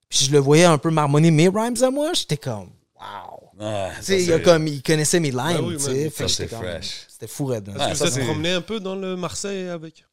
puis 0.08 0.24
je 0.26 0.32
le 0.32 0.38
voyais 0.38 0.64
un 0.64 0.78
peu 0.78 0.90
marmonner 0.90 1.30
mes 1.30 1.48
rhymes 1.48 1.80
à 1.82 1.90
moi, 1.90 2.12
j'étais 2.12 2.36
comme, 2.36 2.68
wow. 3.00 3.50
Ah, 3.60 3.90
Tu 3.90 3.96
ça, 3.96 4.02
sais, 4.02 4.22
il, 4.24 4.32
a 4.32 4.40
comme, 4.40 4.66
il 4.66 4.82
connaissait 4.82 5.20
mes 5.20 5.30
lines, 5.30 5.40
Ah 5.58 5.62
oui, 5.62 5.78
sais. 5.80 6.10
Ça, 6.10 6.28
c'est 6.28 6.48
fresh. 6.48 7.06
C'était 7.08 7.26
fou, 7.26 7.50
hein. 7.52 7.60
Ah, 7.78 7.90
Est-ce 7.90 7.98
ça, 7.98 8.04
que 8.06 8.10
tu 8.10 8.16
te 8.16 8.20
c'est- 8.20 8.26
promenais 8.26 8.52
un 8.52 8.60
peu 8.60 8.80
dans 8.80 8.94
le 8.96 9.16
Marseille 9.16 9.68
avec? 9.68 10.04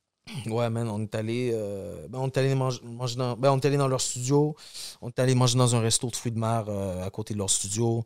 Ouais, 0.48 0.70
man, 0.72 0.90
on 0.90 1.02
est 1.04 1.14
allé, 1.14 1.52
euh, 1.54 2.08
ben, 2.10 2.18
on 2.20 2.28
est 2.28 2.38
allé 2.38 2.56
manger, 2.56 2.80
manger 2.84 3.16
dans, 3.16 3.38
ben, 3.38 3.52
on 3.52 3.58
est 3.58 3.66
allé 3.66 3.78
dans 3.78 3.88
leur 3.88 4.02
studio. 4.02 4.56
On 5.02 5.10
est 5.10 5.20
allé 5.20 5.36
manger 5.36 5.56
dans 5.58 5.76
un 5.76 5.80
resto 5.82 6.10
de 6.10 6.16
fruits 6.16 6.32
de 6.32 6.40
mer 6.40 6.66
euh, 6.68 7.06
à 7.06 7.10
côté 7.12 7.34
de 7.36 7.40
leur 7.40 7.50
studio. 7.50 8.04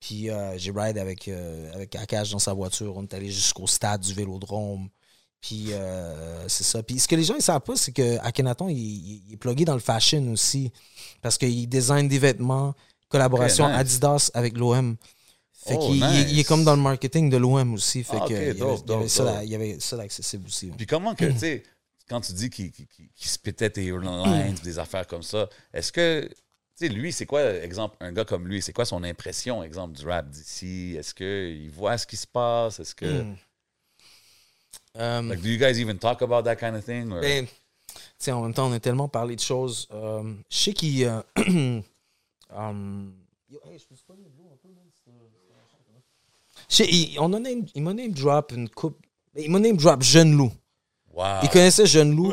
Puis 0.00 0.30
euh, 0.30 0.56
j'ai 0.56 0.70
ride 0.74 0.96
avec, 0.96 1.28
euh, 1.28 1.70
avec 1.74 1.94
Akash 1.96 2.30
dans 2.30 2.38
sa 2.38 2.54
voiture. 2.54 2.96
On 2.96 3.02
est 3.02 3.12
allé 3.12 3.30
jusqu'au 3.30 3.66
stade 3.66 4.00
du 4.00 4.14
Vélodrome. 4.14 4.88
Puis 5.42 5.66
euh, 5.72 6.48
c'est 6.48 6.64
ça. 6.64 6.82
Puis 6.82 6.98
ce 7.00 7.06
que 7.06 7.16
les 7.16 7.24
gens 7.24 7.34
ne 7.34 7.40
savent 7.40 7.60
pas, 7.60 7.76
c'est 7.76 7.92
que 7.92 8.16
Akhenaton, 8.20 8.68
il, 8.70 8.78
il- 8.78 9.22
il 9.28 9.34
est 9.34 9.36
plugué 9.36 9.64
dans 9.66 9.74
le 9.74 9.80
fashion 9.80 10.26
aussi. 10.32 10.72
Parce 11.20 11.36
qu'il 11.36 11.68
design 11.68 12.08
des 12.08 12.18
vêtements, 12.18 12.74
collaboration 13.08 13.68
nice. 13.68 13.76
Adidas 13.78 14.30
avec 14.34 14.56
l'OM. 14.56 14.96
Fait 15.66 15.74
Oh, 15.78 15.86
qu'il 15.88 15.96
il- 15.96 16.30
il 16.30 16.38
est 16.38 16.44
comme 16.44 16.64
dans 16.64 16.76
le 16.76 16.80
marketing 16.82 17.28
de 17.30 17.36
l'OM 17.36 17.74
aussi. 17.74 18.02
Fait 18.04 18.18
Ah, 18.20 18.24
que 18.26 18.32
il 18.32 18.36
y 18.36 18.36
avait- 18.38 18.54
dope, 18.54 18.80
il 18.86 18.90
y 18.90 18.92
avait 18.94 19.00
dope, 19.02 19.08
ça 19.08 19.24
dope. 19.24 19.34
là- 19.34 19.44
il 19.44 19.50
y 19.50 19.54
avait 19.54 19.80
ça 19.80 19.96
d'accessible 19.96 20.46
aussi. 20.46 20.68
Puis 20.76 20.86
comment 20.86 21.14
que, 21.14 21.24
tu 21.26 21.38
sais, 21.38 21.62
quand 22.08 22.20
tu 22.20 22.32
dis 22.32 22.48
qu'il 22.48 22.70
qu'il- 22.72 22.86
qu'il- 22.86 23.08
qu'il 23.14 23.28
spittait 23.30 23.68
tes 23.70 23.90
lines, 23.90 24.54
des 24.62 24.78
affaires 24.78 25.06
comme 25.06 25.22
ça, 25.22 25.48
est-ce 25.74 25.92
que, 25.92 26.26
tu 26.78 26.86
sais, 26.86 26.88
lui, 26.88 27.12
c'est 27.12 27.26
quoi, 27.26 27.42
exemple, 27.56 27.96
un 28.00 28.12
gars 28.12 28.24
comme 28.24 28.46
lui, 28.48 28.62
c'est 28.62 28.72
quoi 28.72 28.84
son 28.86 29.02
impression, 29.04 29.62
exemple, 29.62 29.98
du 29.98 30.06
rap 30.06 30.28
d'ici? 30.30 30.94
Est-ce 30.98 31.12
qu'il 31.12 31.70
voit 31.70 31.98
ce 31.98 32.06
qui 32.06 32.16
se 32.16 32.26
passe? 32.26 32.80
Est-ce 32.80 32.94
que, 32.94 33.22
Mm. 33.22 33.36
Euh, 34.96 35.22
like, 35.22 35.40
do 35.42 35.48
you 35.48 35.58
guys 35.58 35.78
even 35.80 35.98
talk 35.98 36.22
about 36.22 36.42
that 36.42 36.56
kind 36.56 36.74
of 36.74 36.84
thing? 36.84 37.12
or- 37.12 37.20
Ben, 37.20 37.46
tu 37.46 37.52
sais, 38.18 38.32
en 38.32 38.42
même 38.42 38.54
temps, 38.54 38.68
on 38.68 38.72
a 38.72 38.80
tellement 38.80 39.06
parlé 39.08 39.36
de 39.36 39.40
choses. 39.40 39.86
Euh, 39.92 40.34
je 40.50 40.56
sais 40.56 40.72
qu'il. 40.72 41.04
euh, 41.04 41.20
um, 42.50 43.12
yo, 43.50 43.58
hey, 43.64 43.78
je 43.78 43.86
peux 43.86 43.94
de 44.16 44.28
l'eau 44.36 44.50
un 44.52 44.56
peu, 44.56 44.68
il, 46.90 47.18
a 47.18 47.28
name, 47.38 47.64
il 47.74 47.82
m'a 47.82 47.94
name 47.94 48.12
drop 48.12 48.52
une 48.52 48.68
coupe. 48.68 48.98
Il 49.36 49.50
m'a 49.50 49.58
name 49.58 49.76
drop 49.76 50.02
Jeune 50.02 50.36
Loup. 50.36 50.50
wow. 51.12 51.40
Il 51.42 51.48
connaissait 51.48 51.86
Jeune 51.86 52.14
Loup 52.14 52.32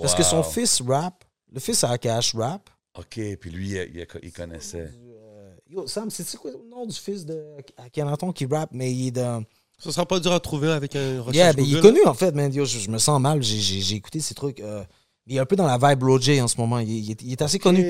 parce 0.00 0.14
que 0.14 0.22
son 0.22 0.42
fils 0.42 0.80
rap. 0.82 1.24
Le 1.52 1.60
fils 1.60 1.82
à 1.84 1.90
Akash 1.90 2.34
rap. 2.34 2.68
OK, 2.98 3.20
puis 3.40 3.50
lui, 3.50 3.70
il, 3.70 3.76
il- 3.94 4.06
il 4.22 4.32
connaissait. 4.32 4.90
Euh, 4.96 5.54
yo, 5.68 5.86
Sam, 5.86 6.10
c'est 6.10 6.36
quoi 6.36 6.50
le 6.50 6.68
nom 6.68 6.86
du 6.86 6.94
fils 6.96 7.24
de 7.24 7.56
Akhenaton 7.76 8.32
qui 8.32 8.46
rap, 8.46 8.70
mais 8.72 8.92
il 8.92 9.08
est 9.08 9.10
de. 9.12 9.44
Ça 9.78 9.90
sera 9.92 10.04
pas 10.06 10.20
dur 10.20 10.32
à 10.32 10.40
trouver 10.40 10.70
avec 10.70 10.94
un 10.96 11.22
recherche 11.22 11.56
Yeah, 11.56 11.64
il 11.64 11.76
est 11.76 11.80
connu 11.80 12.00
en 12.04 12.14
fait, 12.14 12.34
man. 12.34 12.52
Yo, 12.52 12.64
je, 12.64 12.78
je 12.78 12.90
me 12.90 12.98
sens 12.98 13.20
mal. 13.20 13.42
J'ai- 13.42 13.60
J'ai 13.60 13.80
j'ai 13.80 13.96
écouté 13.96 14.20
ces 14.20 14.34
trucs. 14.34 14.60
euh, 14.60 14.84
il 15.30 15.36
est 15.36 15.38
un 15.38 15.46
peu 15.46 15.56
dans 15.56 15.66
la 15.66 15.78
vibe 15.78 16.02
Roger 16.02 16.42
en 16.42 16.48
ce 16.48 16.56
moment. 16.58 16.78
Il, 16.80 16.90
est- 16.90 16.98
il 17.00 17.10
est, 17.12 17.22
il 17.22 17.32
est 17.32 17.40
assez 17.42 17.58
connu. 17.58 17.82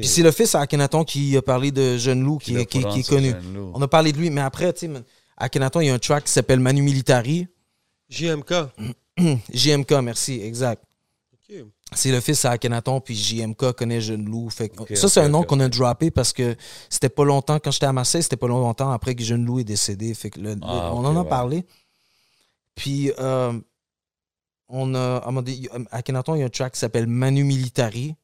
Puis 0.00 0.08
c'est 0.08 0.22
le 0.22 0.32
fils 0.32 0.54
à 0.54 0.60
Akhenaton 0.60 1.04
qui 1.04 1.36
a 1.36 1.42
parlé 1.42 1.70
de 1.70 1.96
Jeune 1.98 2.22
Loup, 2.24 2.38
qui, 2.38 2.56
est- 2.56 2.66
qui, 2.66 2.82
qui 2.84 3.02
connu. 3.04 3.32
On 3.74 3.80
a 3.82 3.86
parlé 3.88 4.10
de 4.12 4.18
lui, 4.18 4.30
mais 4.30 4.40
après, 4.40 4.72
tu 4.72 4.86
sais, 4.86 4.92
Akhenaton, 5.36 5.80
il 5.80 5.86
y 5.86 5.90
a 5.90 5.94
un 5.94 5.98
track 5.98 6.24
qui 6.24 6.32
s'appelle 6.32 6.58
Manu 6.60 6.82
Militari. 6.82 7.46
JMK. 8.08 8.52
JMK, 9.52 9.92
merci, 10.02 10.40
exact. 10.42 10.82
C'est 11.92 12.10
le 12.10 12.20
fils 12.20 12.44
à 12.44 12.50
Akhenaton, 12.52 13.00
puis 13.00 13.14
JMK 13.14 13.72
connaît 13.72 14.00
Jeune 14.00 14.24
Loup. 14.24 14.50
Fait 14.50 14.68
que- 14.68 14.80
Ok, 14.82 14.94
ça, 14.96 15.08
c'est 15.08 15.20
un 15.20 15.28
nom 15.28 15.42
qu'on 15.42 15.60
a 15.60 15.68
droppé 15.68 16.10
parce 16.10 16.32
que 16.32 16.54
c'était 16.90 17.08
pas 17.08 17.24
longtemps, 17.24 17.58
quand 17.58 17.70
j'étais 17.70 17.86
à 17.86 17.92
Marseille, 17.92 18.22
c'était 18.22 18.36
pas 18.36 18.48
longtemps 18.48 18.90
après 18.90 19.14
que 19.14 19.22
Jeune 19.22 19.44
Loup 19.44 19.58
est 19.60 19.64
décédé. 19.64 20.12
Fait 20.14 20.28
que 20.30 20.40
le- 20.40 20.54
le- 20.54 20.60
Ah, 20.62 20.90
on 20.94 21.04
en 21.04 21.16
a 21.16 21.22
ouais. 21.22 21.28
parlé. 21.28 21.64
Puis, 22.74 23.10
euh, 23.18 23.52
on 24.68 24.94
a, 24.94 25.16
à 25.18 25.26
moment 25.26 25.42
donné, 25.42 25.68
Akhenaton, 25.90 26.34
il 26.34 26.40
y 26.40 26.42
a 26.42 26.46
un 26.46 26.50
track 26.50 26.74
qui 26.74 26.78
s'appelle 26.78 27.06
Manu 27.06 27.44
Militari 27.44 28.14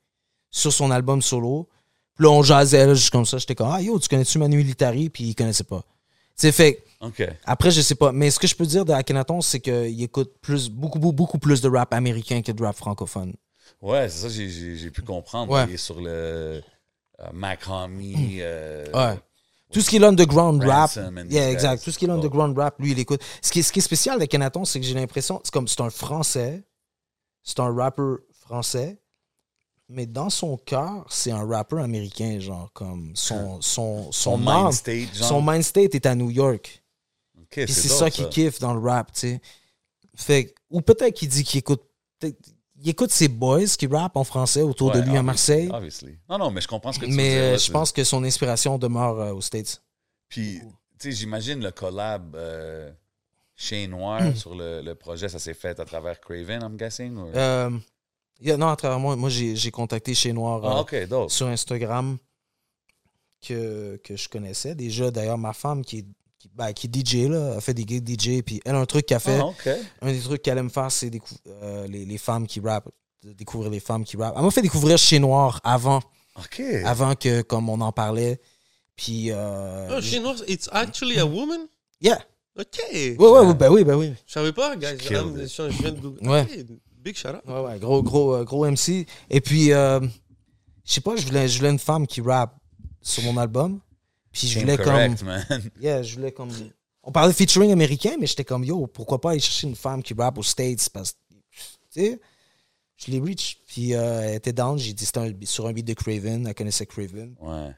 sur 0.51 0.73
son 0.73 0.91
album 0.91 1.23
solo. 1.23 1.69
Puis 2.15 2.25
là, 2.25 2.31
on 2.31 2.43
jasait, 2.43 2.87
là, 2.87 2.95
juste 2.95 3.11
comme 3.11 3.25
ça. 3.27 3.39
J'étais 3.39 3.55
comme, 3.55 3.71
ah 3.71 3.81
yo, 3.81 3.99
tu 3.99 4.09
connais-tu 4.09 4.39
Manu 4.39 4.57
Militari? 4.57 5.11
Puis 5.11 5.25
il 5.25 5.35
connaissait 5.35 5.65
pas. 5.65 5.83
C'est 6.37 6.53
fait. 6.53 6.85
OK. 7.01 7.23
Après, 7.45 7.71
je 7.71 7.81
sais 7.81 7.95
pas. 7.95 8.13
Mais 8.13 8.31
ce 8.31 8.39
que 8.39 8.47
je 8.47 8.55
peux 8.55 8.67
dire 8.67 8.85
de 8.85 8.93
Akhenaton, 8.93 9.41
c'est 9.41 9.61
qu'il 9.61 10.03
écoute 10.03 10.33
plus, 10.41 10.69
beaucoup, 10.69 10.99
beaucoup, 10.99 11.13
beaucoup 11.15 11.39
plus 11.39 11.61
de 11.61 11.69
rap 11.69 11.93
américain 11.95 12.41
que 12.43 12.53
de 12.53 12.63
rap 12.63 12.77
francophone. 12.77 13.35
Ouais, 13.81 14.09
c'est 14.09 14.29
ça, 14.29 14.29
j'ai 14.29 14.91
pu 14.91 15.03
comprendre. 15.03 15.53
Ouais. 15.53 15.65
Il 15.69 15.75
est 15.75 15.77
sur 15.77 16.01
le 16.01 16.09
euh, 17.21 17.31
Mac 17.33 17.61
Homie. 17.69 18.39
euh, 18.41 18.85
Ouais. 18.93 19.19
Tout 19.75 19.81
ce 19.81 19.91
qui 19.91 19.97
est 19.97 19.99
l'underground 19.99 20.63
rap. 20.63 20.93
Yeah, 21.29 21.51
exact. 21.51 21.83
Tout 21.85 21.91
ce 21.91 21.99
qui 21.99 22.05
est 22.05 22.09
l'underground 22.09 22.57
rap, 22.57 22.79
lui, 22.79 22.93
il 22.93 22.99
écoute. 22.99 23.21
Ce 23.43 23.51
qui 23.51 23.59
est, 23.59 23.63
ce 23.63 23.73
qui 23.73 23.81
est 23.81 23.83
spécial 23.83 24.15
avec 24.15 24.33
Akhenaton, 24.33 24.65
c'est 24.65 24.81
que 24.81 24.87
j'ai 24.87 24.95
l'impression, 24.95 25.41
c'est 25.43 25.53
comme 25.53 25.67
c'est 25.67 25.81
un 25.81 25.91
français, 25.91 26.63
c'est 27.43 27.61
un 27.61 27.75
rappeur 27.75 28.19
français, 28.47 28.99
mais 29.89 30.07
dans 30.07 30.31
son 30.31 30.57
cœur, 30.57 31.05
c'est 31.11 31.31
un 31.31 31.45
rappeur 31.45 31.81
américain, 31.81 32.39
genre, 32.39 32.71
comme 32.73 33.13
son, 33.15 33.61
son, 33.61 34.11
son, 34.13 34.39
mind 34.39 34.73
state, 34.73 35.15
genre. 35.15 35.29
son 35.29 35.43
mind 35.43 35.63
state 35.63 35.95
est 35.95 36.07
à 36.07 36.15
New 36.15 36.31
York. 36.31 36.83
Puis 37.51 37.69
c'est 37.69 37.89
ça 37.89 38.11
qu'il 38.11 38.29
kiffe 38.29 38.59
dans 38.61 38.75
le 38.75 38.81
rap, 38.81 39.13
tu 39.13 39.21
sais. 39.21 39.41
Fait 40.17 40.55
ou 40.71 40.81
peut-être 40.81 41.15
qu'il 41.15 41.29
dit 41.29 41.43
qu'il 41.43 41.59
écoute. 41.59 41.83
Il 42.85 42.91
écoute 42.91 43.11
ses 43.11 43.29
boys 43.29 43.65
qui 43.79 43.87
rappent 43.87 44.17
en 44.19 44.25
français 44.25 44.61
autour 44.61 44.93
de 44.93 45.01
lui 45.01 45.17
à 45.17 45.23
Marseille. 45.23 45.71
Obviously. 45.73 46.19
Non, 46.29 46.37
non, 46.39 46.51
mais 46.51 46.61
je 46.61 46.69
comprends 46.69 46.93
ce 46.93 46.99
que 46.99 47.07
tu 47.07 47.11
veux 47.11 47.17
Mais 47.17 47.31
dire. 47.31 47.43
euh, 47.43 47.59
je 47.59 47.73
pense 47.73 47.91
que 47.93 48.05
son 48.05 48.23
inspiration 48.25 48.77
demeure 48.79 49.19
euh, 49.21 49.33
aux 49.33 49.41
States. 49.41 49.83
Puis, 50.29 50.61
tu 50.99 51.11
sais, 51.11 51.13
j'imagine 51.13 51.63
le 51.63 51.71
collab 51.71 52.37
euh, 52.37 52.93
Chez 53.57 53.87
Noir 53.89 54.21
Hmm. 54.23 54.35
sur 54.35 54.55
le, 54.55 54.83
le 54.83 54.95
projet, 54.95 55.29
ça 55.31 55.39
s'est 55.39 55.55
fait 55.55 55.81
à 55.81 55.85
travers 55.87 56.21
Craven, 56.21 56.61
I'm 56.63 56.77
guessing? 56.77 57.17
Euh, 57.35 57.71
yeah, 58.43 58.57
non, 58.59 58.69
à 58.69 58.77
travers 58.77 58.99
moi, 59.01 59.17
moi 59.17 59.31
j'ai 59.31 59.57
j'ai 59.57 59.71
contacté 59.71 60.13
chez 60.15 60.33
Noir 60.35 60.61
ah, 60.65 60.85
sur 61.29 61.47
Instagram 61.47 62.19
que, 63.47 63.97
que 64.05 64.17
je 64.17 64.29
connaissais. 64.29 64.75
Déjà, 64.75 65.11
d'ailleurs, 65.11 65.39
ma 65.39 65.53
femme 65.53 65.85
qui 65.85 65.99
est, 66.01 66.07
qui, 66.45 66.51
ben, 66.55 66.73
qui 66.73 66.87
est 66.89 66.95
DJ, 67.07 67.29
là, 67.29 67.55
a 67.57 67.61
fait 67.61 67.73
des 67.75 67.85
gigs 67.87 68.07
DJ. 68.07 68.43
Puis 68.43 68.61
elle, 68.65 68.75
un 68.75 68.85
truc 68.87 69.07
qu'elle 69.07 69.21
fait, 69.21 69.39
Ah, 69.41 69.47
OK. 69.47 69.69
un 70.03 70.13
des 70.13 70.21
trucs 70.21 70.43
qu'elle 70.43 70.59
aime 70.59 70.71
faire, 70.71 70.91
c'est 70.91 71.11
euh, 71.49 71.87
les, 71.87 72.05
les 72.05 72.19
femmes 72.19 72.47
qui 72.47 72.61
rappent. 72.61 72.91
Découvrir 73.23 73.71
les 73.71 73.81
femmes 73.81 74.05
qui 74.05 74.17
rappent. 74.19 74.35
Elle 74.37 74.43
m'a 74.45 74.51
fait 74.51 74.61
découvrir 74.61 74.99
chez 74.99 75.19
Noir 75.19 75.59
avant, 75.65 76.01
OK. 76.37 76.61
avant 76.85 77.15
que, 77.15 77.41
comme 77.43 77.71
on 77.71 77.81
en 77.81 77.93
parlait. 77.93 78.39
Puis. 78.97 79.31
euh, 79.31 79.97
Oh, 79.97 80.01
chez 80.03 80.21
Noir, 80.21 80.35
it's 80.47 80.69
actually 80.73 81.19
a 81.19 81.25
woman? 81.27 81.67
Yeah. 82.03 82.19
Ok. 82.59 82.79
Ouais, 82.93 83.17
ouais, 83.19 83.47
ouais, 83.47 83.55
ben 83.55 83.71
oui, 83.71 83.83
ben 83.85 83.95
oui. 83.97 84.13
Je 84.27 84.33
savais 84.33 84.53
pas, 84.53 84.77
guys. 84.77 84.99
Je 85.03 85.09
viens 85.09 85.23
de 85.93 86.19
Ouais. 86.29 86.67
Big 87.03 87.17
shout 87.17 87.29
out. 87.29 87.41
Ouais, 87.47 87.61
ouais, 87.61 87.79
gros, 87.79 88.03
gros, 88.03 88.35
euh, 88.35 88.45
gros 88.45 88.67
MC. 88.71 89.07
Et 89.31 89.41
puis, 89.41 89.73
euh, 89.73 90.01
je 90.85 90.93
sais 90.93 91.01
pas, 91.01 91.17
je 91.17 91.27
voulais, 91.27 91.49
je 91.49 91.57
voulais 91.59 91.71
une 91.71 91.79
femme 91.79 92.07
qui 92.07 92.21
rappe 92.21 92.55
sur 93.01 93.23
mon 93.25 93.37
album. 93.39 93.81
Puis 94.35 94.49
je 94.49 94.61
voulais 94.61 94.77
comme. 94.77 95.15
man. 95.25 95.45
Yeah, 95.81 96.03
je 96.03 96.15
voulais 96.17 96.33
comme. 96.33 96.51
On 97.03 97.13
parlait 97.13 97.33
de 97.33 97.37
featuring 97.37 97.71
américain, 97.73 98.17
mais 98.21 98.27
j'étais 98.27 98.45
comme, 98.45 98.65
yo, 98.65 98.87
pourquoi 98.87 99.21
pas 99.21 99.31
aller 99.31 99.41
chercher 99.41 99.67
une 99.67 99.77
femme 99.77 100.03
qui 100.03 100.13
rappe 100.15 100.37
aux 100.39 100.43
States? 100.43 100.89
Parce 100.93 101.13
que, 101.13 101.17
tu 101.31 101.37
sais, 101.91 102.21
je 102.97 103.11
l'ai 103.11 103.21
reach. 103.21 103.59
Puis 103.67 103.95
euh, 103.95 104.23
elle 104.23 104.35
était 104.37 104.53
down. 104.53 104.79
J'ai 104.79 104.93
dit, 104.93 105.05
c'était 105.07 105.35
sur 105.45 105.67
un 105.67 105.73
beat 105.73 105.87
de 105.87 105.95
Craven. 105.95 106.47
Elle 106.47 106.55
connaissait 106.55 106.87
Craven. 106.87 107.35
Ouais. 107.41 107.71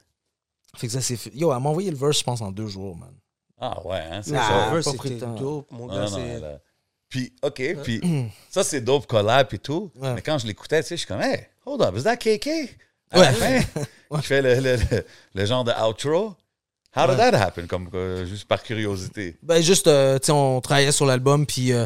Fait 0.76 0.86
que 0.88 0.92
ça 0.92 1.00
fait. 1.00 1.30
Yo, 1.34 1.52
elle 1.54 1.62
m'a 1.62 1.68
envoyé 1.70 1.90
le 1.90 1.96
verse, 1.96 2.18
je 2.18 2.24
pense, 2.24 2.40
en 2.40 2.50
deux 2.52 2.66
jours, 2.68 2.96
man. 2.96 3.12
Ah 3.59 3.84
ouais, 3.86 3.98
hein, 4.11 4.20
c'est 4.22 4.32
ça. 4.34 4.66
Le 4.70 4.74
verse, 4.80 4.90
c'était 5.02 5.26
dope, 5.26 5.70
mon 5.70 5.86
Non, 5.86 5.94
gars. 5.94 6.04
non, 6.04 6.11
non, 6.11 6.16
c'est- 6.16 6.40
là. 6.40 6.59
Puis, 7.09 7.32
OK, 7.42 7.62
puis 7.84 8.00
ça, 8.50 8.62
c'est 8.64 8.80
dope 8.80 9.07
collab 9.07 9.48
et 9.52 9.59
tout. 9.59 9.90
Ouais. 9.96 10.14
Mais 10.14 10.22
quand 10.22 10.38
je 10.38 10.46
l'écoutais, 10.46 10.82
tu 10.82 10.88
sais, 10.88 10.96
je 10.96 11.00
suis 11.00 11.07
comme, 11.09 11.22
hey, 11.22 11.46
hold 11.64 11.80
up, 11.80 11.94
is 11.96 12.02
that 12.02 12.16
KK? 12.16 12.48
À 13.11 13.18
Ouais. 13.20 13.24
la 13.26 13.32
fin, 13.32 13.61
je 14.16 14.20
fais 14.22 14.42
le, 14.42 14.54
le, 14.57 14.76
le, 14.76 15.07
le 15.34 15.46
genre 15.46 15.62
de 15.64 15.72
outro. 15.88 16.34
How 16.97 17.07
did 17.07 17.18
that 17.18 17.34
happen? 17.34 17.66
Comme 17.66 17.88
euh, 17.94 18.24
juste 18.24 18.47
par 18.47 18.62
curiosité? 18.62 19.36
Ben, 19.42 19.61
juste, 19.61 19.86
euh, 19.86 20.18
tu 20.18 20.26
sais, 20.26 20.32
on 20.32 20.61
travaillait 20.61 20.92
sur 20.92 21.05
l'album, 21.07 21.44
puis 21.47 21.72
euh, 21.72 21.84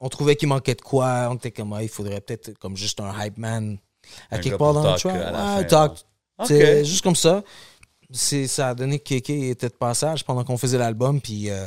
on 0.00 0.08
trouvait 0.08 0.36
qu'il 0.36 0.48
manquait 0.48 0.74
de 0.74 0.82
quoi. 0.82 1.28
On 1.30 1.36
était 1.36 1.50
comme, 1.50 1.72
ah, 1.72 1.82
il 1.82 1.88
faudrait 1.88 2.20
peut-être 2.20 2.58
comme 2.58 2.76
juste 2.76 3.00
un 3.00 3.12
hype 3.24 3.38
man 3.38 3.78
à 4.30 4.36
Un 4.36 4.38
quelque 4.40 4.56
part 4.56 4.74
dans 4.74 4.92
le 4.92 4.98
track. 4.98 5.58
Ouais, 5.58 5.66
talk. 5.66 5.92
OK. 6.38 6.46
Tu 6.48 6.54
sais, 6.54 6.84
Juste 6.84 7.02
comme 7.02 7.16
ça. 7.16 7.42
C'est, 8.10 8.46
ça 8.46 8.68
a 8.70 8.74
donné 8.74 8.98
que 8.98 9.04
Kéké 9.04 9.48
était 9.48 9.70
de 9.70 9.74
passage 9.74 10.24
pendant 10.24 10.44
qu'on 10.44 10.58
faisait 10.58 10.76
l'album, 10.76 11.18
puis 11.20 11.48
euh, 11.48 11.66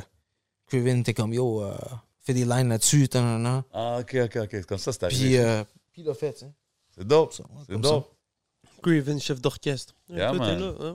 Craven 0.67 0.99
était 0.99 1.13
comme, 1.15 1.33
yo, 1.33 1.63
euh, 1.63 1.75
fais 2.21 2.35
des 2.35 2.45
lines 2.45 2.69
là-dessus. 2.69 3.09
Ah, 3.15 3.97
OK, 3.99 4.15
OK, 4.25 4.37
OK. 4.43 4.65
Comme 4.65 4.77
ça, 4.77 4.91
c'est 4.91 5.03
arrivé. 5.05 5.25
Puis, 5.25 5.37
euh, 5.37 5.63
il 5.97 6.05
l'a 6.05 6.13
fait, 6.13 6.33
tu 6.33 6.39
sais. 6.41 6.51
C'est 6.95 7.07
dope. 7.07 7.33
Ça, 7.33 7.43
C'est 7.67 7.79
dope. 7.79 8.13
Craven, 8.83 9.19
chef 9.19 9.41
d'orchestre. 9.41 9.95
Yeah, 10.07 10.33
man. 10.33 10.59
là, 10.59 10.73
ah. 10.79 10.93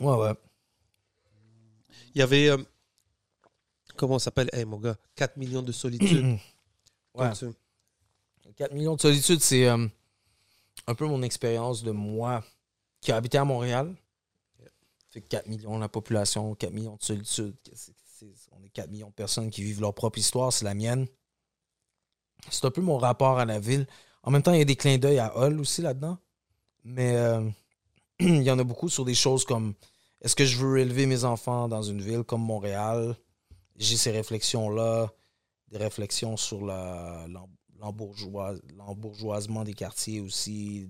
Ouais, 0.00 0.14
ouais. 0.14 0.32
Il 2.16 2.20
y 2.20 2.22
avait. 2.22 2.48
euh, 2.48 2.56
comment 3.94 4.18
ça 4.18 4.24
s'appelle? 4.26 4.48
Hey, 4.54 4.64
mon 4.64 4.78
gars, 4.78 4.96
4 5.16 5.36
millions 5.36 5.62
de 5.62 5.70
solitude. 5.72 6.38
Ouais. 7.14 7.24
Comme 7.28 7.34
ça. 7.34 7.46
4 8.56 8.74
millions 8.74 8.94
de 8.94 9.00
solitude, 9.00 9.40
c'est 9.40 9.66
euh, 9.66 9.86
un 10.86 10.94
peu 10.94 11.06
mon 11.06 11.22
expérience 11.22 11.82
de 11.82 11.90
moi 11.90 12.44
qui 13.00 13.10
a 13.10 13.16
habité 13.16 13.38
à 13.38 13.44
Montréal. 13.46 13.96
Fait 15.08 15.22
que 15.22 15.28
4 15.28 15.46
millions 15.46 15.78
la 15.78 15.88
population, 15.88 16.54
4 16.54 16.74
millions 16.74 16.96
de 16.96 17.02
solitude. 17.02 17.56
On 18.52 18.62
est 18.62 18.68
4 18.68 18.90
millions 18.90 19.08
de 19.08 19.14
personnes 19.14 19.48
qui 19.48 19.62
vivent 19.62 19.80
leur 19.80 19.94
propre 19.94 20.18
histoire, 20.18 20.52
c'est 20.52 20.66
la 20.66 20.74
mienne. 20.74 21.06
C'est 22.50 22.66
un 22.66 22.70
peu 22.70 22.82
mon 22.82 22.98
rapport 22.98 23.38
à 23.38 23.46
la 23.46 23.58
ville. 23.58 23.86
En 24.22 24.30
même 24.30 24.42
temps, 24.42 24.52
il 24.52 24.58
y 24.58 24.62
a 24.62 24.66
des 24.66 24.76
clins 24.76 24.98
d'œil 24.98 25.18
à 25.18 25.32
Hull 25.38 25.58
aussi 25.58 25.80
là-dedans. 25.80 26.18
Mais 26.84 27.16
euh, 27.16 27.48
il 28.20 28.42
y 28.42 28.50
en 28.50 28.58
a 28.58 28.64
beaucoup 28.64 28.90
sur 28.90 29.06
des 29.06 29.14
choses 29.14 29.46
comme 29.46 29.72
est-ce 30.22 30.36
que 30.36 30.44
je 30.44 30.56
veux 30.58 30.78
élever 30.78 31.06
mes 31.06 31.24
enfants 31.24 31.68
dans 31.68 31.82
une 31.82 32.00
ville 32.00 32.22
comme 32.24 32.42
Montréal? 32.42 33.16
J'ai 33.76 33.96
ces 33.96 34.10
réflexions-là, 34.10 35.12
des 35.68 35.78
réflexions 35.78 36.36
sur 36.36 36.64
l'embourgeoisement 37.78 39.64
des 39.64 39.74
quartiers 39.74 40.20
aussi, 40.20 40.88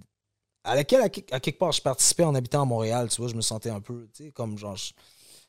à 0.64 0.74
laquelle, 0.74 1.02
à, 1.02 1.08
quelque- 1.08 1.58
part, 1.58 1.72
je 1.72 1.82
participais 1.82 2.24
en 2.24 2.34
habitant 2.34 2.62
à 2.62 2.64
Montréal, 2.64 3.08
tu 3.08 3.20
vois, 3.20 3.28
je 3.30 3.34
me 3.36 3.40
sentais 3.40 3.70
un 3.70 3.80
peu, 3.80 4.08
tu 4.12 4.24
sais, 4.24 4.30
comme 4.32 4.58
genre, 4.58 4.76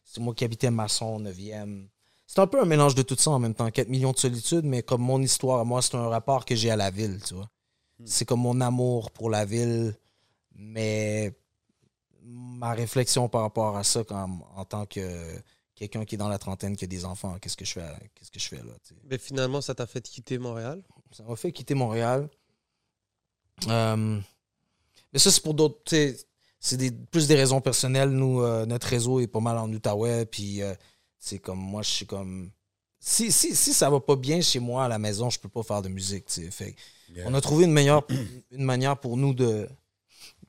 c'est 0.04 0.20
moi 0.22 0.34
qui 0.34 0.44
habitais 0.46 0.72
Masson, 0.72 1.20
9e. 1.20 1.88
C'est 2.28 2.40
un 2.40 2.48
peu 2.48 2.62
un 2.62 2.66
mélange 2.66 2.94
de 2.96 3.02
tout 3.04 3.16
ça 3.18 3.32
en 3.32 3.40
même 3.40 3.54
temps, 3.56 3.70
4 3.72 3.90
millions 3.90 4.12
de 4.12 4.18
solitude, 4.18 4.66
mais 4.66 4.84
comme 4.84 5.02
mon 5.02 5.22
histoire, 5.22 5.66
moi, 5.66 5.82
c'est 5.82 5.96
un 5.96 6.10
rapport 6.10 6.46
que 6.46 6.56
j'ai 6.56 6.70
à 6.70 6.76
la 6.76 6.92
ville, 6.92 7.20
tu 7.26 7.34
vois. 7.36 7.50
C'est 8.06 8.26
comme 8.26 8.42
mon 8.42 8.62
amour 8.62 9.12
pour 9.12 9.30
la 9.30 9.44
ville, 9.46 9.96
mais 10.56 11.34
ma 12.28 12.74
réflexion 12.74 13.30
par 13.30 13.42
rapport 13.42 13.78
à 13.78 13.84
ça 13.84 14.04
quand, 14.04 14.40
en 14.56 14.66
tant 14.66 14.86
que 14.86 15.02
quelqu'un 15.76 16.06
qui 16.06 16.16
est 16.16 16.18
dans 16.18 16.30
la 16.30 16.40
trentaine, 16.40 16.76
qui 16.76 16.86
a 16.86 16.88
des 16.88 17.06
enfants, 17.06 17.38
qu'est-ce 17.40 17.58
que 17.58 17.66
je 17.66 17.74
fais, 17.74 17.86
qu'est-ce 18.16 18.32
que 18.32 18.40
je 18.40 18.48
fais 18.48 18.58
là. 18.58 18.74
Mais 19.10 19.18
finalement, 19.18 19.62
ça 19.62 19.76
t'a 19.76 19.86
fait 19.86 20.02
quitter 20.02 20.38
Montréal? 20.38 20.82
Ça 21.12 21.24
m'a 21.24 21.36
fait 21.36 21.52
quitter 21.52 21.76
Montréal. 21.76 22.30
Euh, 23.68 24.20
mais 25.14 25.20
ça, 25.20 25.32
c'est 25.32 25.42
pour 25.42 25.54
d'autres. 25.54 25.82
C'est 26.60 26.78
des, 26.78 26.92
plus 26.92 27.28
des 27.28 27.36
raisons 27.36 27.62
personnelles. 27.62 28.10
Nous, 28.10 28.42
euh, 28.42 28.66
notre 28.66 28.88
réseau 28.88 29.20
est 29.20 29.28
pas 29.28 29.40
mal 29.40 29.58
en 29.58 29.72
Outaouais. 29.72 30.26
Puis, 30.26 30.62
euh, 30.62 30.74
c'est 31.20 31.40
comme 31.40 31.60
moi, 31.60 31.82
je 31.84 31.90
suis 31.90 32.06
comme. 32.06 32.52
Si, 33.00 33.32
si, 33.32 33.56
si 33.56 33.74
ça 33.74 33.90
va 33.90 34.00
pas 34.00 34.16
bien 34.16 34.42
chez 34.42 34.60
moi 34.60 34.86
à 34.86 34.88
la 34.88 34.98
maison, 34.98 35.30
je 35.30 35.40
peux 35.40 35.50
pas 35.50 35.64
faire 35.64 35.82
de 35.82 35.90
musique. 35.90 36.30
Fait, 36.30 36.76
Yeah. 37.10 37.24
On 37.26 37.34
a 37.34 37.42
trouvé 37.42 37.66
une, 37.66 37.72
meilleure, 37.72 38.06
une 38.52 38.64
manière 38.64 39.00
pour 39.00 39.18
nous 39.18 39.34
de 39.34 39.70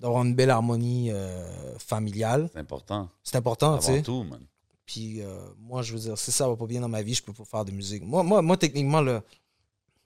d'avoir 0.01 0.25
une 0.25 0.35
belle 0.35 0.51
harmonie 0.51 1.11
euh, 1.11 1.77
familiale. 1.79 2.49
C'est 2.53 2.61
important. 2.61 3.09
C'est 3.23 3.37
important, 3.37 3.79
tu 3.79 3.87
sais. 3.87 3.93
Avant 3.93 4.03
tout, 4.03 4.25
man. 4.25 4.41
Puis 4.87 5.21
euh, 5.21 5.39
moi, 5.59 5.83
je 5.83 5.93
veux 5.93 5.99
dire, 5.99 6.17
si 6.17 6.33
ça 6.33 6.49
va 6.49 6.57
pas 6.57 6.67
bien 6.67 6.81
dans 6.81 6.89
ma 6.89 7.03
vie, 7.03 7.15
je 7.15 7.23
peux 7.23 7.33
pas 7.33 7.45
faire 7.45 7.65
de 7.65 7.73
musique. 7.73 8.03
Moi, 8.05 8.23
moi, 8.23 8.41
moi 8.41 8.57
techniquement, 8.57 9.03
le, 9.03 9.21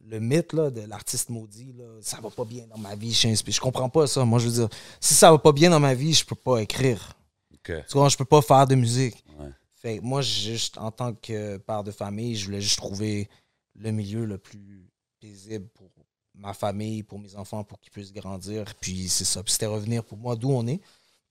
le 0.05 0.19
mythe 0.19 0.53
là, 0.53 0.71
de 0.71 0.81
l'artiste 0.81 1.29
maudit, 1.31 1.73
là, 1.75 1.85
ça 2.01 2.21
va 2.21 2.31
pas 2.31 2.45
bien 2.45 2.67
dans 2.67 2.79
ma 2.79 2.97
vie, 2.97 3.13
je 3.13 3.19
suis 3.19 3.29
inspiré. 3.29 3.53
Je 3.53 3.61
comprends 3.61 3.89
pas 3.89 4.09
ça. 4.09 4.25
Moi, 4.25 4.41
je 4.41 4.47
veux 4.47 4.53
dire, 4.53 4.69
si 4.99 5.15
ça 5.15 5.31
va 5.31 5.39
pas 5.39 5.53
bien 5.53 5.71
dans 5.71 5.79
ma 5.79 5.95
vie, 5.95 6.13
je 6.13 6.25
peux 6.25 6.35
pas 6.35 6.59
écrire. 6.59 7.17
OK. 7.55 7.73
Tu 7.89 7.93
vois, 7.93 8.09
je 8.09 8.17
peux 8.17 8.25
pas 8.25 8.43
faire 8.43 8.67
de 8.67 8.75
musique. 8.75 9.25
Ouais. 9.39 9.51
Fait 9.75 10.01
moi, 10.01 10.21
juste 10.21 10.79
en 10.79 10.91
tant 10.91 11.15
que 11.15 11.59
père 11.59 11.85
de 11.85 11.93
famille, 11.93 12.35
je 12.35 12.47
voulais 12.47 12.61
juste 12.61 12.79
trouver 12.79 13.29
le 13.77 13.91
milieu 13.93 14.25
le 14.25 14.39
plus 14.39 14.91
paisible 15.21 15.69
pour 15.75 15.91
ma 16.35 16.55
famille, 16.55 17.03
pour 17.03 17.19
mes 17.19 17.35
enfants, 17.37 17.65
pour 17.65 17.81
qu'ils 17.81 17.93
puissent 17.93 18.13
grandir. 18.13 18.65
Puis 18.81 19.09
c'est 19.09 19.25
ça. 19.25 19.43
Puis 19.43 19.53
c'était 19.53 19.67
revenir 19.67 20.05
pour 20.05 20.19
moi 20.19 20.37
d'où 20.37 20.51
on 20.51 20.67
est, 20.67 20.81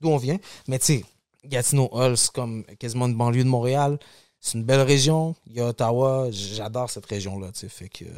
d'où 0.00 0.08
on 0.08 0.16
vient. 0.16 0.38
Mais 0.68 0.78
tu 0.78 0.86
sais, 0.86 1.04
Gatineau 1.44 1.88
Hall, 1.92 2.16
c'est 2.16 2.30
comme 2.32 2.64
quasiment 2.78 3.06
une 3.06 3.16
banlieue 3.16 3.44
de 3.44 3.48
Montréal. 3.48 3.98
C'est 4.40 4.58
une 4.58 4.64
belle 4.64 4.80
région. 4.80 5.36
Il 5.46 5.52
y 5.54 5.60
a 5.60 5.68
Ottawa. 5.68 6.28
J'adore 6.30 6.90
cette 6.90 7.06
région-là. 7.06 7.50
Fait 7.54 7.88
que. 7.88 8.04
euh, 8.04 8.10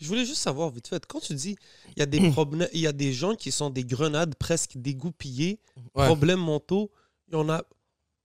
Je 0.00 0.06
voulais 0.08 0.24
juste 0.26 0.42
savoir, 0.42 0.70
vite 0.70 0.88
fait, 0.88 1.04
quand 1.06 1.20
tu 1.20 1.34
dis 1.34 1.56
il 1.96 2.00
y 2.00 2.02
a 2.02 2.06
des 2.06 2.30
problèmes, 2.32 2.68
il 2.72 2.80
y 2.80 2.86
a 2.86 2.92
des 2.92 3.12
gens 3.12 3.34
qui 3.36 3.52
sont 3.52 3.70
des 3.70 3.84
grenades 3.84 4.34
presque 4.36 4.76
dégoupillées, 4.76 5.58
Ouais. 5.94 6.06
problèmes 6.06 6.40
mentaux, 6.40 6.90
en 7.32 7.48
a. 7.48 7.62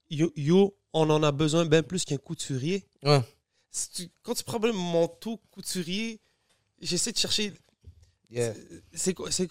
Yo, 0.09 0.31
yo, 0.35 0.75
on 0.93 1.09
en 1.09 1.23
a 1.23 1.31
besoin 1.31 1.65
bien 1.65 1.81
plus 1.83 2.05
qu'un 2.05 2.17
couturier. 2.17 2.85
Ouais. 3.03 3.21
Si 3.71 3.89
tu- 3.91 4.09
quand 4.21 4.33
tu 4.35 4.43
problèmes 4.43 4.75
mentaux, 4.75 5.39
couturier, 5.51 6.19
j'essaie 6.81 7.11
de 7.11 7.17
chercher. 7.17 7.53
Yeah. 8.33 8.53
C'est 8.93 9.13
quoi, 9.13 9.31
c'est 9.31 9.47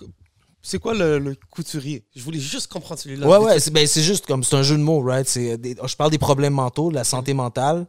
le, 0.94 1.18
le 1.18 1.36
couturier? 1.50 2.04
Je 2.14 2.22
voulais 2.22 2.38
juste 2.38 2.66
comprendre 2.68 3.00
celui-là. 3.00 3.26
Ouais, 3.28 3.38
ouais, 3.38 3.58
c'est 3.60 3.72
ben, 3.72 3.86
c'est 3.86 4.02
juste 4.02 4.26
comme, 4.26 4.44
c'est 4.44 4.56
un 4.56 4.62
jeu 4.62 4.76
de 4.76 4.82
mots, 4.82 5.00
right? 5.02 5.26
C'est 5.28 5.56
des- 5.58 5.76
je 5.84 5.96
parle 5.96 6.10
des 6.10 6.18
problèmes 6.18 6.54
mentaux, 6.54 6.90
de 6.90 6.94
la 6.94 7.04
santé 7.04 7.34
mentale, 7.34 7.86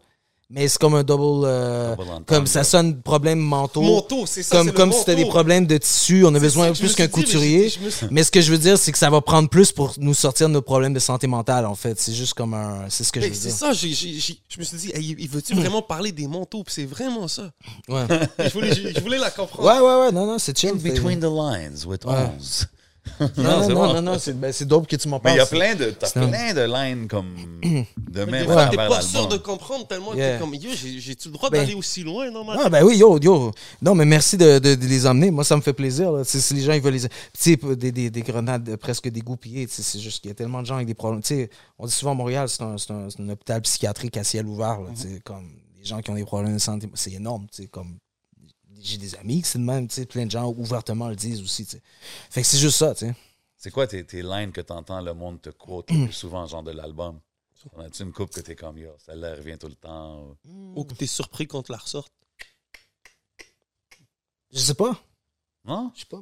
mais 0.54 0.68
c'est 0.68 0.78
comme 0.80 0.94
un 0.96 1.04
double. 1.04 1.46
euh, 1.46 1.96
Double 1.96 2.10
comme 2.28 2.46
ça 2.48 2.64
sonne 2.64 3.02
problèmes 3.02 3.40
mentaux. 3.40 3.82
Manteau, 3.82 4.26
c'est 4.26 4.44
ça. 4.44 4.56
comme 4.58 4.68
c'est 4.68 4.74
comme 4.76 4.92
si 4.92 5.04
t'as 5.04 5.16
des 5.16 5.26
problèmes 5.26 5.66
de 5.66 5.78
tissu, 5.78 6.24
on 6.26 6.30
a 6.30 6.34
C'est 6.36 6.40
besoin 6.42 6.68
ça 6.74 6.80
plus 6.80 6.94
qu'un 6.96 7.04
mais 7.06 7.10
couturier. 7.10 7.70
suis- 7.70 7.82
Mais 8.12 8.24
ce 8.24 8.32
que 8.32 8.40
je 8.42 8.52
veux 8.52 8.58
dire, 8.58 8.78
c'est 8.78 8.92
que 8.92 8.98
ça 8.98 9.10
va 9.10 9.20
prendre 9.22 9.50
plus 9.50 9.72
pour 9.72 9.94
nous 9.98 10.14
sortir 10.14 10.48
de 10.48 10.54
nos 10.54 10.62
problèmes 10.62 10.94
de 10.94 11.00
santé 11.00 11.26
mentale, 11.28 11.66
en 11.66 11.76
fait. 11.76 12.00
C'est 12.00 12.14
juste 12.14 12.36
comme 12.36 12.54
un. 12.54 12.86
C'est 12.90 13.04
ce 13.04 13.12
que 13.12 13.20
je 13.20 13.28
veux 13.28 13.34
c'est 13.34 13.48
dire. 13.50 13.58
ça, 13.58 13.74
j'ai- 13.74 13.94
j'ai- 13.94 14.38
je 14.48 14.60
me 14.60 14.64
suis 14.64 14.78
dit, 14.78 14.92
hey, 14.94 15.16
il 15.18 15.28
veut-tu 15.30 15.56
vraiment 15.56 15.82
parler 15.82 16.12
des 16.12 16.28
manteaux? 16.28 16.64
Puis 16.64 16.74
c'est 16.76 16.86
vraiment 16.86 17.28
ça. 17.28 17.50
Ouais. 17.90 18.06
je, 18.40 18.50
voulais, 18.54 18.74
je, 18.76 18.94
je 18.94 19.00
voulais 19.02 19.18
la 19.18 19.32
comprendre. 19.32 19.68
ouais, 19.68 19.80
ouais, 19.80 20.06
ouais, 20.06 20.12
non, 20.12 20.26
non, 20.28 20.38
c'est 20.38 20.58
chill. 20.58 20.70
In 20.70 20.76
between 20.76 21.20
the 21.20 21.24
lines 21.24 21.86
with 21.86 22.06
Ouais. 22.06 22.30
11. 23.20 23.32
Non, 23.38 23.44
Non, 23.44 23.44
non, 23.44 23.62
c'est 23.68 23.74
non, 23.74 23.76
bon. 23.88 23.94
non, 23.94 24.02
non, 24.02 24.20
c'est 24.20 24.40
ben, 24.40 24.52
c'est 24.54 24.66
dope 24.66 24.88
que 24.88 24.96
tu 24.96 25.08
m'en 25.08 25.20
Mais 25.24 25.34
il 25.34 25.38
y 25.38 25.40
a 25.40 25.46
parles. 25.46 25.60
plein 25.60 25.76
de, 25.76 25.92
t'as 25.92 26.08
C'est 26.08 26.20
plein 26.20 26.54
de 26.54 26.62
lines 26.62 27.08
comme 27.08 27.36
de 27.98 28.24
même 28.26 28.32
des 28.32 28.38
à 28.52 28.54
fois, 28.54 28.66
t'es 28.68 28.78
pas 28.78 29.02
sûr 29.02 29.28
de 29.28 29.38
comprendre 29.38 29.86
tellement 29.88 30.14
Yeah. 30.14 30.30
que 30.30 30.34
t'es 30.36 30.40
comme, 30.42 30.56
yo, 30.56 30.70
j'ai- 30.74 31.00
j'ai-tu 31.00 31.28
le 31.28 31.34
droit 31.34 31.50
Ben- 31.50 31.60
d'aller 31.62 31.76
aussi 31.76 32.04
loin, 32.04 32.30
normalement? 32.32 32.64
Ah 32.66 32.70
ben 32.70 32.84
oui, 32.84 32.98
yo, 32.98 33.20
yo. 33.20 33.52
Non, 33.82 33.94
mais 33.96 34.06
merci 34.06 34.38
de, 34.38 34.60
de- 34.60 34.76
de 34.76 34.86
les 34.88 35.06
emmener. 35.06 35.32
Moi, 35.32 35.44
ça 35.44 35.56
me 35.58 35.62
fait 35.62 35.74
plaisir. 35.74 36.12
là. 36.12 36.24
Si 36.24 36.54
les 36.54 36.62
gens 36.62 36.74
ils 36.74 36.82
veulent 36.82 36.94
les. 36.94 37.02
Tu 37.02 37.10
sais, 37.34 37.58
des, 37.76 37.92
des, 37.92 38.10
des 38.10 38.22
grenades 38.22 38.68
euh, 38.70 38.78
presque 38.78 39.10
dégoupillées. 39.10 39.68
C'est 39.70 40.00
juste 40.00 40.22
qu'il 40.22 40.30
y 40.30 40.32
a 40.32 40.36
tellement 40.36 40.62
de 40.62 40.66
gens 40.68 40.76
avec 40.76 40.88
des 40.88 40.94
problèmes. 40.94 41.22
Tu 41.22 41.36
sais, 41.36 41.50
on 41.78 41.86
dit 41.86 41.94
souvent 41.94 42.12
à 42.12 42.16
Montréal, 42.16 42.48
c'est 42.50 42.62
un, 42.64 42.78
c'est 42.78 42.92
un- 42.92 43.10
c'est 43.10 43.22
un 43.22 43.30
hôpital 43.30 43.62
psychiatrique 43.62 44.16
à 44.18 44.24
ciel 44.24 44.46
ouvert. 44.48 44.80
là, 44.82 44.90
tu 44.96 45.02
sais, 45.02 45.22
Comme 45.24 45.50
les 45.80 45.86
gens 45.86 46.00
qui 46.02 46.10
ont 46.10 46.16
des 46.16 46.24
problèmes 46.26 46.54
de 46.54 46.60
santé, 46.60 46.90
c'est 46.94 47.12
énorme. 47.12 47.48
tu 47.54 47.64
sais, 47.64 47.68
Comme 47.68 47.98
j'ai 48.84 48.98
des 48.98 49.16
amis 49.16 49.42
qui 49.42 49.48
c'est 49.50 49.60
de 49.60 49.64
même. 49.64 49.88
tu 49.88 49.96
sais, 49.96 50.06
Plein 50.06 50.26
de 50.26 50.32
gens 50.32 50.48
ouvertement 50.52 51.10
le 51.10 51.16
disent 51.16 51.42
aussi. 51.42 51.66
tu 51.66 51.72
sais. 51.78 51.82
Fait 52.30 52.42
que 52.42 52.48
c'est 52.48 52.58
juste 52.58 52.78
ça. 52.78 52.94
tu 52.94 53.06
sais. 53.08 53.16
C'est 53.58 53.72
quoi 53.72 53.88
tes, 53.88 54.04
tes 54.06 54.22
lines 54.22 54.52
que 54.52 54.62
t'entends 54.62 55.00
le 55.02 55.14
monde 55.14 55.42
te 55.42 55.50
quote 55.50 55.90
le 55.92 56.06
plus 56.06 56.14
souvent, 56.14 56.46
genre 56.48 56.64
de 56.64 56.72
l'album? 56.72 57.20
On 57.72 57.80
a-tu 57.80 58.04
une 58.04 58.12
coupe 58.12 58.30
que 58.32 58.42
t'es 58.42 58.56
comme, 58.58 58.78
yo, 58.78 58.90
celle-là 59.06 59.36
revient 59.36 59.58
tout 59.58 59.70
le 59.70 59.76
temps? 59.76 60.36
ou- 60.46 60.74
Ou 60.76 60.84
que 60.84 60.94
t'es 60.96 61.08
surpris 61.08 61.48
qu'on 61.48 61.62
te 61.64 61.72
la 61.72 61.78
ressorte? 61.78 62.12
Je 64.52 64.60
sais 64.60 64.74
pas. 64.74 65.00
Non? 65.66 65.92
Je 65.96 66.02
sais 66.02 66.06
pas, 66.10 66.20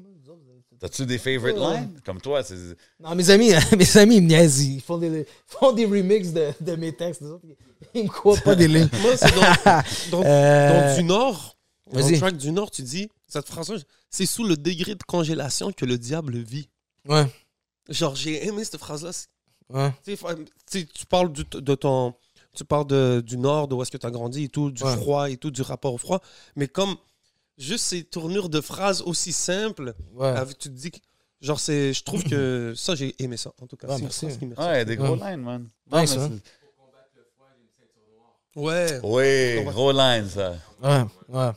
T'as-tu 0.79 1.05
des 1.07 1.17
favorite 1.17 1.57
Ouais. 1.57 1.77
lines? 1.79 1.99
Comme 2.05 2.21
toi, 2.21 2.43
c'est... 2.43 2.55
Non, 2.99 3.15
mes 3.15 3.27
amis, 3.31 3.51
mes 3.77 3.97
amis, 3.97 4.17
ils 4.17 4.21
me 4.21 4.27
niaisent. 4.27 4.63
Ils 4.63 4.81
font 4.81 4.97
des, 4.99 5.25
font 5.47 5.71
des 5.73 5.85
remixes 5.85 6.29
de, 6.31 6.51
de 6.61 6.75
mes 6.75 6.95
textes. 6.95 7.23
Ils 7.95 8.03
me 8.03 8.07
croient 8.09 8.37
pas 8.37 8.55
des 8.55 8.67
lignes. 8.67 8.89
Moi, 9.01 9.17
c'est 9.17 9.33
dans, 9.33 10.17
dans- 10.19 10.23
Euh, 10.27 10.91
dans 10.91 10.95
du 10.97 11.03
Nord. 11.03 11.57
Dans 11.93 12.01
vas-y. 12.01 12.11
le 12.13 12.17
track 12.19 12.37
du 12.37 12.51
Nord, 12.51 12.71
tu 12.71 12.81
dis, 12.83 13.09
cette 13.27 13.47
phrase 13.47 13.73
c'est 14.09 14.25
sous 14.25 14.43
le 14.43 14.57
degré 14.57 14.95
de 14.95 15.03
congélation 15.03 15.71
que 15.71 15.85
le 15.85 15.97
diable 15.97 16.37
vit. 16.37 16.69
Ouais, 17.07 17.25
Genre, 17.89 18.15
j'ai 18.15 18.45
aimé 18.45 18.63
cette 18.63 18.77
phrase-là. 18.77 19.11
Ouais. 19.69 19.91
Tu 20.05 21.05
parles 21.07 21.31
du, 21.31 21.43
de 21.45 21.75
ton. 21.75 22.13
Tu 22.53 22.65
parles 22.65 22.85
de, 22.87 23.23
du 23.25 23.37
Nord, 23.37 23.69
de 23.69 23.75
où 23.75 23.81
est-ce 23.81 23.91
que 23.91 23.97
tu 23.97 24.05
as 24.05 24.11
grandi 24.11 24.43
et 24.43 24.49
tout, 24.49 24.71
du 24.71 24.83
Ouais. 24.83 24.95
froid 24.97 25.29
et 25.29 25.37
tout, 25.37 25.51
du 25.51 25.61
rapport 25.61 25.93
au 25.93 25.97
froid. 25.97 26.21
Mais 26.57 26.67
comme 26.67 26.95
juste 27.57 27.85
ces 27.85 28.03
tournures 28.03 28.49
de 28.49 28.59
phrases 28.61 29.01
aussi 29.01 29.31
simples, 29.31 29.93
ouais. 30.13 30.27
avec- 30.27 30.57
tu 30.57 30.67
te 30.69 30.73
dis 30.73 30.91
que. 30.91 30.97
Genre, 31.39 31.59
c'est, 31.59 31.93
je 31.93 32.03
trouve 32.03 32.23
que 32.23 32.73
ça, 32.77 32.93
j'ai 32.95 33.15
aimé 33.23 33.37
ça, 33.37 33.51
en 33.61 33.67
tout 33.67 33.77
cas. 33.77 33.87
Ouais, 33.87 34.01
merci. 34.01 34.27
qui 34.37 34.45
me 34.45 34.55
Ouais, 34.59 34.83
des 34.85 34.95
gros 34.97 35.15
Ouais. 35.15 35.31
lines, 35.31 35.41
man. 35.41 35.67
Hein? 35.91 35.99
Ouais. 36.01 36.07
c'est- 36.07 36.19
Oui, 39.03 39.63
gros 39.71 39.91
lines, 39.91 40.27
ça. 40.29 40.55
Ouais, 40.83 41.03
ouais. 41.29 41.51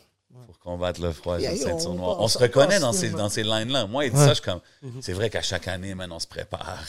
Combattre 0.65 1.03
le 1.03 1.13
froid, 1.13 1.39
Yeah, 1.39 1.55
ceinture 1.57 1.91
on 1.91 1.95
noire. 1.95 2.17
On 2.21 2.27
se 2.27 2.39
on 2.39 2.41
va- 2.41 2.47
reconnaît 2.47 2.79
on 2.79 2.81
dans 2.81 2.93
ces, 2.95 3.11
dans 3.11 3.29
ces 3.29 3.43
lines-là. 3.43 3.87
Moi, 3.87 4.07
il 4.07 4.13
dit 4.13 4.17
Ouais. 4.17 4.23
ça, 4.25 4.31
je 4.31 4.35
suis 4.35 4.43
comme... 4.43 4.61
C'est 5.03 5.13
vrai 5.13 5.29
qu'à 5.29 5.43
chaque 5.43 5.69
année, 5.69 5.95
man, 5.95 6.11
on 6.11 6.19
se 6.19 6.27
prépare. 6.27 6.83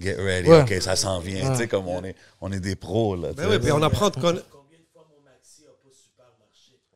Get 0.00 0.14
ready, 0.14 0.48
Ouais. 0.48 0.62
OK, 0.62 0.72
ça 0.82 0.96
s'en 0.96 1.18
vient. 1.20 1.44
Ouais. 1.44 1.52
Tu 1.52 1.58
sais, 1.58 1.68
comme 1.68 1.86
on 1.88 2.02
est, 2.04 2.16
on 2.40 2.50
est 2.52 2.60
des 2.60 2.74
pros, 2.74 3.16
là. 3.16 3.28
Ben 3.36 3.46
oui, 3.50 3.58
puis 3.58 3.70
on 3.70 3.82
apprend 3.82 4.10
te 4.10 4.18
connaître. 4.18 4.46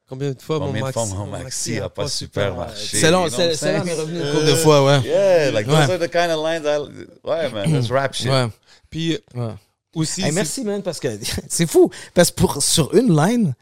Combien 0.09 0.31
de 0.33 0.41
fois 0.43 0.59
mon 0.59 0.67
Combien 0.67 0.87
de 0.87 0.93
fois 0.93 1.03
maxi, 1.05 1.17
mon 1.17 1.27
maxi 1.27 1.79
a 1.81 1.89
pas 1.89 2.07
super 2.09 2.55
marché? 2.55 2.99
C'est 2.99 3.11
long, 3.11 3.29
c'est 3.31 3.79
long, 3.79 3.85
mais 3.85 3.95
revenu 3.95 4.21
une 4.21 4.33
couple 4.33 4.47
de 4.47 4.55
fois, 4.57 4.85
ouais. 4.85 5.01
Yeah, 5.07 5.51
like 5.53 5.67
those 5.67 5.75
Ouais. 5.89 5.93
are 5.95 5.99
the 5.99 6.11
kind 6.11 6.31
of 6.31 6.45
lines 6.45 6.65
I... 6.67 7.29
Ouais, 7.29 7.51
man, 7.51 7.73
that's 7.73 7.91
rap 7.91 8.15
shit. 8.15 8.29
Ouais, 8.29 8.49
Puis 8.91 9.19
ouais. 9.35 9.55
aussi. 9.95 10.23
Hey, 10.23 10.33
merci, 10.33 10.65
man, 10.65 10.83
parce 10.83 11.01
que 11.01 11.09
c'est 11.49 11.67
fou. 11.67 11.91
Parce 12.13 12.31
que 12.31 12.37
pour, 12.37 12.63
sur 12.63 12.95
une 12.95 13.17
line, 13.17 13.55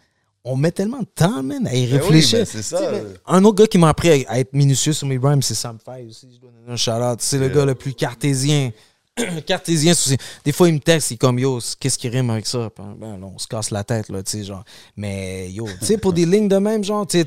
on 0.45 0.57
met 0.57 0.73
tellement 0.73 1.01
de 1.01 1.05
temps, 1.15 1.43
man, 1.43 1.67
à 1.67 1.75
y 1.75 1.87
Ben 1.87 1.93
oui, 1.93 1.99
réfléchir. 1.99 2.47
c'est 2.47 2.63
ça. 2.63 2.81
Un 3.27 3.45
autre 3.45 3.57
gars 3.59 3.67
qui 3.67 3.77
m'a 3.79 3.89
appris 3.91 4.25
à, 4.27 4.39
être 4.39 4.53
minutieux 4.55 4.93
sur 4.95 5.07
mes 5.07 5.19
rhymes, 5.19 5.43
c'est 5.43 5.55
Sam 5.55 5.79
Fay 5.85 6.07
aussi. 6.09 6.29
Je 6.35 6.41
dois 6.41 6.51
donner 6.51 6.73
un 6.73 6.77
shout-out. 6.77 7.21
C'est 7.21 7.39
le 7.39 7.47
Yeah. 7.47 7.55
gars 7.57 7.65
le 7.67 7.75
plus 7.75 7.93
cartésien. 7.95 8.71
cartésien. 9.47 9.93
souci. 9.93 10.17
Des 10.45 10.53
fois, 10.53 10.69
il 10.69 10.75
me 10.75 10.79
texte, 10.81 11.11
il 11.11 11.15
est 11.15 11.19
comme 11.19 11.39
Yo, 11.39 11.59
qu'est-ce 11.79 11.99
qui 11.99 12.09
rime 12.09 12.31
avec 12.31 12.47
ça? 12.47 12.71
Puis, 12.75 12.85
Ben, 12.99 13.19
là, 13.21 13.27
on 13.27 13.39
se 13.39 13.47
casse 13.47 13.71
la 13.71 13.85
tête, 13.85 14.09
là, 14.09 14.23
tu 14.23 14.39
sais, 14.39 14.45
genre. 14.45 14.65
Mais 14.97 15.51
yo, 15.51 15.67
tu 15.81 15.85
sais, 15.87 15.99
pour 15.99 16.13
des 16.15 16.25
lignes 16.27 16.49
de 16.49 16.57
même, 16.57 16.83
genre, 16.85 17.07
tu 17.07 17.19
sais, 17.21 17.27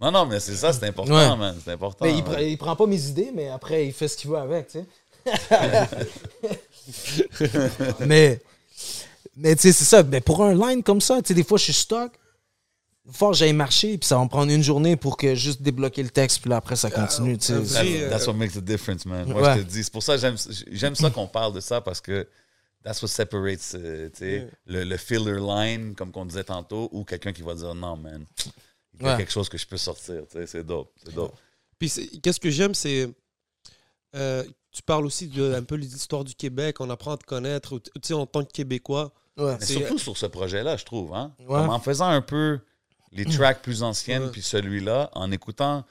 Non, 0.00 0.10
non, 0.12 0.24
mais 0.26 0.40
c'est 0.40 0.54
ça, 0.54 0.72
c'est 0.72 0.84
important, 0.86 1.12
Ouais. 1.14 1.36
man. 1.36 1.56
C'est 1.62 1.72
important. 1.72 2.04
mais 2.06 2.16
il, 2.16 2.22
pre- 2.22 2.48
il 2.48 2.56
prend 2.56 2.74
pas 2.76 2.86
mes 2.86 3.02
idées, 3.06 3.32
mais 3.34 3.48
après, 3.48 3.86
il 3.86 3.92
fait 3.92 4.08
ce 4.08 4.16
qu'il 4.16 4.30
veut 4.30 4.38
avec, 4.38 4.68
tu 4.68 4.78
sais. 4.78 4.86
mais, 8.06 8.40
mais 9.36 9.54
tu 9.54 9.62
sais, 9.62 9.72
c'est 9.72 9.84
ça. 9.84 10.02
Mais 10.02 10.20
pour 10.20 10.42
un 10.42 10.54
line 10.54 10.82
comme 10.82 11.00
ça, 11.00 11.20
tu 11.22 11.28
sais, 11.28 11.34
des 11.34 11.44
fois, 11.44 11.58
je 11.58 11.64
suis 11.64 11.72
stock. 11.72 12.12
Fort, 13.12 13.34
j'aille 13.34 13.52
marcher, 13.52 13.96
puis 13.98 14.08
ça 14.08 14.16
va 14.16 14.24
me 14.24 14.28
prendre 14.28 14.50
une 14.50 14.64
journée 14.64 14.96
pour 14.96 15.16
que 15.16 15.36
juste 15.36 15.62
débloquer 15.62 16.02
le 16.02 16.10
texte, 16.10 16.40
puis 16.40 16.50
là, 16.50 16.56
après, 16.56 16.74
ça 16.74 16.90
continue, 16.90 17.38
tu 17.38 17.46
sais. 17.46 17.52
euh, 17.52 18.10
That's, 18.10 18.26
what 18.26 18.32
makes 18.34 18.54
the 18.54 18.58
difference, 18.64 19.06
man. 19.06 19.28
Moi, 19.28 19.40
Ouais. 19.40 19.58
je 19.58 19.62
te 19.62 19.68
dis, 19.68 19.84
c'est 19.84 19.92
pour 19.92 20.02
ça 20.02 20.14
que 20.16 20.20
j'aime, 20.22 20.36
j'aime 20.72 20.96
ça 20.96 21.08
qu'on 21.10 21.28
parle 21.28 21.52
de 21.52 21.60
ça 21.60 21.80
parce 21.80 22.00
que 22.00 22.26
that's 22.82 23.00
what 23.02 23.06
separates, 23.08 23.60
euh, 23.76 24.08
tu 24.08 24.18
sais, 24.18 24.32
Yeah. 24.38 24.46
le, 24.66 24.82
le 24.84 24.96
filler 24.96 25.38
line, 25.38 25.94
comme 25.94 26.10
qu'on 26.10 26.26
disait 26.26 26.42
tantôt, 26.42 26.88
ou 26.90 27.04
quelqu'un 27.04 27.32
qui 27.32 27.42
va 27.42 27.54
dire 27.54 27.76
non, 27.76 27.96
man. 27.96 28.24
Il 28.98 29.02
y 29.02 29.08
a 29.08 29.12
Ouais. 29.12 29.18
quelque 29.18 29.30
chose 29.32 29.48
que 29.48 29.56
je 29.58 29.66
peux 29.68 29.76
sortir, 29.76 30.22
tu 30.28 30.38
sais, 30.38 30.46
c'est 30.48 30.64
dope, 30.64 30.90
c'est 31.04 31.14
dope. 31.14 31.32
Puis 31.78 31.92
qu'est-ce 32.20 32.40
que 32.40 32.50
j'aime, 32.50 32.74
c'est. 32.74 33.08
euh, 34.16 34.42
tu 34.72 34.82
parles 34.82 35.06
aussi 35.06 35.28
de 35.28 35.54
un 35.54 35.62
peu 35.62 35.76
l'histoire 35.76 36.24
du 36.24 36.34
Québec, 36.34 36.80
on 36.80 36.90
apprend 36.90 37.12
à 37.12 37.16
te 37.18 37.24
connaître, 37.24 37.78
tu 37.78 37.90
sais, 38.02 38.14
en 38.14 38.26
tant 38.26 38.44
que 38.44 38.50
Québécois. 38.50 39.12
Ouais. 39.36 39.56
Mais 39.60 39.64
C'est- 39.66 39.74
surtout 39.74 39.98
sur 39.98 40.16
ce 40.16 40.26
projet-là, 40.26 40.76
je 40.76 40.84
trouve, 40.84 41.14
hein. 41.14 41.32
Ouais. 41.40 41.46
Comme 41.46 41.70
en 41.70 41.80
faisant 41.80 42.08
un 42.08 42.22
peu 42.22 42.58
les 43.12 43.24
tracks 43.24 43.62
plus 43.62 43.82
anciennes, 43.82 44.24
Ouais. 44.24 44.30
puis 44.30 44.42
celui-là, 44.42 45.10
en 45.14 45.30
écoutant 45.30 45.84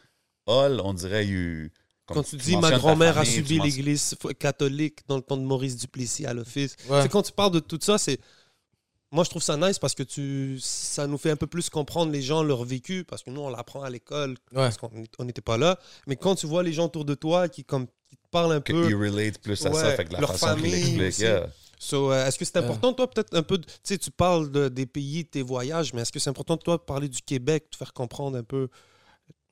Hall, 0.47 0.79
on 0.83 0.93
dirait, 0.93 1.25
you, 1.25 1.69
comme 2.05 2.17
Quand 2.17 2.23
tu 2.23 2.35
dis 2.37 2.55
ma 2.57 2.69
grand-mère 2.71 3.17
a 3.17 3.25
subi 3.25 3.59
l'église 3.59 4.15
catholique 4.37 4.99
dans 5.07 5.15
le 5.15 5.23
temps 5.23 5.37
de 5.37 5.41
Maurice 5.43 5.75
Duplessis 5.77 6.25
à 6.27 6.33
l'office. 6.35 6.75
Quand 7.11 7.23
tu 7.23 7.31
parles 7.31 7.51
de 7.51 7.59
tout 7.59 7.79
ça, 7.81 7.97
c'est. 7.97 8.19
Moi, 9.11 9.23
je 9.23 9.29
trouve 9.29 9.41
ça 9.41 9.55
nice 9.55 9.79
parce 9.79 9.95
que 9.95 10.03
tu, 10.03 10.57
ça 10.61 11.07
nous 11.07 11.17
fait 11.17 11.29
un 11.31 11.35
peu 11.35 11.47
plus 11.47 11.69
comprendre 11.69 12.11
les 12.11 12.21
gens, 12.21 12.43
leur 12.43 12.63
vécu, 12.65 13.05
parce 13.05 13.23
que 13.23 13.29
nous, 13.29 13.39
on 13.41 13.49
l'apprend 13.49 13.81
à 13.81 13.89
l'école, 13.89 14.31
Ouais. 14.51 14.69
parce 14.69 14.77
qu'on 14.77 15.23
n'était 15.23 15.41
pas 15.41 15.57
là. 15.57 15.79
Mais 16.05 16.15
quand 16.15 16.35
tu 16.35 16.47
vois 16.47 16.63
les 16.63 16.73
gens 16.73 16.85
autour 16.85 17.05
de 17.05 17.13
toi 17.15 17.47
qui, 17.47 17.63
comme, 17.63 17.85
qui 18.09 18.17
te 18.17 18.27
parlent 18.29 18.51
un 18.53 18.61
que 18.61 18.73
peu, 18.73 18.95
relate 18.95 19.37
plus 19.39 19.65
à 19.65 19.71
ça, 19.73 19.91
fait 19.95 20.05
que 20.05 20.13
la 20.13 20.19
leur 20.19 20.35
façon. 20.35 20.57
So, 21.85 22.11
euh, 22.11 22.25
est-ce 22.27 22.39
que 22.39 22.45
c'est 22.45 22.57
important, 22.57 22.93
toi, 22.93 23.07
peut-être 23.09 23.35
un 23.35 23.43
peu, 23.43 23.57
de- 23.59 23.65
tu 23.65 23.71
sais, 23.83 23.97
tu 23.97 24.09
parles 24.11 24.49
de- 24.51 24.69
des 24.69 24.85
pays, 24.87 25.23
de 25.23 25.29
tes 25.29 25.41
voyages, 25.43 25.93
mais 25.93 26.01
est-ce 26.01 26.11
que 26.11 26.19
c'est 26.19 26.29
important, 26.31 26.57
toi, 26.57 26.77
de 26.77 26.81
parler 26.81 27.07
du 27.09 27.21
Québec, 27.21 27.65
de 27.71 27.75
faire 27.77 27.93
comprendre 27.93 28.37
un 28.37 28.43
peu 28.43 28.69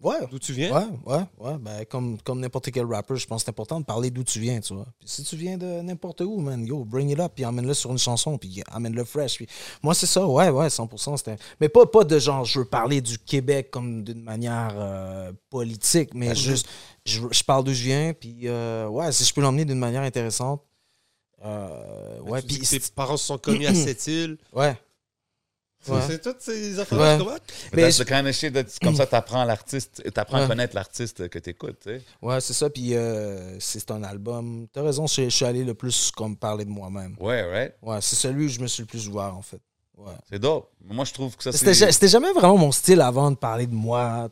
Ouais. 0.01 0.15
d'où 0.29 0.37
tu 0.39 0.51
viens? 0.51 0.75
Ouais, 0.75 0.87
ouais, 1.05 1.23
ouais. 1.39 1.57
Ben, 1.59 1.85
comme 1.85 2.19
comme 2.21 2.41
n'importe 2.41 2.71
quel 2.71 2.85
rapper, 2.85 3.15
je 3.15 3.25
pense 3.25 3.41
que 3.41 3.45
c'est 3.45 3.51
important 3.51 3.79
de 3.79 3.85
parler 3.85 4.09
d'où 4.11 4.23
tu 4.23 4.37
viens, 4.39 4.59
tu 4.59 4.73
vois. 4.73 4.87
Puis 4.99 5.07
si 5.07 5.23
tu 5.23 5.37
viens 5.37 5.57
de 5.57 5.79
n'importe 5.81 6.19
où, 6.21 6.39
man, 6.39 6.65
yo, 6.65 6.83
bring 6.83 7.09
it 7.09 7.19
up, 7.21 7.31
puis 7.35 7.45
emmène-le 7.45 7.73
sur 7.73 7.89
une 7.91 7.97
chanson, 7.99 8.37
puis 8.37 8.61
amène-le 8.69 9.05
fresh. 9.05 9.35
Puis 9.37 9.47
moi, 9.81 9.93
c'est 9.93 10.07
ça, 10.07 10.27
ouais, 10.27 10.49
ouais, 10.49 10.69
100%. 10.69 11.15
C'était... 11.15 11.37
Mais 11.61 11.69
pas, 11.69 11.85
pas 11.85 12.03
de 12.03 12.19
genre, 12.19 12.43
je 12.43 12.59
veux 12.59 12.65
parler 12.65 12.99
du 12.99 13.17
Québec 13.17 13.69
comme 13.71 14.03
d'une 14.03 14.23
manière 14.23 14.73
euh, 14.75 15.31
politique, 15.49 16.13
mais 16.15 16.35
juste, 16.35 16.67
je, 17.05 17.21
je 17.31 17.43
parle 17.43 17.63
d'où 17.63 17.73
je 17.73 17.83
viens, 17.83 18.13
puis 18.13 18.47
euh, 18.49 18.87
ouais, 18.89 19.09
si 19.13 19.23
je 19.23 19.33
peux 19.33 19.39
l'emmener 19.41 19.63
d'une 19.65 19.79
manière 19.79 20.01
intéressante. 20.03 20.61
Euh, 21.45 22.19
ouais, 22.21 22.41
puis 22.41 22.59
tes 22.59 22.79
parents 22.95 23.17
se 23.17 23.25
sont 23.25 23.37
connus 23.37 23.67
à 23.67 23.73
cette 23.75 24.07
île. 24.07 24.37
ouais. 24.53 24.77
Ouais. 25.89 25.99
C'est 26.07 26.21
toutes 26.21 26.39
ces 26.39 26.79
affaires 26.79 26.97
Ouais. 26.97 27.17
Mais 27.73 27.89
the 27.91 28.05
kind 28.05 28.25
of 28.25 28.33
shit 28.33 28.53
that- 28.53 28.79
comme 28.81 28.95
ça, 28.95 29.05
t'apprends 29.05 29.43
l'artiste, 29.43 30.01
t'apprends 30.13 30.37
Ouais. 30.37 30.43
à 30.45 30.47
connaître 30.47 30.73
l'artiste 30.75 31.27
que 31.27 31.39
t'écoutes, 31.39 31.77
tu 31.81 31.89
sais. 31.89 32.01
Ouais, 32.21 32.39
c'est 32.39 32.53
ça. 32.53 32.69
Puis 32.69 32.95
euh, 32.95 33.59
c'est 33.59 33.91
un 33.91 34.01
album. 34.03 34.65
T'as 34.71 34.81
raison, 34.81 35.07
je, 35.07 35.23
je 35.23 35.29
suis 35.29 35.43
allé 35.43 35.65
le 35.65 35.73
plus 35.73 36.09
comme 36.11 36.37
parler 36.37 36.63
de 36.63 36.69
moi-même. 36.69 37.17
Ouais, 37.19 37.41
right? 37.43 37.73
Ouais, 37.81 37.99
c'est 37.99 38.15
celui 38.15 38.45
où 38.45 38.47
je 38.47 38.61
me 38.61 38.67
suis 38.67 38.83
le 38.83 38.87
plus 38.87 39.09
ouvert, 39.09 39.35
en 39.35 39.41
fait. 39.41 39.59
Ouais. 39.97 40.13
C'est 40.29 40.39
dope. 40.39 40.71
Moi, 40.83 41.05
je 41.05 41.13
trouve 41.13 41.35
que 41.37 41.43
ça, 41.43 41.51
C'était, 41.51 41.73
c'est... 41.73 41.91
c'était 41.91 42.07
jamais 42.07 42.31
vraiment 42.33 42.57
mon 42.57 42.71
style 42.71 42.99
avant 43.01 43.29
de 43.31 43.35
parler 43.35 43.67
de 43.67 43.73
moi. 43.73 44.29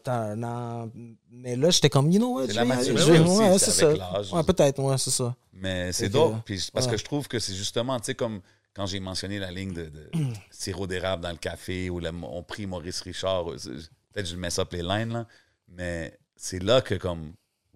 Mais 1.30 1.56
là, 1.56 1.70
j'étais 1.70 1.90
comme, 1.90 2.12
you 2.12 2.20
know 2.20 2.36
what? 2.36 2.48
C'est 2.48 2.54
la 2.54 2.66
maturité 2.66 3.20
aussi, 3.20 3.40
ouais, 3.40 3.60
c'est 3.60 3.72
ça. 3.72 3.92
Ouais, 4.36 4.44
peut-être, 4.44 4.80
ouais, 4.80 4.98
c'est 4.98 5.12
ça. 5.12 5.36
Mais 5.54 5.92
c'est 5.94 6.10
dope. 6.10 6.36
Puis, 6.46 6.70
parce 6.74 6.88
que 6.88 6.98
je 6.98 7.04
trouve 7.04 7.28
que 7.28 7.40
c'est 7.40 7.54
justement, 7.54 8.00
tu 8.00 8.08
sais, 8.08 8.16
comme 8.16 8.42
quand 8.74 8.86
j'ai 8.86 9.00
mentionné 9.00 9.38
la 9.38 9.52
ligne 9.52 9.74
de, 9.74 9.84
de 9.84 10.10
sirop 10.52 10.88
d'érable 10.88 11.24
dans 11.24 11.32
le 11.32 11.38
café 11.38 11.90
ou 11.90 12.02
on 12.24 12.44
prie 12.44 12.66
Maurice 12.66 13.02
Richard, 13.02 13.52
euh, 13.52 13.56
peut-être 13.56 14.26
que 14.26 14.32
je 14.32 14.36
mets 14.36 14.60
up 14.60 14.72
les 14.72 14.82
lines, 14.82 15.14
là, 15.14 15.28
mais 15.68 16.18
c'est 16.36 16.62
là 16.62 16.82
que, 16.82 16.96
comme, 16.96 17.34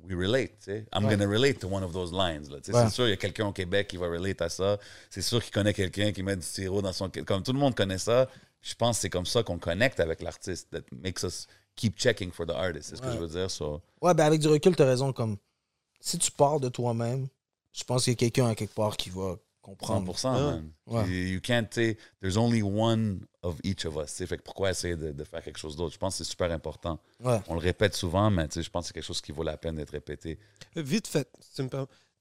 we 0.07 0.15
relate, 0.15 0.57
tu 0.59 0.65
sais. 0.71 0.85
I'm 0.93 1.05
Ouais. 1.05 1.15
gonna 1.15 1.27
relate 1.29 1.59
to 1.59 1.67
one 1.67 1.83
of 1.83 1.91
those 1.93 2.11
lines, 2.11 2.49
là. 2.49 2.57
Tu 2.61 2.71
sais, 2.71 2.77
Ouais. 2.77 2.83
C'est 2.85 2.93
sûr, 2.93 3.07
il 3.07 3.11
y 3.11 3.13
a 3.13 3.17
quelqu'un 3.17 3.47
au 3.47 3.51
Québec 3.51 3.87
qui 3.87 3.97
va 3.97 4.07
relate 4.07 4.41
à 4.41 4.49
ça. 4.49 4.77
C'est 5.09 5.21
sûr 5.21 5.41
qu'il 5.43 5.51
connaît 5.53 5.73
quelqu'un 5.73 6.11
qui 6.11 6.23
met 6.23 6.35
du 6.35 6.45
sirop 6.45 6.81
dans 6.81 6.93
son... 6.93 7.09
Comme 7.25 7.43
tout 7.43 7.53
le 7.53 7.59
monde 7.59 7.75
connaît 7.75 7.97
ça, 7.97 8.27
je 8.61 8.73
pense 8.75 8.97
que 8.97 9.01
c'est 9.01 9.09
comme 9.09 9.25
ça 9.25 9.43
qu'on 9.43 9.57
connecte 9.59 9.99
avec 9.99 10.21
l'artiste. 10.21 10.69
That 10.71 10.81
makes 10.91 11.23
us 11.23 11.47
keep 11.75 11.97
checking 11.97 12.31
for 12.31 12.45
the 12.45 12.51
artist, 12.51 12.89
c'est 12.89 12.95
ce 12.97 13.01
que 13.01 13.11
je 13.11 13.17
veux 13.17 13.27
dire. 13.27 13.49
So, 13.51 13.81
Ouais, 14.01 14.13
ben 14.13 14.25
avec 14.25 14.39
du 14.39 14.47
recul, 14.47 14.75
t'as 14.75 14.85
raison. 14.85 15.11
Comme, 15.13 15.37
si 15.99 16.17
tu 16.17 16.31
pars 16.31 16.59
de 16.59 16.69
toi-même, 16.69 17.27
je 17.73 17.83
pense 17.83 18.03
qu'il 18.05 18.13
y 18.13 18.15
a 18.15 18.17
quelqu'un 18.17 18.47
à 18.47 18.55
quelque 18.55 18.73
part 18.73 18.95
qui 18.95 19.09
va 19.09 19.35
comprendre. 19.65 20.13
100%, 20.13 20.63
Ouais. 20.87 21.01
man. 21.03 21.09
You 21.11 21.41
can't, 21.41 21.67
sais, 21.73 21.97
there's 22.21 22.37
only 22.37 22.61
one 22.61 23.19
of 23.43 23.55
each 23.63 23.85
of 23.85 23.95
us. 23.97 24.13
Fait 24.25 24.37
que 24.37 24.43
pourquoi 24.43 24.69
essayer 24.71 24.95
de, 24.95 25.11
de 25.11 25.23
faire 25.23 25.43
quelque 25.43 25.57
chose 25.57 25.75
d'autre? 25.75 25.93
Je 25.93 25.97
pense 25.97 26.17
que 26.17 26.23
c'est 26.23 26.29
super 26.29 26.51
important. 26.51 26.99
Ouais. 27.19 27.39
On 27.47 27.53
le 27.55 27.59
répète 27.59 27.95
souvent, 27.95 28.29
mais 28.29 28.47
je 28.55 28.69
pense 28.69 28.83
que 28.83 28.87
c'est 28.87 28.93
quelque 28.93 29.03
chose 29.03 29.21
qui 29.21 29.31
vaut 29.31 29.43
la 29.43 29.57
peine 29.57 29.75
d'être 29.75 29.91
répété. 29.91 30.37
Vite 30.75 31.07
fait, 31.07 31.27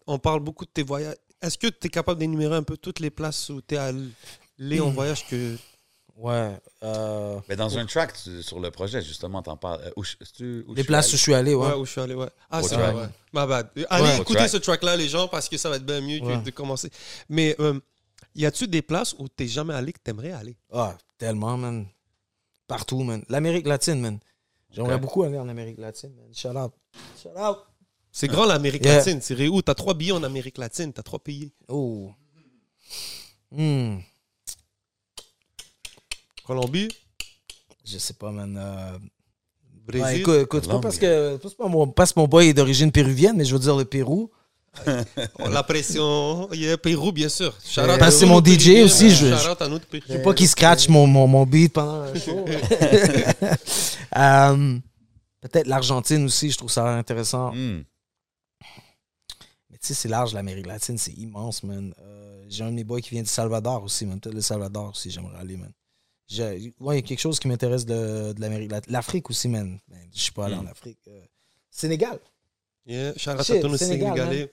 on 0.06 0.18
parle 0.18 0.40
beaucoup 0.40 0.64
de 0.64 0.70
tes 0.70 0.82
voyages. 0.82 1.16
Est-ce 1.42 1.58
que 1.58 1.66
tu 1.66 1.86
es 1.86 1.90
capable 1.90 2.20
d'énumérer 2.20 2.56
un 2.56 2.62
peu 2.62 2.76
toutes 2.76 3.00
les 3.00 3.10
places 3.10 3.50
où 3.50 3.60
tu 3.60 3.74
es 3.74 3.78
allé 3.78 4.80
en 4.80 4.90
voyage 4.90 5.26
que. 5.28 5.56
Ouais. 6.16 6.56
euh, 6.84 7.40
Mais 7.48 7.56
dans 7.56 7.76
un 7.76 7.86
track 7.86 8.14
tu- 8.22 8.42
sur 8.42 8.60
le 8.60 8.70
projet, 8.70 9.02
justement, 9.02 9.42
t'en 9.42 9.56
parles. 9.56 9.80
Euh, 9.84 9.90
où 10.66 10.74
les 10.74 10.84
places 10.84 11.08
où 11.12 11.16
je 11.16 11.22
suis 11.22 11.34
allé, 11.34 11.54
ouais. 11.54 11.66
Ouais, 11.68 11.74
où 11.74 11.84
je 11.84 11.90
suis 11.90 12.00
allé, 12.00 12.14
ouais. 12.14 12.28
Ah, 12.50 12.62
c'est 12.62 12.76
vrai, 12.76 12.94
ouais. 12.94 13.08
Ma 13.32 13.46
bad. 13.46 13.68
Allez 13.90 14.04
Ouais. 14.04 14.16
Écouter 14.20 14.38
track. 14.38 14.48
ce 14.50 14.56
track-là, 14.58 14.96
les 14.96 15.08
gens, 15.08 15.26
parce 15.28 15.48
que 15.48 15.56
ça 15.56 15.68
va 15.70 15.76
être 15.76 15.84
bien 15.86 16.00
mieux 16.00 16.20
que 16.20 16.44
de 16.44 16.50
commencer. 16.50 16.88
Mais 17.28 17.56
euh, 17.58 17.80
y 18.34 18.46
a-tu 18.46 18.68
des 18.68 18.82
places 18.82 19.14
où 19.18 19.28
t'es 19.28 19.48
jamais 19.48 19.74
allé 19.74 19.92
que 19.92 19.98
t'aimerais 19.98 20.30
aller? 20.32 20.56
Ah, 20.72 20.96
tellement, 21.18 21.56
man. 21.56 21.86
Partout, 22.68 23.02
man. 23.02 23.24
L'Amérique 23.28 23.66
latine, 23.66 24.00
man. 24.00 24.18
J'aimerais 24.70 24.94
Ok. 24.94 25.00
beaucoup 25.02 25.22
aller 25.24 25.38
en 25.38 25.48
Amérique 25.48 25.78
latine, 25.78 26.14
man. 26.14 26.32
Shout 26.34 26.56
out. 26.56 26.72
Shout 27.22 27.30
out. 27.36 27.58
C'est 28.12 28.28
grand 28.28 28.44
l'Amérique 28.46 28.84
Yeah. 28.84 28.98
latine. 28.98 29.20
C'est 29.20 29.48
où? 29.48 29.60
T'as 29.62 29.74
trois 29.74 29.94
billets 29.94 30.12
en 30.12 30.22
Amérique 30.22 30.58
latine. 30.58 30.92
T'as 30.92 31.02
trois 31.02 31.18
pays. 31.18 31.52
Oh. 31.68 32.12
Hmm. 33.50 33.98
Colombie, 36.46 36.88
Je 37.84 37.98
sais 37.98 38.14
pas, 38.14 38.30
man. 38.30 38.56
euh, 38.58 38.98
Ouais, 39.88 40.00
Brésil. 40.00 40.20
écoute, 40.20 40.66
pas 40.66 40.78
parce 40.78 40.96
que, 40.96 41.36
pas 41.36 41.42
parce 41.42 41.54
que 41.54 41.62
mon, 41.68 41.86
parce 41.88 42.12
que 42.14 42.20
mon 42.20 42.26
boy 42.26 42.48
est 42.48 42.54
d'origine 42.54 42.90
péruvienne, 42.90 43.36
mais 43.36 43.44
je 43.44 43.52
veux 43.52 43.60
dire 43.60 43.76
le 43.76 43.84
Pérou. 43.84 44.30
La 45.38 45.62
pression. 45.62 46.48
Il 46.52 46.62
y 46.62 46.70
a 46.70 46.78
Pérou, 46.78 47.12
bien 47.12 47.28
sûr. 47.28 47.52
Parce 47.52 47.74
que 47.98 48.02
à 48.02 48.10
c'est 48.10 48.24
mon 48.26 48.42
DJ 48.42 48.82
aussi, 48.82 49.10
je-. 49.10 49.26
Je 49.26 50.12
veux 50.16 50.22
pas 50.22 50.32
qu'il 50.34 50.48
scratch 50.48 50.88
mon, 50.88 51.06
mon, 51.06 51.26
mon 51.28 51.44
beat 51.44 51.72
pendant 51.74 52.06
le 52.12 52.18
show. 52.18 52.44
Euh, 54.16 54.78
Peut-être 55.40 55.66
l'Argentine 55.66 56.24
aussi, 56.24 56.50
je 56.50 56.56
trouve 56.56 56.70
ça 56.70 56.88
intéressant. 56.96 57.52
Hmm. 57.52 57.82
Mais 59.70 59.76
tu 59.78 59.88
sais, 59.88 59.94
c'est 59.94 60.08
large, 60.08 60.32
l'Amérique 60.32 60.66
latine, 60.66 60.96
c'est 60.96 61.12
immense, 61.12 61.62
man. 61.62 61.92
Euh, 62.00 62.44
J'ai 62.48 62.64
un 62.64 62.70
de 62.70 62.76
mes 62.76 62.84
boys 62.84 63.00
qui 63.02 63.10
vient 63.10 63.22
du 63.22 63.28
Salvador 63.28 63.82
aussi, 63.82 64.06
man. 64.06 64.18
Peut-être 64.20 64.34
le 64.34 64.40
Salvador 64.40 64.90
aussi, 64.90 65.10
j'aimerais 65.10 65.36
aller, 65.38 65.56
man. 65.58 65.70
J'ai- 66.26 66.72
Ouais, 66.80 66.94
il 66.96 67.00
y 67.00 67.04
a 67.04 67.06
quelque 67.06 67.20
chose 67.20 67.38
qui 67.38 67.48
m'intéresse 67.48 67.84
de, 67.84 68.32
de 68.32 68.40
l'Amérique. 68.40 68.70
L'Afrique 68.88 69.28
aussi, 69.30 69.48
man. 69.48 69.78
Ben, 69.88 69.98
je 70.14 70.20
suis 70.20 70.32
pas 70.32 70.46
allé 70.46 70.56
Mm. 70.56 70.60
en 70.60 70.66
Afrique. 70.70 70.98
Euh, 71.08 71.20
Sénégal. 71.70 72.18
Yeah, 72.86 73.12
nos 73.26 73.42
Sénégal, 73.42 73.78
Sénégalais. 73.78 74.52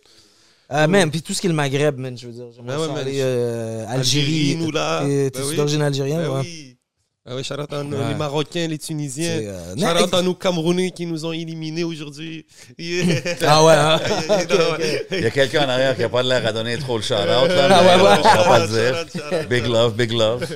Euh, 0.72 0.88
man, 0.88 1.12
puis 1.12 1.22
tout 1.22 1.34
ce 1.34 1.42
qui 1.42 1.48
est 1.48 1.50
le 1.50 1.56
Maghreb, 1.56 1.98
man, 1.98 2.18
je 2.18 2.28
veux 2.28 2.34
dire. 2.34 2.52
J'aimerais 2.56 2.76
Ben 2.76 2.82
ouais, 2.82 2.88
ça 2.88 2.94
man. 2.94 3.02
aller 3.02 3.20
euh, 3.22 3.86
Algérie, 3.90 4.52
Algérie. 4.52 4.56
nous 4.56 4.72
là. 4.72 5.04
Et 5.06 5.30
Ben 5.30 5.42
oui. 5.44 5.56
d'origine 5.58 5.82
algérienne, 5.82 6.22
Ben 6.22 6.30
ouais. 6.30 6.42
oui. 6.42 6.78
Ah 7.26 7.36
oui, 7.36 7.44
shout 7.44 7.54
à 7.54 7.84
nous, 7.84 7.98
Ouais. 7.98 8.08
les 8.10 8.16
Marocains, 8.16 8.68
les 8.68 8.80
Tunisiens. 8.80 9.30
euh, 9.44 9.76
Shout 9.78 10.16
à 10.16 10.22
nous 10.24 10.34
Camerounais 10.34 10.90
qui 10.92 11.06
nous 11.06 11.24
ont 11.26 11.34
éliminés 11.34 11.84
aujourd'hui. 11.84 12.46
Yeah. 12.80 13.22
Ah 13.42 13.64
ouais, 13.64 13.74
hein? 13.76 14.00
Il 15.12 15.20
y 15.20 15.26
a 15.26 15.30
quelqu'un 15.30 15.66
en 15.66 15.70
arrière 15.70 15.96
qui 15.96 16.04
a 16.04 16.10
pas 16.10 16.24
l'air 16.24 16.44
à 16.48 16.52
donner 16.52 16.78
trop 16.80 16.98
le 16.98 17.04
shout-out. 17.04 17.22
Ah 17.30 17.44
ouais, 17.44 17.50
ouais. 17.50 18.18
Je 18.18 18.38
vais 18.38 18.44
pas 18.46 18.60
le 18.60 18.68
Shout 18.68 18.74
dire. 18.74 19.02
out, 19.02 19.12
shout 19.12 19.36
out. 19.36 19.50
Big 19.50 19.66
love, 19.68 19.96
big 19.96 20.12
love. 20.14 20.48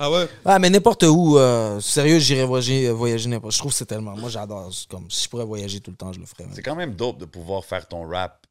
Ah 0.00 0.10
ouais? 0.10 0.28
Ah, 0.44 0.58
mais 0.60 0.70
n'importe 0.70 1.02
où, 1.02 1.36
euh, 1.38 1.80
sérieux, 1.80 2.20
j'irais 2.20 2.44
voyager, 2.44 2.88
voyager 2.90 3.28
n'importe 3.28 3.52
Je 3.54 3.58
trouve 3.58 3.72
que 3.72 3.76
c'est 3.78 3.86
tellement. 3.86 4.16
Moi, 4.16 4.30
j'adore. 4.30 4.70
Comme, 4.88 5.10
si 5.10 5.24
je 5.24 5.28
pourrais 5.28 5.44
voyager 5.44 5.80
tout 5.80 5.90
le 5.90 5.96
temps, 5.96 6.12
je 6.12 6.20
le 6.20 6.26
ferais. 6.26 6.46
C'est 6.52 6.62
quand 6.62 6.76
même 6.76 6.94
dope 6.94 7.18
de 7.18 7.24
pouvoir 7.24 7.64
faire 7.64 7.86
ton 7.88 8.08
rap 8.08 8.46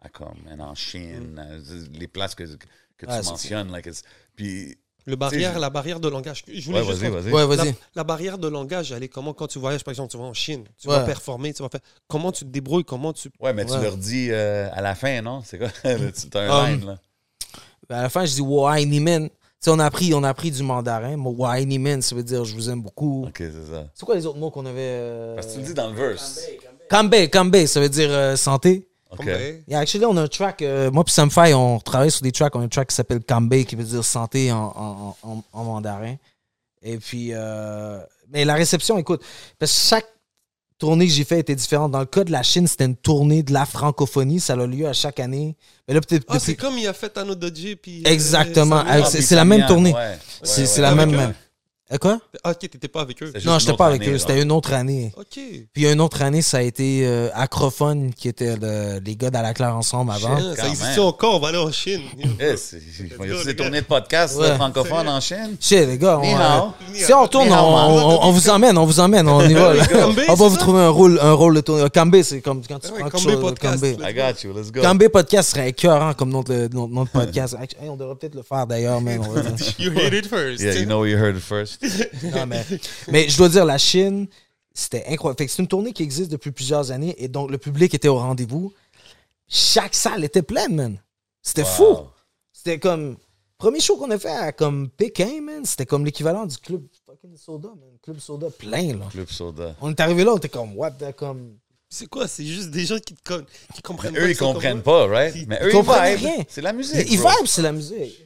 à 0.00 0.08
comme 0.08 0.36
en 0.60 0.74
Chine, 0.76 1.42
euh, 1.44 1.60
les 1.92 2.06
places 2.06 2.34
que, 2.36 2.44
que 2.44 2.56
tu 3.06 3.06
Ah, 3.08 3.20
mentionnes. 3.22 3.72
Like, 3.72 3.88
puis, 4.36 4.76
Le 5.06 5.16
barrière, 5.16 5.52
T'sais, 5.52 5.60
la 5.60 5.70
barrière 5.70 5.98
de 5.98 6.08
langage. 6.08 6.44
Je 6.46 6.64
voulais 6.66 6.80
ouais, 6.80 6.86
juste 6.86 7.00
vas-y, 7.00 7.10
vas-y. 7.10 7.32
Ouais, 7.32 7.40
La, 7.40 7.64
vas-y. 7.64 7.74
la 7.96 8.04
barrière 8.04 8.38
de 8.38 8.46
langage, 8.48 8.92
elle 8.92 9.02
est 9.02 9.08
comment 9.08 9.34
quand 9.34 9.48
tu 9.48 9.58
voyages, 9.58 9.82
par 9.82 9.90
exemple, 9.90 10.12
tu 10.12 10.18
vas 10.18 10.24
en 10.24 10.34
Chine, 10.34 10.64
tu 10.80 10.86
Ouais. 10.88 10.94
vas 10.94 11.02
performer, 11.04 11.52
tu 11.52 11.62
vas 11.64 11.68
faire. 11.68 11.80
Comment 12.06 12.30
tu 12.30 12.44
te 12.44 12.50
débrouilles, 12.50 12.84
comment 12.84 13.12
tu. 13.12 13.28
Ouais, 13.40 13.52
mais 13.52 13.64
tu 13.64 13.72
Ouais. 13.72 13.80
leur 13.82 13.96
dis 13.96 14.28
euh, 14.30 14.68
à 14.72 14.80
la 14.82 14.94
fin, 14.94 15.20
non? 15.22 15.42
C'est 15.44 15.58
quoi? 15.58 15.68
tu 15.82 16.38
as 16.38 16.40
un 16.40 16.64
Um, 16.64 16.70
line, 16.78 16.86
là. 16.86 16.98
À 17.88 18.02
la 18.02 18.08
fin, 18.08 18.24
je 18.24 18.34
dis 18.34 18.40
Wai 18.40 18.84
Ni 18.86 19.00
On 19.68 19.78
a 19.78 19.84
appris, 19.84 20.14
on 20.14 20.22
a 20.22 20.28
appris 20.28 20.50
du 20.50 20.62
mandarin. 20.62 21.16
Moi, 21.16 21.32
Wai 21.36 21.66
Ni 21.66 21.78
Men, 21.78 22.02
ça 22.02 22.14
veut 22.14 22.22
dire 22.22 22.44
je 22.44 22.54
vous 22.54 22.70
aime 22.70 22.82
beaucoup. 22.82 23.24
OK, 23.26 23.34
c'est 23.38 23.72
ça. 23.72 23.86
C'est 23.94 24.04
quoi 24.06 24.14
les 24.14 24.26
autres 24.26 24.38
mots 24.38 24.50
qu'on 24.50 24.66
avait 24.66 24.80
euh, 24.80 25.34
Parce 25.34 25.48
que 25.48 25.52
tu 25.52 25.58
le 25.60 25.64
dis 25.66 25.74
dans 25.74 25.88
le 25.88 25.94
verse. 25.94 26.40
Kambe, 26.88 27.14
Kambe, 27.32 27.66
ça 27.66 27.80
veut 27.80 27.88
dire 27.88 28.08
euh, 28.10 28.36
santé. 28.36 28.88
OK. 29.10 29.26
Yeah, 29.68 29.78
actually, 29.80 30.04
on 30.04 30.16
a 30.16 30.22
un 30.22 30.28
track, 30.28 30.62
euh, 30.62 30.90
moi 30.90 31.04
puis 31.04 31.12
Sam 31.12 31.30
Fay, 31.30 31.54
on 31.54 31.78
travaille 31.78 32.10
sur 32.10 32.22
des 32.22 32.32
tracks. 32.32 32.54
On 32.54 32.60
a 32.60 32.64
un 32.64 32.68
track 32.68 32.88
qui 32.88 32.94
s'appelle 32.94 33.20
Kambe, 33.20 33.54
qui 33.64 33.76
veut 33.76 33.84
dire 33.84 34.04
santé 34.04 34.52
en, 34.52 34.72
en, 34.76 35.16
en, 35.22 35.42
en 35.52 35.64
mandarin. 35.64 36.16
Et 36.82 36.98
puis, 36.98 37.30
euh, 37.32 37.98
mais 38.30 38.44
la 38.44 38.54
réception, 38.54 38.98
écoute, 38.98 39.22
parce 39.58 39.72
que 39.72 39.80
chaque 39.88 40.06
tournée 40.78 41.06
que 41.06 41.12
j'ai 41.12 41.24
fait 41.24 41.40
était 41.40 41.54
différente. 41.54 41.92
Dans 41.92 42.00
le 42.00 42.06
cas 42.06 42.24
de 42.24 42.32
la 42.32 42.42
Chine, 42.42 42.66
c'était 42.66 42.84
une 42.84 42.96
tournée 42.96 43.42
de 43.42 43.52
la 43.52 43.64
francophonie. 43.66 44.40
Ça 44.40 44.54
a 44.54 44.66
lieu 44.66 44.86
à 44.86 44.92
chaque 44.92 45.20
année. 45.20 45.56
Mais 45.88 45.94
là, 45.94 46.00
peut-être 46.00 46.24
Ah, 46.28 46.34
depuis- 46.34 46.44
c'est 46.46 46.54
comme 46.56 46.76
il 46.78 46.86
a 46.86 46.92
fait 46.92 47.16
à 47.18 47.24
nos 47.24 47.34
Dodgy. 47.34 47.76
Puis, 47.76 48.02
euh, 48.06 48.10
Exactement. 48.10 48.82
Ah, 48.86 49.04
c'est- 49.04 49.34
la 49.34 49.44
même 49.44 49.66
tournée. 49.66 49.92
ouais. 49.92 49.98
Ouais, 49.98 50.18
C'est 50.42 50.62
ouais, 50.76 50.80
la 50.82 50.94
ouais. 50.94 51.06
même. 51.06 51.34
Euh, 51.92 51.98
quoi? 51.98 52.18
Ah, 52.42 52.50
ok, 52.50 52.58
t'étais 52.58 52.88
pas 52.88 53.02
avec 53.02 53.22
eux. 53.22 53.32
Non, 53.44 53.60
j'étais 53.60 53.76
pas 53.76 53.86
avec 53.86 54.02
année, 54.02 54.10
eux. 54.14 54.18
C'était 54.18 54.42
une 54.42 54.50
autre 54.50 54.72
année. 54.72 55.12
Ok. 55.16 55.38
Puis 55.72 55.88
une 55.88 56.00
autre 56.00 56.20
année, 56.20 56.42
ça 56.42 56.56
a 56.56 56.62
été 56.62 57.06
euh, 57.06 57.28
Acrophone, 57.32 58.12
qui 58.12 58.26
était 58.28 58.56
le- 58.56 58.98
les 59.04 59.14
gars 59.14 59.30
d'À 59.30 59.40
la 59.40 59.54
Claire 59.54 59.76
ensemble 59.76 60.10
avant. 60.10 60.36
Ah, 60.36 60.56
ça 60.56 60.66
existe 60.66 60.98
encore, 60.98 61.36
on 61.36 61.38
va 61.38 61.48
aller 61.48 61.58
en 61.58 61.70
Chine. 61.70 62.02
Eh, 62.40 62.56
c'est- 62.56 62.80
Il 62.98 63.08
go, 63.16 63.24
y 63.24 63.30
a 63.30 63.34
les 63.34 63.44
des 63.44 63.54
gars. 63.54 63.62
tournées 63.64 63.80
de 63.82 63.86
podcasts 63.86 64.36
Ouais. 64.36 64.56
francophones 64.56 65.08
en 65.08 65.20
Chine. 65.20 65.56
Shit, 65.60 65.86
les 65.86 65.96
gars, 65.96 66.18
on, 66.18 66.24
euh, 66.24 66.60
si 66.92 67.12
on 67.14 67.22
retourne, 67.22 67.48
on, 67.52 67.54
on- 67.54 68.24
on 68.24 68.30
vous 68.32 68.48
emmène, 68.50 68.76
on 68.76 68.84
vous 68.84 68.98
emmène, 68.98 69.28
on 69.28 69.40
y 69.48 69.54
va. 69.54 69.74
On 70.28 70.34
va 70.34 70.48
vous 70.48 70.56
trouver 70.56 70.80
un 70.80 70.88
rôle, 70.88 71.20
un 71.22 71.32
rôle 71.34 71.54
de 71.54 71.60
tournée. 71.60 71.88
Kambé, 71.90 72.22
c'est 72.24 72.40
comme 72.40 72.62
quand 72.66 72.80
tu 72.80 72.88
prends 72.90 73.10
quelque 73.10 73.36
podcast. 73.40 73.84
I 73.84 74.12
got 74.12 74.42
you, 74.42 74.52
let's 74.52 74.72
go. 74.72 74.82
Kambé 74.82 75.08
podcast 75.08 75.50
serait 75.50 75.68
écœurant 75.68 76.14
comme 76.14 76.30
notre, 76.30 76.66
podcast. 77.12 77.56
On 77.80 77.94
devrait 77.96 78.16
peut-être 78.16 78.34
le 78.34 78.42
faire 78.42 78.66
d'ailleurs, 78.66 78.98
on 78.98 79.02
va 79.32 79.40
dire. 79.52 79.72
You 79.78 79.92
hate 79.96 80.12
it 80.14 80.26
first. 80.26 80.60
Yeah, 80.60 80.74
you 80.74 80.84
know 80.86 81.00
where 81.02 81.10
you 81.10 81.16
heard 81.16 81.36
it 81.36 81.42
first. 81.42 81.75
Non, 82.34 82.46
mais, 82.46 82.64
mais 83.08 83.28
je 83.28 83.36
dois 83.36 83.48
dire, 83.48 83.64
la 83.64 83.78
Chine, 83.78 84.26
c'était 84.72 85.04
incroyable. 85.08 85.38
Fait 85.38 85.46
que 85.46 85.52
c'est 85.52 85.62
une 85.62 85.68
tournée 85.68 85.92
qui 85.92 86.02
existe 86.02 86.30
depuis 86.30 86.50
plusieurs 86.52 86.90
années 86.90 87.14
et 87.18 87.28
donc 87.28 87.50
le 87.50 87.58
public 87.58 87.94
était 87.94 88.08
au 88.08 88.16
rendez-vous. 88.18 88.72
Chaque 89.48 89.94
salle 89.94 90.24
était 90.24 90.42
pleine, 90.42 90.74
man. 90.74 90.98
C'était 91.42 91.64
fou. 91.64 91.98
C'était 92.52 92.78
comme. 92.78 93.16
Premier 93.58 93.80
show 93.80 93.96
qu'on 93.96 94.10
a 94.10 94.18
fait 94.18 94.28
à 94.28 94.52
comme 94.52 94.90
Pékin, 94.90 95.40
man. 95.40 95.64
C'était 95.64 95.86
comme 95.86 96.04
l'équivalent 96.04 96.44
du 96.44 96.58
club 96.58 96.82
fucking 97.06 97.36
soda, 97.38 97.68
man. 97.68 97.96
Club 98.02 98.18
soda 98.18 98.48
plein, 98.50 98.98
là. 98.98 99.06
Club 99.10 99.28
Soda. 99.30 99.74
On 99.80 99.90
est 99.90 100.00
arrivé 100.00 100.24
là, 100.24 100.32
on 100.34 100.36
était 100.36 100.48
comme, 100.50 100.76
what 100.76 100.90
the, 100.92 101.12
comme. 101.16 101.56
C'est 101.88 102.06
quoi? 102.06 102.26
C'est 102.28 102.44
juste 102.44 102.70
des 102.70 102.84
gens 102.84 102.98
qui, 102.98 103.14
te 103.14 103.22
con- 103.24 103.46
qui 103.72 103.80
comprennent 103.80 104.12
Mais 104.12 104.18
pas 104.18 104.26
eux, 104.26 104.30
ils 104.30 104.36
comprennent 104.36 104.82
pas, 104.82 105.06
right? 105.06 105.34
Ils 105.36 105.46
Mais 105.48 105.58
eux, 105.62 105.68
ils 105.70 105.72
comprennent 105.72 106.16
vibe. 106.16 106.26
rien. 106.26 106.44
C'est 106.48 106.60
la 106.60 106.72
musique. 106.72 107.06
Ils 107.08 107.18
bro. 107.18 107.30
vibe, 107.30 107.46
c'est 107.46 107.62
la 107.62 107.72
musique. 107.72 108.20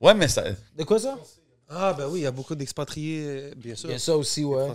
Ouais, 0.00 0.14
mais 0.14 0.28
ça. 0.28 0.44
De 0.76 0.84
quoi 0.84 1.00
ça? 1.00 1.18
Ah, 1.68 1.92
ben 1.94 2.06
oui, 2.08 2.20
il 2.20 2.22
y 2.22 2.26
a 2.26 2.30
beaucoup 2.30 2.54
d'expatriés, 2.54 3.52
bien 3.56 3.74
sûr. 3.74 3.88
Il 3.88 3.92
y 3.92 3.96
a 3.96 3.98
ça 3.98 4.16
aussi, 4.16 4.44
ouais. 4.44 4.68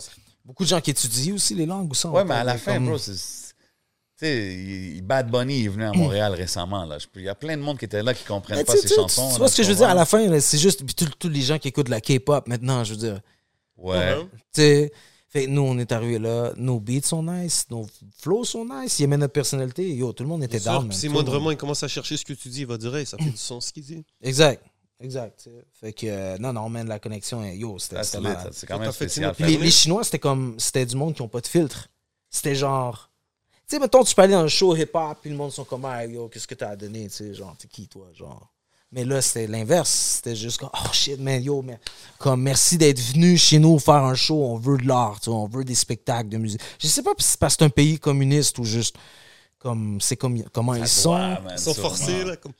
Beaucoup 0.44 0.64
de 0.64 0.70
gens 0.70 0.82
qui 0.82 0.90
étudient 0.92 1.36
aussi 1.36 1.54
les 1.56 1.66
langues 1.66 1.92
ou 1.92 1.94
ça. 1.96 2.10
Ouais, 2.10 2.24
mais 2.26 2.36
à 2.36 2.44
la 2.44 2.58
fin, 2.58 2.76
comme- 2.76 2.88
bro, 2.88 2.98
c'est. 2.98 3.14
Tu 3.14 4.28
sais, 4.28 4.54
il- 4.54 5.02
Bad 5.02 5.32
Bunny 5.32 5.66
est 5.66 5.68
venu 5.68 5.84
à 5.84 5.92
Montréal 5.94 6.34
récemment. 6.34 6.86
Là. 6.86 6.98
Il 7.16 7.22
y 7.24 7.30
a 7.30 7.34
plein 7.36 7.58
de 7.58 7.62
monde 7.62 7.80
qui 7.80 7.86
était 7.86 8.04
là 8.04 8.14
qui 8.14 8.24
comprennent 8.24 8.58
Mais 8.58 8.64
pas 8.64 8.74
tu 8.74 8.88
ses 8.88 8.96
chansons. 8.96 9.28
Tu 9.28 9.32
là, 9.34 9.38
vois 9.40 9.48
ce 9.50 9.58
que 9.58 9.64
je 9.64 9.70
veux 9.70 9.76
dire 9.76 9.88
à 9.90 9.96
la 9.96 10.06
fin, 10.06 10.40
c'est 10.40 10.58
juste 10.60 10.84
puis 10.86 10.94
tous 11.18 11.28
les 11.30 11.42
gens 11.42 11.58
qui 11.58 11.70
écoutent 11.70 11.90
la 11.90 12.02
K-pop 12.02 12.48
maintenant, 12.48 12.84
je 12.84 12.92
veux 12.94 13.00
dire. 13.00 13.22
Ouais. 13.78 14.16
Tu 14.22 14.30
sais, 14.62 14.92
fait 15.28 15.46
que 15.46 15.50
nous, 15.50 15.62
on 15.64 15.76
est 15.80 15.92
arrivés 15.92 16.20
là, 16.20 16.54
nos 16.58 16.80
beats 16.80 17.02
sont 17.04 17.24
nice, 17.24 17.66
nos 17.72 17.88
flows 18.20 18.44
sont 18.44 18.64
nice, 18.66 19.00
ils 19.00 19.04
aimaient 19.04 19.18
notre 19.18 19.34
personnalité. 19.34 19.92
Yo, 19.96 20.14
tout 20.14 20.22
le 20.24 20.30
monde 20.30 20.44
était 20.44 20.60
down. 20.60 20.92
Si 20.92 21.10
moindrement 21.10 21.50
il 21.50 21.58
commence 21.58 21.82
à 21.82 21.88
chercher 21.88 22.16
ce 22.18 22.24
que 22.26 22.34
tu 22.34 22.50
dis, 22.50 22.62
il 22.62 22.68
va 22.68 22.78
dire, 22.78 22.96
hey, 22.96 23.06
ça 23.08 23.18
fait 23.18 23.24
du 23.30 23.38
sens 23.38 23.68
ce 23.68 23.74
qu'il 23.74 23.84
dit. 23.84 24.04
Exact, 24.22 24.64
exact. 25.02 25.50
Fait 25.80 25.94
que, 25.94 26.06
euh, 26.08 26.38
non, 26.38 26.54
non, 26.54 26.70
man, 26.70 26.88
la 26.88 27.00
connexion, 27.00 27.44
est- 27.44 27.58
yo, 27.58 27.78
c'était 27.80 27.98
Ah, 27.98 28.04
c'est 28.52 28.68
quand 28.68 28.80
même 28.80 28.92
spécial. 28.92 29.34
Puis 29.36 29.58
les, 29.58 29.72
Chinois, 29.72 30.04
c'était 30.04 30.20
comme, 30.20 30.56
c'était 30.60 30.86
du 30.86 30.96
monde 30.96 31.14
qui 31.16 31.22
ont 31.22 31.28
pas 31.28 31.42
de 31.42 31.48
filtre. 31.48 31.88
C'était 32.30 32.56
genre, 32.56 33.10
tu 33.68 33.76
sais, 33.76 33.80
mettons, 33.80 34.04
tu 34.04 34.16
peux 34.16 34.22
aller 34.22 34.34
dans 34.34 34.44
un 34.44 34.48
show 34.48 34.76
hip-hop, 34.76 35.18
puis 35.22 35.30
le 35.30 35.36
monde 35.36 35.52
sont 35.52 35.66
comme, 35.66 35.86
ah, 35.86 36.06
yo, 36.06 36.28
qu'est-ce 36.30 36.48
que 36.48 36.56
t'as 36.56 36.70
à 36.70 36.76
donner, 36.76 37.08
tu 37.10 37.16
sais, 37.16 37.34
genre, 37.34 37.56
t'es 37.58 37.68
qui, 37.68 37.88
toi, 37.88 38.08
genre. 38.14 38.48
Mais 38.94 39.06
là, 39.06 39.22
c'était 39.22 39.48
l'inverse. 39.48 39.90
C'était 39.90 40.36
juste 40.36 40.58
comme, 40.60 40.70
oh 40.74 40.90
shit, 40.92 41.18
man, 41.20 41.42
yo, 41.42 41.62
mais, 41.62 41.80
comme, 42.18 42.42
merci 42.42 42.78
d'être 42.78 43.00
venu 43.00 43.38
chez 43.38 43.58
nous 43.60 43.80
faire 43.80 43.96
un 44.04 44.16
show, 44.16 44.44
on 44.44 44.58
veut 44.58 44.78
de 44.78 44.86
l'art, 44.88 45.20
tu 45.22 45.26
sais, 45.26 45.30
on 45.30 45.48
veut 45.48 45.64
des 45.64 45.76
spectacles 45.76 46.28
de 46.30 46.38
musique. 46.38 46.62
Je 46.80 46.88
sais 46.88 47.02
pas 47.02 47.12
si 47.18 47.28
c'est 47.30 47.40
parce 47.40 47.56
que 47.56 47.60
c'est 47.60 47.66
un 47.66 47.70
pays 47.70 47.98
communiste 48.00 48.60
ou 48.60 48.66
juste, 48.66 48.96
comme, 49.60 50.02
c'est 50.02 50.18
comme, 50.18 50.44
comment 50.52 50.74
ils 50.76 50.88
sont. 50.88 51.14
Man, 51.14 51.38
Ils 51.52 51.60
sont 51.60 51.74
sûrement. 51.74 51.90
forcés, 51.90 52.24
là. 52.26 52.36
Comme... 52.36 52.52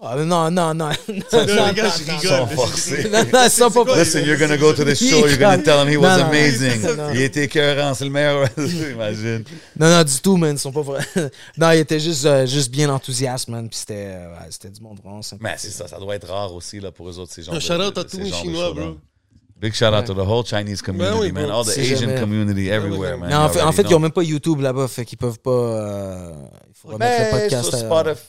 Mais 0.00 0.24
non, 0.24 0.50
non, 0.50 0.74
non. 0.74 0.88
non, 1.08 1.14
Non, 1.32 1.66
les 1.68 1.74
gars, 1.74 1.90
je 1.90 2.10
rigole. 2.10 2.48
forcés. 2.54 3.08
non, 3.10 3.24
non, 3.32 3.40
ils 3.44 3.50
sont 3.50 3.70
pas 3.70 3.96
Listen, 3.98 4.24
you're 4.24 4.38
gonna 4.38 4.56
go 4.56 4.72
to 4.72 4.84
the 4.84 4.94
show, 4.94 5.26
you're 5.26 5.36
gonna 5.38 5.58
tell 5.58 5.80
him 5.82 5.88
he 5.92 5.96
was 5.96 6.08
Non, 6.08 6.18
non. 6.18 6.24
amazing. 6.26 6.82
Non. 6.96 7.10
Il 7.12 7.20
était 7.22 7.44
écœurant, 7.44 7.94
c'est 7.94 8.04
le 8.04 8.10
meilleur. 8.10 8.48
Imagine. 8.56 9.44
Non, 9.78 9.88
non, 9.90 10.04
du 10.04 10.20
tout, 10.20 10.36
man. 10.36 10.54
Ils 10.54 10.58
sont 10.58 10.70
pas 10.72 10.82
vrais. 10.82 11.04
non, 11.58 11.72
ils 11.72 11.78
étaient 11.80 11.98
juste, 11.98 12.24
euh, 12.26 12.46
juste 12.46 12.70
bien 12.70 12.88
enthousiastes, 12.90 13.48
man. 13.48 13.68
Puis 13.68 13.78
c'était, 13.80 14.06
euh, 14.14 14.30
ouais, 14.30 14.46
c'était 14.50 14.70
du 14.70 14.80
monde 14.80 14.98
vraiment 15.02 15.22
sympa. 15.22 15.42
Mais 15.42 15.54
c'est 15.58 15.70
ça, 15.70 15.88
ça 15.88 15.98
doit 15.98 16.14
être 16.14 16.28
rare 16.28 16.54
aussi 16.54 16.78
là, 16.78 16.92
pour 16.92 17.08
eux 17.08 17.18
autres, 17.18 17.32
ces 17.32 17.42
gens 17.42 17.52
Un 17.52 17.58
shout-out 17.60 17.98
à 17.98 18.04
tous 18.04 18.18
les 18.18 18.30
Chinois, 18.30 18.72
bro. 18.72 18.96
Big 19.60 19.74
shout 19.74 19.86
out 19.86 20.04
to 20.04 20.14
the 20.14 20.18
whole 20.18 20.44
Chinese 20.46 20.80
community, 20.80 21.18
oui, 21.18 21.32
man. 21.32 21.46
bro. 21.46 21.58
All 21.58 21.64
the 21.66 21.76
Asian 21.76 21.96
jamais- 21.98 22.20
community 22.20 22.68
everywhere, 22.68 23.18
man. 23.18 23.28
Non, 23.30 23.36
en 23.38 23.46
You 23.48 23.52
fait, 23.52 23.60
already 23.62 23.80
ils 23.80 23.86
know. 23.88 23.96
ont 23.96 24.00
même 24.00 24.12
pas 24.12 24.22
YouTube 24.22 24.60
là-bas, 24.60 24.86
fait 24.86 25.04
qu'ils 25.04 25.18
peuvent 25.18 25.40
pas. 25.40 25.50
euh, 25.50 26.32
il 26.68 26.74
faut 26.80 26.88
remettre 26.90 27.18
le 27.18 27.24
Mais 27.36 27.40
podcast. 27.42 27.64
sur 27.64 27.74
euh, 27.74 27.78
Spotify. 28.04 28.20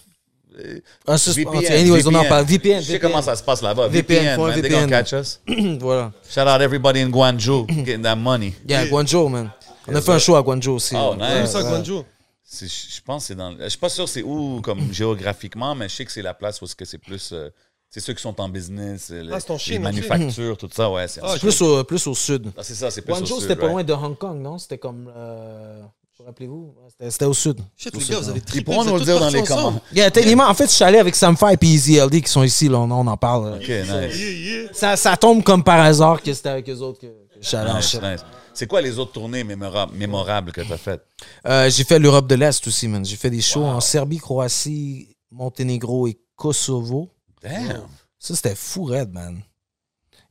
Sur 1.18 1.34
VPN, 1.34 1.52
Spotify. 1.54 1.74
Anyways, 1.74 2.08
on 2.08 2.16
en 2.16 2.26
parle. 2.26 2.46
VPN. 2.46 2.82
Je 2.82 2.88
sais 2.88 3.00
comment 3.00 3.22
ça 3.22 3.36
se 3.36 3.44
passe 3.44 3.62
là-bas. 3.62 3.88
VPN, 3.88 4.16
VPN, 4.16 4.28
un 4.28 4.38
man. 4.38 4.54
They 4.54 4.62
VPN. 4.62 4.80
gonna 4.82 4.88
catch 5.04 5.14
us. 5.14 5.40
voilà. 5.80 6.12
Shout 6.30 6.42
out 6.48 6.62
everybody 6.62 7.00
in 7.02 7.10
Guangzhou 7.10 7.66
getting 7.86 8.04
that 8.04 8.16
money. 8.16 8.54
Yeah, 8.68 8.86
Guangzhou, 8.88 9.30
man. 9.30 9.52
On 9.88 9.96
a 9.96 10.02
fait 10.02 10.12
un 10.12 10.20
show 10.20 10.36
à 10.36 10.42
Guangzhou 10.44 10.74
aussi. 10.76 10.96
Oh, 10.96 11.16
nice. 11.16 11.52
Comme 11.52 11.64
ça. 11.64 11.64
Guangzhou. 11.64 12.04
Je 12.52 13.02
pense 13.06 13.24
que 13.24 13.28
c'est 13.28 13.36
dans. 13.36 13.56
Je 13.60 13.70
suis 13.70 13.78
pas 13.78 13.90
sûr 13.90 14.08
c'est 14.10 14.24
où 14.24 14.62
comme 14.62 14.80
géographiquement, 14.94 15.76
mais 15.76 15.88
je 15.90 15.96
sais 15.96 16.06
que 16.06 16.12
c'est 16.12 16.22
la 16.22 16.34
place 16.34 16.62
où 16.62 16.66
est-ce 16.66 16.76
que 16.76 16.86
c'est 16.86 16.98
plus. 16.98 17.32
euh, 17.32 17.50
c'est 17.92 18.02
ceux 18.02 18.14
qui 18.14 18.22
sont 18.22 18.40
en 18.40 18.50
business, 18.50 19.10
euh, 19.12 19.24
les, 19.24 19.34
Ah, 19.34 19.40
les 19.50 19.58
Chine, 19.58 19.78
ok. 19.78 19.82
manufactures, 19.82 20.58
tout 20.58 20.70
ça, 20.72 20.92
ouais. 20.92 21.08
C'est 21.08 21.22
Ah, 21.24 21.34
plus 21.40 21.60
au, 21.64 21.84
plus 21.84 22.06
au 22.06 22.14
sud. 22.14 22.52
Ah, 22.56 22.62
c'est 22.62 22.76
ça, 22.76 22.92
c'est 22.92 23.02
plus 23.02 23.14
au 23.14 23.16
Guangzhou, 23.16 23.36
sud, 23.40 23.42
c'était 23.42 23.56
pas 23.56 23.66
right. 23.68 23.74
loin 23.74 23.84
de 23.84 23.94
Hong 23.94 24.16
Kong, 24.16 24.40
non? 24.40 24.60
C'était 24.60 24.78
comme. 24.78 25.12
Euh... 25.16 25.82
Rappelez-vous? 26.26 26.74
C'était- 26.90 27.12
C'était 27.12 27.26
au 27.26 27.34
sud. 27.34 27.60
Shit, 27.78 27.96
Au 27.96 28.00
les 28.00 28.04
sud, 28.04 28.14
gars, 28.14 28.20
vous 28.20 28.26
non. 28.26 28.30
avez 28.32 28.40
Ils 28.40 28.44
trippé. 28.46 28.64
pourront 28.66 28.84
vous 28.84 28.90
nous 28.92 28.98
le 28.98 29.06
dire 29.06 29.20
dans 29.20 29.30
les 29.30 29.44
commentaires. 29.44 29.82
Yeah, 29.94 30.12
techniquement, 30.12 30.48
en 30.48 30.54
fait, 30.54 30.66
je 30.66 30.72
suis 30.72 30.84
allé 30.84 30.98
avec 31.00 31.16
Sam 31.16 31.38
Fay 31.38 31.56
et 31.60 31.66
Easy 31.66 31.98
LD 31.98 32.22
qui 32.22 32.30
sont 32.30 32.44
ici, 32.44 32.68
là, 32.68 32.78
on, 32.80 32.92
on 32.92 33.08
en 33.08 33.18
parle. 33.18 33.54
Ok, 33.56 33.62
nice. 33.68 33.88
Yeah, 33.88 34.08
yeah. 34.12 34.70
Ça, 34.74 34.96
ça 34.96 35.18
tombe 35.18 35.44
comme 35.44 35.64
par 35.64 35.80
hasard 35.80 36.22
que 36.22 36.34
c'était 36.34 36.50
avec 36.50 36.70
eux 36.70 36.80
autres 36.80 37.00
que, 37.00 37.08
Nice, 37.42 37.96
nice. 38.02 38.26
C'est 38.54 38.68
quoi 38.68 38.82
les 38.82 39.00
autres 39.00 39.14
tournées 39.14 39.46
mémorables, 39.46 39.96
mémorables 39.96 40.52
que 40.52 40.60
tu 40.60 40.74
as 40.74 40.78
faites? 40.78 41.02
Euh, 41.48 41.70
j'ai 41.70 41.86
fait 41.86 41.98
l'Europe 41.98 42.28
de 42.28 42.36
l'Est 42.36 42.68
aussi, 42.68 42.90
man. 42.90 43.06
J'ai 43.06 43.16
fait 43.16 43.30
des 43.30 43.40
shows 43.40 43.62
Wow. 43.62 43.68
en 43.68 43.80
Serbie, 43.80 44.18
Croatie, 44.18 45.16
Monténégro 45.32 46.08
et 46.08 46.20
Kosovo. 46.36 47.08
Damn! 47.42 47.84
Ça, 48.20 48.36
c'était 48.36 48.56
fou 48.56 48.84
raide, 48.84 49.14
man. 49.14 49.40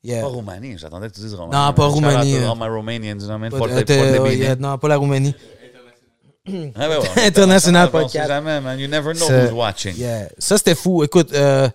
Yeah. 0.05 0.21
Pas 0.23 0.29
Roumanie, 0.29 0.77
j'attendais 0.77 1.09
que 1.09 1.15
tu 1.15 1.21
dises 1.23 1.33
Roumanie. 1.35 1.67
Non, 1.67 1.73
pas 1.73 1.87
Roumanie, 1.87 2.35
non, 2.39 2.57
pas 4.79 4.89
la 4.89 4.97
Roumanie. 4.97 5.35
Ah, 6.75 6.89
ouais. 6.89 7.09
International 7.27 7.89
On 7.89 7.91
podcast. 7.91 8.29
jamais, 8.29 8.61
man. 8.61 8.79
You 8.79 8.89
never 8.89 9.13
know 9.15 9.27
C'est- 9.27 9.45
who's 9.47 9.53
watching. 9.53 9.97
Yeah. 9.97 10.29
Ça, 10.39 10.59
c'était 10.59 10.75
fou. 10.75 11.03
Écoute, 11.05 11.33
euh, 11.33 11.69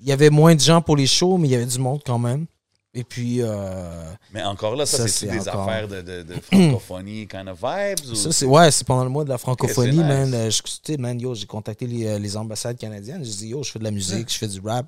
il 0.00 0.08
y 0.08 0.12
avait 0.12 0.30
moins 0.30 0.54
de 0.54 0.60
gens 0.60 0.80
pour 0.80 0.96
les 0.96 1.06
shows, 1.06 1.38
mais 1.38 1.48
il 1.48 1.50
y 1.52 1.54
avait 1.54 1.66
du 1.66 1.78
monde 1.78 2.00
quand 2.04 2.18
même. 2.18 2.46
Et 2.94 3.04
puis, 3.04 3.38
euh, 3.40 4.04
Mais 4.34 4.42
encore 4.42 4.76
là, 4.76 4.84
ça, 4.84 5.08
c'est 5.08 5.26
des 5.26 5.48
encore- 5.48 5.62
affaires 5.66 5.88
de, 5.88 6.02
de, 6.02 6.22
de 6.24 6.34
francophonie 6.42 7.26
kind 7.26 7.48
of 7.48 7.58
vibes? 7.62 8.10
Ou... 8.10 8.14
ça, 8.14 8.30
c'est 8.32 8.44
ouais, 8.44 8.70
c'est 8.70 8.86
pendant 8.86 9.04
le 9.04 9.08
mois 9.10 9.24
de 9.24 9.30
la 9.30 9.38
francophonie, 9.38 9.96
man. 9.96 10.26
nice. 10.30 10.34
Euh, 10.34 10.50
je- 10.50 10.62
tu 10.62 10.92
sais, 10.92 10.96
man, 10.98 11.18
yo, 11.18 11.34
j'ai 11.34 11.46
contacté 11.46 11.86
les, 11.86 12.18
les 12.18 12.36
ambassades 12.36 12.76
canadiennes. 12.76 13.24
J'ai 13.24 13.32
dit, 13.32 13.48
yo, 13.48 13.62
je 13.62 13.70
fais 13.70 13.78
de 13.78 13.84
la 13.84 13.90
musique, 13.90 14.30
je 14.30 14.36
fais 14.38 14.48
du 14.48 14.60
rap. 14.60 14.86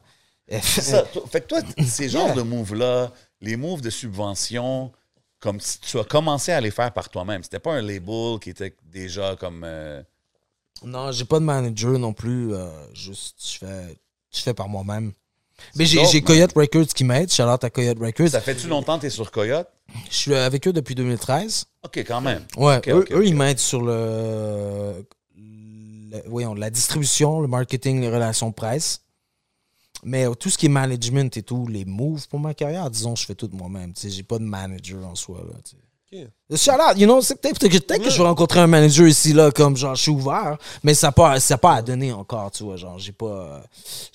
Ça. 0.60 1.04
Fait 1.32 1.40
que 1.40 1.46
toi, 1.46 1.60
ces 1.86 2.10
genres 2.10 2.26
Yeah. 2.26 2.34
de 2.34 2.42
moves-là, 2.42 3.10
les 3.40 3.56
moves 3.56 3.80
de 3.80 3.88
subvention, 3.88 4.92
comme 5.44 5.60
si 5.60 5.78
tu 5.78 5.98
as 5.98 6.04
commencé 6.04 6.50
à 6.52 6.60
les 6.60 6.70
faire 6.70 6.90
par 6.92 7.08
toi-même. 7.10 7.42
C'était 7.44 7.58
pas 7.60 7.74
un 7.74 7.82
label 7.82 8.38
qui 8.40 8.48
était 8.50 8.74
déjà 8.90 9.36
comme. 9.36 9.62
euh, 9.64 10.02
Non, 10.82 11.12
j'ai 11.12 11.26
pas 11.26 11.38
de 11.38 11.44
manager 11.44 11.98
non 11.98 12.14
plus. 12.14 12.54
euh, 12.54 12.66
juste, 12.94 13.36
je 13.46 13.58
fais, 13.58 13.98
je 14.34 14.40
fais 14.40 14.54
par 14.54 14.68
moi-même. 14.68 15.12
Mais 15.76 15.84
j'ai. 15.84 16.22
Coyote 16.22 16.52
Records 16.56 16.86
qui 16.88 17.04
m'aide. 17.04 17.30
Shout 17.30 17.42
out 17.44 17.62
à 17.62 17.70
Coyote 17.70 17.98
Records. 18.00 18.30
Ça 18.30 18.40
fait-tu 18.40 18.66
longtemps 18.68 18.96
que 18.96 19.02
tu 19.02 19.06
es 19.06 19.10
sur 19.10 19.30
Coyote? 19.30 19.68
Je 20.10 20.16
suis 20.16 20.34
avec 20.34 20.66
eux 20.66 20.72
depuis 20.72 20.94
2013. 20.94 21.66
OK, 21.84 21.98
quand 21.98 22.22
même. 22.22 22.42
Ouais, 22.56 22.80
eux, 22.88 23.06
ils 23.26 23.36
m'aident 23.36 23.58
sur 23.60 23.82
le, 23.82 25.04
le- 25.36 26.22
voyons, 26.26 26.54
la 26.54 26.70
distribution, 26.70 27.40
le 27.42 27.48
marketing, 27.48 28.00
les 28.00 28.08
relations 28.08 28.50
presse. 28.50 29.02
Mais 30.04 30.26
euh, 30.26 30.34
tout 30.34 30.50
ce 30.50 30.58
qui 30.58 30.66
est 30.66 30.68
management 30.70 31.36
et 31.36 31.42
tout, 31.42 31.66
les 31.66 31.84
moves 31.84 32.28
pour 32.28 32.38
ma 32.40 32.54
carrière, 32.54 32.90
disons, 32.90 33.16
je 33.16 33.24
fais 33.24 33.34
tout 33.34 33.48
moi-même. 33.52 33.92
Tu 33.94 34.02
sais, 34.02 34.10
j'ai 34.10 34.22
pas 34.22 34.38
de 34.38 34.44
manager 34.44 35.06
en 35.06 35.14
soi. 35.14 35.38
Là, 35.48 35.54
tu 35.64 35.70
sais. 35.76 35.78
Shout 36.56 36.70
out, 36.80 36.96
you 36.96 37.06
know, 37.06 37.20
c'est 37.22 37.40
peut-être 37.40 37.58
que, 37.58 37.78
peut-être 37.78 38.04
que 38.04 38.10
je 38.10 38.16
vais 38.18 38.22
rencontrer 38.28 38.60
un 38.60 38.68
manager 38.68 39.04
ici, 39.08 39.32
là, 39.32 39.50
comme 39.50 39.76
genre, 39.76 39.96
je 39.96 40.02
suis 40.02 40.10
ouvert, 40.12 40.58
mais 40.84 40.94
ça 40.94 41.08
n'a 41.08 41.12
pas, 41.12 41.40
ça 41.40 41.58
pas 41.58 41.74
à 41.74 41.82
donner 41.82 42.12
encore, 42.12 42.52
tu 42.52 42.62
vois, 42.62 42.76
genre, 42.76 43.00
j'ai 43.00 43.10
pas... 43.10 43.26
euh, 43.26 43.60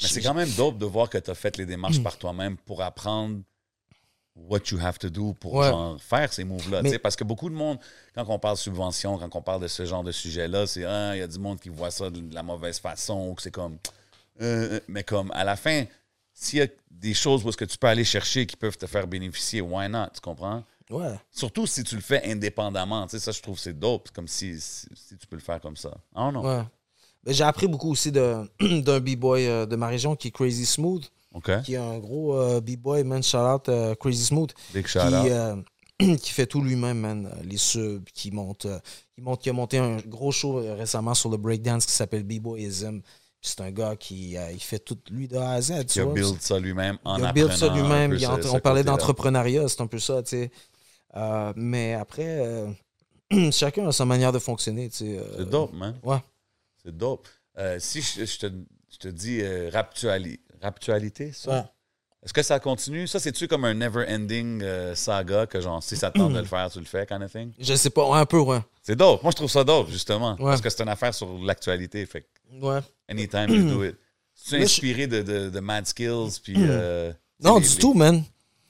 Mais 0.02 0.08
c'est 0.08 0.22
quand 0.22 0.34
même 0.34 0.50
dope 0.52 0.78
de 0.78 0.86
voir 0.86 1.10
que 1.10 1.18
tu 1.18 1.30
as 1.30 1.36
fait 1.36 1.58
les 1.58 1.66
Mm. 1.66 1.70
démarches 1.70 2.02
par 2.02 2.18
toi-même 2.18 2.56
pour 2.56 2.82
apprendre 2.82 3.40
what 4.48 4.60
you 4.72 4.80
have 4.82 4.98
to 4.98 5.10
do 5.10 5.34
pour 5.34 5.56
Ouais. 5.56 5.68
genre, 5.70 5.98
faire 6.02 6.32
ces 6.32 6.46
moves-là. 6.46 6.82
Mais- 6.82 6.90
tu 6.90 6.94
sais, 6.96 7.00
Parce 7.00 7.18
que 7.18 7.26
beaucoup 7.26 7.50
de 7.50 7.56
monde, 7.56 7.78
quand 8.16 8.24
on 8.30 8.40
parle 8.40 8.56
subvention, 8.56 9.18
quand 9.18 9.36
on 9.36 9.42
parle 9.42 9.62
de 9.64 9.68
ce 9.68 9.86
genre 9.86 10.04
de 10.04 10.14
sujet-là, 10.14 10.68
c'est 10.68 10.86
Ah, 10.86 11.16
il 11.16 11.20
y 11.20 11.22
a 11.22 11.28
du 11.28 11.40
monde 11.40 11.60
qui 11.60 11.68
voit 11.68 11.92
ça 11.92 12.10
de 12.10 12.34
la 12.34 12.44
mauvaise 12.44 12.80
façon 12.80 13.28
ou 13.30 13.34
que 13.34 13.42
c'est 13.42 13.52
comme. 13.52 13.78
Euh, 14.42 14.74
euh, 14.74 14.80
mais 14.88 15.04
comme 15.04 15.32
à 15.32 15.44
la 15.44 15.56
fin, 15.56 15.86
s'il 16.34 16.60
y 16.60 16.62
a 16.62 16.68
des 16.90 17.14
choses 17.14 17.44
où 17.44 17.50
est-ce 17.50 17.58
que 17.58 17.66
tu 17.66 17.78
peux 17.78 17.88
aller 17.88 18.04
chercher 18.04 18.46
qui 18.46 18.56
peuvent 18.56 18.78
te 18.78 18.86
faire 18.88 19.08
bénéficier, 19.08 19.62
why 19.62 19.90
not? 19.90 20.08
Tu 20.14 20.22
comprends? 20.22 20.64
Ouais. 20.90 21.14
Surtout 21.32 21.68
si 21.68 21.84
tu 21.84 21.96
le 21.96 22.02
fais 22.02 22.24
indépendamment. 22.32 23.06
Tu 23.06 23.12
sais, 23.12 23.20
ça, 23.20 23.32
je 23.32 23.42
trouve 23.42 23.56
que 23.56 23.62
c'est 23.62 23.78
dope. 23.78 24.10
Comme 24.12 24.28
si, 24.28 24.60
si, 24.60 24.88
si 24.96 25.18
tu 25.18 25.28
peux 25.28 25.36
le 25.36 25.42
faire 25.42 25.62
comme 25.62 25.76
ça. 25.78 25.92
Ah 26.16 26.32
non. 26.32 26.44
Ouais. 26.44 26.64
J'ai 27.28 27.44
appris 27.44 27.68
beaucoup 27.68 27.92
aussi 27.92 28.12
d'un 28.12 28.48
b-boy 28.60 29.46
euh, 29.48 29.66
de 29.66 29.76
ma 29.76 29.88
région 29.88 30.16
qui 30.16 30.30
est 30.30 30.32
Crazy 30.32 30.66
Smooth, 30.66 31.04
qui 31.64 31.74
est 31.74 31.78
un 31.78 32.00
gros 32.00 32.36
euh, 32.36 32.60
b-boy, 32.62 33.04
man, 33.04 33.22
shout 33.22 33.38
out 33.38 33.70
Crazy 34.00 34.26
Smooth, 34.26 34.52
Big 34.74 34.86
qui, 34.88 34.98
out. 34.98 35.04
euh, 35.14 35.56
qui 36.18 36.32
fait 36.32 36.48
tout 36.48 36.62
lui-même, 36.62 37.00
man. 37.00 37.30
Les 37.44 37.58
subs, 37.58 38.06
qui 38.14 38.32
monte, 38.32 38.66
euh, 38.66 38.80
qui 39.14 39.22
monte, 39.22 39.42
qui 39.42 39.50
a 39.50 39.54
monté 39.54 39.78
un 39.78 39.98
gros 39.98 40.32
show 40.32 40.56
récemment 40.76 41.14
sur 41.14 41.30
le 41.30 41.38
breakdance 41.38 41.86
qui 41.86 41.92
s'appelle 41.92 42.24
B-Boyism. 42.24 43.02
C'est 43.42 43.62
un 43.62 43.72
gars 43.72 43.96
qui 43.96 44.38
euh, 44.38 44.52
il 44.52 44.60
fait 44.60 44.80
tout 44.80 44.98
lui 45.12 45.28
de 45.28 45.38
A 45.38 45.52
à 45.52 45.62
Z. 45.62 45.80
Qui 45.80 45.86
tu 45.86 46.00
a 46.02 46.04
vois. 46.04 46.14
build 46.14 46.42
ça 46.42 46.60
lui-même 46.60 46.98
en 47.06 47.18
il 47.18 47.26
a 47.26 47.32
build 47.32 47.52
ça 47.54 47.74
lui-même. 47.74 48.18
on 48.54 48.60
parlait 48.60 48.84
d'entrepreneuriat, 48.84 49.68
c'est 49.70 49.82
un 49.82 49.88
peu 49.88 50.00
ça, 50.00 50.22
tu 50.24 50.30
sais. 50.32 50.52
Euh, 51.16 51.54
mais 51.56 51.94
après, 51.94 52.26
euh, 52.28 52.70
chacun 53.52 53.88
a 53.88 53.92
sa 53.92 54.06
manière 54.06 54.32
de 54.32 54.40
fonctionner, 54.40 54.90
tu 54.90 54.98
sais. 54.98 55.18
euh, 55.18 55.24
C'est 55.38 55.50
dope, 55.50 55.74
man. 55.74 55.98
Ouais. 56.04 56.22
C'est 56.84 56.96
dope. 56.96 57.28
Euh, 57.58 57.78
si 57.80 58.02
je, 58.02 58.26
je 58.26 58.38
te, 58.40 58.48
je 58.92 58.98
te 58.98 59.08
dis 59.08 59.40
euh, 59.42 59.70
raptuali- 59.72 60.40
raptualité, 60.62 61.32
ça? 61.32 61.52
Ouais. 61.52 61.64
Est-ce 62.24 62.34
que 62.34 62.44
ça 62.44 62.60
continue? 62.60 63.08
Ça, 63.08 63.18
c'est-tu 63.20 63.48
comme 63.48 63.64
un 63.64 63.74
never-ending 63.74 64.62
euh, 64.62 64.94
saga 64.94 65.46
que, 65.46 65.62
genre, 65.62 65.82
si 65.82 65.96
ça 65.96 66.12
te 66.12 66.18
tente 66.20 66.34
de 66.34 66.40
le 66.40 66.46
faire, 66.46 66.70
tu 66.70 66.80
le 66.80 66.86
fais, 66.86 67.06
kind 67.06 67.24
of 67.24 67.32
thing? 67.32 67.54
Je 67.58 67.74
sais 67.76 67.90
pas, 67.90 68.08
ouais, 68.10 68.20
un 68.20 68.26
peu, 68.26 68.40
ouais. 68.40 68.60
C'est 68.84 68.96
dope. 68.98 69.24
Moi, 69.24 69.32
je 69.32 69.38
trouve 69.38 69.50
ça 69.50 69.64
dope, 69.64 69.90
justement. 69.90 70.34
Ouais. 70.34 70.44
Parce 70.44 70.60
que 70.62 70.70
c'est 70.70 70.84
une 70.84 70.90
affaire 70.90 71.14
sur 71.14 71.30
l'actualité. 71.40 72.06
Fait 72.06 72.22
que 72.22 72.28
Ouais. 72.62 72.80
anytime 73.08 73.50
you 73.50 73.64
do 73.70 73.84
it. 73.84 73.96
Tu 74.48 74.56
es 74.56 74.64
inspiré 74.64 75.06
de, 75.06 75.22
de, 75.22 75.50
de 75.50 75.60
Mad 75.60 75.86
Skills, 75.86 76.40
puis... 76.42 76.56
euh, 76.58 77.12
Non, 77.42 77.60
du 77.60 77.68
les- 77.68 77.76
tout, 77.76 77.94
man. 77.94 78.24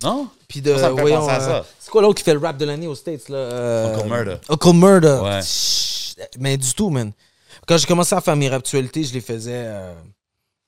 Non? 0.04 0.28
Puis 0.48 0.62
de, 0.62 0.76
ça 0.76 0.90
me 0.90 0.96
fait 0.96 1.02
voyons, 1.02 1.20
penser 1.20 1.32
à 1.32 1.36
euh, 1.42 1.62
ça. 1.62 1.66
c'est 1.80 1.92
quoi 1.92 2.02
l'autre 2.02 2.18
qui 2.18 2.24
fait 2.24 2.34
le 2.34 2.40
rap 2.40 2.58
de 2.58 2.66
l'année 2.66 2.88
aux 2.88 2.96
States, 2.96 3.30
là? 3.30 3.38
Euh, 3.38 3.96
Uncle 3.98 4.08
Murder. 4.10 4.38
Uncle 4.50 4.74
Murder. 4.74 5.20
Ouais. 5.24 5.42
Chut, 5.44 6.18
Mais 6.40 6.58
du 6.58 6.74
tout, 6.74 6.90
man. 6.90 7.12
Quand 7.68 7.78
j'ai 7.78 7.86
commencé 7.86 8.16
à 8.16 8.22
faire 8.22 8.36
mes 8.36 8.50
raptualités, 8.50 9.04
je 9.04 9.14
les 9.14 9.22
faisais 9.22 9.52
euh, 9.68 9.94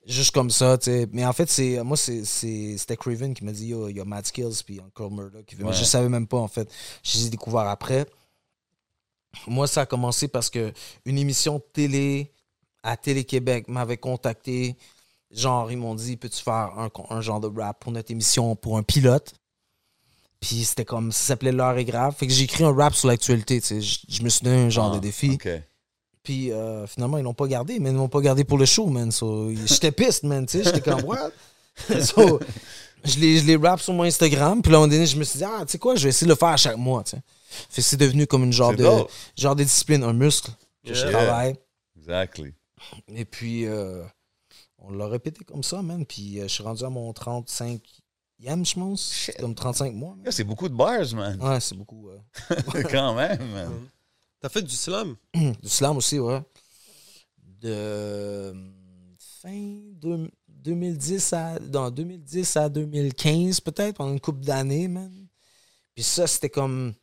juste 0.06 0.32
comme 0.36 0.52
ça, 0.52 0.78
tu 0.78 0.92
sais. 0.92 1.08
Mais 1.12 1.26
en 1.26 1.34
fait, 1.34 1.50
c'est 1.50 1.82
moi, 1.84 1.98
c'est- 1.98 2.24
c'est- 2.24 2.78
c'était 2.78 2.96
Craven 2.96 3.34
qui 3.34 3.44
m'a 3.44 3.52
dit, 3.54 3.68
yo, 3.68 3.90
il 3.90 3.98
y 3.98 4.00
a 4.02 4.06
Mad 4.06 4.26
Skills, 4.28 4.62
puis 4.64 4.80
Uncle 4.80 5.12
Murder 5.12 5.40
qui. 5.48 5.56
Mais 5.58 5.64
Ouais. 5.64 5.74
je 5.74 5.84
savais 5.84 6.10
même 6.10 6.28
pas, 6.28 6.38
en 6.38 6.48
fait. 6.48 6.70
Je 7.04 7.18
les 7.18 7.26
ai 7.26 7.30
découverts 7.32 7.68
après. 7.68 8.06
Moi, 9.48 9.66
ça 9.66 9.82
a 9.82 9.86
commencé 9.88 10.28
parce 10.28 10.50
que 10.52 10.72
une 11.06 11.18
émission 11.18 11.56
de 11.56 11.64
télé 11.74 12.32
à 12.84 12.98
Télé-Québec 12.98 13.68
m'avait 13.68 13.98
contacté. 13.98 14.76
Genre, 15.32 15.72
ils 15.72 15.78
m'ont 15.78 15.96
dit, 15.96 16.18
peux-tu 16.18 16.42
faire 16.42 16.74
un, 16.78 16.90
un 17.10 17.22
genre 17.22 17.40
de 17.40 17.48
rap 17.48 17.80
pour 17.80 17.92
notre 17.92 18.12
émission, 18.12 18.56
pour 18.56 18.78
un 18.78 18.84
pilote? 18.84 19.34
Puis 20.42 20.64
c'était 20.64 20.86
comme, 20.86 21.12
ça 21.12 21.28
s'appelait 21.28 21.52
L'heure 21.52 21.78
est 21.78 21.86
grave. 21.86 22.16
Fait 22.18 22.28
que 22.28 22.34
j'ai 22.34 22.44
écrit 22.44 22.64
un 22.64 22.74
rap 22.74 22.96
sur 22.96 23.08
l'actualité. 23.08 23.62
Je, 23.62 24.24
me 24.24 24.30
suis 24.30 24.44
donné 24.44 24.64
un 24.64 24.70
genre 24.70 24.92
Ah, 24.92 24.96
de 24.96 25.02
défi. 25.02 25.32
OK. 25.36 25.48
Puis 26.24 26.52
euh, 26.52 26.86
finalement, 26.88 27.18
ils 27.18 27.24
l'ont 27.24 27.34
pas 27.34 27.48
gardé, 27.48 27.80
mais 27.80 27.92
ils 27.92 27.96
l'ont 27.96 28.10
pas 28.10 28.22
gardé 28.22 28.44
pour 28.44 28.58
le 28.58 28.66
show, 28.66 28.88
man. 28.88 29.12
So, 29.12 29.52
j'étais 29.66 29.92
piste, 29.92 30.24
man. 30.24 30.48
J'étais 30.52 30.82
comme, 30.82 31.04
what? 31.04 31.32
so, 32.02 32.40
je 33.04 33.20
les, 33.20 33.38
je 33.38 33.46
les 33.46 33.56
rap 33.56 33.80
sur 33.80 33.94
mon 33.94 34.04
Instagram. 34.04 34.62
Puis 34.62 34.72
là, 34.72 34.80
un 34.80 34.82
moment 34.82 34.92
donné, 34.92 35.06
je 35.06 35.16
me 35.18 35.24
suis 35.24 35.38
dit, 35.38 35.46
ah, 35.46 35.64
tu 35.66 35.74
sais 35.74 35.78
quoi, 35.78 35.96
je 35.96 36.04
vais 36.04 36.10
essayer 36.10 36.26
de 36.26 36.32
le 36.32 36.38
faire 36.38 36.50
à 36.50 36.58
chaque 36.58 36.78
mois, 36.78 37.04
tu 37.04 37.12
sais. 37.12 37.22
Fait 37.70 37.82
que 37.82 37.88
c'est 37.88 37.98
devenu 37.98 38.26
comme 38.28 38.44
une 38.44 38.54
genre 38.54 38.72
de, 38.72 38.84
dope. 38.84 39.12
genre 39.38 39.56
de 39.56 39.64
discipline, 39.64 40.04
un 40.04 40.14
muscle 40.14 40.52
que 40.86 40.94
je 40.94 41.06
travaille. 41.08 41.56
Exactly. 41.98 42.54
Et 43.08 43.26
puis, 43.26 43.66
euh, 43.66 44.04
on 44.78 44.92
l'a 44.92 45.08
répété 45.08 45.44
comme 45.46 45.64
ça, 45.64 45.82
man. 45.82 46.06
Puis 46.06 46.40
euh, 46.40 46.44
je 46.44 46.54
suis 46.54 46.64
rendu 46.64 46.84
à 46.84 46.90
mon 46.90 47.12
35e, 47.12 47.80
je 48.40 48.74
pense. 48.76 49.32
Comme 49.40 49.56
35 49.56 49.94
mois. 49.94 50.16
man. 50.16 50.32
C'est 50.32 50.44
beaucoup 50.44 50.70
de 50.70 50.74
bars, 50.76 51.14
man. 51.14 51.42
Ouais, 51.42 51.60
c'est 51.60 51.76
beaucoup. 51.76 52.10
euh, 52.10 52.20
Quand 52.92 53.14
même, 53.16 53.52
man. 53.52 53.88
T'as 54.40 54.50
fait 54.50 54.62
du 54.64 54.76
slam? 54.76 55.16
Du 55.34 55.70
slam 55.70 55.98
aussi, 55.98 56.20
ouais. 56.20 56.42
De 57.62 57.70
euh, 57.70 58.54
fin 59.42 59.80
deux- 60.02 60.32
2010 60.48 61.34
à, 61.34 61.60
non, 61.60 61.90
2010 61.90 62.56
à 62.58 62.70
2015, 62.70 63.60
peut-être, 63.62 63.98
pendant 63.98 64.14
une 64.14 64.20
couple 64.20 64.42
d'années, 64.42 64.88
man. 64.88 65.12
Puis 65.96 66.04
ça, 66.04 66.26
c'était 66.28 66.50
comme. 66.50 66.94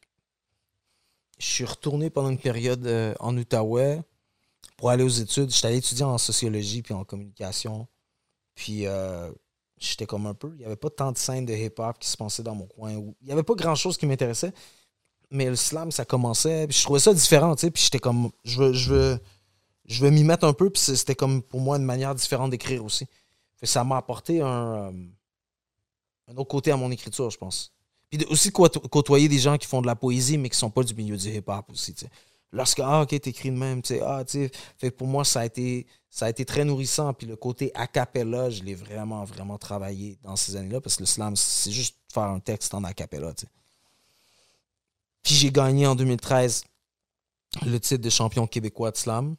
Je 1.38 1.46
suis 1.46 1.64
retourné 1.64 2.10
pendant 2.10 2.30
une 2.30 2.38
période 2.38 2.84
euh, 2.86 3.14
en 3.20 3.36
Outaouais 3.36 4.02
pour 4.78 4.88
aller 4.88 5.04
aux 5.04 5.08
études. 5.08 5.50
J'étais 5.50 5.66
allé 5.66 5.76
étudier 5.76 6.04
en 6.04 6.16
sociologie 6.16 6.80
puis 6.80 6.94
en 6.94 7.04
communication. 7.04 7.86
Puis 8.54 8.86
euh, 8.86 9.30
j'étais 9.76 10.06
comme 10.06 10.26
un 10.26 10.34
peu. 10.34 10.52
Il 10.54 10.60
n'y 10.60 10.64
avait 10.64 10.76
pas 10.76 10.88
tant 10.88 11.12
de 11.12 11.18
scènes 11.18 11.44
de 11.44 11.52
hip-hop 11.52 11.98
qui 11.98 12.08
se 12.08 12.16
passaient 12.16 12.42
dans 12.42 12.54
mon 12.54 12.66
coin. 12.66 12.92
Il 12.92 13.14
n'y 13.26 13.32
avait 13.32 13.42
pas 13.42 13.54
grand-chose 13.54 13.98
qui 13.98 14.06
m'intéressait. 14.06 14.52
Mais 15.30 15.46
le 15.50 15.56
slam, 15.56 15.90
ça 15.90 16.06
commençait. 16.06 16.66
Puis 16.66 16.78
je 16.78 16.82
trouvais 16.84 17.00
ça 17.00 17.12
différent, 17.12 17.54
tu 17.54 17.62
sais. 17.62 17.70
Puis 17.70 17.82
j'étais 17.82 17.98
comme. 17.98 18.30
Je 18.44 18.58
veux, 18.62 18.72
je 18.72 18.90
veux, 18.94 19.20
je 19.84 20.02
veux 20.04 20.10
m'y 20.10 20.24
mettre 20.24 20.46
un 20.46 20.54
peu. 20.54 20.70
Puis 20.70 20.80
c'était 20.80 21.14
comme 21.16 21.42
pour 21.42 21.60
moi 21.60 21.76
une 21.76 21.84
manière 21.84 22.14
différente 22.14 22.50
d'écrire 22.50 22.82
aussi. 22.84 23.06
Ça 23.62 23.82
m'a 23.82 23.96
apporté 23.96 24.40
un, 24.40 24.46
euh, 24.46 24.92
un 26.28 26.36
autre 26.36 26.48
côté 26.48 26.70
à 26.70 26.76
mon 26.76 26.90
écriture, 26.92 27.28
je 27.30 27.36
pense. 27.36 27.72
Puis 28.08 28.24
aussi 28.30 28.52
côto- 28.52 28.80
côtoyer 28.80 29.28
des 29.28 29.38
gens 29.40 29.58
qui 29.58 29.66
font 29.66 29.82
de 29.82 29.86
la 29.86 29.96
poésie, 29.96 30.38
mais 30.38 30.48
qui 30.48 30.56
sont 30.56 30.70
pas 30.70 30.84
du 30.84 30.94
milieu 30.94 31.16
du 31.16 31.28
hip-hop 31.28 31.66
aussi. 31.70 31.94
Lorsque, 32.52 32.80
ah, 32.80 33.02
ok, 33.02 33.20
t'écris 33.20 33.50
de 33.50 33.56
même, 33.56 33.82
tu 33.82 33.94
sais, 33.94 34.00
ah, 34.02 34.24
tu 34.24 34.32
sais. 34.32 34.50
Fait 34.78 34.90
pour 34.90 35.06
moi, 35.06 35.24
ça 35.24 35.40
a 35.40 35.44
été, 35.44 35.86
ça 36.08 36.26
a 36.26 36.30
été 36.30 36.44
très 36.44 36.64
nourrissant. 36.64 37.12
Puis 37.12 37.26
le 37.26 37.36
côté 37.36 37.70
a 37.74 37.86
cappella, 37.86 38.48
je 38.48 38.62
l'ai 38.62 38.74
vraiment, 38.74 39.24
vraiment 39.24 39.58
travaillé 39.58 40.18
dans 40.22 40.36
ces 40.36 40.56
années-là, 40.56 40.80
parce 40.80 40.96
que 40.96 41.02
le 41.02 41.06
slam, 41.06 41.36
c'est 41.36 41.72
juste 41.72 41.96
faire 42.12 42.24
un 42.24 42.40
texte 42.40 42.72
en 42.72 42.84
a 42.84 42.92
cappella, 42.94 43.34
tu 43.34 43.42
sais. 43.42 43.52
Puis 45.22 45.34
j'ai 45.34 45.50
gagné 45.50 45.86
en 45.86 45.94
2013 45.94 46.64
le 47.66 47.78
titre 47.78 48.02
de 48.02 48.10
champion 48.10 48.46
québécois 48.46 48.90
de 48.90 48.96
slam. 48.96 49.36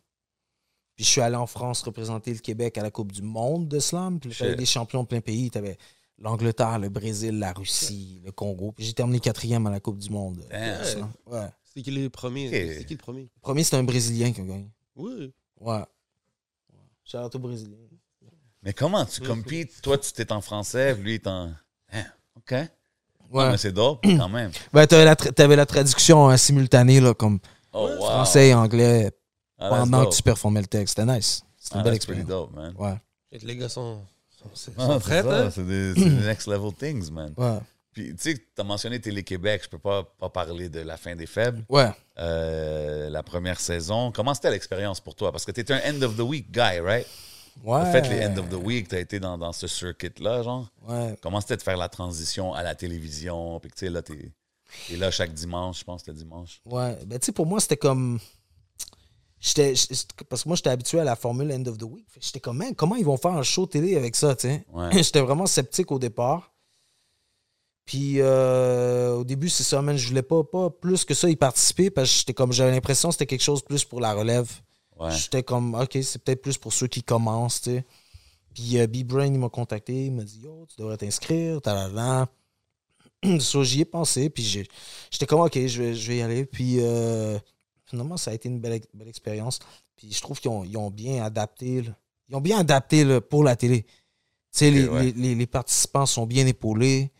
Puis 0.95 1.05
je 1.05 1.09
suis 1.09 1.21
allé 1.21 1.35
en 1.35 1.47
France 1.47 1.81
représenter 1.81 2.33
le 2.33 2.39
Québec 2.39 2.77
à 2.77 2.83
la 2.83 2.91
Coupe 2.91 3.11
du 3.11 3.21
Monde 3.21 3.67
de 3.67 3.79
slam. 3.79 4.19
Puis 4.19 4.31
j'avais 4.31 4.55
des 4.55 4.65
champions 4.65 5.03
de 5.03 5.07
plein 5.07 5.21
pays. 5.21 5.49
T'avais 5.49 5.77
l'Angleterre, 6.17 6.77
le 6.77 6.89
Brésil, 6.89 7.39
la 7.39 7.53
Russie, 7.53 8.21
le 8.25 8.31
Congo. 8.31 8.73
Puis 8.73 8.85
j'ai 8.85 8.93
terminé 8.93 9.19
quatrième 9.19 9.65
à 9.65 9.71
la 9.71 9.79
Coupe 9.79 9.97
du 9.97 10.09
Monde. 10.09 10.45
Ouais. 11.25 11.47
C'est 11.79 11.83
qui 11.83 11.91
le 11.91 12.09
premier? 12.09 12.49
C'est 12.49 12.85
qui 12.85 12.93
le 12.93 12.97
premier? 12.99 13.21
Le 13.23 13.41
premier, 13.41 13.63
c'était 13.63 13.77
un 13.77 13.83
Brésilien 13.83 14.31
qui 14.33 14.41
a 14.41 14.43
gagné. 14.43 14.69
Oui. 14.95 15.33
Ouais. 15.61 15.83
Shout 17.05 17.17
au 17.33 17.39
Brésilien. 17.39 17.77
Mais 18.63 18.73
comment 18.73 19.05
tu 19.05 19.21
compites? 19.21 19.81
Toi, 19.81 19.97
tu 19.97 20.11
t'es 20.11 20.31
en 20.33 20.41
français, 20.41 20.93
lui, 20.95 21.11
il 21.11 21.15
est 21.15 21.27
en. 21.27 21.51
Hein, 21.93 22.03
OK. 22.35 22.51
Ouais. 22.51 22.67
Ah, 23.35 23.51
mais 23.51 23.57
c'est 23.57 23.71
dope, 23.71 24.03
quand 24.03 24.27
même. 24.29 24.51
Ben, 24.73 24.85
t'avais 24.87 25.05
la, 25.05 25.15
tra- 25.15 25.31
t'avais 25.31 25.55
la 25.55 25.65
traduction 25.65 26.29
euh, 26.29 26.35
simultanée, 26.37 26.99
là, 26.99 27.13
comme 27.13 27.39
Oh, 27.71 27.87
wow. 27.87 28.01
français 28.05 28.49
et 28.49 28.53
anglais, 28.53 29.11
Ah, 29.57 29.69
pendant 29.69 30.05
que 30.07 30.15
tu 30.15 30.21
performais 30.23 30.61
le 30.61 30.67
texte. 30.67 30.97
C'était 30.97 31.11
nice. 31.11 31.43
C'était 31.57 31.75
une 31.75 31.81
Ah, 31.81 31.83
belle 31.85 31.93
expérience. 31.93 32.27
dope, 32.27 32.53
man. 32.53 32.73
Ouais. 32.77 32.95
Et 33.31 33.37
Les 33.39 33.55
gars 33.55 33.69
sont, 33.69 34.01
sont, 34.29 34.49
sont 34.55 34.71
Ah, 34.77 34.87
c'est 34.95 34.99
prêts, 34.99 35.23
ça, 35.23 35.45
hein? 35.45 35.51
c'est 35.51 35.65
des, 35.65 35.93
c'est 35.95 36.09
des 36.09 36.25
next 36.25 36.47
level 36.47 36.73
things, 36.73 37.09
man. 37.11 37.33
Ouais. 37.37 37.59
Puis, 37.91 38.15
tu 38.15 38.17
sais, 38.19 38.35
tu 38.35 38.43
as 38.61 38.63
mentionné 38.63 38.99
Télé-Québec, 38.99 39.61
je 39.63 39.69
peux 39.69 39.79
pas, 39.79 40.03
pas 40.03 40.29
parler 40.29 40.69
de 40.69 40.81
la 40.81 40.95
fin 40.97 41.15
des 41.15 41.25
faibles. 41.25 41.65
Ouais. 41.69 41.89
Euh, 42.19 43.09
la 43.09 43.23
première 43.23 43.59
saison. 43.59 44.11
Comment 44.11 44.33
c'était 44.33 44.51
l'expérience 44.51 44.99
pour 44.99 45.15
toi? 45.15 45.31
Parce 45.31 45.45
que 45.45 45.51
tu 45.51 45.61
étais 45.61 45.73
un 45.73 45.95
end 45.95 46.01
of 46.03 46.15
the 46.15 46.21
week 46.21 46.51
guy, 46.51 46.79
right? 46.79 47.07
Ouais. 47.63 47.85
Tu 47.85 47.91
fait 47.91 48.09
les 48.09 48.25
end 48.25 48.37
of 48.37 48.49
the 48.49 48.63
week, 48.63 48.87
tu 48.87 48.95
as 48.95 48.99
été 48.99 49.19
dans, 49.19 49.37
dans 49.37 49.51
ce 49.51 49.67
circuit-là, 49.67 50.43
genre. 50.43 50.67
Ouais. 50.87 51.15
Comment 51.21 51.41
c'était 51.41 51.57
de 51.57 51.61
faire 51.61 51.77
la 51.77 51.89
transition 51.89 52.53
à 52.53 52.63
la 52.63 52.75
télévision? 52.75 53.59
Puis 53.59 53.71
tu 53.71 53.77
sais, 53.79 53.89
là, 53.89 54.01
tu 54.01 54.33
es, 54.91 54.95
là 54.95 55.11
chaque 55.11 55.33
dimanche, 55.33 55.79
je 55.79 55.83
pense 55.83 56.01
que 56.01 56.11
c'était 56.11 56.23
dimanche. 56.23 56.61
Ouais. 56.65 56.97
Ben, 57.05 57.19
tu 57.19 57.27
sais, 57.27 57.31
pour 57.31 57.45
moi, 57.45 57.59
c'était 57.59 57.77
comme. 57.77 58.19
J'étais, 59.41 59.73
parce 60.29 60.43
que 60.43 60.49
moi, 60.49 60.57
j'étais 60.57 60.69
habitué 60.69 60.99
à 60.99 61.05
la 61.05 61.15
formule 61.15 61.51
End 61.51 61.65
of 61.65 61.77
the 61.77 61.83
Week. 61.83 62.07
J'étais 62.19 62.41
comme, 62.41 62.57
Man, 62.57 62.75
comment 62.75 62.95
ils 62.95 63.05
vont 63.05 63.15
faire 63.15 63.31
un 63.31 63.43
show 63.43 63.65
télé 63.65 63.95
avec 63.95 64.15
ça, 64.15 64.35
tu 64.35 64.47
sais? 64.47 64.65
Ouais. 64.71 64.89
J'étais 65.03 65.21
vraiment 65.21 65.45
sceptique 65.45 65.91
au 65.91 65.99
départ. 65.99 66.48
Puis 67.89 68.17
euh, 68.21 69.15
au 69.15 69.23
début, 69.23 69.49
c'est 69.49 69.63
ça, 69.63 69.81
man, 69.81 69.97
je 69.97 70.07
voulais 70.07 70.21
pas, 70.21 70.43
pas 70.43 70.69
plus 70.69 71.05
que 71.05 71.15
ça 71.15 71.27
y 71.27 71.35
participer 71.35 71.89
parce 71.89 72.07
que 72.11 72.17
j'étais 72.19 72.35
comme, 72.35 72.53
j'avais 72.53 72.69
l'impression 72.69 73.09
que 73.09 73.13
c'était 73.15 73.25
quelque 73.25 73.41
chose 73.41 73.63
plus 73.63 73.83
pour 73.83 73.99
la 73.99 74.13
relève. 74.13 74.47
Ouais. 74.99 75.09
J'étais 75.09 75.41
comme, 75.41 75.73
OK, 75.73 75.97
c'est 76.03 76.23
peut-être 76.23 76.43
plus 76.43 76.55
pour 76.59 76.71
ceux 76.71 76.85
qui 76.85 77.01
commencent, 77.01 77.61
tu 77.61 77.71
sais. 77.71 77.85
Puis 78.53 78.77
euh, 78.77 78.85
B-Brain, 78.85 79.25
il 79.33 79.39
m'a 79.39 79.49
contacté, 79.49 80.05
il 80.05 80.11
m'a 80.11 80.23
dit, 80.23 80.41
yo, 80.43 80.67
tu 80.69 80.75
devrais 80.79 80.97
t'inscrire, 80.97 81.61
talala. 81.63 82.27
So, 83.39 83.63
j'y 83.63 83.81
ai 83.81 83.85
pensé, 83.85 84.29
puis 84.29 84.43
j'étais 84.43 85.25
comme, 85.25 85.41
OK, 85.41 85.53
je 85.65 85.81
vais, 85.81 85.95
je 85.95 86.07
vais 86.09 86.17
y 86.17 86.21
aller. 86.21 86.45
Puis 86.45 86.75
euh, 86.81 87.39
finalement, 87.85 88.17
ça 88.17 88.29
a 88.29 88.35
été 88.35 88.49
une 88.49 88.59
belle, 88.59 88.81
belle 88.93 89.07
expérience. 89.07 89.57
Puis 89.97 90.13
je 90.13 90.21
trouve 90.21 90.39
qu'ils 90.39 90.51
ont, 90.51 90.63
ont 90.75 90.91
bien 90.91 91.23
adapté, 91.23 91.81
là. 91.81 91.91
ils 92.29 92.35
ont 92.35 92.41
bien 92.41 92.59
adapté 92.59 93.03
là, 93.03 93.19
pour 93.19 93.43
la 93.43 93.55
télé. 93.55 93.81
Tu 93.81 93.89
sais, 94.51 94.69
les, 94.69 94.87
ouais. 94.87 95.05
les- 95.05 95.11
les- 95.13 95.35
les 95.35 95.47
participants 95.47 96.05
sont 96.05 96.27
bien 96.27 96.45
épaulés. 96.45 97.11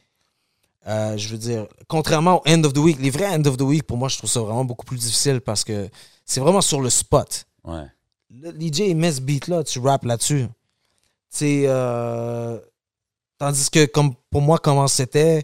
Euh, 0.88 1.18
je 1.18 1.30
veux 1.30 1.38
dire, 1.38 1.68
contrairement 1.88 2.38
au 2.42 2.50
End 2.50 2.64
of 2.64 2.74
the 2.74 2.78
Week, 2.78 2.98
les 3.00 3.10
vrais 3.10 3.28
End 3.36 3.44
of 3.46 3.58
the 3.58 3.62
Week, 3.62 3.84
pour 3.84 3.98
moi, 3.98 4.08
je 4.08 4.18
trouve 4.18 4.30
ça 4.30 4.40
vraiment 4.40 4.64
beaucoup 4.66 4.86
plus 4.86 4.98
difficile 4.98 5.42
parce 5.42 5.64
que 5.64 5.90
c'est 6.26 6.40
vraiment 6.40 6.62
sur 6.62 6.82
le 6.82 6.90
spot 6.90 7.46
Ouais. 7.66 7.84
le 8.32 8.52
DJ 8.52 8.80
il 8.90 8.96
met 8.96 9.12
ce 9.12 9.20
beat 9.22 9.48
là, 9.48 9.64
tu 9.64 9.80
rappes 9.80 10.06
là-dessus. 10.06 10.46
Tu 11.32 11.38
sais, 11.38 11.64
euh, 11.68 12.58
tandis 13.38 13.70
que 13.70 13.86
comme 13.86 14.16
pour 14.32 14.42
moi 14.42 14.58
comment 14.58 14.88
c'était, 14.88 15.44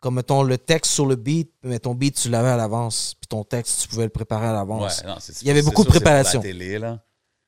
comme 0.00 0.14
mettons 0.16 0.42
le 0.42 0.56
texte 0.56 0.92
sur 0.92 1.04
le 1.06 1.16
beat, 1.16 1.52
mais 1.62 1.78
ton 1.78 1.94
beat 1.94 2.16
tu 2.16 2.30
l'avais 2.30 2.48
à 2.48 2.56
l'avance, 2.56 3.14
puis 3.20 3.28
ton 3.28 3.44
texte 3.44 3.82
tu 3.82 3.88
pouvais 3.88 4.04
le 4.04 4.08
préparer 4.10 4.46
à 4.46 4.50
Ouais, 4.50 4.56
l'avance. 4.56 5.04
non, 5.04 5.16
c'est- 5.20 5.42
Il 5.42 5.48
y 5.48 5.50
avait 5.50 5.60
c'est 5.60 5.66
beaucoup 5.66 5.82
de 5.84 5.88
sûr, 5.90 5.94
c'est 5.94 6.00
pour 6.00 6.10
la 6.10 6.14
préparation. 6.22 6.40
télé, 6.40 6.78
là. 6.78 7.00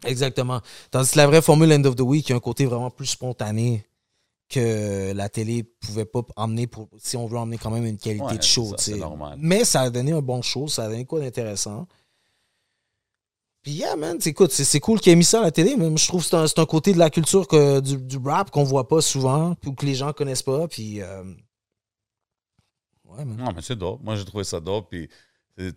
Exactement. 0.04 0.60
Tandis 0.90 1.10
que 1.12 1.16
la 1.16 1.26
vraie 1.26 1.42
formule 1.42 1.72
End 1.72 1.84
of 1.84 1.96
the 1.96 2.00
Week, 2.00 2.28
il 2.28 2.30
y 2.30 2.32
a 2.34 2.36
un 2.36 2.40
côté 2.40 2.66
vraiment 2.66 2.90
plus 2.90 3.06
spontané 3.06 3.86
que 4.52 5.12
la 5.12 5.28
télé 5.28 5.64
pouvait 5.80 6.04
pas 6.04 6.22
emmener 6.36 6.66
pour 6.66 6.88
si 6.98 7.16
on 7.16 7.26
veut 7.26 7.38
emmener 7.38 7.58
quand 7.58 7.70
même 7.70 7.84
une 7.86 7.98
qualité 7.98 8.24
Ouais, 8.24 8.36
de 8.38 8.42
show. 8.42 8.74
ça. 8.76 8.92
Mais 9.38 9.64
ça 9.64 9.80
a 9.82 9.90
donné 9.90 10.12
un 10.12 10.22
bon 10.22 10.42
show, 10.42 10.68
ça 10.68 10.84
a 10.84 10.88
donné 10.88 11.04
quoi 11.04 11.20
d'intéressant. 11.20 11.86
Puis 13.62 13.72
yeah, 13.72 13.94
man, 13.96 14.18
écoute, 14.24 14.50
c'est 14.50 14.64
c'est 14.64 14.80
cool 14.80 14.98
qu'il 15.00 15.12
ait 15.12 15.16
mis 15.16 15.24
ça 15.24 15.38
à 15.38 15.42
la 15.42 15.52
télé, 15.52 15.76
mais 15.76 15.88
moi, 15.88 15.96
je 15.98 16.08
trouve 16.08 16.22
que 16.22 16.28
c'est 16.28 16.36
un, 16.36 16.46
c'est 16.48 16.58
un 16.58 16.66
côté 16.66 16.92
de 16.92 16.98
la 16.98 17.10
culture 17.10 17.46
que, 17.46 17.78
du, 17.80 17.96
du 17.96 18.18
rap 18.18 18.50
qu'on 18.50 18.64
voit 18.64 18.88
pas 18.88 19.00
souvent, 19.00 19.54
ou 19.66 19.72
que 19.72 19.86
les 19.86 19.94
gens 19.94 20.12
connaissent 20.12 20.42
pas, 20.42 20.66
puis... 20.68 21.00
euh, 21.00 21.22
Ouais, 23.04 23.24
man. 23.24 23.36
Non, 23.36 23.52
mais 23.54 23.60
c'est 23.62 23.76
dope. 23.76 24.00
Moi, 24.02 24.16
j'ai 24.16 24.24
trouvé 24.24 24.42
ça 24.42 24.58
dope. 24.58 24.88
Puis, 24.90 25.08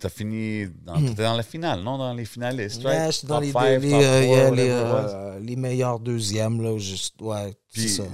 t'as 0.00 0.08
fini. 0.08 0.66
Dans, 0.82 0.96
Hmm. 0.98 1.06
T'étais 1.08 1.22
dans 1.24 1.36
la 1.36 1.42
finale, 1.42 1.82
non? 1.82 1.98
Dans 1.98 2.14
les 2.14 2.24
finalistes, 2.24 2.82
right? 2.82 3.14
Yeah, 3.22 3.28
dans 3.28 3.34
Top 3.34 3.42
les, 3.44 3.52
five, 3.52 3.82
les, 3.82 3.90
top 3.90 4.00
euh, 4.02 4.22
four, 4.22 4.36
yeah, 4.36 4.50
les, 4.52 4.68
euh, 4.70 5.38
les 5.40 5.56
meilleurs 5.56 6.00
deuxièmes, 6.00 6.62
là, 6.62 6.78
juste, 6.78 7.20
ouais, 7.20 7.54
c'est 7.68 7.88
ça. 7.88 8.04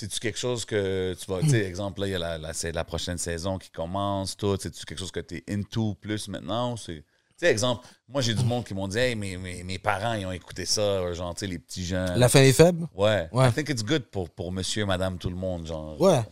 C'est-tu 0.00 0.18
quelque 0.18 0.38
chose 0.38 0.64
que 0.64 1.14
tu 1.14 1.30
vas. 1.30 1.40
Tu 1.40 1.50
sais, 1.50 1.62
exemple, 1.64 2.00
là, 2.00 2.06
il 2.06 2.10
y 2.12 2.14
a 2.14 2.18
la, 2.18 2.38
la, 2.38 2.84
prochaine 2.84 3.18
saison 3.18 3.58
qui 3.58 3.70
commence, 3.70 4.34
tout. 4.34 4.56
C'est-tu 4.58 4.86
quelque 4.86 4.98
chose 4.98 5.10
que 5.10 5.20
tu 5.20 5.36
es 5.46 5.52
into 5.52 5.94
plus 6.00 6.26
maintenant? 6.28 6.74
Tu 6.76 7.04
sais, 7.36 7.46
exemple, 7.50 7.86
moi, 8.08 8.22
j'ai 8.22 8.32
du 8.34 8.42
monde 8.42 8.64
qui 8.64 8.72
m'ont 8.72 8.88
dit, 8.88 8.96
hey, 8.96 9.14
mes, 9.14 9.36
mes, 9.36 9.62
mes 9.62 9.78
parents, 9.78 10.14
ils 10.14 10.24
ont 10.24 10.32
écouté 10.32 10.64
ça, 10.64 11.12
genre, 11.12 11.34
tu 11.34 11.40
sais, 11.40 11.46
les 11.46 11.58
petits 11.58 11.84
jeunes. 11.84 12.18
La 12.18 12.30
fin 12.30 12.40
des 12.40 12.54
faibles? 12.54 12.86
Ouais. 12.94 13.28
Ouais. 13.30 13.50
I 13.50 13.52
think 13.52 13.68
it's 13.68 13.84
good 13.84 14.04
pour, 14.04 14.30
pour 14.30 14.52
monsieur, 14.52 14.86
madame, 14.86 15.18
tout 15.18 15.28
le 15.28 15.36
monde, 15.36 15.66
genre. 15.66 16.00
Ouais. 16.00 16.22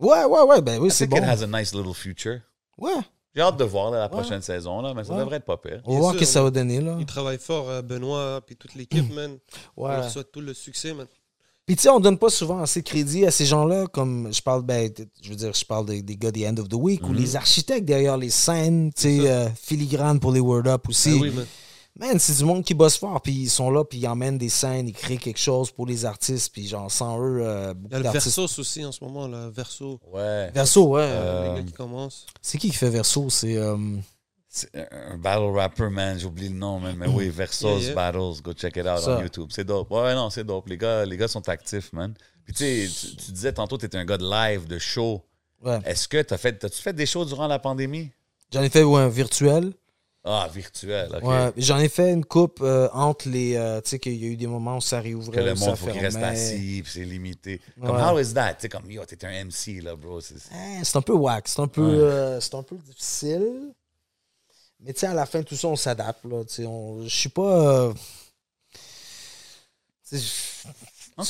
Ouais, 0.00 0.24
ouais, 0.24 0.42
ouais, 0.42 0.62
ben 0.62 0.78
oui, 0.80 0.88
I 0.88 0.90
c'est 0.90 1.06
think 1.08 1.20
bon. 1.20 1.26
it 1.26 1.28
has 1.28 1.42
a 1.42 1.46
nice 1.46 1.74
little 1.74 1.92
future. 1.94 2.40
Ouais. 2.78 2.92
J'ai 3.34 3.42
hâte 3.42 3.58
de 3.58 3.64
voir 3.64 3.90
là, 3.90 3.98
la 3.98 4.08
prochaine 4.08 4.40
saison, 4.40 4.80
là, 4.80 4.94
mais 4.94 5.04
ça 5.04 5.12
Ouais. 5.12 5.18
devrait 5.20 5.36
être 5.36 5.44
pas 5.44 5.58
pire. 5.58 5.82
On 5.84 5.94
va 5.94 5.98
voir 6.00 6.14
ce 6.14 6.18
que 6.18 6.24
ça 6.24 6.42
va 6.42 6.50
donner, 6.50 6.80
là. 6.80 6.96
Il 6.98 7.04
travaille 7.06 7.38
fort, 7.38 7.68
euh, 7.68 7.82
Benoît, 7.82 8.40
puis 8.46 8.56
toute 8.56 8.74
l'équipe, 8.74 9.10
man. 9.14 9.38
On 9.76 9.84
Ouais. 9.86 9.96
leur 9.96 10.10
souhaite 10.10 10.32
tout 10.32 10.40
le 10.40 10.54
succès, 10.54 10.94
man. 10.94 11.06
Puis 11.68 11.76
tu 11.76 11.82
sais, 11.82 11.90
on 11.90 12.00
donne 12.00 12.16
pas 12.16 12.30
souvent 12.30 12.60
assez 12.62 12.80
de 12.80 12.88
crédit 12.88 13.26
à 13.26 13.30
ces 13.30 13.44
gens-là, 13.44 13.86
comme 13.88 14.32
je 14.32 14.40
parle, 14.40 14.62
ben, 14.62 14.90
je 15.20 15.28
veux 15.28 15.36
dire, 15.36 15.52
je 15.52 15.66
parle 15.66 15.84
des, 15.84 16.00
des 16.00 16.16
gars 16.16 16.30
des 16.30 16.48
End 16.48 16.56
of 16.56 16.66
the 16.70 16.74
Week 16.74 17.06
ou 17.06 17.12
les 17.12 17.36
architectes 17.36 17.84
derrière 17.84 18.16
les 18.16 18.30
scènes, 18.30 18.90
tu 18.96 19.02
sais, 19.02 19.30
euh, 19.30 19.50
filigrane 19.50 20.18
pour 20.18 20.32
les 20.32 20.40
Word 20.40 20.66
Up 20.66 20.88
aussi. 20.88 21.10
Ah 21.12 21.20
oui, 21.20 21.30
man. 21.30 21.44
Man, 22.00 22.18
c'est 22.18 22.38
du 22.38 22.44
monde 22.44 22.64
qui 22.64 22.72
bosse 22.72 22.96
fort, 22.96 23.20
puis 23.20 23.34
ils 23.34 23.50
sont 23.50 23.70
là, 23.70 23.84
puis 23.84 23.98
ils 23.98 24.06
emmènent 24.06 24.38
des 24.38 24.48
scènes, 24.48 24.88
ils 24.88 24.94
créent 24.94 25.18
quelque 25.18 25.38
chose 25.38 25.70
pour 25.70 25.84
les 25.84 26.06
artistes, 26.06 26.50
puis 26.54 26.66
genre 26.66 26.90
sans 26.90 27.20
eux, 27.20 27.40
euh, 27.42 27.74
Il 27.76 27.80
y 27.80 27.82
beaucoup 27.82 27.94
a 27.96 27.98
le. 27.98 28.10
Versos 28.12 28.58
aussi 28.58 28.82
en 28.86 28.92
ce 28.92 29.04
moment, 29.04 29.28
là. 29.28 29.50
Verso. 29.50 30.00
Ouais. 30.10 30.50
Verso, 30.54 30.86
ouais. 30.86 31.02
Euh, 31.02 31.52
Les 31.54 31.60
gars 31.60 31.66
qui 31.66 31.72
commencent. 31.74 32.24
C'est 32.40 32.56
qui 32.56 32.70
qui 32.70 32.76
fait 32.76 32.88
Verso? 32.88 33.28
C'est. 33.28 33.58
Un 34.74 35.16
battle 35.18 35.50
rapper, 35.54 35.88
man. 35.90 36.18
J'oublie 36.18 36.48
le 36.48 36.54
nom, 36.54 36.78
man. 36.80 36.96
Mais 36.96 37.06
oui, 37.06 37.32
Yeah, 37.36 37.78
yeah. 37.78 37.94
Battles. 37.94 38.40
Go 38.42 38.52
check 38.54 38.76
it 38.76 38.86
out 38.86 39.06
on 39.06 39.20
YouTube. 39.20 39.50
C'est 39.52 39.64
dope. 39.64 39.90
Ouais, 39.90 40.14
non, 40.14 40.30
c'est 40.30 40.44
dope. 40.44 40.68
Les 40.68 40.76
gars, 40.78 41.04
les 41.04 41.16
gars 41.16 41.28
sont 41.28 41.46
actifs, 41.48 41.92
man. 41.92 42.14
Puis 42.44 42.54
tu 42.54 42.64
sais, 42.88 43.08
tu, 43.10 43.16
tu 43.16 43.32
disais 43.32 43.52
tantôt 43.52 43.76
que 43.76 43.80
tu 43.82 43.86
étais 43.86 43.98
un 43.98 44.04
gars 44.06 44.16
de 44.18 44.28
live, 44.28 44.66
de 44.66 44.78
show. 44.78 45.22
ouais. 45.62 45.78
Est-ce 45.84 46.08
que 46.08 46.22
tu 46.22 46.32
as 46.32 46.38
fait, 46.38 46.64
as-tu 46.64 46.80
fait 46.80 46.94
des 46.94 47.04
shows 47.06 47.26
durant 47.26 47.46
la 47.46 47.58
pandémie? 47.58 48.10
J'en 48.52 48.62
ai 48.62 48.70
fait 48.70 48.82
ouais, 48.82 49.00
un 49.02 49.08
virtuel. 49.08 49.74
Ah, 50.24 50.48
virtuel, 50.52 51.10
OK. 51.14 51.22
Ouais, 51.28 51.52
j'en 51.56 51.78
ai 51.78 51.88
fait 51.88 52.10
une 52.12 52.24
coupe 52.24 52.58
euh, 52.62 52.88
entre 52.92 53.28
les. 53.28 53.54
euh, 53.56 53.80
tu 53.80 53.90
sais, 53.90 53.98
qu'il 53.98 54.14
y 54.16 54.24
a 54.24 54.28
eu 54.28 54.36
des 54.36 54.46
moments 54.46 54.78
où 54.78 54.80
ça 54.80 55.00
réouvrait. 55.00 55.36
Que 55.36 55.40
le 55.42 55.54
ça 55.56 55.66
monde, 55.66 55.76
faut 55.76 55.86
qu'il 55.90 56.00
reste 56.00 56.16
assis, 56.18 56.80
puis 56.82 56.92
c'est 56.92 57.04
limité. 57.04 57.60
Comme, 57.80 57.96
Ouais. 57.96 58.02
how 58.02 58.18
is 58.18 58.34
that? 58.34 58.54
Tu 58.54 58.62
sais, 58.62 58.68
comme, 58.68 58.90
yo, 58.90 59.04
t'es 59.06 59.24
un 59.24 59.44
MC, 59.44 59.80
là, 59.82 59.94
bro. 59.94 60.20
C'est- 60.20 60.34
Hein, 60.52 60.80
c'est 60.82 60.96
un 60.96 61.02
peu 61.02 61.12
whack, 61.14 61.46
c'est 61.48 61.60
un 61.60 61.68
peu, 61.68 61.82
Ouais. 61.82 61.94
euh, 62.02 62.40
c'est 62.40 62.54
un 62.54 62.62
peu 62.62 62.76
difficile. 62.76 63.72
Mais 64.80 64.92
tu 64.92 65.00
sais, 65.00 65.06
à 65.06 65.14
la 65.14 65.26
fin, 65.26 65.42
tout 65.42 65.56
ça, 65.56 65.68
on 65.68 65.76
s'adapte. 65.76 66.20
Je 66.24 67.08
suis 67.08 67.28
pas. 67.28 67.42
euh, 67.42 67.92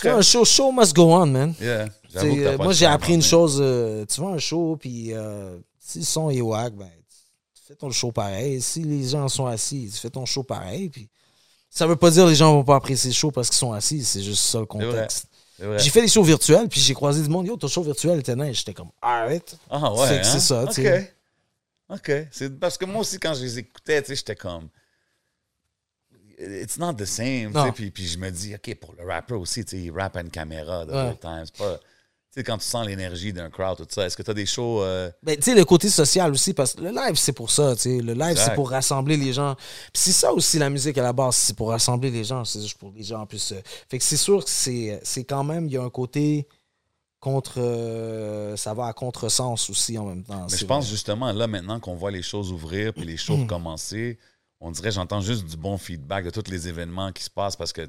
un 0.05 0.22
show, 0.22 0.44
show 0.44 0.70
must 0.72 0.94
go 0.94 1.12
on, 1.14 1.26
man. 1.26 1.55
Yeah. 1.61 1.88
Euh, 2.16 2.57
moi, 2.59 2.72
j'ai 2.72 2.86
appris 2.86 3.14
une 3.14 3.20
mais- 3.20 3.24
chose. 3.24 3.59
euh, 3.61 4.05
tu 4.07 4.20
vois 4.20 4.32
un 4.32 4.38
show, 4.38 4.76
puis 4.78 5.12
euh, 5.12 5.58
si 5.79 6.00
le 6.00 6.04
son 6.04 6.30
est 6.30 6.41
whack, 6.41 6.75
ben, 6.75 6.88
tu 7.54 7.62
fais 7.66 7.75
ton 7.75 7.91
show 7.91 8.12
pareil. 8.12 8.61
Si 8.61 8.83
les 8.83 9.08
gens 9.08 9.29
sont 9.29 9.46
assis, 9.46 9.91
tu 9.92 9.99
fais 9.99 10.11
ton 10.11 10.26
show 10.26 10.42
pareil. 10.42 10.91
Puis 10.91 11.08
ça 11.70 11.87
veut 11.87 11.96
pas 11.96 12.11
dire 12.11 12.25
que 12.25 12.30
les 12.30 12.34
gens 12.37 12.53
vont 12.53 12.64
pas 12.64 12.76
apprécier 12.76 13.11
le 13.11 13.14
show 13.14 13.30
parce 13.30 13.49
qu'ils 13.49 13.58
sont 13.58 13.72
assis. 13.72 14.04
C'est 14.04 14.22
juste 14.22 14.45
ça 14.45 14.58
le 14.61 14.66
contexte. 14.66 15.26
J'ai 15.79 15.91
fait 15.91 16.03
des 16.03 16.08
shows 16.08 16.22
virtuels, 16.22 16.68
puis 16.68 16.80
j'ai 16.80 16.95
croisé 16.95 17.20
du 17.22 17.29
monde. 17.29 17.46
Yo, 17.46 17.57
ton 17.57 17.66
show 17.66 17.83
virtuel 17.83 18.20
était 18.20 18.37
nice. 18.37 18.58
J'étais 18.58 18.75
comme, 18.75 18.91
arrête. 19.03 19.57
Ah 19.70 19.92
ouais, 19.92 20.07
C'est- 20.07 20.20
hein? 20.37 20.38
ça, 20.38 20.66
tu 20.68 20.75
sais. 20.75 21.14
OK. 21.90 22.10
C'est 22.30 22.58
parce 22.58 22.76
que 22.76 22.84
moi 22.84 23.00
aussi, 23.00 23.18
quand 23.18 23.34
je 23.34 23.42
les 23.42 23.58
écoutais, 23.58 24.02
tu 24.02 24.08
sais, 24.08 24.16
j'étais 24.16 24.36
comme... 24.36 24.68
It's 26.40 26.78
not 26.78 26.94
the 26.94 27.04
same, 27.04 27.52
tu 27.52 27.60
sais. 27.60 27.72
Puis, 27.72 27.90
puis 27.90 28.06
je 28.06 28.16
me 28.18 28.30
dis, 28.30 28.54
OK, 28.54 28.74
pour 28.76 28.94
le 28.94 29.04
rapper 29.04 29.34
aussi, 29.34 29.64
tu 29.64 29.76
sais, 29.76 29.82
il 29.82 29.90
rappe 29.90 30.16
à 30.16 30.20
une 30.20 30.30
caméra 30.30 30.84
de 30.86 30.92
Ouais. 30.92 31.16
time. 31.16 31.42
C'est 31.44 31.56
pas... 31.56 31.78
Tu 31.78 32.40
sais, 32.40 32.44
quand 32.44 32.58
tu 32.58 32.64
sens 32.66 32.86
l'énergie 32.86 33.32
d'un 33.32 33.48
crowd, 33.50 33.78
tout 33.78 33.86
ça, 33.88 34.04
est-ce 34.06 34.16
que 34.16 34.22
tu 34.22 34.30
as 34.30 34.34
des 34.34 34.46
shows... 34.46 34.82
euh, 34.82 35.10
Ben, 35.22 35.34
tu 35.36 35.42
sais, 35.44 35.54
le 35.56 35.64
côté 35.64 35.88
social 35.88 36.30
aussi, 36.30 36.52
parce 36.54 36.74
que 36.74 36.82
le 36.82 36.90
live, 36.90 37.16
c'est 37.16 37.32
pour 37.32 37.50
ça, 37.50 37.74
tu 37.74 37.82
sais. 37.82 37.98
Le 38.00 38.12
live, 38.12 38.36
c'est 38.36 38.54
pour 38.54 38.70
rassembler 38.70 39.16
les 39.16 39.32
gens. 39.32 39.56
Puis 39.92 40.02
c'est 40.02 40.12
ça 40.12 40.32
aussi, 40.32 40.58
la 40.58 40.68
musique, 40.70 40.96
à 40.98 41.02
la 41.02 41.12
base, 41.14 41.34
c'est 41.36 41.56
pour 41.56 41.70
rassembler 41.70 42.10
les 42.10 42.22
gens. 42.22 42.44
C'est 42.44 42.60
juste 42.60 42.78
pour 42.78 42.92
les 42.92 43.02
gens 43.02 43.22
en 43.22 43.26
plus. 43.26 43.50
euh, 43.52 43.60
Fait 43.90 43.98
que 43.98 44.04
c'est 44.04 44.16
sûr 44.18 44.44
que 44.44 44.50
c'est 44.50 45.00
c'est 45.02 45.24
quand 45.24 45.42
même, 45.42 45.66
il 45.66 45.72
y 45.72 45.76
a 45.78 45.82
un 45.82 45.90
côté 45.90 46.46
contre. 47.20 47.54
euh, 47.58 48.57
ça 48.57 48.74
va 48.74 48.86
à 48.86 48.92
contresens 48.92 49.68
aussi 49.70 49.99
en 49.99 50.04
même 50.04 50.22
temps. 50.24 50.46
Mais 50.50 50.57
je 50.57 50.64
pense 50.64 50.84
vrai. 50.84 50.90
justement, 50.90 51.32
là, 51.32 51.46
maintenant 51.46 51.80
qu'on 51.80 51.95
voit 51.95 52.11
les 52.11 52.22
choses 52.22 52.50
ouvrir 52.53 52.92
puis 52.95 53.04
les 53.04 53.16
shows 53.16 53.46
commencer, 53.46 54.18
on 54.61 54.70
dirait, 54.70 54.90
j'entends 54.90 55.20
juste 55.20 55.45
du 55.46 55.57
bon 55.57 55.78
feedback 55.78 56.24
de 56.24 56.30
tous 56.30 56.50
les 56.50 56.68
événements 56.68 57.12
qui 57.12 57.22
se 57.22 57.30
passent 57.30 57.57
parce 57.57 57.72
que 57.72 57.88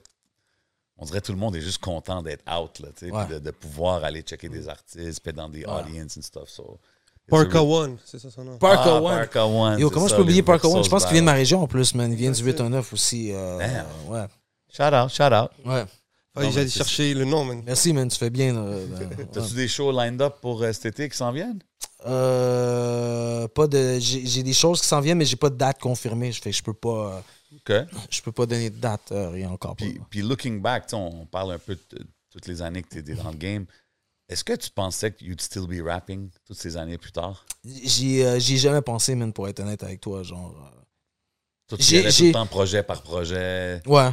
on 0.97 1.05
dirait 1.05 1.21
que 1.21 1.27
tout 1.27 1.31
le 1.31 1.37
monde 1.37 1.55
est 1.55 1.61
juste 1.61 1.77
content 1.81 2.21
d'être 2.21 2.43
out, 2.53 2.79
là, 2.79 2.89
tu 2.95 3.05
sais, 3.07 3.11
Ouais. 3.11 3.25
de, 3.27 3.39
de 3.39 3.51
pouvoir 3.51 4.03
aller 4.03 4.21
checker 4.21 4.49
des 4.49 4.67
artistes, 4.67 5.21
puis 5.21 5.29
être 5.29 5.35
dans 5.37 5.47
des 5.47 5.65
Ouais. 5.65 5.71
audiences 5.71 6.17
and 6.17 6.21
stuff. 6.21 6.49
So, 6.49 6.77
Parka 7.29 7.61
One, 7.63 7.97
c'est 8.05 8.19
ça 8.19 8.29
son 8.31 8.43
nom? 8.43 8.57
Parker 8.57 8.89
Ah, 8.95 9.01
One. 9.01 9.15
Parka 9.19 9.45
One. 9.45 9.79
Yo, 9.79 9.89
comment 9.91 10.07
je 10.07 10.15
peux 10.15 10.23
oublier 10.23 10.41
Parker 10.43 10.67
One? 10.67 10.83
Je 10.83 10.89
pense 10.89 11.03
qu'il 11.05 11.13
vient 11.13 11.21
de 11.21 11.25
ma 11.27 11.33
région 11.33 11.61
en 11.61 11.67
plus, 11.67 11.93
man. 11.95 12.11
Il 12.11 12.17
vient 12.17 12.31
du 12.31 12.43
819 12.43 12.91
aussi. 12.91 13.31
euh, 13.31 13.59
Damn. 13.59 13.85
ouais. 14.09 14.25
Shout 14.71 14.83
out, 14.95 15.09
shout 15.09 15.33
out. 15.33 15.51
Ouais. 15.65 15.85
Fallait 16.35 16.51
c'est- 16.51 16.69
chercher 16.69 17.13
le 17.13 17.25
nom, 17.25 17.43
man. 17.43 17.61
Merci, 17.65 17.91
man. 17.93 18.07
Tu 18.07 18.17
fais 18.17 18.29
bien. 18.29 18.55
euh, 18.55 18.85
ben, 18.87 19.09
ouais. 19.17 19.25
T'as-tu 19.33 19.53
des 19.55 19.67
shows 19.67 19.91
lined 19.91 20.21
up 20.21 20.35
pour 20.41 20.61
euh, 20.61 20.71
cet 20.73 20.85
été 20.85 21.09
qui 21.09 21.17
s'en 21.17 21.31
viennent? 21.31 21.59
Euh, 22.05 23.47
pas 23.47 23.67
de. 23.67 23.99
J'ai 23.99 24.25
j'ai 24.25 24.43
des 24.43 24.53
choses 24.53 24.81
qui 24.81 24.87
s'en 24.87 25.01
viennent, 25.01 25.17
mais 25.17 25.25
j'ai 25.25 25.35
pas 25.35 25.49
de 25.49 25.55
date 25.57 25.79
confirmée. 25.79 26.31
Je 26.31 26.41
fais 26.41 26.51
je 26.51 26.63
peux 26.63 26.73
pas. 26.73 27.21
euh, 27.51 27.55
OK. 27.55 27.87
Je 28.09 28.21
peux 28.21 28.31
pas 28.31 28.45
donner 28.45 28.69
de 28.69 28.77
date, 28.77 29.11
euh, 29.11 29.29
rien 29.29 29.49
encore. 29.49 29.75
pas. 29.75 29.83
Puis, 29.85 29.99
puis 30.09 30.21
looking 30.21 30.61
back, 30.61 30.85
tu 30.85 30.91
sais, 30.91 30.95
on 30.95 31.25
parle 31.25 31.53
un 31.53 31.59
peu 31.59 31.75
de 31.75 31.97
de 31.97 32.07
toutes 32.31 32.47
les 32.47 32.61
années 32.61 32.83
que 32.83 32.89
tu 32.89 32.99
étais 32.99 33.15
dans 33.15 33.31
le 33.31 33.37
game. 33.37 33.65
Est-ce 34.29 34.43
que 34.43 34.53
tu 34.53 34.69
pensais 34.69 35.11
que 35.11 35.23
you'd 35.25 35.41
still 35.41 35.65
be 35.67 35.83
rapping 35.83 36.29
toutes 36.45 36.59
ces 36.59 36.77
années 36.77 36.99
plus 36.99 37.11
tard? 37.11 37.43
J'y 37.65 38.21
euh, 38.21 38.37
j'y 38.39 38.55
ai 38.55 38.57
jamais 38.57 38.81
pensé, 38.81 39.15
man, 39.15 39.33
pour 39.33 39.47
être 39.47 39.59
honnête 39.61 39.81
avec 39.83 39.99
toi. 40.01 40.21
Genre. 40.23 40.55
euh, 40.55 40.79
Toi, 41.67 41.77
tu 41.79 41.83
J'ai- 41.83 41.95
y 41.95 41.99
allais 41.99 42.09
tout 42.09 42.15
j'ai- 42.15 42.27
le 42.27 42.33
temps 42.33 42.45
projet 42.45 42.83
par 42.83 43.01
projet. 43.01 43.81
Ouais. 43.87 44.11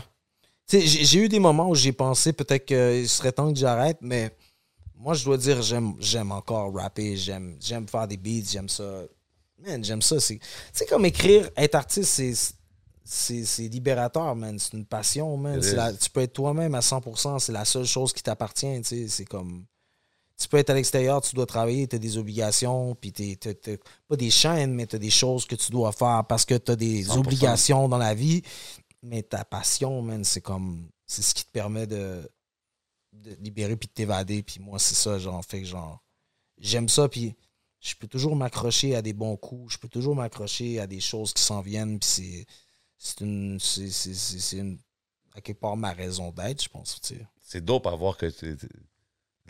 Tu 0.69 0.81
j'ai 0.81 1.19
eu 1.19 1.29
des 1.29 1.39
moments 1.39 1.69
où 1.69 1.75
j'ai 1.75 1.93
pensé 1.93 2.33
peut-être 2.33 2.65
qu'il 2.67 3.09
serait 3.09 3.33
temps 3.33 3.53
que 3.53 3.59
j'arrête, 3.59 3.99
mais 4.01 4.35
moi, 4.99 5.15
je 5.15 5.25
dois 5.25 5.37
dire, 5.37 5.63
j'aime 5.63 5.95
j'aime 6.01 6.33
encore 6.33 6.75
rapper, 6.75 7.17
j'aime 7.17 7.57
j'aime 7.61 7.87
faire 7.87 8.09
des 8.09 8.17
beats, 8.17 8.47
j'aime 8.51 8.69
ça. 8.69 9.03
Man, 9.65 9.83
j'aime 9.85 10.03
ça. 10.03 10.19
C'est 10.21 10.37
tu 10.39 10.41
sais, 10.73 10.87
comme 10.87 11.05
écrire, 11.05 11.49
être 11.57 11.75
artiste, 11.75 12.11
c'est. 12.15 12.33
C'est 13.09 13.45
c'est 13.45 13.69
libérateur, 13.69 14.35
man. 14.35 14.59
C'est 14.59 14.73
une 14.73 14.85
passion, 14.85 15.37
man. 15.37 15.63
C'est 15.63 15.77
la- 15.77 15.93
tu 15.93 16.11
peux 16.11 16.23
être 16.23 16.33
toi-même 16.33 16.75
à 16.75 16.81
100%. 16.81 17.39
C'est 17.39 17.53
la 17.53 17.65
seule 17.65 17.85
chose 17.85 18.13
qui 18.13 18.21
t'appartient, 18.21 18.81
tu 18.83 18.85
sais. 18.85 19.09
C'est 19.09 19.25
comme... 19.25 19.65
Tu 20.37 20.49
peux 20.49 20.57
être 20.57 20.71
à 20.71 20.75
l'extérieur, 20.75 21.23
tu 21.23 21.37
dois 21.37 21.47
travailler, 21.47 21.87
tu 21.87 21.95
as 21.95 21.99
des 22.01 22.19
obligations, 22.19 22.97
puis 22.97 23.13
t'as- 23.13 23.55
pas 24.09 24.17
des 24.17 24.29
chaînes, 24.31 24.75
mais 24.75 24.87
tu 24.89 24.97
as 24.97 24.99
des 24.99 25.09
choses 25.11 25.47
que 25.47 25.55
tu 25.55 25.71
dois 25.71 25.93
faire 25.93 26.25
parce 26.29 26.45
que 26.45 26.57
tu 26.57 26.73
as 26.73 26.77
des 26.77 27.05
100%. 27.05 27.19
obligations 27.21 27.89
dans 27.89 27.97
la 27.97 28.13
vie. 28.13 28.43
Mais 29.07 29.23
ta 29.23 29.45
passion, 29.45 30.03
man, 30.03 30.25
c'est 30.25 30.41
comme. 30.41 30.91
C'est 31.07 31.23
ce 31.23 31.35
qui 31.35 31.45
te 31.45 31.51
permet 31.51 31.87
de, 31.87 32.29
de 33.13 33.35
libérer 33.41 33.77
puis 33.77 33.89
de 33.89 33.93
t'évader. 33.93 34.43
Puis 34.43 34.59
moi, 34.61 34.79
c'est 34.79 34.95
ça, 34.95 35.19
genre, 35.19 35.45
fait 35.45 35.61
que 35.61 35.67
genre. 35.67 36.03
J'aime 36.59 36.89
ça, 36.89 37.09
puis 37.09 37.37
je 37.81 37.95
peux 37.95 38.09
toujours 38.09 38.35
m'accrocher 38.35 38.97
à 38.97 39.03
des 39.03 39.13
bons 39.13 39.37
coups. 39.37 39.75
Je 39.75 39.79
peux 39.79 39.89
toujours 39.89 40.17
m'accrocher 40.17 40.81
à 40.81 40.87
des 40.87 41.01
choses 41.01 41.33
qui 41.33 41.43
s'en 41.43 41.61
viennent, 41.61 41.99
puis 41.99 42.09
c'est. 42.09 42.47
C'est 42.99 43.21
une. 43.21 43.61
C'est 43.61 44.57
une. 44.57 44.79
À 45.35 45.41
quelque 45.41 45.61
part, 45.61 45.77
ma 45.77 45.93
raison 45.93 46.33
d'être, 46.33 46.63
je 46.63 46.69
pense. 46.69 47.01
C'est 47.43 47.65
dope 47.65 47.87
à 47.87 47.95
voir 47.95 48.17
que 48.17 48.27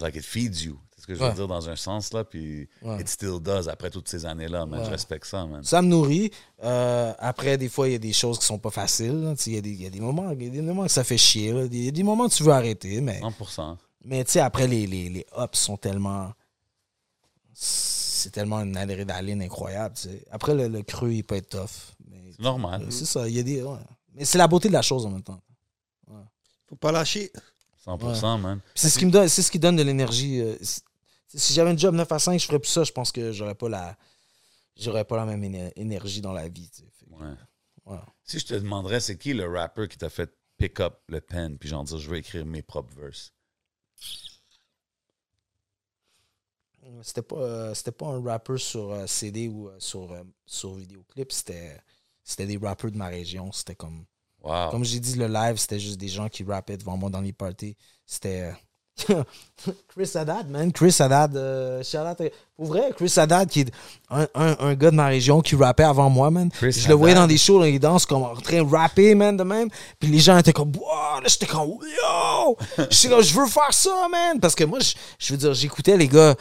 like 0.00 0.16
it 0.16 0.24
feeds 0.24 0.64
you. 0.64 0.78
Ce 1.06 1.12
que 1.12 1.14
je 1.14 1.22
veux 1.22 1.28
Ouais. 1.28 1.34
dire 1.34 1.46
dans 1.46 1.68
un 1.68 1.76
sens 1.76 2.12
là, 2.12 2.24
puis 2.24 2.68
Ouais. 2.82 3.00
it 3.00 3.06
still 3.08 3.38
does 3.40 3.68
après 3.68 3.90
toutes 3.90 4.08
ces 4.08 4.26
années-là, 4.26 4.66
man. 4.66 4.80
Je 4.80 4.86
Ouais. 4.86 4.90
respecte 4.90 5.24
ça, 5.26 5.46
man. 5.46 5.62
Ça 5.62 5.80
me 5.80 5.86
nourrit. 5.86 6.32
Euh, 6.64 7.12
après, 7.20 7.56
des 7.58 7.68
fois, 7.68 7.88
il 7.88 7.92
y 7.92 7.94
a 7.94 7.98
des 7.98 8.12
choses 8.12 8.40
qui 8.40 8.44
sont 8.44 8.58
pas 8.58 8.70
faciles. 8.72 9.34
Il 9.46 9.52
y, 9.54 9.56
a 9.58 9.60
des- 9.60 9.72
y 9.74 9.86
a 9.86 9.90
des 9.90 10.00
moments 10.00 10.32
il 10.32 10.42
y 10.42 10.46
a 10.48 10.50
des 10.50 10.62
moments 10.62 10.82
que 10.82 10.90
ça 10.90 11.04
fait 11.04 11.16
chier. 11.16 11.50
Il 11.70 11.84
y 11.84 11.88
a 11.88 11.92
des 11.92 12.02
moments 12.02 12.28
que 12.28 12.34
tu 12.34 12.42
veux 12.42 12.50
arrêter, 12.52 13.00
mais, 13.00 13.20
100%. 13.20 13.78
mais 14.04 14.24
tu 14.24 14.32
sais, 14.32 14.40
après, 14.40 14.66
les, 14.66 14.84
les, 14.88 15.08
les 15.08 15.26
ups 15.38 15.56
sont 15.58 15.76
tellement. 15.76 16.32
C'est 17.54 18.30
tellement 18.32 18.60
une 18.60 18.76
adrénaline 18.76 19.42
incroyable. 19.42 19.94
tu 19.94 20.08
sais. 20.08 20.24
Après, 20.30 20.54
le, 20.54 20.68
le 20.68 20.82
creux, 20.82 21.12
il 21.12 21.22
peut 21.22 21.36
être 21.36 21.50
tough. 21.50 21.94
Mais, 22.10 22.32
C'est 22.32 22.42
normal. 22.42 22.82
euh, 22.82 22.90
c'est 22.90 23.04
ça. 23.04 23.28
Il 23.28 23.34
y 23.36 23.38
a 23.38 23.42
des. 23.42 23.62
ouais. 23.62 23.78
Mais 24.14 24.24
c'est 24.24 24.38
la 24.38 24.48
beauté 24.48 24.68
de 24.68 24.72
la 24.72 24.82
chose 24.82 25.06
en 25.06 25.10
même 25.10 25.22
temps. 25.22 25.40
Faut 26.68 26.74
pas 26.76 26.90
lâcher. 26.90 27.30
100%, 27.84 28.38
man. 28.38 28.58
Puis 28.58 28.72
C'est 28.74 28.88
ce 28.90 28.98
qui 28.98 29.06
me 29.06 29.12
donne, 29.12 29.28
c'est 29.28 29.42
ce 29.42 29.50
qui 29.52 29.60
donne 29.60 29.76
de 29.76 29.84
l'énergie. 29.84 30.40
euh, 30.40 30.56
Si 31.36 31.52
j'avais 31.52 31.70
un 31.70 31.76
job 31.76 31.94
9 31.94 32.10
à 32.10 32.18
5, 32.18 32.38
je 32.40 32.46
ferais 32.46 32.58
plus 32.58 32.70
ça. 32.70 32.82
Je 32.84 32.92
pense 32.92 33.12
que 33.12 33.32
j'aurais 33.32 33.54
pas 33.54 33.68
la. 33.68 33.96
J'aurais 34.76 35.04
pas 35.04 35.16
la 35.16 35.26
même 35.26 35.42
éner- 35.44 35.72
énergie 35.76 36.20
dans 36.20 36.32
la 36.32 36.48
vie. 36.48 36.70
Ouais. 37.10 37.26
ouais. 37.86 37.98
Si 38.24 38.38
je 38.38 38.46
te 38.46 38.54
demanderais, 38.54 39.00
c'est 39.00 39.18
qui 39.18 39.34
le 39.34 39.48
rapper 39.48 39.88
qui 39.88 39.98
t'a 39.98 40.10
fait 40.10 40.30
pick 40.58 40.80
up 40.80 41.00
le 41.08 41.20
pen, 41.20 41.58
puis 41.58 41.68
genre 41.68 41.84
dire, 41.84 41.98
je 41.98 42.10
veux 42.10 42.16
écrire 42.16 42.44
mes 42.46 42.62
propres 42.62 42.94
verses? 42.94 43.32
C'était 47.02 47.22
pas, 47.22 47.36
euh, 47.36 47.74
c'était 47.74 47.90
pas 47.92 48.06
un 48.06 48.22
rapper 48.22 48.58
sur 48.58 48.92
euh, 48.92 49.06
CD 49.06 49.48
ou 49.48 49.68
euh, 49.68 49.76
sur, 49.80 50.16
sur 50.44 50.74
vidéoclip, 50.74 51.32
c'était, 51.32 51.80
c'était 52.22 52.46
des 52.46 52.58
rappers 52.58 52.92
de 52.92 52.96
ma 52.96 53.08
région. 53.08 53.50
C'était 53.52 53.74
comme, 53.74 54.04
Wow. 54.42 54.70
comme 54.70 54.84
j'ai 54.84 55.00
dit, 55.00 55.14
le 55.16 55.26
live, 55.26 55.56
c'était 55.56 55.80
juste 55.80 55.98
des 55.98 56.06
gens 56.08 56.28
qui 56.28 56.44
rappaient 56.44 56.76
devant 56.76 56.96
moi 56.96 57.10
dans 57.10 57.20
les 57.20 57.32
parties. 57.32 57.76
C'était 58.04 58.52
Chris 59.88 60.10
Haddad, 60.14 60.48
man. 60.50 60.72
Chris 60.72 60.96
Haddad, 61.00 61.36
euh, 61.36 61.82
Pour 62.56 62.66
vrai, 62.66 62.90
Chris 62.96 63.12
Haddad, 63.16 63.48
qui 63.48 63.60
est 63.60 63.72
un, 64.10 64.26
un, 64.34 64.56
un 64.60 64.74
gars 64.74 64.90
de 64.90 64.96
ma 64.96 65.06
région 65.06 65.40
qui 65.40 65.56
rappait 65.56 65.84
avant 65.84 66.08
moi, 66.10 66.30
man. 66.30 66.50
Chris 66.50 66.72
je 66.72 66.88
le 66.88 66.94
voyais 66.94 67.14
dans 67.14 67.26
des 67.26 67.38
shows, 67.38 67.60
là, 67.60 67.68
il 67.68 67.80
danse 67.80 68.06
comme 68.06 68.22
en 68.22 68.34
train 68.34 68.62
de 68.62 68.70
rapper, 68.70 69.14
man, 69.14 69.36
de 69.36 69.42
même. 69.42 69.68
Puis 69.98 70.10
les 70.10 70.18
gens 70.18 70.38
étaient 70.38 70.52
comme, 70.52 70.72
wow, 70.76 71.20
là, 71.20 71.26
j'étais 71.26 71.46
comme, 71.46 71.68
yo! 71.68 72.56
Je 72.90 73.38
veux 73.38 73.46
faire 73.46 73.72
ça, 73.72 74.08
man! 74.10 74.40
Parce 74.40 74.54
que 74.54 74.64
moi, 74.64 74.78
je, 74.80 74.94
je 75.18 75.32
veux 75.32 75.38
dire, 75.38 75.54
j'écoutais 75.54 75.96
les 75.96 76.08
gars, 76.08 76.34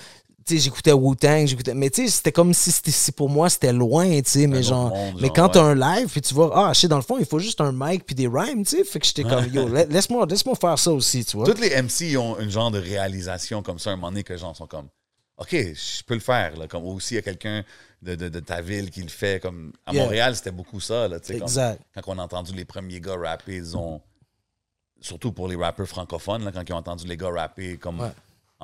j'écoutais 0.47 0.91
Wu-Tang, 0.93 1.47
j'écoutais, 1.47 1.73
mais 1.73 1.89
tu 1.89 2.03
sais, 2.05 2.11
c'était 2.17 2.31
comme 2.31 2.53
si 2.53 2.71
si 2.71 3.11
pour 3.11 3.29
moi, 3.29 3.49
c'était 3.49 3.73
loin, 3.73 4.21
tu 4.21 4.29
sais, 4.29 4.47
mais 4.47 4.61
genre, 4.61 4.89
monde, 4.95 5.15
mais 5.15 5.27
genre, 5.27 5.33
quand 5.33 5.45
ouais. 5.47 5.51
t'as 5.53 5.63
un 5.63 5.75
live, 5.99 6.07
puis 6.09 6.21
tu 6.21 6.33
vois, 6.33 6.51
ah, 6.53 6.73
je 6.73 6.81
sais, 6.81 6.87
dans 6.87 6.97
le 6.97 7.01
fond, 7.01 7.17
il 7.17 7.25
faut 7.25 7.39
juste 7.39 7.61
un 7.61 7.71
mic 7.73 8.05
puis 8.05 8.13
des 8.15 8.27
rhymes, 8.27 8.63
tu 8.63 8.77
sais, 8.77 8.83
fait 8.83 8.99
que 8.99 9.05
j'étais 9.07 9.23
comme, 9.23 9.45
yo, 9.51 9.67
la- 9.67 9.85
laisse-moi, 9.85 10.25
laisse-moi 10.29 10.55
faire 10.55 10.77
ça 10.77 10.91
aussi, 10.91 11.25
tu 11.25 11.37
vois. 11.37 11.45
Toutes 11.47 11.59
les 11.59 11.71
MC 11.81 12.15
ont 12.17 12.37
une 12.39 12.49
genre 12.51 12.69
de 12.69 12.79
réalisation 12.79 13.63
comme 13.63 13.79
ça, 13.79 13.91
un 13.91 13.95
moment 13.95 14.09
donné, 14.11 14.23
que 14.23 14.33
les 14.33 14.39
gens 14.39 14.53
sont 14.53 14.67
comme, 14.67 14.87
OK, 15.37 15.49
je 15.51 16.03
peux 16.03 16.13
le 16.13 16.19
faire. 16.21 16.55
Là, 16.57 16.67
comme 16.67 16.85
aussi, 16.85 17.15
il 17.15 17.17
y 17.17 17.19
a 17.19 17.23
quelqu'un 17.23 17.63
de, 18.01 18.15
de- 18.15 18.29
de 18.29 18.39
ta 18.39 18.61
ville 18.61 18.89
qui 18.91 19.01
le 19.01 19.09
fait. 19.09 19.41
Comme, 19.41 19.73
à 19.85 19.91
Yeah. 19.93 20.03
Montréal, 20.03 20.35
c'était 20.35 20.51
beaucoup 20.51 20.79
ça. 20.79 21.07
Là, 21.09 21.19
tu 21.19 21.27
sais, 21.27 21.37
Exact. 21.37 21.81
quand 21.93 22.01
on 22.07 22.19
a 22.19 22.23
entendu 22.23 22.53
les 22.53 22.63
premiers 22.65 23.01
gars 23.01 23.17
rapper, 23.17 23.55
ils 23.57 23.75
ont. 23.75 23.99
Surtout 25.01 25.33
pour 25.33 25.47
les 25.49 25.55
rappeurs 25.57 25.87
francophones, 25.87 26.45
là, 26.45 26.51
quand 26.53 26.63
ils 26.67 26.71
ont 26.73 26.77
entendu 26.77 27.05
les 27.05 27.17
gars 27.17 27.29
rapper 27.29 27.75
comme 27.77 27.99
Ouais. 27.99 28.11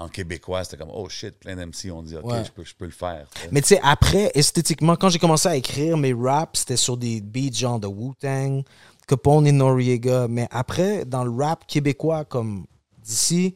En 0.01 0.09
québécois, 0.09 0.63
c'était 0.63 0.77
comme 0.77 0.91
oh 0.93 1.07
shit, 1.09 1.37
plein 1.39 1.55
d'MC 1.55 1.91
ont 1.91 2.01
dit 2.03 2.15
ok, 2.17 2.25
Ouais. 2.25 2.43
je, 2.45 2.51
peux, 2.51 2.63
je 2.63 2.73
peux 2.75 2.85
le 2.85 2.91
faire. 2.91 3.27
Mais 3.51 3.61
tu 3.61 3.69
sais, 3.69 3.79
après, 3.83 4.31
esthétiquement, 4.35 4.95
quand 4.95 5.09
j'ai 5.09 5.19
commencé 5.19 5.47
à 5.47 5.55
écrire 5.55 5.97
mes 5.97 6.13
raps, 6.13 6.59
c'était 6.59 6.77
sur 6.77 6.97
des 6.97 7.21
beats 7.21 7.53
genre 7.53 7.79
de 7.79 7.87
Wu-Tang, 7.87 8.63
Capone 9.07 9.47
et 9.47 9.51
Noriega. 9.51 10.27
Mais 10.27 10.47
après, 10.51 11.05
dans 11.05 11.23
le 11.23 11.31
rap 11.31 11.65
québécois, 11.67 12.25
comme 12.25 12.65
d'ici, 13.03 13.55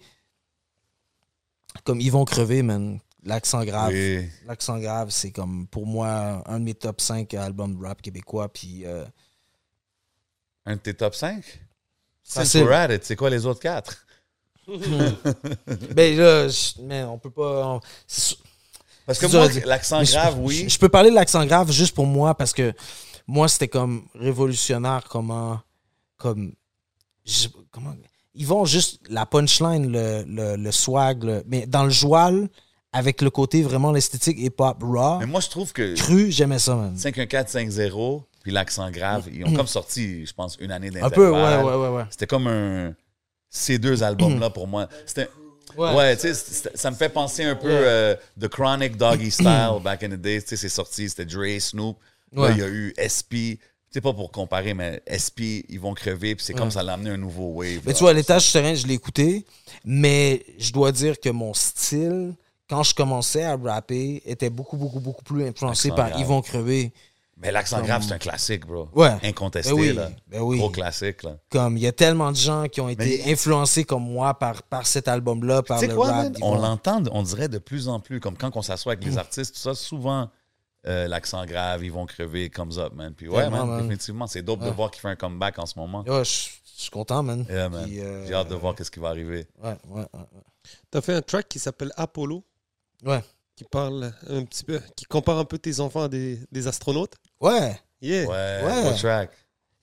comme 1.83 1.99
ils 1.99 2.11
vont 2.11 2.25
crever, 2.25 2.61
man. 2.63 2.99
L'accent 3.23 3.63
grave. 3.65 3.91
Oui. 3.91 4.29
L'accent 4.45 4.77
grave, 4.79 5.09
c'est 5.09 5.31
comme 5.31 5.65
pour 5.67 5.87
moi 5.87 6.43
un 6.45 6.59
de 6.59 6.65
mes 6.65 6.75
top 6.75 7.01
5 7.01 7.33
albums 7.33 7.75
de 7.75 7.83
rap 7.83 7.99
québécois. 8.01 8.49
Puis 8.53 8.85
euh, 8.85 9.03
Un 10.67 10.75
de 10.75 10.79
tes 10.81 10.93
top 10.93 11.15
5 11.15 11.43
Facile. 12.23 12.45
Since 12.61 12.63
we're 12.63 12.71
at 12.73 12.93
it, 12.93 13.03
c'est 13.03 13.15
quoi 13.15 13.29
les 13.31 13.45
autres 13.45 13.59
quatre? 13.61 14.04
Ben 14.67 16.17
là, 16.17 16.47
je- 16.47 16.81
mais 16.81 17.03
on 17.03 17.17
peut 17.17 17.29
pas. 17.29 17.67
on- 17.67 17.81
c'est 18.07 18.21
sûr- 18.21 18.37
Parce 19.05 19.19
que 19.19 19.27
C'est 19.27 19.37
moi, 19.37 19.45
dur 19.47 19.55
à 19.57 19.59
dire. 19.59 19.67
l'accent 19.67 19.99
Mais 19.99 20.05
je- 20.05 20.11
grave, 20.13 20.39
oui. 20.39 20.65
Je 20.67 20.79
peux 20.79 20.89
parler 20.89 21.11
de 21.11 21.15
l'accent 21.15 21.45
grave 21.45 21.71
juste 21.71 21.93
pour 21.93 22.07
moi 22.07 22.33
parce 22.35 22.53
que 22.53 22.73
moi, 23.27 23.47
c'était 23.47 23.67
comme 23.67 24.05
révolutionnaire, 24.15 25.03
comment. 25.09 25.59
Comme. 26.17 26.53
je- 27.25 27.47
comment. 27.71 27.93
Ils 28.33 28.47
vont 28.47 28.65
juste 28.65 28.99
la 29.09 29.25
punchline, 29.25 29.91
le, 29.91 30.23
le, 30.27 30.55
le 30.57 30.71
swag, 30.71 31.23
le- 31.23 31.43
mais 31.47 31.65
dans 31.67 31.83
le 31.83 31.89
joual, 31.91 32.49
avec 32.91 33.21
le 33.21 33.29
côté 33.29 33.61
vraiment 33.61 33.91
l'esthétique 33.91 34.37
hip-hop 34.39 34.77
raw, 34.81 35.19
Mais 35.19 35.25
moi, 35.25 35.39
je 35.41 35.49
trouve 35.49 35.71
que 35.71 35.95
cru, 35.95 36.31
j'aimais 36.31 36.59
ça, 36.59 36.75
man. 36.75 36.97
51450 36.97 38.23
puis 38.41 38.51
l'accent 38.51 38.89
grave, 38.91 39.27
ils 39.31 39.43
ont 39.45 39.53
comme 39.53 39.67
sorti, 39.67 40.25
je 40.25 40.33
pense, 40.33 40.55
une 40.59 40.71
année 40.71 40.87
Un 40.87 40.91
d'intervalle. 40.91 41.13
peu, 41.13 41.29
ouais, 41.31 41.63
ouais, 41.63 41.75
ouais. 41.89 41.95
ouais. 41.97 42.03
C'était 42.09 42.27
comme 42.27 42.47
un. 42.47 42.93
Ces 43.55 43.79
deux 43.79 44.03
albums-là, 44.03 44.49
pour 44.49 44.67
moi. 44.67 44.89
C'était. 45.05 45.29
Ouais. 45.77 45.93
Ouais, 45.93 46.17
tu 46.17 46.33
sais, 46.33 46.69
ça 46.75 46.91
me 46.91 46.95
fait 46.95 47.09
penser 47.09 47.43
un 47.43 47.55
peu 47.55 47.69
euh, 47.69 48.15
The 48.39 48.47
Chronic 48.49 48.97
Doggy 48.97 49.31
Style 49.31 49.79
back 49.81 50.03
in 50.03 50.09
the 50.09 50.21
days. 50.21 50.41
Tu 50.41 50.49
sais, 50.49 50.57
c'est 50.57 50.69
sorti, 50.69 51.09
c'était 51.09 51.25
Dre, 51.25 51.59
Snoop. 51.59 51.97
Là, 52.33 52.51
il 52.51 52.57
y 52.57 52.63
a 52.63 52.67
eu 52.67 52.93
SP. 52.99 53.31
Tu 53.55 53.59
sais, 53.91 54.01
pas 54.01 54.13
pour 54.13 54.31
comparer, 54.31 54.73
mais 54.73 55.01
SP, 55.07 55.63
ils 55.69 55.79
vont 55.79 55.93
crever, 55.93 56.35
puis 56.35 56.45
c'est 56.45 56.53
comme 56.53 56.71
ça 56.71 56.83
l'a 56.83 56.93
amené 56.93 57.11
un 57.11 57.17
nouveau 57.17 57.53
wave. 57.53 57.81
Mais 57.85 57.91
là. 57.91 57.97
tu 57.97 58.03
vois, 58.03 58.11
l'étage 58.11 58.45
souterrain, 58.45 58.75
je 58.75 58.87
l'ai 58.87 58.93
écouté, 58.93 59.45
mais 59.85 60.45
je 60.57 60.73
dois 60.73 60.91
dire 60.91 61.17
que 61.19 61.29
mon 61.29 61.53
style, 61.53 62.35
quand 62.69 62.83
je 62.83 62.93
commençais 62.93 63.43
à 63.43 63.55
rapper, 63.55 64.21
était 64.25 64.49
beaucoup, 64.49 64.75
beaucoup, 64.75 64.99
beaucoup 64.99 65.23
plus 65.23 65.45
influencé 65.45 65.91
par. 65.91 66.19
Ils 66.19 66.25
vont 66.25 66.41
crever. 66.41 66.91
Mais 67.37 67.51
l'accent 67.51 67.81
grave, 67.81 68.01
c'est 68.01 68.13
un 68.13 68.17
classique, 68.17 68.65
bro. 68.65 68.87
Ouais. 68.93 69.13
Incontesté, 69.23 69.71
Ben 69.73 69.77
oui, 69.79 69.93
là. 69.93 70.09
ben 70.27 70.41
oui. 70.41 70.57
Gros 70.57 70.69
classique, 70.69 71.23
là. 71.23 71.37
Comme 71.49 71.75
il 71.75 71.83
y 71.83 71.87
a 71.87 71.91
tellement 71.91 72.31
de 72.31 72.37
gens 72.37 72.67
qui 72.69 72.79
ont 72.79 72.87
été 72.87 73.21
Mais- 73.25 73.31
influencés 73.33 73.83
comme 73.83 74.03
moi 74.03 74.33
par, 74.39 74.63
par 74.63 74.87
cet 74.87 75.09
album-là, 75.09 75.61
par 75.61 75.81
le 75.81 75.93
quoi, 75.93 76.11
rap. 76.11 76.33
On 76.41 76.55
l'entend, 76.55 77.03
on 77.11 77.23
dirait 77.23 77.49
de 77.49 77.57
plus 77.57 77.89
en 77.89 77.99
plus, 77.99 78.21
comme 78.21 78.37
quand 78.37 78.55
on 78.55 78.61
s'assoit 78.61 78.93
avec 78.93 79.03
les 79.03 79.17
artistes, 79.17 79.53
tout 79.55 79.59
ça, 79.59 79.75
souvent, 79.75 80.29
euh, 80.87 81.07
l'accent 81.09 81.45
grave, 81.45 81.83
ils 81.83 81.91
vont 81.91 82.05
crever, 82.05 82.49
comes 82.49 82.77
up, 82.77 82.93
man. 82.93 83.13
Puis 83.13 83.27
ouais, 83.27 83.49
man, 83.49 83.67
man. 83.67 83.77
définitivement, 83.81 84.27
c'est 84.27 84.41
dope 84.41 84.63
de 84.63 84.69
voir 84.69 84.89
qu'il 84.91 85.01
fait 85.01 85.09
un 85.09 85.15
comeback 85.17 85.59
en 85.59 85.65
ce 85.65 85.77
moment. 85.77 86.03
Ouais, 86.07 86.23
je 86.23 86.49
je 86.77 86.81
suis 86.83 86.91
content, 86.91 87.23
man. 87.23 87.45
Yeah, 87.49 87.69
man. 87.69 87.85
Puis, 87.85 87.99
euh, 88.01 88.25
J'ai 88.27 88.33
hâte 88.33 88.49
de 88.49 88.55
voir 88.55 88.75
qu'est-ce 88.75 88.91
qui 88.91 88.99
va 88.99 89.07
arriver. 89.09 89.47
Ouais, 89.63 89.75
ouais, 89.89 90.01
ouais. 90.13 90.19
T'as 90.91 90.99
fait 91.01 91.13
un 91.13 91.21
track 91.21 91.47
qui 91.49 91.57
s'appelle 91.59 91.91
Apollo, 91.95 92.43
Ouais. 93.05 93.23
qui 93.55 93.63
parle 93.63 94.13
un 94.29 94.43
petit 94.43 94.63
peu, 94.65 94.81
qui 94.95 95.05
compare 95.05 95.37
un 95.37 95.45
peu 95.45 95.57
tes 95.57 95.79
enfants 95.79 96.03
à 96.03 96.09
des, 96.09 96.37
des 96.51 96.67
astronautes. 96.67 97.15
Ouais. 97.41 97.79
Yeah. 98.01 98.27
Ouais, 98.27 98.61
Ouais. 98.63 98.95
track. 98.97 99.31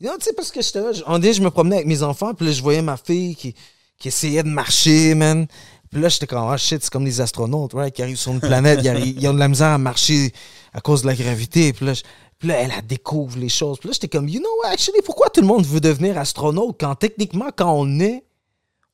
Non, 0.01 0.13
tu 0.19 0.25
sais, 0.27 0.33
parce 0.33 0.51
que 0.51 0.61
j'étais 0.63 0.81
là, 0.81 0.93
je- 0.93 1.03
un 1.07 1.19
day, 1.19 1.33
je 1.33 1.43
me 1.43 1.51
promenais 1.51 1.77
avec 1.77 1.87
mes 1.89 2.03
enfants, 2.03 2.35
puis 2.35 2.47
là, 2.47 2.53
je 2.53 2.63
voyais 2.63 2.83
ma 2.83 2.97
fille 2.97 3.37
qui, 3.37 3.55
qui 3.99 4.09
essayait 4.09 4.43
de 4.43 4.49
marcher, 4.49 5.15
man. 5.15 5.47
Puis 5.91 6.01
là, 6.01 6.09
j'étais 6.09 6.27
comme, 6.27 6.49
ah 6.49 6.57
shit, 6.57 6.83
c'est 6.83 6.91
comme 6.91 7.05
les 7.05 7.21
astronautes, 7.21 7.75
right, 7.75 7.95
qui 7.95 8.03
arrivent 8.03 8.17
sur 8.17 8.33
une 8.33 8.41
planète, 8.41 8.81
ils, 8.83 9.29
ont 9.29 9.35
de 9.35 9.39
la 9.39 9.49
misère 9.49 9.69
à 9.69 9.79
marcher 9.79 10.33
à 10.73 10.81
cause 10.81 11.03
de 11.03 11.07
la 11.07 11.15
gravité. 11.15 11.73
Puis 11.73 11.87
là, 11.87 11.95
je- 11.95 12.03
puis 12.39 12.49
là, 12.49 12.57
elle, 12.57 12.73
elle 12.77 12.87
découvre 12.87 13.39
les 13.39 13.49
choses. 13.49 13.79
Puis 13.79 13.89
là, 13.89 13.93
j'étais 13.93 14.09
comme, 14.09 14.29
you 14.29 14.41
know 14.41 14.49
what, 14.63 14.71
actually, 14.71 15.01
pourquoi 15.05 15.29
tout 15.29 15.41
le 15.41 15.47
monde 15.47 15.65
veut 15.65 15.81
devenir 15.81 16.19
astronaute 16.19 16.77
quand 16.81 16.95
techniquement, 16.97 17.51
quand 17.55 17.73
on 17.73 18.01
est, 18.01 18.25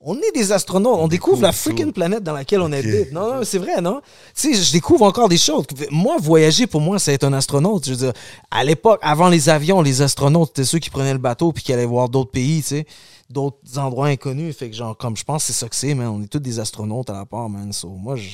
on 0.00 0.16
est 0.16 0.30
des 0.32 0.52
astronautes, 0.52 0.96
on, 1.00 1.08
découvre, 1.08 1.42
la 1.42 1.50
freaking 1.50 1.92
planète 1.92 2.22
dans 2.22 2.32
laquelle 2.32 2.60
on 2.60 2.70
habite. 2.70 3.10
Non, 3.12 3.34
non, 3.34 3.44
c'est 3.44 3.58
vrai, 3.58 3.80
non? 3.80 4.00
Tu 4.34 4.54
sais, 4.54 4.62
je 4.62 4.72
découvre 4.72 5.02
encore 5.04 5.28
des 5.28 5.36
choses. 5.38 5.64
Moi, 5.90 6.16
voyager, 6.20 6.68
pour 6.68 6.80
moi, 6.80 7.00
c'est 7.00 7.14
être 7.14 7.24
un 7.24 7.32
astronaute. 7.32 7.84
Je 7.86 7.90
veux 7.90 7.96
dire, 7.96 8.12
à 8.50 8.62
l'époque, 8.62 9.00
avant 9.02 9.28
les 9.28 9.48
avions, 9.48 9.82
les 9.82 10.00
astronautes, 10.00 10.50
c'était 10.50 10.64
ceux 10.64 10.78
qui 10.78 10.90
prenaient 10.90 11.12
le 11.14 11.18
bateau 11.18 11.52
puis 11.52 11.64
qui 11.64 11.72
allaient 11.72 11.84
voir 11.84 12.08
d'autres 12.08 12.30
pays, 12.30 12.60
tu 12.62 12.68
sais, 12.68 12.86
d'autres 13.28 13.76
endroits 13.76 14.06
inconnus. 14.06 14.56
Fait 14.56 14.70
que, 14.70 14.76
genre, 14.76 14.96
comme 14.96 15.16
je 15.16 15.24
pense, 15.24 15.44
c'est 15.44 15.52
ça 15.52 15.68
que 15.68 15.74
c'est, 15.74 15.94
man. 15.94 16.06
On 16.08 16.22
est 16.22 16.28
tous 16.28 16.38
des 16.38 16.60
astronautes 16.60 17.10
à 17.10 17.14
la 17.14 17.26
part, 17.26 17.48
man. 17.48 17.72
So, 17.72 17.88
moi, 17.88 18.14
je, 18.14 18.28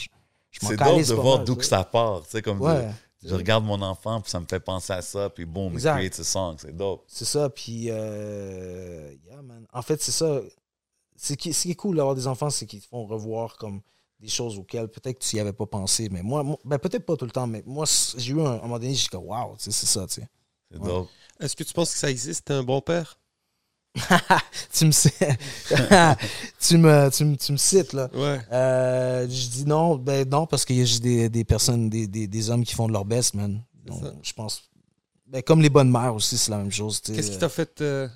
je 0.51 0.59
C'est 0.61 0.77
calisse 0.77 1.09
de 1.09 1.15
pas 1.15 1.23
voir 1.23 1.45
d'où 1.45 1.57
que 1.57 1.65
ça 1.65 1.83
part. 1.83 2.21
Tu 2.25 2.31
sais, 2.33 2.43
comme 2.43 2.61
Ouais. 2.61 2.89
je, 3.23 3.31
je 3.31 3.35
regarde 3.35 3.65
mon 3.65 3.81
enfant, 3.81 4.21
puis 4.21 4.31
ça 4.31 4.39
me 4.39 4.45
fait 4.47 4.61
penser 4.61 4.93
à 4.93 5.01
ça, 5.01 5.31
puis 5.31 5.47
boom, 5.47 5.69
it 5.69 5.75
Exact. 5.77 5.97
creates 5.97 6.21
a 6.21 6.25
song. 6.25 6.57
C'est 6.59 6.77
dope. 6.77 7.05
C'est 7.09 7.25
ça, 7.25 7.49
puis 7.49 7.87
euh, 7.89 9.11
yeah, 9.27 9.41
man. 9.41 9.65
En 9.73 9.81
fait, 9.81 10.03
c'est 10.03 10.13
ça. 10.13 10.41
Qui, 11.39 11.53
ce 11.53 11.63
qui 11.63 11.71
est 11.71 11.75
cool 11.77 11.97
d'avoir 11.97 12.15
des 12.15 12.27
enfants, 12.27 12.51
c'est 12.51 12.67
qu'ils 12.67 12.81
te 12.81 12.89
font 12.89 13.07
revoir 13.07 13.57
comme 13.57 13.81
des 14.21 14.29
choses 14.29 14.59
auxquelles 14.59 14.89
peut-être 14.89 15.19
que 15.19 15.25
tu 15.25 15.37
n'y 15.37 15.41
avais 15.41 15.53
pas 15.53 15.67
pensé. 15.67 16.09
Mais 16.11 16.23
moi, 16.23 16.43
moi- 16.43 16.59
ben, 16.65 16.79
peut-être 16.79 17.07
pas 17.07 17.17
tout 17.17 17.25
le 17.25 17.31
temps, 17.31 17.47
mais 17.47 17.63
moi, 17.67 17.85
j'ai 18.17 18.33
eu 18.33 18.41
un, 18.41 18.57
moment 18.59 18.79
donné, 18.79 18.95
j'ai 18.95 19.09
dit, 19.09 19.17
sais, 19.59 19.71
c'est 19.71 19.87
ça, 19.87 20.07
tu 20.07 20.15
sais. 20.15 20.29
C'est 20.71 20.79
Ouais. 20.79 20.87
dope. 20.89 21.09
Est-ce 21.41 21.55
que 21.57 21.63
tu 21.65 21.73
penses 21.73 21.93
que 21.93 21.99
ça 21.99 22.11
existe, 22.11 22.51
un 22.51 22.63
bon 22.63 22.81
père? 22.81 23.19
tu 24.73 24.87
me 24.87 24.91
sais- 24.91 25.13
tu 26.61 26.79
me, 26.79 27.11
tu 27.11 27.25
me, 27.25 27.37
tu 27.37 27.53
me 27.53 27.57
cites, 27.57 27.93
là. 27.93 28.09
Ouais. 28.13 28.41
Euh, 28.51 29.23
je 29.29 29.49
dis 29.49 29.65
non, 29.65 29.97
ben 29.97 30.29
non, 30.29 30.47
parce 30.47 30.65
qu'il 30.65 30.77
y 30.77 30.83
a 30.83 30.85
juste 30.85 31.03
des, 31.03 31.29
des 31.29 31.45
personnes, 31.45 31.89
des, 31.89 32.09
des, 32.09 32.27
des 32.27 32.51
hommes 32.51 32.65
qui 32.65 32.75
font 32.75 32.89
de 32.89 32.93
leur 32.93 33.05
best, 33.05 33.35
man. 33.35 33.63
Donc, 33.85 34.03
je 34.23 34.33
pense. 34.33 34.69
Ben, 35.27 35.43
comme 35.43 35.63
les 35.63 35.71
bonnes 35.71 35.91
mères 35.91 36.15
aussi, 36.15 36.37
c'est 36.37 36.51
la 36.51 36.59
même 36.59 36.73
chose. 36.73 37.01
Qu'est-ce 37.01 37.31
qui 37.31 37.39
t'a 37.39 37.49
fait 37.49 37.81
euh, 37.83 38.09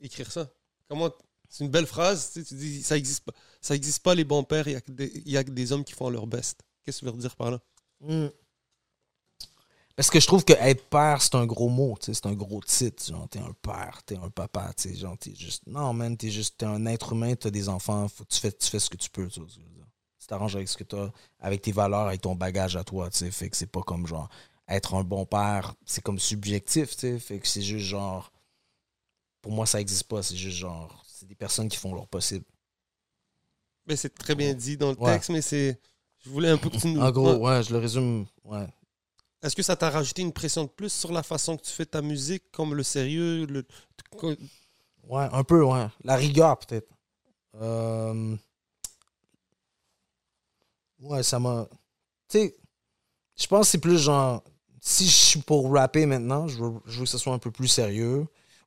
écrire 0.00 0.30
ça? 0.32 0.48
Comment 0.88 1.10
C'est 1.56 1.64
une 1.64 1.70
belle 1.70 1.86
phrase. 1.86 2.32
Tu, 2.34 2.40
sais, 2.40 2.44
tu 2.44 2.54
dis 2.54 2.82
ça 2.82 2.98
existe 2.98 3.24
pas. 3.24 3.32
Ça 3.62 3.74
existe 3.74 4.02
pas 4.02 4.14
les 4.14 4.24
bons 4.24 4.44
pères. 4.44 4.68
Il 4.68 4.78
y 5.24 5.32
y 5.32 5.36
a 5.38 5.42
des 5.42 5.72
hommes 5.72 5.84
qui 5.84 5.94
font 5.94 6.10
leur 6.10 6.26
best. 6.26 6.60
Qu'est-ce 6.84 7.00
que 7.00 7.06
tu 7.06 7.12
veux 7.12 7.18
dire 7.18 7.34
par 7.34 7.50
là? 7.50 7.60
Hmm. 8.00 8.28
Parce 9.96 10.10
que 10.10 10.20
je 10.20 10.26
trouve 10.26 10.44
que 10.44 10.52
être 10.52 10.84
père, 10.90 11.22
c'est 11.22 11.34
un 11.34 11.46
gros 11.46 11.70
mot, 11.70 11.96
c'est 12.02 12.26
un 12.26 12.34
gros 12.34 12.60
titre. 12.60 13.02
Genre, 13.06 13.26
t'es 13.30 13.38
un 13.38 13.54
père, 13.62 14.02
t'es 14.04 14.18
un 14.18 14.28
papa, 14.28 14.70
sais, 14.76 14.94
genre, 14.94 15.16
t'es 15.16 15.34
juste. 15.34 15.62
Non, 15.66 15.94
man, 15.94 16.14
t'es 16.14 16.28
juste, 16.28 16.58
t'es 16.58 16.66
un 16.66 16.84
être 16.84 17.14
humain, 17.14 17.34
t'as 17.34 17.48
des 17.48 17.70
enfants, 17.70 18.06
faut, 18.06 18.26
tu, 18.26 18.38
fais, 18.38 18.52
tu 18.52 18.68
fais 18.68 18.78
ce 18.78 18.90
que 18.90 18.98
tu 18.98 19.08
peux, 19.08 19.26
tu 19.28 19.40
t'arranges 20.26 20.56
avec 20.56 20.68
ce 20.68 20.76
que 20.76 20.84
t'as, 20.84 21.10
avec 21.40 21.62
tes 21.62 21.72
valeurs, 21.72 22.08
avec 22.08 22.20
ton 22.20 22.34
bagage 22.34 22.76
à 22.76 22.84
toi, 22.84 23.08
tu 23.08 23.16
sais, 23.16 23.30
fait 23.30 23.48
que 23.48 23.56
c'est 23.56 23.72
pas 23.72 23.80
comme 23.80 24.06
genre, 24.06 24.28
être 24.68 24.92
un 24.92 25.04
bon 25.04 25.24
père, 25.24 25.74
c'est 25.86 26.02
comme 26.02 26.18
subjectif, 26.18 26.94
tu 26.94 27.18
fait 27.18 27.38
que 27.38 27.48
c'est 27.48 27.62
juste 27.62 27.86
genre. 27.86 28.30
Pour 29.40 29.52
moi, 29.52 29.64
ça 29.64 29.80
existe 29.80 30.04
pas, 30.04 30.22
c'est 30.22 30.36
juste 30.36 30.58
genre, 30.58 31.05
c'est 31.18 31.26
des 31.26 31.34
personnes 31.34 31.68
qui 31.68 31.78
font 31.78 31.94
leur 31.94 32.06
possible. 32.08 32.44
Mais 33.86 33.96
c'est 33.96 34.10
très 34.14 34.34
bien 34.34 34.52
dit 34.52 34.76
dans 34.76 34.90
le 34.90 34.98
Ouais. 34.98 35.14
texte, 35.14 35.30
mais 35.30 35.40
c'est. 35.42 35.80
Je 36.24 36.28
voulais 36.30 36.50
un 36.50 36.58
peu 36.58 36.68
que 36.68 36.76
tu 36.76 36.88
nous. 36.88 37.00
En 37.00 37.10
gros, 37.10 37.36
ouais, 37.36 37.62
je 37.62 37.72
le 37.72 37.78
résume, 37.78 38.26
ouais. 38.44 38.66
Est-ce 39.42 39.54
que 39.56 39.62
ça 39.62 39.76
t'a 39.76 39.90
rajouté 39.90 40.22
une 40.22 40.32
pression 40.32 40.64
de 40.64 40.68
plus 40.68 40.92
sur 40.92 41.12
la 41.12 41.22
façon 41.22 41.56
que 41.56 41.62
tu 41.62 41.70
fais 41.70 41.86
ta 41.86 42.02
musique, 42.02 42.50
comme 42.50 42.74
le 42.74 42.82
sérieux, 42.82 43.46
le. 43.46 43.64
Ouais, 45.04 45.28
un 45.32 45.44
peu, 45.44 45.62
ouais. 45.64 45.86
La 46.02 46.16
rigueur, 46.16 46.58
peut-être. 46.58 46.88
Euh, 47.54 48.36
Ouais, 50.98 51.22
ça 51.22 51.38
m'a. 51.38 51.68
Tu 52.28 52.38
sais, 52.38 52.56
je 53.36 53.46
pense 53.46 53.66
que 53.66 53.70
c'est 53.72 53.78
plus 53.78 53.98
genre. 53.98 54.42
Si 54.80 55.04
je 55.06 55.14
suis 55.14 55.40
pour 55.42 55.70
rapper 55.72 56.06
maintenant, 56.06 56.46
je 56.48 56.62
veux, 56.62 56.80
je 56.86 56.98
veux 56.98 57.04
que 57.04 57.10
ce 57.10 57.18
soit 57.18 57.32
un 57.34 57.38
peu 57.38 57.50
plus 57.50 57.68
sérieux. 57.68 58.26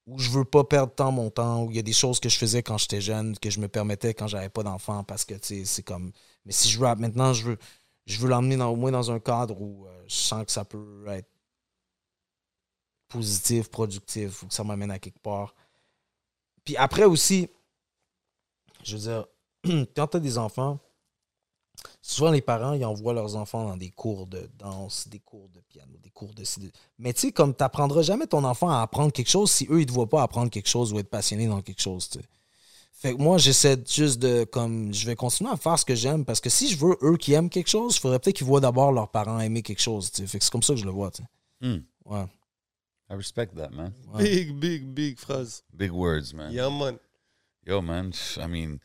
Ou 0.09 0.19
je 0.19 0.29
veux 0.31 0.45
pas 0.45 0.63
perdre 0.63 0.93
tant 0.93 1.11
mon 1.11 1.29
temps. 1.29 1.63
Ou 1.63 1.71
il 1.71 1.75
y 1.77 1.79
a 1.79 1.83
des 1.83 1.93
choses 1.93 2.19
que 2.19 2.29
je 2.29 2.37
faisais 2.37 2.63
quand 2.63 2.77
j'étais 2.77 3.01
jeune, 3.01 3.37
que 3.37 3.49
je 3.49 3.59
me 3.59 3.67
permettais 3.67 4.13
quand 4.13 4.27
j'avais 4.27 4.49
pas 4.49 4.63
d'enfant. 4.63 5.03
Parce 5.03 5.25
que, 5.25 5.35
c'est 5.41 5.83
comme. 5.83 6.11
Mais 6.45 6.51
si 6.51 6.69
je 6.69 6.79
rappe 6.79 6.99
maintenant, 6.99 7.33
je 7.33 7.45
veux, 7.45 7.57
je 8.05 8.19
veux 8.19 8.27
l'emmener 8.27 8.61
au 8.63 8.75
moins 8.75 8.91
dans 8.91 9.11
un 9.11 9.19
cadre 9.19 9.61
où 9.61 9.85
euh, 9.85 10.03
je 10.07 10.15
sens 10.15 10.45
que 10.45 10.51
ça 10.51 10.65
peut 10.65 11.05
être 11.09 11.29
positif, 13.07 13.69
productif, 13.69 14.43
ou 14.43 14.47
que 14.47 14.53
ça 14.53 14.63
m'amène 14.63 14.91
à 14.91 14.99
quelque 14.99 15.19
part. 15.19 15.53
Puis 16.63 16.75
après 16.77 17.05
aussi, 17.05 17.49
je 18.83 18.97
veux 18.97 19.01
dire, 19.01 19.25
quand 19.95 20.07
tu 20.07 20.17
as 20.17 20.19
des 20.19 20.37
enfants, 20.37 20.79
souvent 22.01 22.31
les 22.31 22.41
parents, 22.41 22.73
ils 22.73 22.85
envoient 22.85 23.13
leurs 23.13 23.35
enfants 23.35 23.67
dans 23.67 23.77
des 23.77 23.89
cours 23.89 24.27
de 24.27 24.49
danse, 24.57 25.07
des 25.07 25.19
cours 25.19 25.49
de 25.49 25.59
piano, 25.61 25.93
des 26.01 26.09
cours 26.09 26.33
de... 26.33 26.43
Mais 26.97 27.13
tu 27.13 27.21
sais, 27.21 27.31
comme 27.31 27.55
tu 27.55 27.63
n'apprendras 27.63 28.01
jamais 28.01 28.27
ton 28.27 28.43
enfant 28.43 28.69
à 28.69 28.81
apprendre 28.81 29.11
quelque 29.11 29.29
chose 29.29 29.51
si 29.51 29.65
eux, 29.69 29.77
ils 29.77 29.81
ne 29.81 29.85
te 29.85 29.91
voient 29.91 30.09
pas 30.09 30.23
apprendre 30.23 30.49
quelque 30.49 30.69
chose 30.69 30.93
ou 30.93 30.99
être 30.99 31.09
passionné 31.09 31.47
dans 31.47 31.61
quelque 31.61 31.81
chose, 31.81 32.09
tu 32.09 32.19
sais. 32.19 32.25
Fait 32.91 33.15
que 33.15 33.21
moi, 33.21 33.37
j'essaie 33.37 33.81
juste 33.87 34.19
de, 34.19 34.43
comme, 34.43 34.93
je 34.93 35.05
vais 35.05 35.15
continuer 35.15 35.49
à 35.49 35.55
faire 35.55 35.79
ce 35.79 35.85
que 35.85 35.95
j'aime 35.95 36.25
parce 36.25 36.41
que 36.41 36.49
si 36.49 36.67
je 36.67 36.77
veux 36.77 36.97
eux 37.01 37.15
qui 37.15 37.31
aiment 37.31 37.49
quelque 37.49 37.69
chose, 37.69 37.95
il 37.95 37.99
faudrait 37.99 38.19
peut-être 38.19 38.35
qu'ils 38.35 38.47
voient 38.47 38.59
d'abord 38.59 38.91
leurs 38.91 39.09
parents 39.09 39.39
aimer 39.39 39.61
quelque 39.61 39.81
chose, 39.81 40.11
tu 40.11 40.21
sais. 40.21 40.27
Fait 40.27 40.39
que 40.39 40.43
c'est 40.43 40.51
comme 40.51 40.63
ça 40.63 40.73
que 40.73 40.79
je 40.81 40.85
le 40.85 40.91
vois, 40.91 41.09
tu 41.09 41.21
sais. 41.21 41.27
Hmm. 41.61 41.83
Ouais. 42.03 42.25
I 43.09 43.15
respect 43.15 43.47
that, 43.55 43.69
man. 43.71 43.93
ouais. 44.13 44.23
Big, 44.23 44.53
big, 44.53 44.85
big 44.93 45.17
phrase. 45.17 45.63
Big 45.73 45.91
words, 45.91 46.33
man. 46.33 46.51
Yeah, 46.51 46.69
man. 46.69 46.99
Yo, 47.65 47.81
man, 47.81 48.11
I 48.37 48.47
mean, 48.47 48.79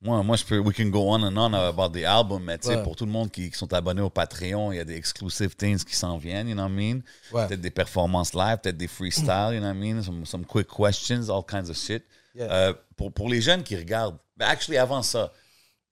moi, 0.00 0.22
moi, 0.22 0.36
je 0.36 0.44
peux, 0.44 0.58
we 0.58 0.74
can 0.76 0.86
go 0.90 1.10
on 1.10 1.22
and 1.24 1.36
on 1.36 1.52
about 1.54 1.90
the 1.90 2.04
album, 2.04 2.44
mais 2.44 2.58
tu 2.58 2.68
sais, 2.68 2.76
Ouais. 2.76 2.82
pour 2.84 2.94
tout 2.94 3.04
le 3.04 3.10
monde 3.10 3.30
qui, 3.32 3.50
qui 3.50 3.58
sont 3.58 3.72
abonnés 3.72 4.00
au 4.02 4.10
Patreon, 4.10 4.70
il 4.72 4.76
y 4.76 4.80
a 4.80 4.84
des 4.84 4.94
exclusive 4.96 5.56
things 5.56 5.82
qui 5.84 5.96
s'en 5.96 6.18
viennent, 6.18 6.48
you 6.48 6.54
know 6.54 6.62
what 6.62 6.70
I 6.70 6.72
mean? 6.72 7.00
Ouais. 7.32 7.46
Peut-être 7.48 7.60
des 7.60 7.70
performances 7.72 8.32
live, 8.34 8.58
peut-être 8.62 8.76
des 8.76 8.86
freestyles, 8.86 9.54
you 9.54 9.60
know 9.60 9.66
what 9.68 9.74
I 9.74 9.78
mean? 9.94 10.02
Some, 10.02 10.24
some 10.24 10.44
quick 10.44 10.68
questions, 10.68 11.28
all 11.28 11.42
kinds 11.44 11.68
of 11.68 11.76
shit. 11.76 12.04
Yeah. 12.34 12.52
Euh, 12.52 12.74
pour, 12.96 13.12
pour 13.12 13.28
les 13.28 13.40
jeunes 13.40 13.64
qui 13.64 13.74
regardent, 13.76 14.18
ben, 14.36 14.46
actually, 14.46 14.78
avant 14.78 15.02
ça, 15.02 15.32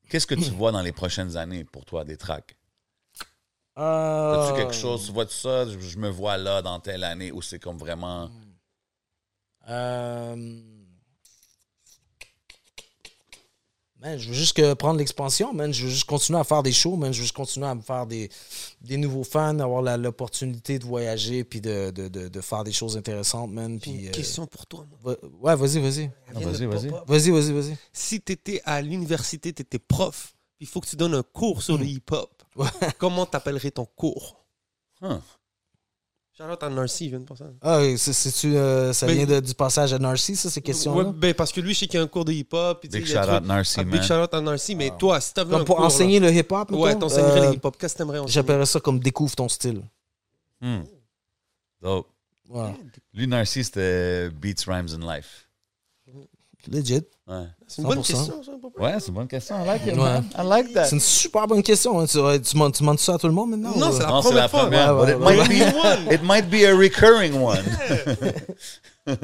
qu'est-ce 0.09 0.27
que 0.27 0.37
tu 0.37 0.51
vois 0.57 0.71
dans 0.71 0.83
les 0.83 0.93
prochaines 0.93 1.37
années 1.37 1.65
pour 1.65 1.85
toi, 1.85 2.05
des 2.05 2.17
tracks? 2.17 2.57
As-tu 3.75 3.83
Euh, 3.83 4.57
quelque 4.57 4.73
chose, 4.75 5.05
tu 5.07 5.13
vois 5.13 5.27
ça, 5.29 5.67
je, 5.69 5.79
je 5.81 5.99
me 5.99 6.09
vois 6.09 6.37
là 6.39 6.63
dans 6.63 6.79
telle 6.81 7.03
année 7.05 7.33
où 7.33 7.43
c'est 7.43 7.59
comme 7.59 7.77
vraiment. 7.77 8.31
Euh... 9.69 10.63
Man, 14.03 14.19
je 14.19 14.29
veux 14.29 14.35
juste 14.35 14.55
que 14.55 14.75
prendre 14.75 14.99
l'expansion, 14.99 15.55
man. 15.55 15.73
Je 15.73 15.85
veux 15.85 15.91
juste 15.91 16.05
continuer 16.05 16.39
à 16.39 16.45
faire 16.45 16.63
des 16.63 16.73
shows, 16.73 16.97
man. 16.97 17.13
Je 17.15 17.19
veux 17.19 17.25
juste 17.25 17.35
continuer 17.37 17.67
à 17.67 17.75
me 17.75 17.81
faire 17.81 18.07
des, 18.07 18.29
des 18.83 18.99
nouveaux 18.99 19.25
fans, 19.25 19.59
avoir 19.59 19.81
la- 19.81 19.97
l'opportunité 19.97 20.79
de 20.79 20.85
voyager 20.85 21.45
puis 21.45 21.63
de, 21.63 21.91
de, 21.91 22.09
de, 22.09 22.29
de 22.29 22.41
faire 22.43 22.63
des 22.63 22.73
choses 22.73 22.97
intéressantes, 22.99 23.51
man. 23.51 23.73
J'ai 23.75 23.79
Puis, 23.81 24.01
une 24.03 24.09
euh, 24.09 24.11
question 24.11 24.47
pour 24.47 24.67
toi, 24.67 24.81
man. 24.91 24.99
va- 25.03 25.29
Ouais, 25.41 25.57
vas-y, 25.57 25.81
vas-y. 25.81 26.11
Ah, 26.29 26.41
vas-y, 26.41 26.67
vas-y. 26.67 26.89
Vas-y, 27.07 27.31
vas-y, 27.31 27.53
vas-y. 27.53 27.77
Si 27.93 28.21
tu 28.21 28.33
étais 28.33 28.61
à 28.67 28.83
l'université, 28.83 29.53
tu 29.55 29.63
étais 29.63 29.79
prof, 29.79 30.35
il 30.61 30.67
faut 30.67 30.81
que 30.83 30.89
tu 30.89 30.97
donnes 30.97 31.15
un 31.15 31.23
cours 31.23 31.63
sur 31.63 31.79
le 31.79 31.87
hip-hop. 31.87 32.43
Comment 32.99 33.25
t'appellerais 33.25 33.71
ton 33.71 33.87
cours? 33.87 34.45
Huh. 35.01 35.21
Shout-out 36.37 36.63
à 36.63 36.69
Narcy, 36.69 37.07
il 37.07 37.09
vient 37.11 37.21
de 37.21 37.25
penser. 37.25 37.45
Ah, 37.63 37.79
oui, 37.81 37.97
c'est- 37.97 38.13
c'est-tu, 38.13 38.55
euh, 38.57 38.93
ça 38.93 39.07
Ben- 39.07 39.17
vient 39.17 39.25
de- 39.27 39.41
du 39.41 39.55
passage 39.55 39.95
à 39.95 39.99
Narcy, 39.99 40.37
ça, 40.37 40.51
ces 40.51 40.61
questions-là? 40.61 41.05
Ouais, 41.05 41.13
ben, 41.15 41.33
parce 41.33 41.51
que 41.51 41.63
lui, 41.63 41.73
je 41.73 41.79
sais 41.81 41.87
qu'il 41.87 41.99
y 41.99 42.01
a 42.01 42.05
un 42.05 42.09
cours 42.09 42.27
de 42.27 42.33
hip-hop. 42.33 42.83
Big 42.83 42.93
il 42.93 43.01
y 43.01 43.03
a 43.03 43.07
shout 43.07 43.13
des 43.13 43.19
out 43.21 43.37
trucs- 43.39 43.49
Narcy, 43.49 43.77
Ah, 43.81 43.85
Big 43.85 43.95
man. 43.95 44.03
shout-out 44.03 44.35
à 44.35 44.41
Narcy. 44.43 44.75
Mais 44.75 44.93
toi, 44.99 45.19
si 45.21 45.33
t'avais 45.33 45.55
un 45.55 45.65
pour 45.65 45.77
cours, 45.77 45.81
là- 45.81 45.87
enseigner 45.87 46.21
le 46.21 46.31
hip-hop, 46.31 46.71
Ouais, 46.73 46.89
mettons? 46.89 47.01
t'enseignerais 47.01 47.41
Euh, 47.41 47.51
le 47.51 47.55
hip-hop. 47.57 47.77
Qu'est-ce 47.79 47.95
que 47.95 47.99
t'aimerais 47.99 48.19
enseigner? 48.19 48.33
J'appellerais 48.35 48.67
ça 48.67 48.81
comme 48.81 48.99
découvre 49.01 49.35
ton 49.35 49.49
style. 49.49 49.81
Hmm. 50.61 50.81
Dope. 51.81 52.09
Ouais. 52.51 52.75
Lui, 53.15 53.27
Narcy, 53.27 53.65
c'était 53.65 54.29
Beats, 54.31 54.65
Rhymes, 54.67 54.89
and 54.95 55.11
Life. 55.11 55.46
Legit. 56.69 57.03
Ouais. 57.27 57.45
C'est 57.67 57.83
une 57.83 57.89
bonne 57.89 57.99
100%. 58.01 58.03
question, 58.07 58.43
ça. 58.43 58.53
Ouais, 58.83 59.01
c'est 59.01 59.09
une 59.09 59.15
bonne 59.15 59.29
question. 59.29 59.63
I 59.63 59.67
like 59.67 59.83
it, 59.87 59.93
Ouais. 59.93 59.97
man. 59.97 60.25
I 60.39 60.43
like 60.47 60.73
that. 60.75 60.85
C'est 60.87 60.95
une 60.97 61.01
super 61.01 61.47
bonne 61.47 61.63
question. 61.63 61.99
hein. 62.01 62.07
Tu, 62.07 62.19
ouais, 62.19 62.41
tu, 62.41 62.55
demandes, 62.55 62.73
tu 62.75 62.83
demandes 62.83 62.99
ça 62.99 63.15
à 63.15 63.19
tout 63.19 63.27
le 63.27 63.33
monde 63.33 63.51
maintenant? 63.51 63.77
Non, 63.77 63.93
c'est 63.93 64.01
la 64.03 64.09
Non, 64.09 64.23
c'est 64.23 64.29
première 64.29 64.43
la 64.43 64.49
fois. 64.49 64.61
première. 64.63 64.97
Ouais, 64.97 65.15
but 65.15 65.17
it, 65.17 65.21
ouais, 65.25 65.37
might 65.37 66.09
be, 66.09 66.13
it 66.13 66.23
might 66.23 66.51
be 66.51 66.65
a 66.65 66.77
recurring 66.77 67.35
one. 67.43 67.65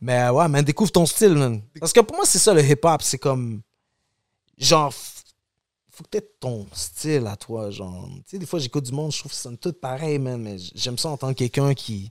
Mais 0.00 0.18
euh, 0.22 0.32
ouais, 0.32 0.48
man, 0.48 0.64
découvre 0.64 0.90
ton 0.92 1.06
style, 1.06 1.34
man. 1.34 1.60
Parce 1.78 1.92
que 1.92 2.00
pour 2.00 2.16
moi, 2.16 2.24
c'est 2.26 2.38
ça 2.38 2.54
le 2.54 2.62
hip-hop. 2.64 3.02
C'est 3.02 3.18
comme. 3.18 3.60
Genre. 4.58 4.92
faut 5.90 6.04
que 6.04 6.08
t'aies 6.10 6.28
ton 6.40 6.66
style 6.72 7.26
à 7.26 7.36
toi, 7.36 7.70
genre. 7.70 8.08
Tu 8.18 8.22
sais, 8.32 8.38
des 8.38 8.46
fois, 8.46 8.58
j'écoute 8.58 8.84
du 8.84 8.92
monde, 8.92 9.12
je 9.12 9.18
trouve 9.18 9.30
que 9.30 9.36
ça 9.36 9.44
sonne 9.44 9.58
tout 9.58 9.72
pareil, 9.72 10.18
man, 10.18 10.40
mais 10.40 10.56
j'aime 10.74 10.98
ça 10.98 11.08
entendre 11.10 11.34
quelqu'un 11.34 11.74
qui, 11.74 12.10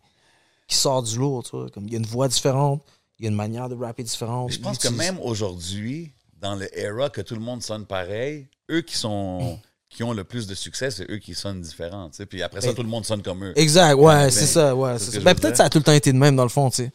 qui 0.67 0.75
sort 0.75 1.01
du 1.03 1.17
lot, 1.17 1.41
tu 1.43 1.55
vois. 1.57 1.69
Comme, 1.69 1.87
il 1.87 1.93
y 1.93 1.95
a 1.95 1.99
une 1.99 2.05
voix 2.05 2.27
différente, 2.27 2.81
il 3.23 3.27
y 3.27 3.29
a 3.29 3.31
une 3.31 3.37
manière 3.37 3.69
de 3.69 3.75
rapper 3.75 4.03
différente. 4.03 4.51
Je 4.51 4.59
pense 4.59 4.77
que 4.77 4.89
même 4.89 5.17
aujourd'hui, 5.21 6.11
dans 6.41 6.55
le 6.55 6.67
era 6.77 7.09
que 7.09 7.21
tout 7.21 7.35
le 7.35 7.39
monde 7.41 7.63
sonne 7.63 7.85
pareil, 7.85 8.47
eux 8.69 8.81
qui 8.81 8.97
sont 8.97 9.57
qui 9.89 10.03
ont 10.03 10.11
le 10.11 10.23
plus 10.25 10.45
de 10.45 10.55
succès, 10.55 10.91
c'est 10.91 11.09
eux 11.09 11.19
qui 11.19 11.33
sonnent 11.35 11.61
différents. 11.61 12.09
tu 12.09 12.17
sais. 12.17 12.25
Puis 12.25 12.41
après 12.43 12.59
ça, 12.59 12.67
Ben, 12.67 12.75
tout 12.75 12.83
le 12.83 12.89
monde 12.89 13.05
sonne 13.05 13.21
comme 13.21 13.45
eux. 13.45 13.53
Exact, 13.55 13.93
ouais, 13.95 14.25
Ben, 14.25 14.29
c'est 14.29 14.45
ça, 14.47 14.75
ouais. 14.75 14.99
c'est 14.99 15.23
Ben, 15.23 15.35
peut-être 15.35 15.55
ça 15.55 15.65
a 15.65 15.69
tout 15.69 15.77
le 15.77 15.83
temps 15.85 15.93
été 15.93 16.11
de 16.11 16.17
même, 16.17 16.35
dans 16.35 16.43
le 16.43 16.49
fond, 16.49 16.69
tu 16.69 16.77
sais. 16.83 16.91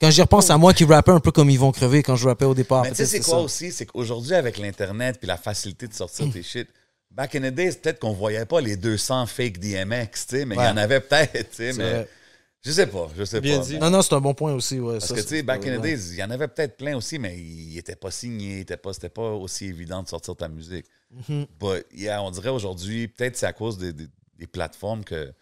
Quand 0.00 0.10
j'y 0.10 0.20
repense 0.20 0.50
à 0.50 0.58
moi 0.58 0.72
qui 0.74 0.84
rappais 0.84 1.10
un 1.12 1.20
peu 1.20 1.32
comme 1.32 1.48
ils 1.50 1.58
vont 1.58 1.72
crever 1.72 2.02
quand 2.02 2.14
je 2.16 2.28
rappais 2.28 2.44
au 2.44 2.54
départ. 2.54 2.82
Mais 2.82 2.90
tu 2.90 2.96
sais, 2.96 3.06
c'est 3.06 3.20
quoi 3.20 3.38
ça. 3.38 3.40
aussi? 3.40 3.72
C'est 3.72 3.86
qu'aujourd'hui, 3.86 4.34
avec 4.34 4.58
l'Internet 4.58 5.16
puis 5.18 5.26
la 5.26 5.38
facilité 5.38 5.88
de 5.88 5.94
sortir 5.94 6.30
tes 6.32 6.42
shit, 6.42 6.68
back 7.10 7.34
in 7.34 7.40
the 7.40 7.54
days, 7.54 7.72
peut-être 7.72 7.98
qu'on 7.98 8.12
voyait 8.12 8.44
pas 8.44 8.60
les 8.60 8.76
200 8.76 9.26
fake 9.26 9.58
DMX, 9.58 10.26
tu 10.28 10.36
sais, 10.36 10.44
mais 10.44 10.54
il 10.56 10.62
y 10.62 10.68
en 10.68 10.76
avait 10.76 11.00
peut-être, 11.00 11.50
tu 11.50 11.56
sais, 11.56 11.72
C'est 11.72 11.78
mais 11.78 11.90
vrai. 11.90 12.08
Je 12.64 12.70
sais 12.72 12.86
pas, 12.86 13.08
je 13.16 13.24
sais 13.24 13.40
Bien 13.40 13.58
pas. 13.58 13.64
dit. 13.66 13.78
Non, 13.78 13.90
non, 13.90 14.02
c'est 14.02 14.14
un 14.14 14.20
bon 14.20 14.34
point 14.34 14.52
aussi, 14.54 14.80
ouais. 14.80 14.94
Parce 14.94 15.08
ça, 15.08 15.14
que, 15.14 15.20
tu 15.20 15.28
sais, 15.28 15.42
back 15.42 15.66
in 15.66 15.78
the 15.78 15.82
days, 15.82 16.10
il 16.12 16.16
y 16.16 16.22
en 16.24 16.30
avait 16.30 16.48
peut-être 16.48 16.76
plein 16.76 16.96
aussi, 16.96 17.18
mais 17.18 17.38
il 17.38 17.76
était 17.78 17.96
pas 17.96 18.10
signé, 18.10 18.56
il 18.56 18.60
était 18.60 18.76
pas, 18.76 18.92
c'était 18.92 19.08
pas 19.08 19.30
aussi 19.32 19.66
évident 19.66 20.02
de 20.02 20.08
sortir 20.08 20.34
ta 20.36 20.48
musique. 20.48 20.86
Mhm. 21.10 21.46
But, 21.60 21.86
yeah, 21.92 22.22
on 22.22 22.30
dirait 22.30 22.48
aujourd'hui, 22.50 23.08
peut-être 23.08 23.36
c'est 23.36 23.46
à 23.46 23.52
cause 23.52 23.78
des, 23.78 23.92
des- 23.92 24.08
des 24.38 24.46
plateformes 24.46 25.04
que 25.04 25.32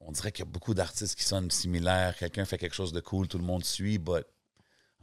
on 0.00 0.12
dirait 0.12 0.32
qu'il 0.32 0.44
y 0.44 0.48
a 0.48 0.50
beaucoup 0.50 0.72
d'artistes 0.72 1.14
qui 1.14 1.24
sonnent 1.24 1.50
similaires. 1.50 2.16
Quelqu'un 2.16 2.44
fait 2.46 2.56
quelque 2.56 2.74
chose 2.74 2.92
de 2.92 3.00
cool, 3.00 3.28
tout 3.28 3.36
le 3.38 3.44
monde 3.44 3.64
suit, 3.64 3.98
but 3.98 4.24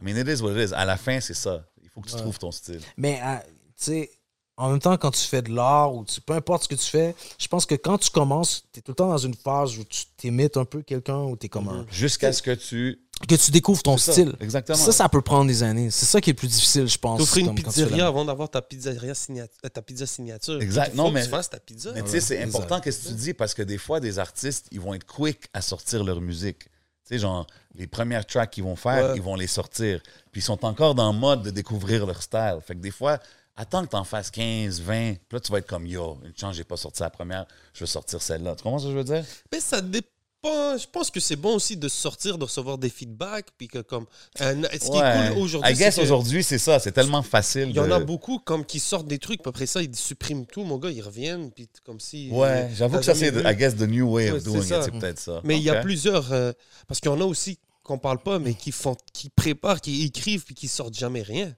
I 0.02 0.04
mean, 0.04 0.18
it 0.18 0.28
is 0.28 0.41
what 0.41 0.54
it 0.54 0.70
is. 0.70 0.74
À 0.74 0.86
la 0.86 0.98
fin, 0.98 1.20
c'est 1.20 1.34
ça. 1.36 1.64
Il 1.84 1.90
faut 1.90 2.02
que 2.02 2.08
tu 2.10 2.16
Ouais. 2.16 2.22
trouves 2.22 2.40
ton 2.40 2.52
style. 2.52 2.82
Mais, 2.98 3.20
euh, 3.24 3.36
tu 3.78 3.84
sais, 3.84 4.12
en 4.58 4.72
même 4.72 4.80
temps, 4.80 4.98
quand 4.98 5.12
tu 5.12 5.22
fais 5.22 5.42
de 5.44 5.52
l'art 5.54 5.94
ou 5.94 6.04
tu, 6.04 6.20
peu 6.20 6.34
importe 6.34 6.64
ce 6.64 6.68
que 6.68 6.76
tu 6.76 6.86
fais, 6.90 7.16
je 7.38 7.48
pense 7.48 7.66
que 7.68 7.76
quand 7.76 7.98
tu 8.00 8.10
commences, 8.10 8.64
tu 8.74 8.80
es 8.80 8.82
tout 8.82 8.92
le 8.92 8.96
temps 8.96 9.10
dans 9.10 9.18
une 9.18 9.36
phase 9.36 9.78
où 9.78 9.84
tu 9.84 10.04
t'imites 10.18 10.58
un 10.58 10.66
peu 10.66 10.82
quelqu'un 10.82 11.20
ou 11.20 11.38
tu 11.38 11.46
es 11.46 11.50
comme 11.50 11.70
un. 11.70 11.86
Jusqu'à 11.92 12.34
ce 12.34 12.42
que 12.42 12.52
tu. 12.52 13.00
Que 13.28 13.34
tu 13.36 13.50
découvres 13.50 13.82
ton 13.82 13.98
ça, 13.98 14.12
style. 14.12 14.36
exactement. 14.40 14.78
Ça, 14.78 14.92
ça 14.92 15.10
peut 15.10 15.22
prendre 15.24 15.48
des 15.48 15.64
années. 15.64 15.90
C'est 15.90 16.06
ça 16.06 16.22
qui 16.22 16.30
est 16.30 16.34
le 16.34 16.38
plus 16.38 16.48
difficile, 16.50 16.88
je 16.88 16.98
pense. 17.00 17.18
T'offres 17.20 17.38
une 17.38 17.56
pizzeria 17.56 17.98
la- 17.98 18.08
avant 18.08 18.24
d'avoir 18.26 18.48
ta 18.50 18.62
pizzeria 18.62 19.14
signat- 19.16 19.48
euh, 19.66 19.70
ta 19.70 19.82
pizza 19.82 20.06
signature. 20.06 20.62
Exact. 20.62 20.96
Que 20.96 21.12
mais- 21.12 21.24
tu 21.24 21.30
fasses 21.30 21.50
ta 21.50 21.60
pizza. 21.60 21.92
Mais 21.96 22.04
tu 22.04 22.10
sais, 22.10 22.20
c'est 22.22 22.44
important 22.44 22.78
ce 22.84 22.90
que 22.92 23.08
tu 23.10 23.14
dis 23.16 23.34
parce 23.34 23.56
que 23.56 23.64
des 23.64 23.80
fois, 23.80 24.00
des 24.00 24.20
artistes, 24.20 24.68
ils 24.72 24.80
vont 24.80 24.94
être 24.94 25.06
quick 25.06 25.46
à 25.54 25.62
sortir 25.62 26.04
leur 26.04 26.22
musique. 26.22 26.66
Tu 26.66 26.70
sais, 27.16 27.20
genre, 27.20 27.48
les 27.74 27.88
premières 27.88 28.26
tracks 28.26 28.52
qu'ils 28.52 28.64
vont 28.64 28.76
faire, 28.76 29.12
Ouais. 29.12 29.16
ils 29.16 29.22
vont 29.22 29.36
les 29.36 29.48
sortir. 29.48 30.00
Puis 30.32 30.42
ils 30.42 30.44
sont 30.44 30.64
encore 30.64 30.94
dans 30.94 31.12
le 31.12 31.18
mode 31.18 31.42
de 31.42 31.50
découvrir 31.50 32.06
leur 32.06 32.22
style. 32.22 32.58
Fait 32.66 32.76
que 32.76 32.82
des 32.82 32.92
fois, 32.92 33.18
attends 33.58 33.84
que 33.84 33.90
tu 33.90 33.96
en 33.98 34.04
fasses 34.06 34.32
15, 34.32 34.80
20. 34.82 35.14
Puis 35.14 35.20
là, 35.34 35.40
tu 35.40 35.52
vas 35.52 35.58
être 35.58 35.68
comme 35.68 35.86
yo, 35.86 36.18
une 36.24 36.34
chance, 36.38 36.56
j'ai 36.56 36.64
pas 36.64 36.78
sorti 36.78 37.02
la 37.02 37.10
première, 37.10 37.46
je 37.74 37.82
veux 37.82 37.86
sortir 37.88 38.22
celle-là. 38.22 38.56
Tu 38.56 38.64
comprends 38.64 38.80
ce 38.80 38.86
que 38.86 38.92
je 38.92 38.98
veux 38.98 39.04
dire? 39.04 39.26
Mais 39.52 39.60
ça 39.60 39.82
dépend. 39.82 40.08
Je 40.44 40.86
pense 40.90 41.10
que 41.12 41.20
c'est 41.20 41.36
bon 41.36 41.56
aussi 41.56 41.76
de 41.76 41.90
sortir, 41.90 42.38
de 42.38 42.44
recevoir 42.46 42.78
des 42.78 42.90
feedbacks. 42.90 43.48
Puis 43.58 43.68
que 43.68 43.80
comme. 43.80 44.06
euh, 44.40 44.64
ce 44.72 44.90
qui 44.92 44.98
est 44.98 45.34
cool 45.34 45.38
aujourd'hui. 45.42 45.74
I 45.74 45.76
guess 45.76 45.98
aujourd'hui, 45.98 46.44
c'est 46.44 46.60
ça. 46.60 46.80
C'est 46.80 46.92
tellement 46.94 47.24
facile. 47.24 47.70
Il 47.70 47.76
y 47.76 47.80
en 47.80 47.88
de- 47.88 47.92
a 47.94 48.00
beaucoup 48.00 48.40
comme 48.40 48.64
qui 48.64 48.80
sortent 48.80 49.08
des 49.08 49.18
trucs, 49.20 49.42
puis 49.42 49.50
après 49.50 49.66
ça, 49.66 49.82
ils 49.82 49.94
suppriment 49.96 50.46
tout. 50.46 50.64
Mon 50.64 50.78
gars, 50.78 50.92
ils 50.92 51.02
reviennent, 51.02 51.52
puis 51.52 51.68
comme 51.84 52.00
si. 52.00 52.30
Ouais, 52.32 52.70
j'avoue 52.76 52.94
t'as 52.94 53.00
que 53.00 53.06
ça, 53.06 53.16
c'est. 53.16 53.34
I 53.36 53.56
guess, 53.58 53.76
the 53.76 53.82
new 53.82 54.10
way 54.10 54.32
Ouais, 54.32 54.38
of 54.38 54.44
doing 54.44 54.62
it. 54.62 54.84
C'est 54.84 54.92
peut-être 54.92 55.20
ça. 55.20 55.42
Mais 55.44 55.58
il 55.58 55.64
y 55.64 55.70
a 55.72 55.82
plusieurs. 55.82 56.32
euh, 56.32 56.54
parce 56.88 57.02
qu'il 57.02 57.12
y 57.12 57.14
en 57.14 57.20
a 57.20 57.26
aussi 57.26 57.58
qu'on 57.84 57.98
parle 57.98 58.20
pas, 58.20 58.38
mais 58.40 58.54
qui 58.54 58.72
font, 58.72 58.96
qui 59.14 59.30
préparent, 59.30 59.82
qui 59.82 60.04
écrivent, 60.04 60.46
puis 60.46 60.56
qui 60.56 60.68
sortent 60.68 60.94
jamais 60.98 61.24
rien. 61.24 61.54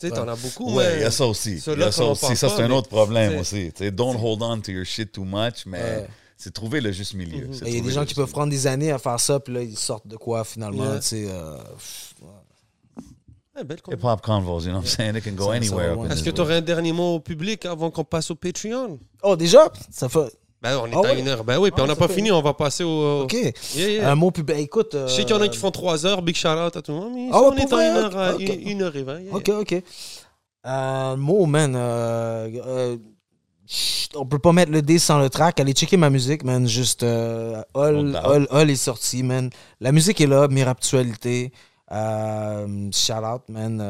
Tu 0.00 0.08
sais, 0.08 0.14
t'en 0.14 0.26
as 0.26 0.36
beaucoup. 0.36 0.74
Ouais, 0.74 0.88
mais- 0.92 0.96
il 0.96 1.02
y 1.02 1.04
a 1.04 1.10
ça 1.10 1.26
aussi. 1.26 1.62
Il 1.66 1.78
y 1.78 1.82
a 1.82 1.92
ça 1.92 2.04
aussi. 2.06 2.34
Ça, 2.36 2.48
c'est 2.48 2.62
un 2.62 2.70
autre 2.70 2.88
problème 2.88 3.38
aussi. 3.38 3.70
Tu 3.74 3.84
sais, 3.84 3.90
don't 3.90 4.16
hold 4.16 4.42
on 4.42 4.60
to 4.60 4.72
your 4.72 4.84
shit 4.86 5.12
too 5.12 5.24
much, 5.24 5.66
mais 5.66 5.78
Ouais. 5.78 6.08
c'est 6.38 6.52
trouver 6.54 6.80
le 6.80 6.90
juste 6.92 7.14
milieu. 7.14 7.48
C'est 7.52 7.66
Il 7.68 7.76
y 7.76 7.78
a 7.78 7.82
des 7.82 7.90
gens 7.92 8.04
qui 8.06 8.14
peuvent 8.14 8.24
milieu. 8.24 8.32
prendre 8.32 8.50
des 8.50 8.66
années 8.66 8.90
à 8.92 8.98
faire 8.98 9.20
ça, 9.20 9.38
puis 9.40 9.52
là, 9.52 9.62
ils 9.62 9.76
sortent 9.76 10.06
de 10.08 10.16
quoi 10.16 10.42
finalement, 10.44 10.84
Yeah. 10.84 11.00
tu 11.00 11.06
sais. 11.06 11.26
euh, 11.28 11.56
ouais. 12.22 13.62
Belle 13.62 13.76
Hip-hop 13.92 14.22
convos, 14.22 14.60
you 14.60 14.68
know 14.70 14.76
what 14.78 14.84
I'm 14.84 14.86
saying? 14.86 15.16
It 15.16 15.22
can 15.24 15.32
go 15.32 15.50
anywhere. 15.50 15.94
Est-ce 16.10 16.22
que 16.22 16.30
tu 16.30 16.40
aurais 16.40 16.56
un 16.56 16.60
dernier 16.62 16.92
mot 16.94 17.16
au 17.16 17.20
public 17.20 17.66
avant 17.66 17.90
qu'on 17.90 18.04
passe 18.04 18.30
au 18.30 18.34
Patreon? 18.34 18.98
Oh, 19.22 19.36
déjà? 19.36 19.70
Ça 19.90 20.08
fait. 20.08 20.32
Ben, 20.62 20.78
on 20.78 20.86
est 20.86 20.90
Ah 20.94 20.98
à 20.98 21.00
ouais? 21.02 21.20
une 21.20 21.28
heure. 21.28 21.42
Ben 21.44 21.58
oui, 21.58 21.70
puis 21.70 21.80
Ah, 21.80 21.84
on 21.84 21.86
n'a 21.88 21.96
pas 21.96 22.06
fait- 22.08 22.14
fini, 22.14 22.30
on 22.30 22.42
va 22.42 22.52
passer 22.52 22.84
au. 22.84 23.22
OK. 23.22 23.32
Yeah, 23.32 23.88
yeah. 23.88 24.10
Un 24.10 24.14
mot 24.14 24.30
public. 24.30 24.58
Écoute. 24.58 24.94
Je 24.94 25.06
sais 25.12 25.24
qu'il 25.24 25.34
y 25.34 25.38
en 25.38 25.40
a 25.40 25.48
qui 25.48 25.56
font 25.58 25.70
trois 25.70 26.04
heures, 26.04 26.20
big 26.20 26.36
shout 26.36 26.48
out 26.48 26.76
à 26.76 26.82
tout 26.82 26.92
le 26.92 26.98
monde, 26.98 27.12
mais 27.14 27.28
Ah 27.32 27.40
ouais, 27.40 27.48
on 27.52 27.56
est 27.56 27.62
à 27.62 27.66
vrai? 27.66 27.88
une 27.90 27.96
heure, 27.96 28.16
à 28.18 28.34
Ok. 28.34 28.40
une, 28.40 28.82
heure 28.82 28.96
et 28.96 29.02
vingt. 29.02 29.20
yeah, 29.20 29.34
OK, 29.34 29.48
OK. 29.48 29.82
Un 30.64 31.16
mot, 31.16 31.46
man. 31.46 31.74
euh, 31.74 32.50
euh, 32.66 32.96
chut, 33.66 34.14
on 34.16 34.26
peut 34.26 34.38
pas 34.38 34.52
mettre 34.52 34.70
le 34.72 34.82
D 34.82 34.98
sans 34.98 35.18
le 35.18 35.30
track. 35.30 35.58
Allez 35.60 35.72
checker 35.72 35.96
ma 35.96 36.10
musique, 36.10 36.44
man. 36.44 36.68
Juste. 36.68 37.04
Euh. 37.04 37.62
Hall- 37.72 38.46
Hall 38.50 38.68
est 38.70 38.76
sorti, 38.76 39.22
man. 39.22 39.48
La 39.80 39.92
musique 39.92 40.20
est 40.20 40.26
là. 40.26 40.46
Euh, 41.92 42.90
shout 42.92 43.12
out, 43.14 43.42
man. 43.48 43.80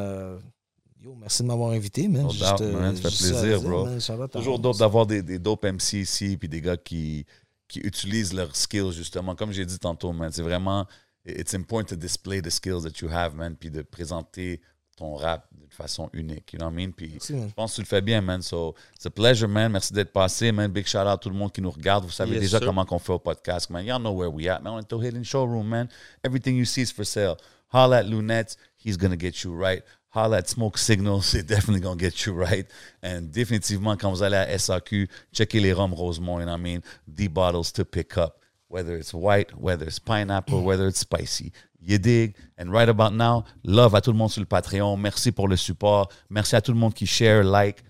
Yo, 1.03 1.15
merci 1.15 1.43
de 1.43 1.49
m'avoir 1.49 1.71
invité, 1.71 2.09
man. 2.09 2.25
No 2.25 2.31
Juste, 2.31 2.59
doubt, 2.59 2.73
man. 2.73 2.95
Ça 2.97 3.03
fait 3.03 3.11
juste 3.11 3.31
plaisir, 3.33 3.61
dire, 3.61 3.69
bro. 3.69 3.87
man. 3.87 4.29
Toujours 4.29 4.59
dope 4.59 4.77
d'avoir 4.79 5.07
des, 5.07 5.23
des 5.23 5.39
dope 5.39 5.65
MC 5.65 5.95
ici, 5.95 6.37
puis 6.37 6.49
des 6.49 6.61
gars 6.61 6.77
qui, 6.77 7.25
qui 7.69 7.79
utilisent 7.81 8.35
leurs 8.35 8.55
skills, 8.55 8.93
justement. 8.93 9.35
Comme 9.35 9.53
j'ai 9.53 9.65
dit 9.65 9.79
tantôt, 9.79 10.13
man, 10.13 10.31
c'est 10.31 10.43
vraiment, 10.43 10.87
it's 11.25 11.55
important 11.55 11.87
to 11.89 11.97
display 11.97 12.43
the 12.43 12.51
skills 12.51 12.83
that 12.83 13.01
you 13.01 13.09
have, 13.11 13.35
man, 13.35 13.57
puis 13.57 13.71
de 13.71 13.81
présenter 13.83 14.61
ton 14.97 15.15
rap 15.15 15.47
d'une 15.53 15.71
façon 15.71 16.11
unique, 16.13 16.53
you 16.53 16.59
know 16.59 16.67
what 16.67 16.73
I 16.75 16.77
mean? 16.77 16.93
Puis 16.93 17.09
Merci, 17.13 17.33
je 17.49 17.55
pense 17.55 17.71
que 17.71 17.77
tu 17.77 17.81
le 17.81 17.87
fais 17.87 18.03
bien, 18.03 18.21
man. 18.21 18.43
So, 18.43 18.75
it's 18.95 19.07
a 19.07 19.11
pleasure, 19.11 19.49
man. 19.49 19.73
Merci 19.73 19.95
d'être 19.95 20.13
passé, 20.13 20.53
man. 20.53 20.71
Big 20.71 20.87
shout 20.87 20.99
out 20.99 21.07
à 21.07 21.17
tout 21.17 21.31
le 21.31 21.37
monde 21.37 21.51
qui 21.53 21.63
nous 21.63 21.71
regarde. 21.71 22.05
Vous 22.05 22.11
savez 22.11 22.33
Yes, 22.33 22.41
déjà 22.43 22.59
sir. 22.59 22.67
comment 22.67 22.85
qu'on 22.85 22.99
fait 22.99 23.15
au 23.15 23.19
podcast, 23.19 23.71
man. 23.71 23.87
Y'all 23.87 23.99
know 24.01 24.13
where 24.13 24.31
we 24.31 24.47
at, 24.49 24.61
man. 24.61 24.75
On 24.75 24.79
est 24.81 24.93
au 24.93 25.03
Hidden 25.03 25.25
Showroom, 25.25 25.67
man. 25.67 25.89
Everything 26.23 26.57
you 26.57 26.67
see 26.67 26.83
is 26.83 26.93
for 26.93 27.07
sale. 27.07 27.37
Holla 27.73 27.99
at 27.99 28.03
Lunettes. 28.05 28.57
He's 28.77 28.99
gonna 28.99 29.17
get 29.19 29.43
you 29.43 29.55
right. 29.59 29.83
Holla 30.15 30.39
at 30.39 30.49
Smoke 30.49 30.79
Signals. 30.79 31.23
C'est 31.31 31.43
definitely 31.43 31.81
gonna 31.81 31.99
get 31.99 32.27
you 32.27 32.35
right. 32.35 32.67
And 33.03 33.31
définitivement, 33.31 33.97
quand 33.97 34.11
vous 34.11 34.23
allez 34.23 34.37
à 34.37 34.59
SAQ, 34.59 35.09
checkez 35.33 35.61
les 35.61 35.73
rhums 35.73 35.95
Rosemont, 35.95 36.39
what 36.39 36.49
I 36.49 36.57
mean? 36.57 36.81
The 37.09 37.29
bottles 37.29 37.73
to 37.75 37.85
pick 37.85 38.17
up. 38.17 38.37
Whether 38.69 38.97
it's 38.97 39.13
white, 39.13 39.51
whether 39.59 39.87
it's 39.87 39.99
pineapple, 39.99 40.63
whether 40.63 40.87
it's 40.87 41.01
spicy. 41.01 41.53
You 41.81 41.99
dig? 41.99 42.37
And 42.57 42.71
right 42.71 42.89
about 42.89 43.15
now, 43.15 43.45
love 43.65 43.95
à 43.95 44.01
tout 44.01 44.13
le 44.13 44.19
monde 44.19 44.31
sur 44.31 44.41
le 44.41 44.47
Patreon. 44.47 44.97
Merci 44.97 45.33
pour 45.33 45.49
le 45.49 45.57
support. 45.57 46.09
Merci 46.29 46.55
à 46.55 46.61
tout 46.61 46.73
le 46.73 46.79
monde 46.79 46.95
qui 46.95 47.07
share, 47.07 47.43
like. 47.43 47.83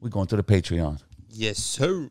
We're 0.00 0.10
going 0.10 0.26
to 0.26 0.36
the 0.36 0.42
Patreon. 0.42 0.96
Yes, 1.30 1.58
sir. 1.58 2.08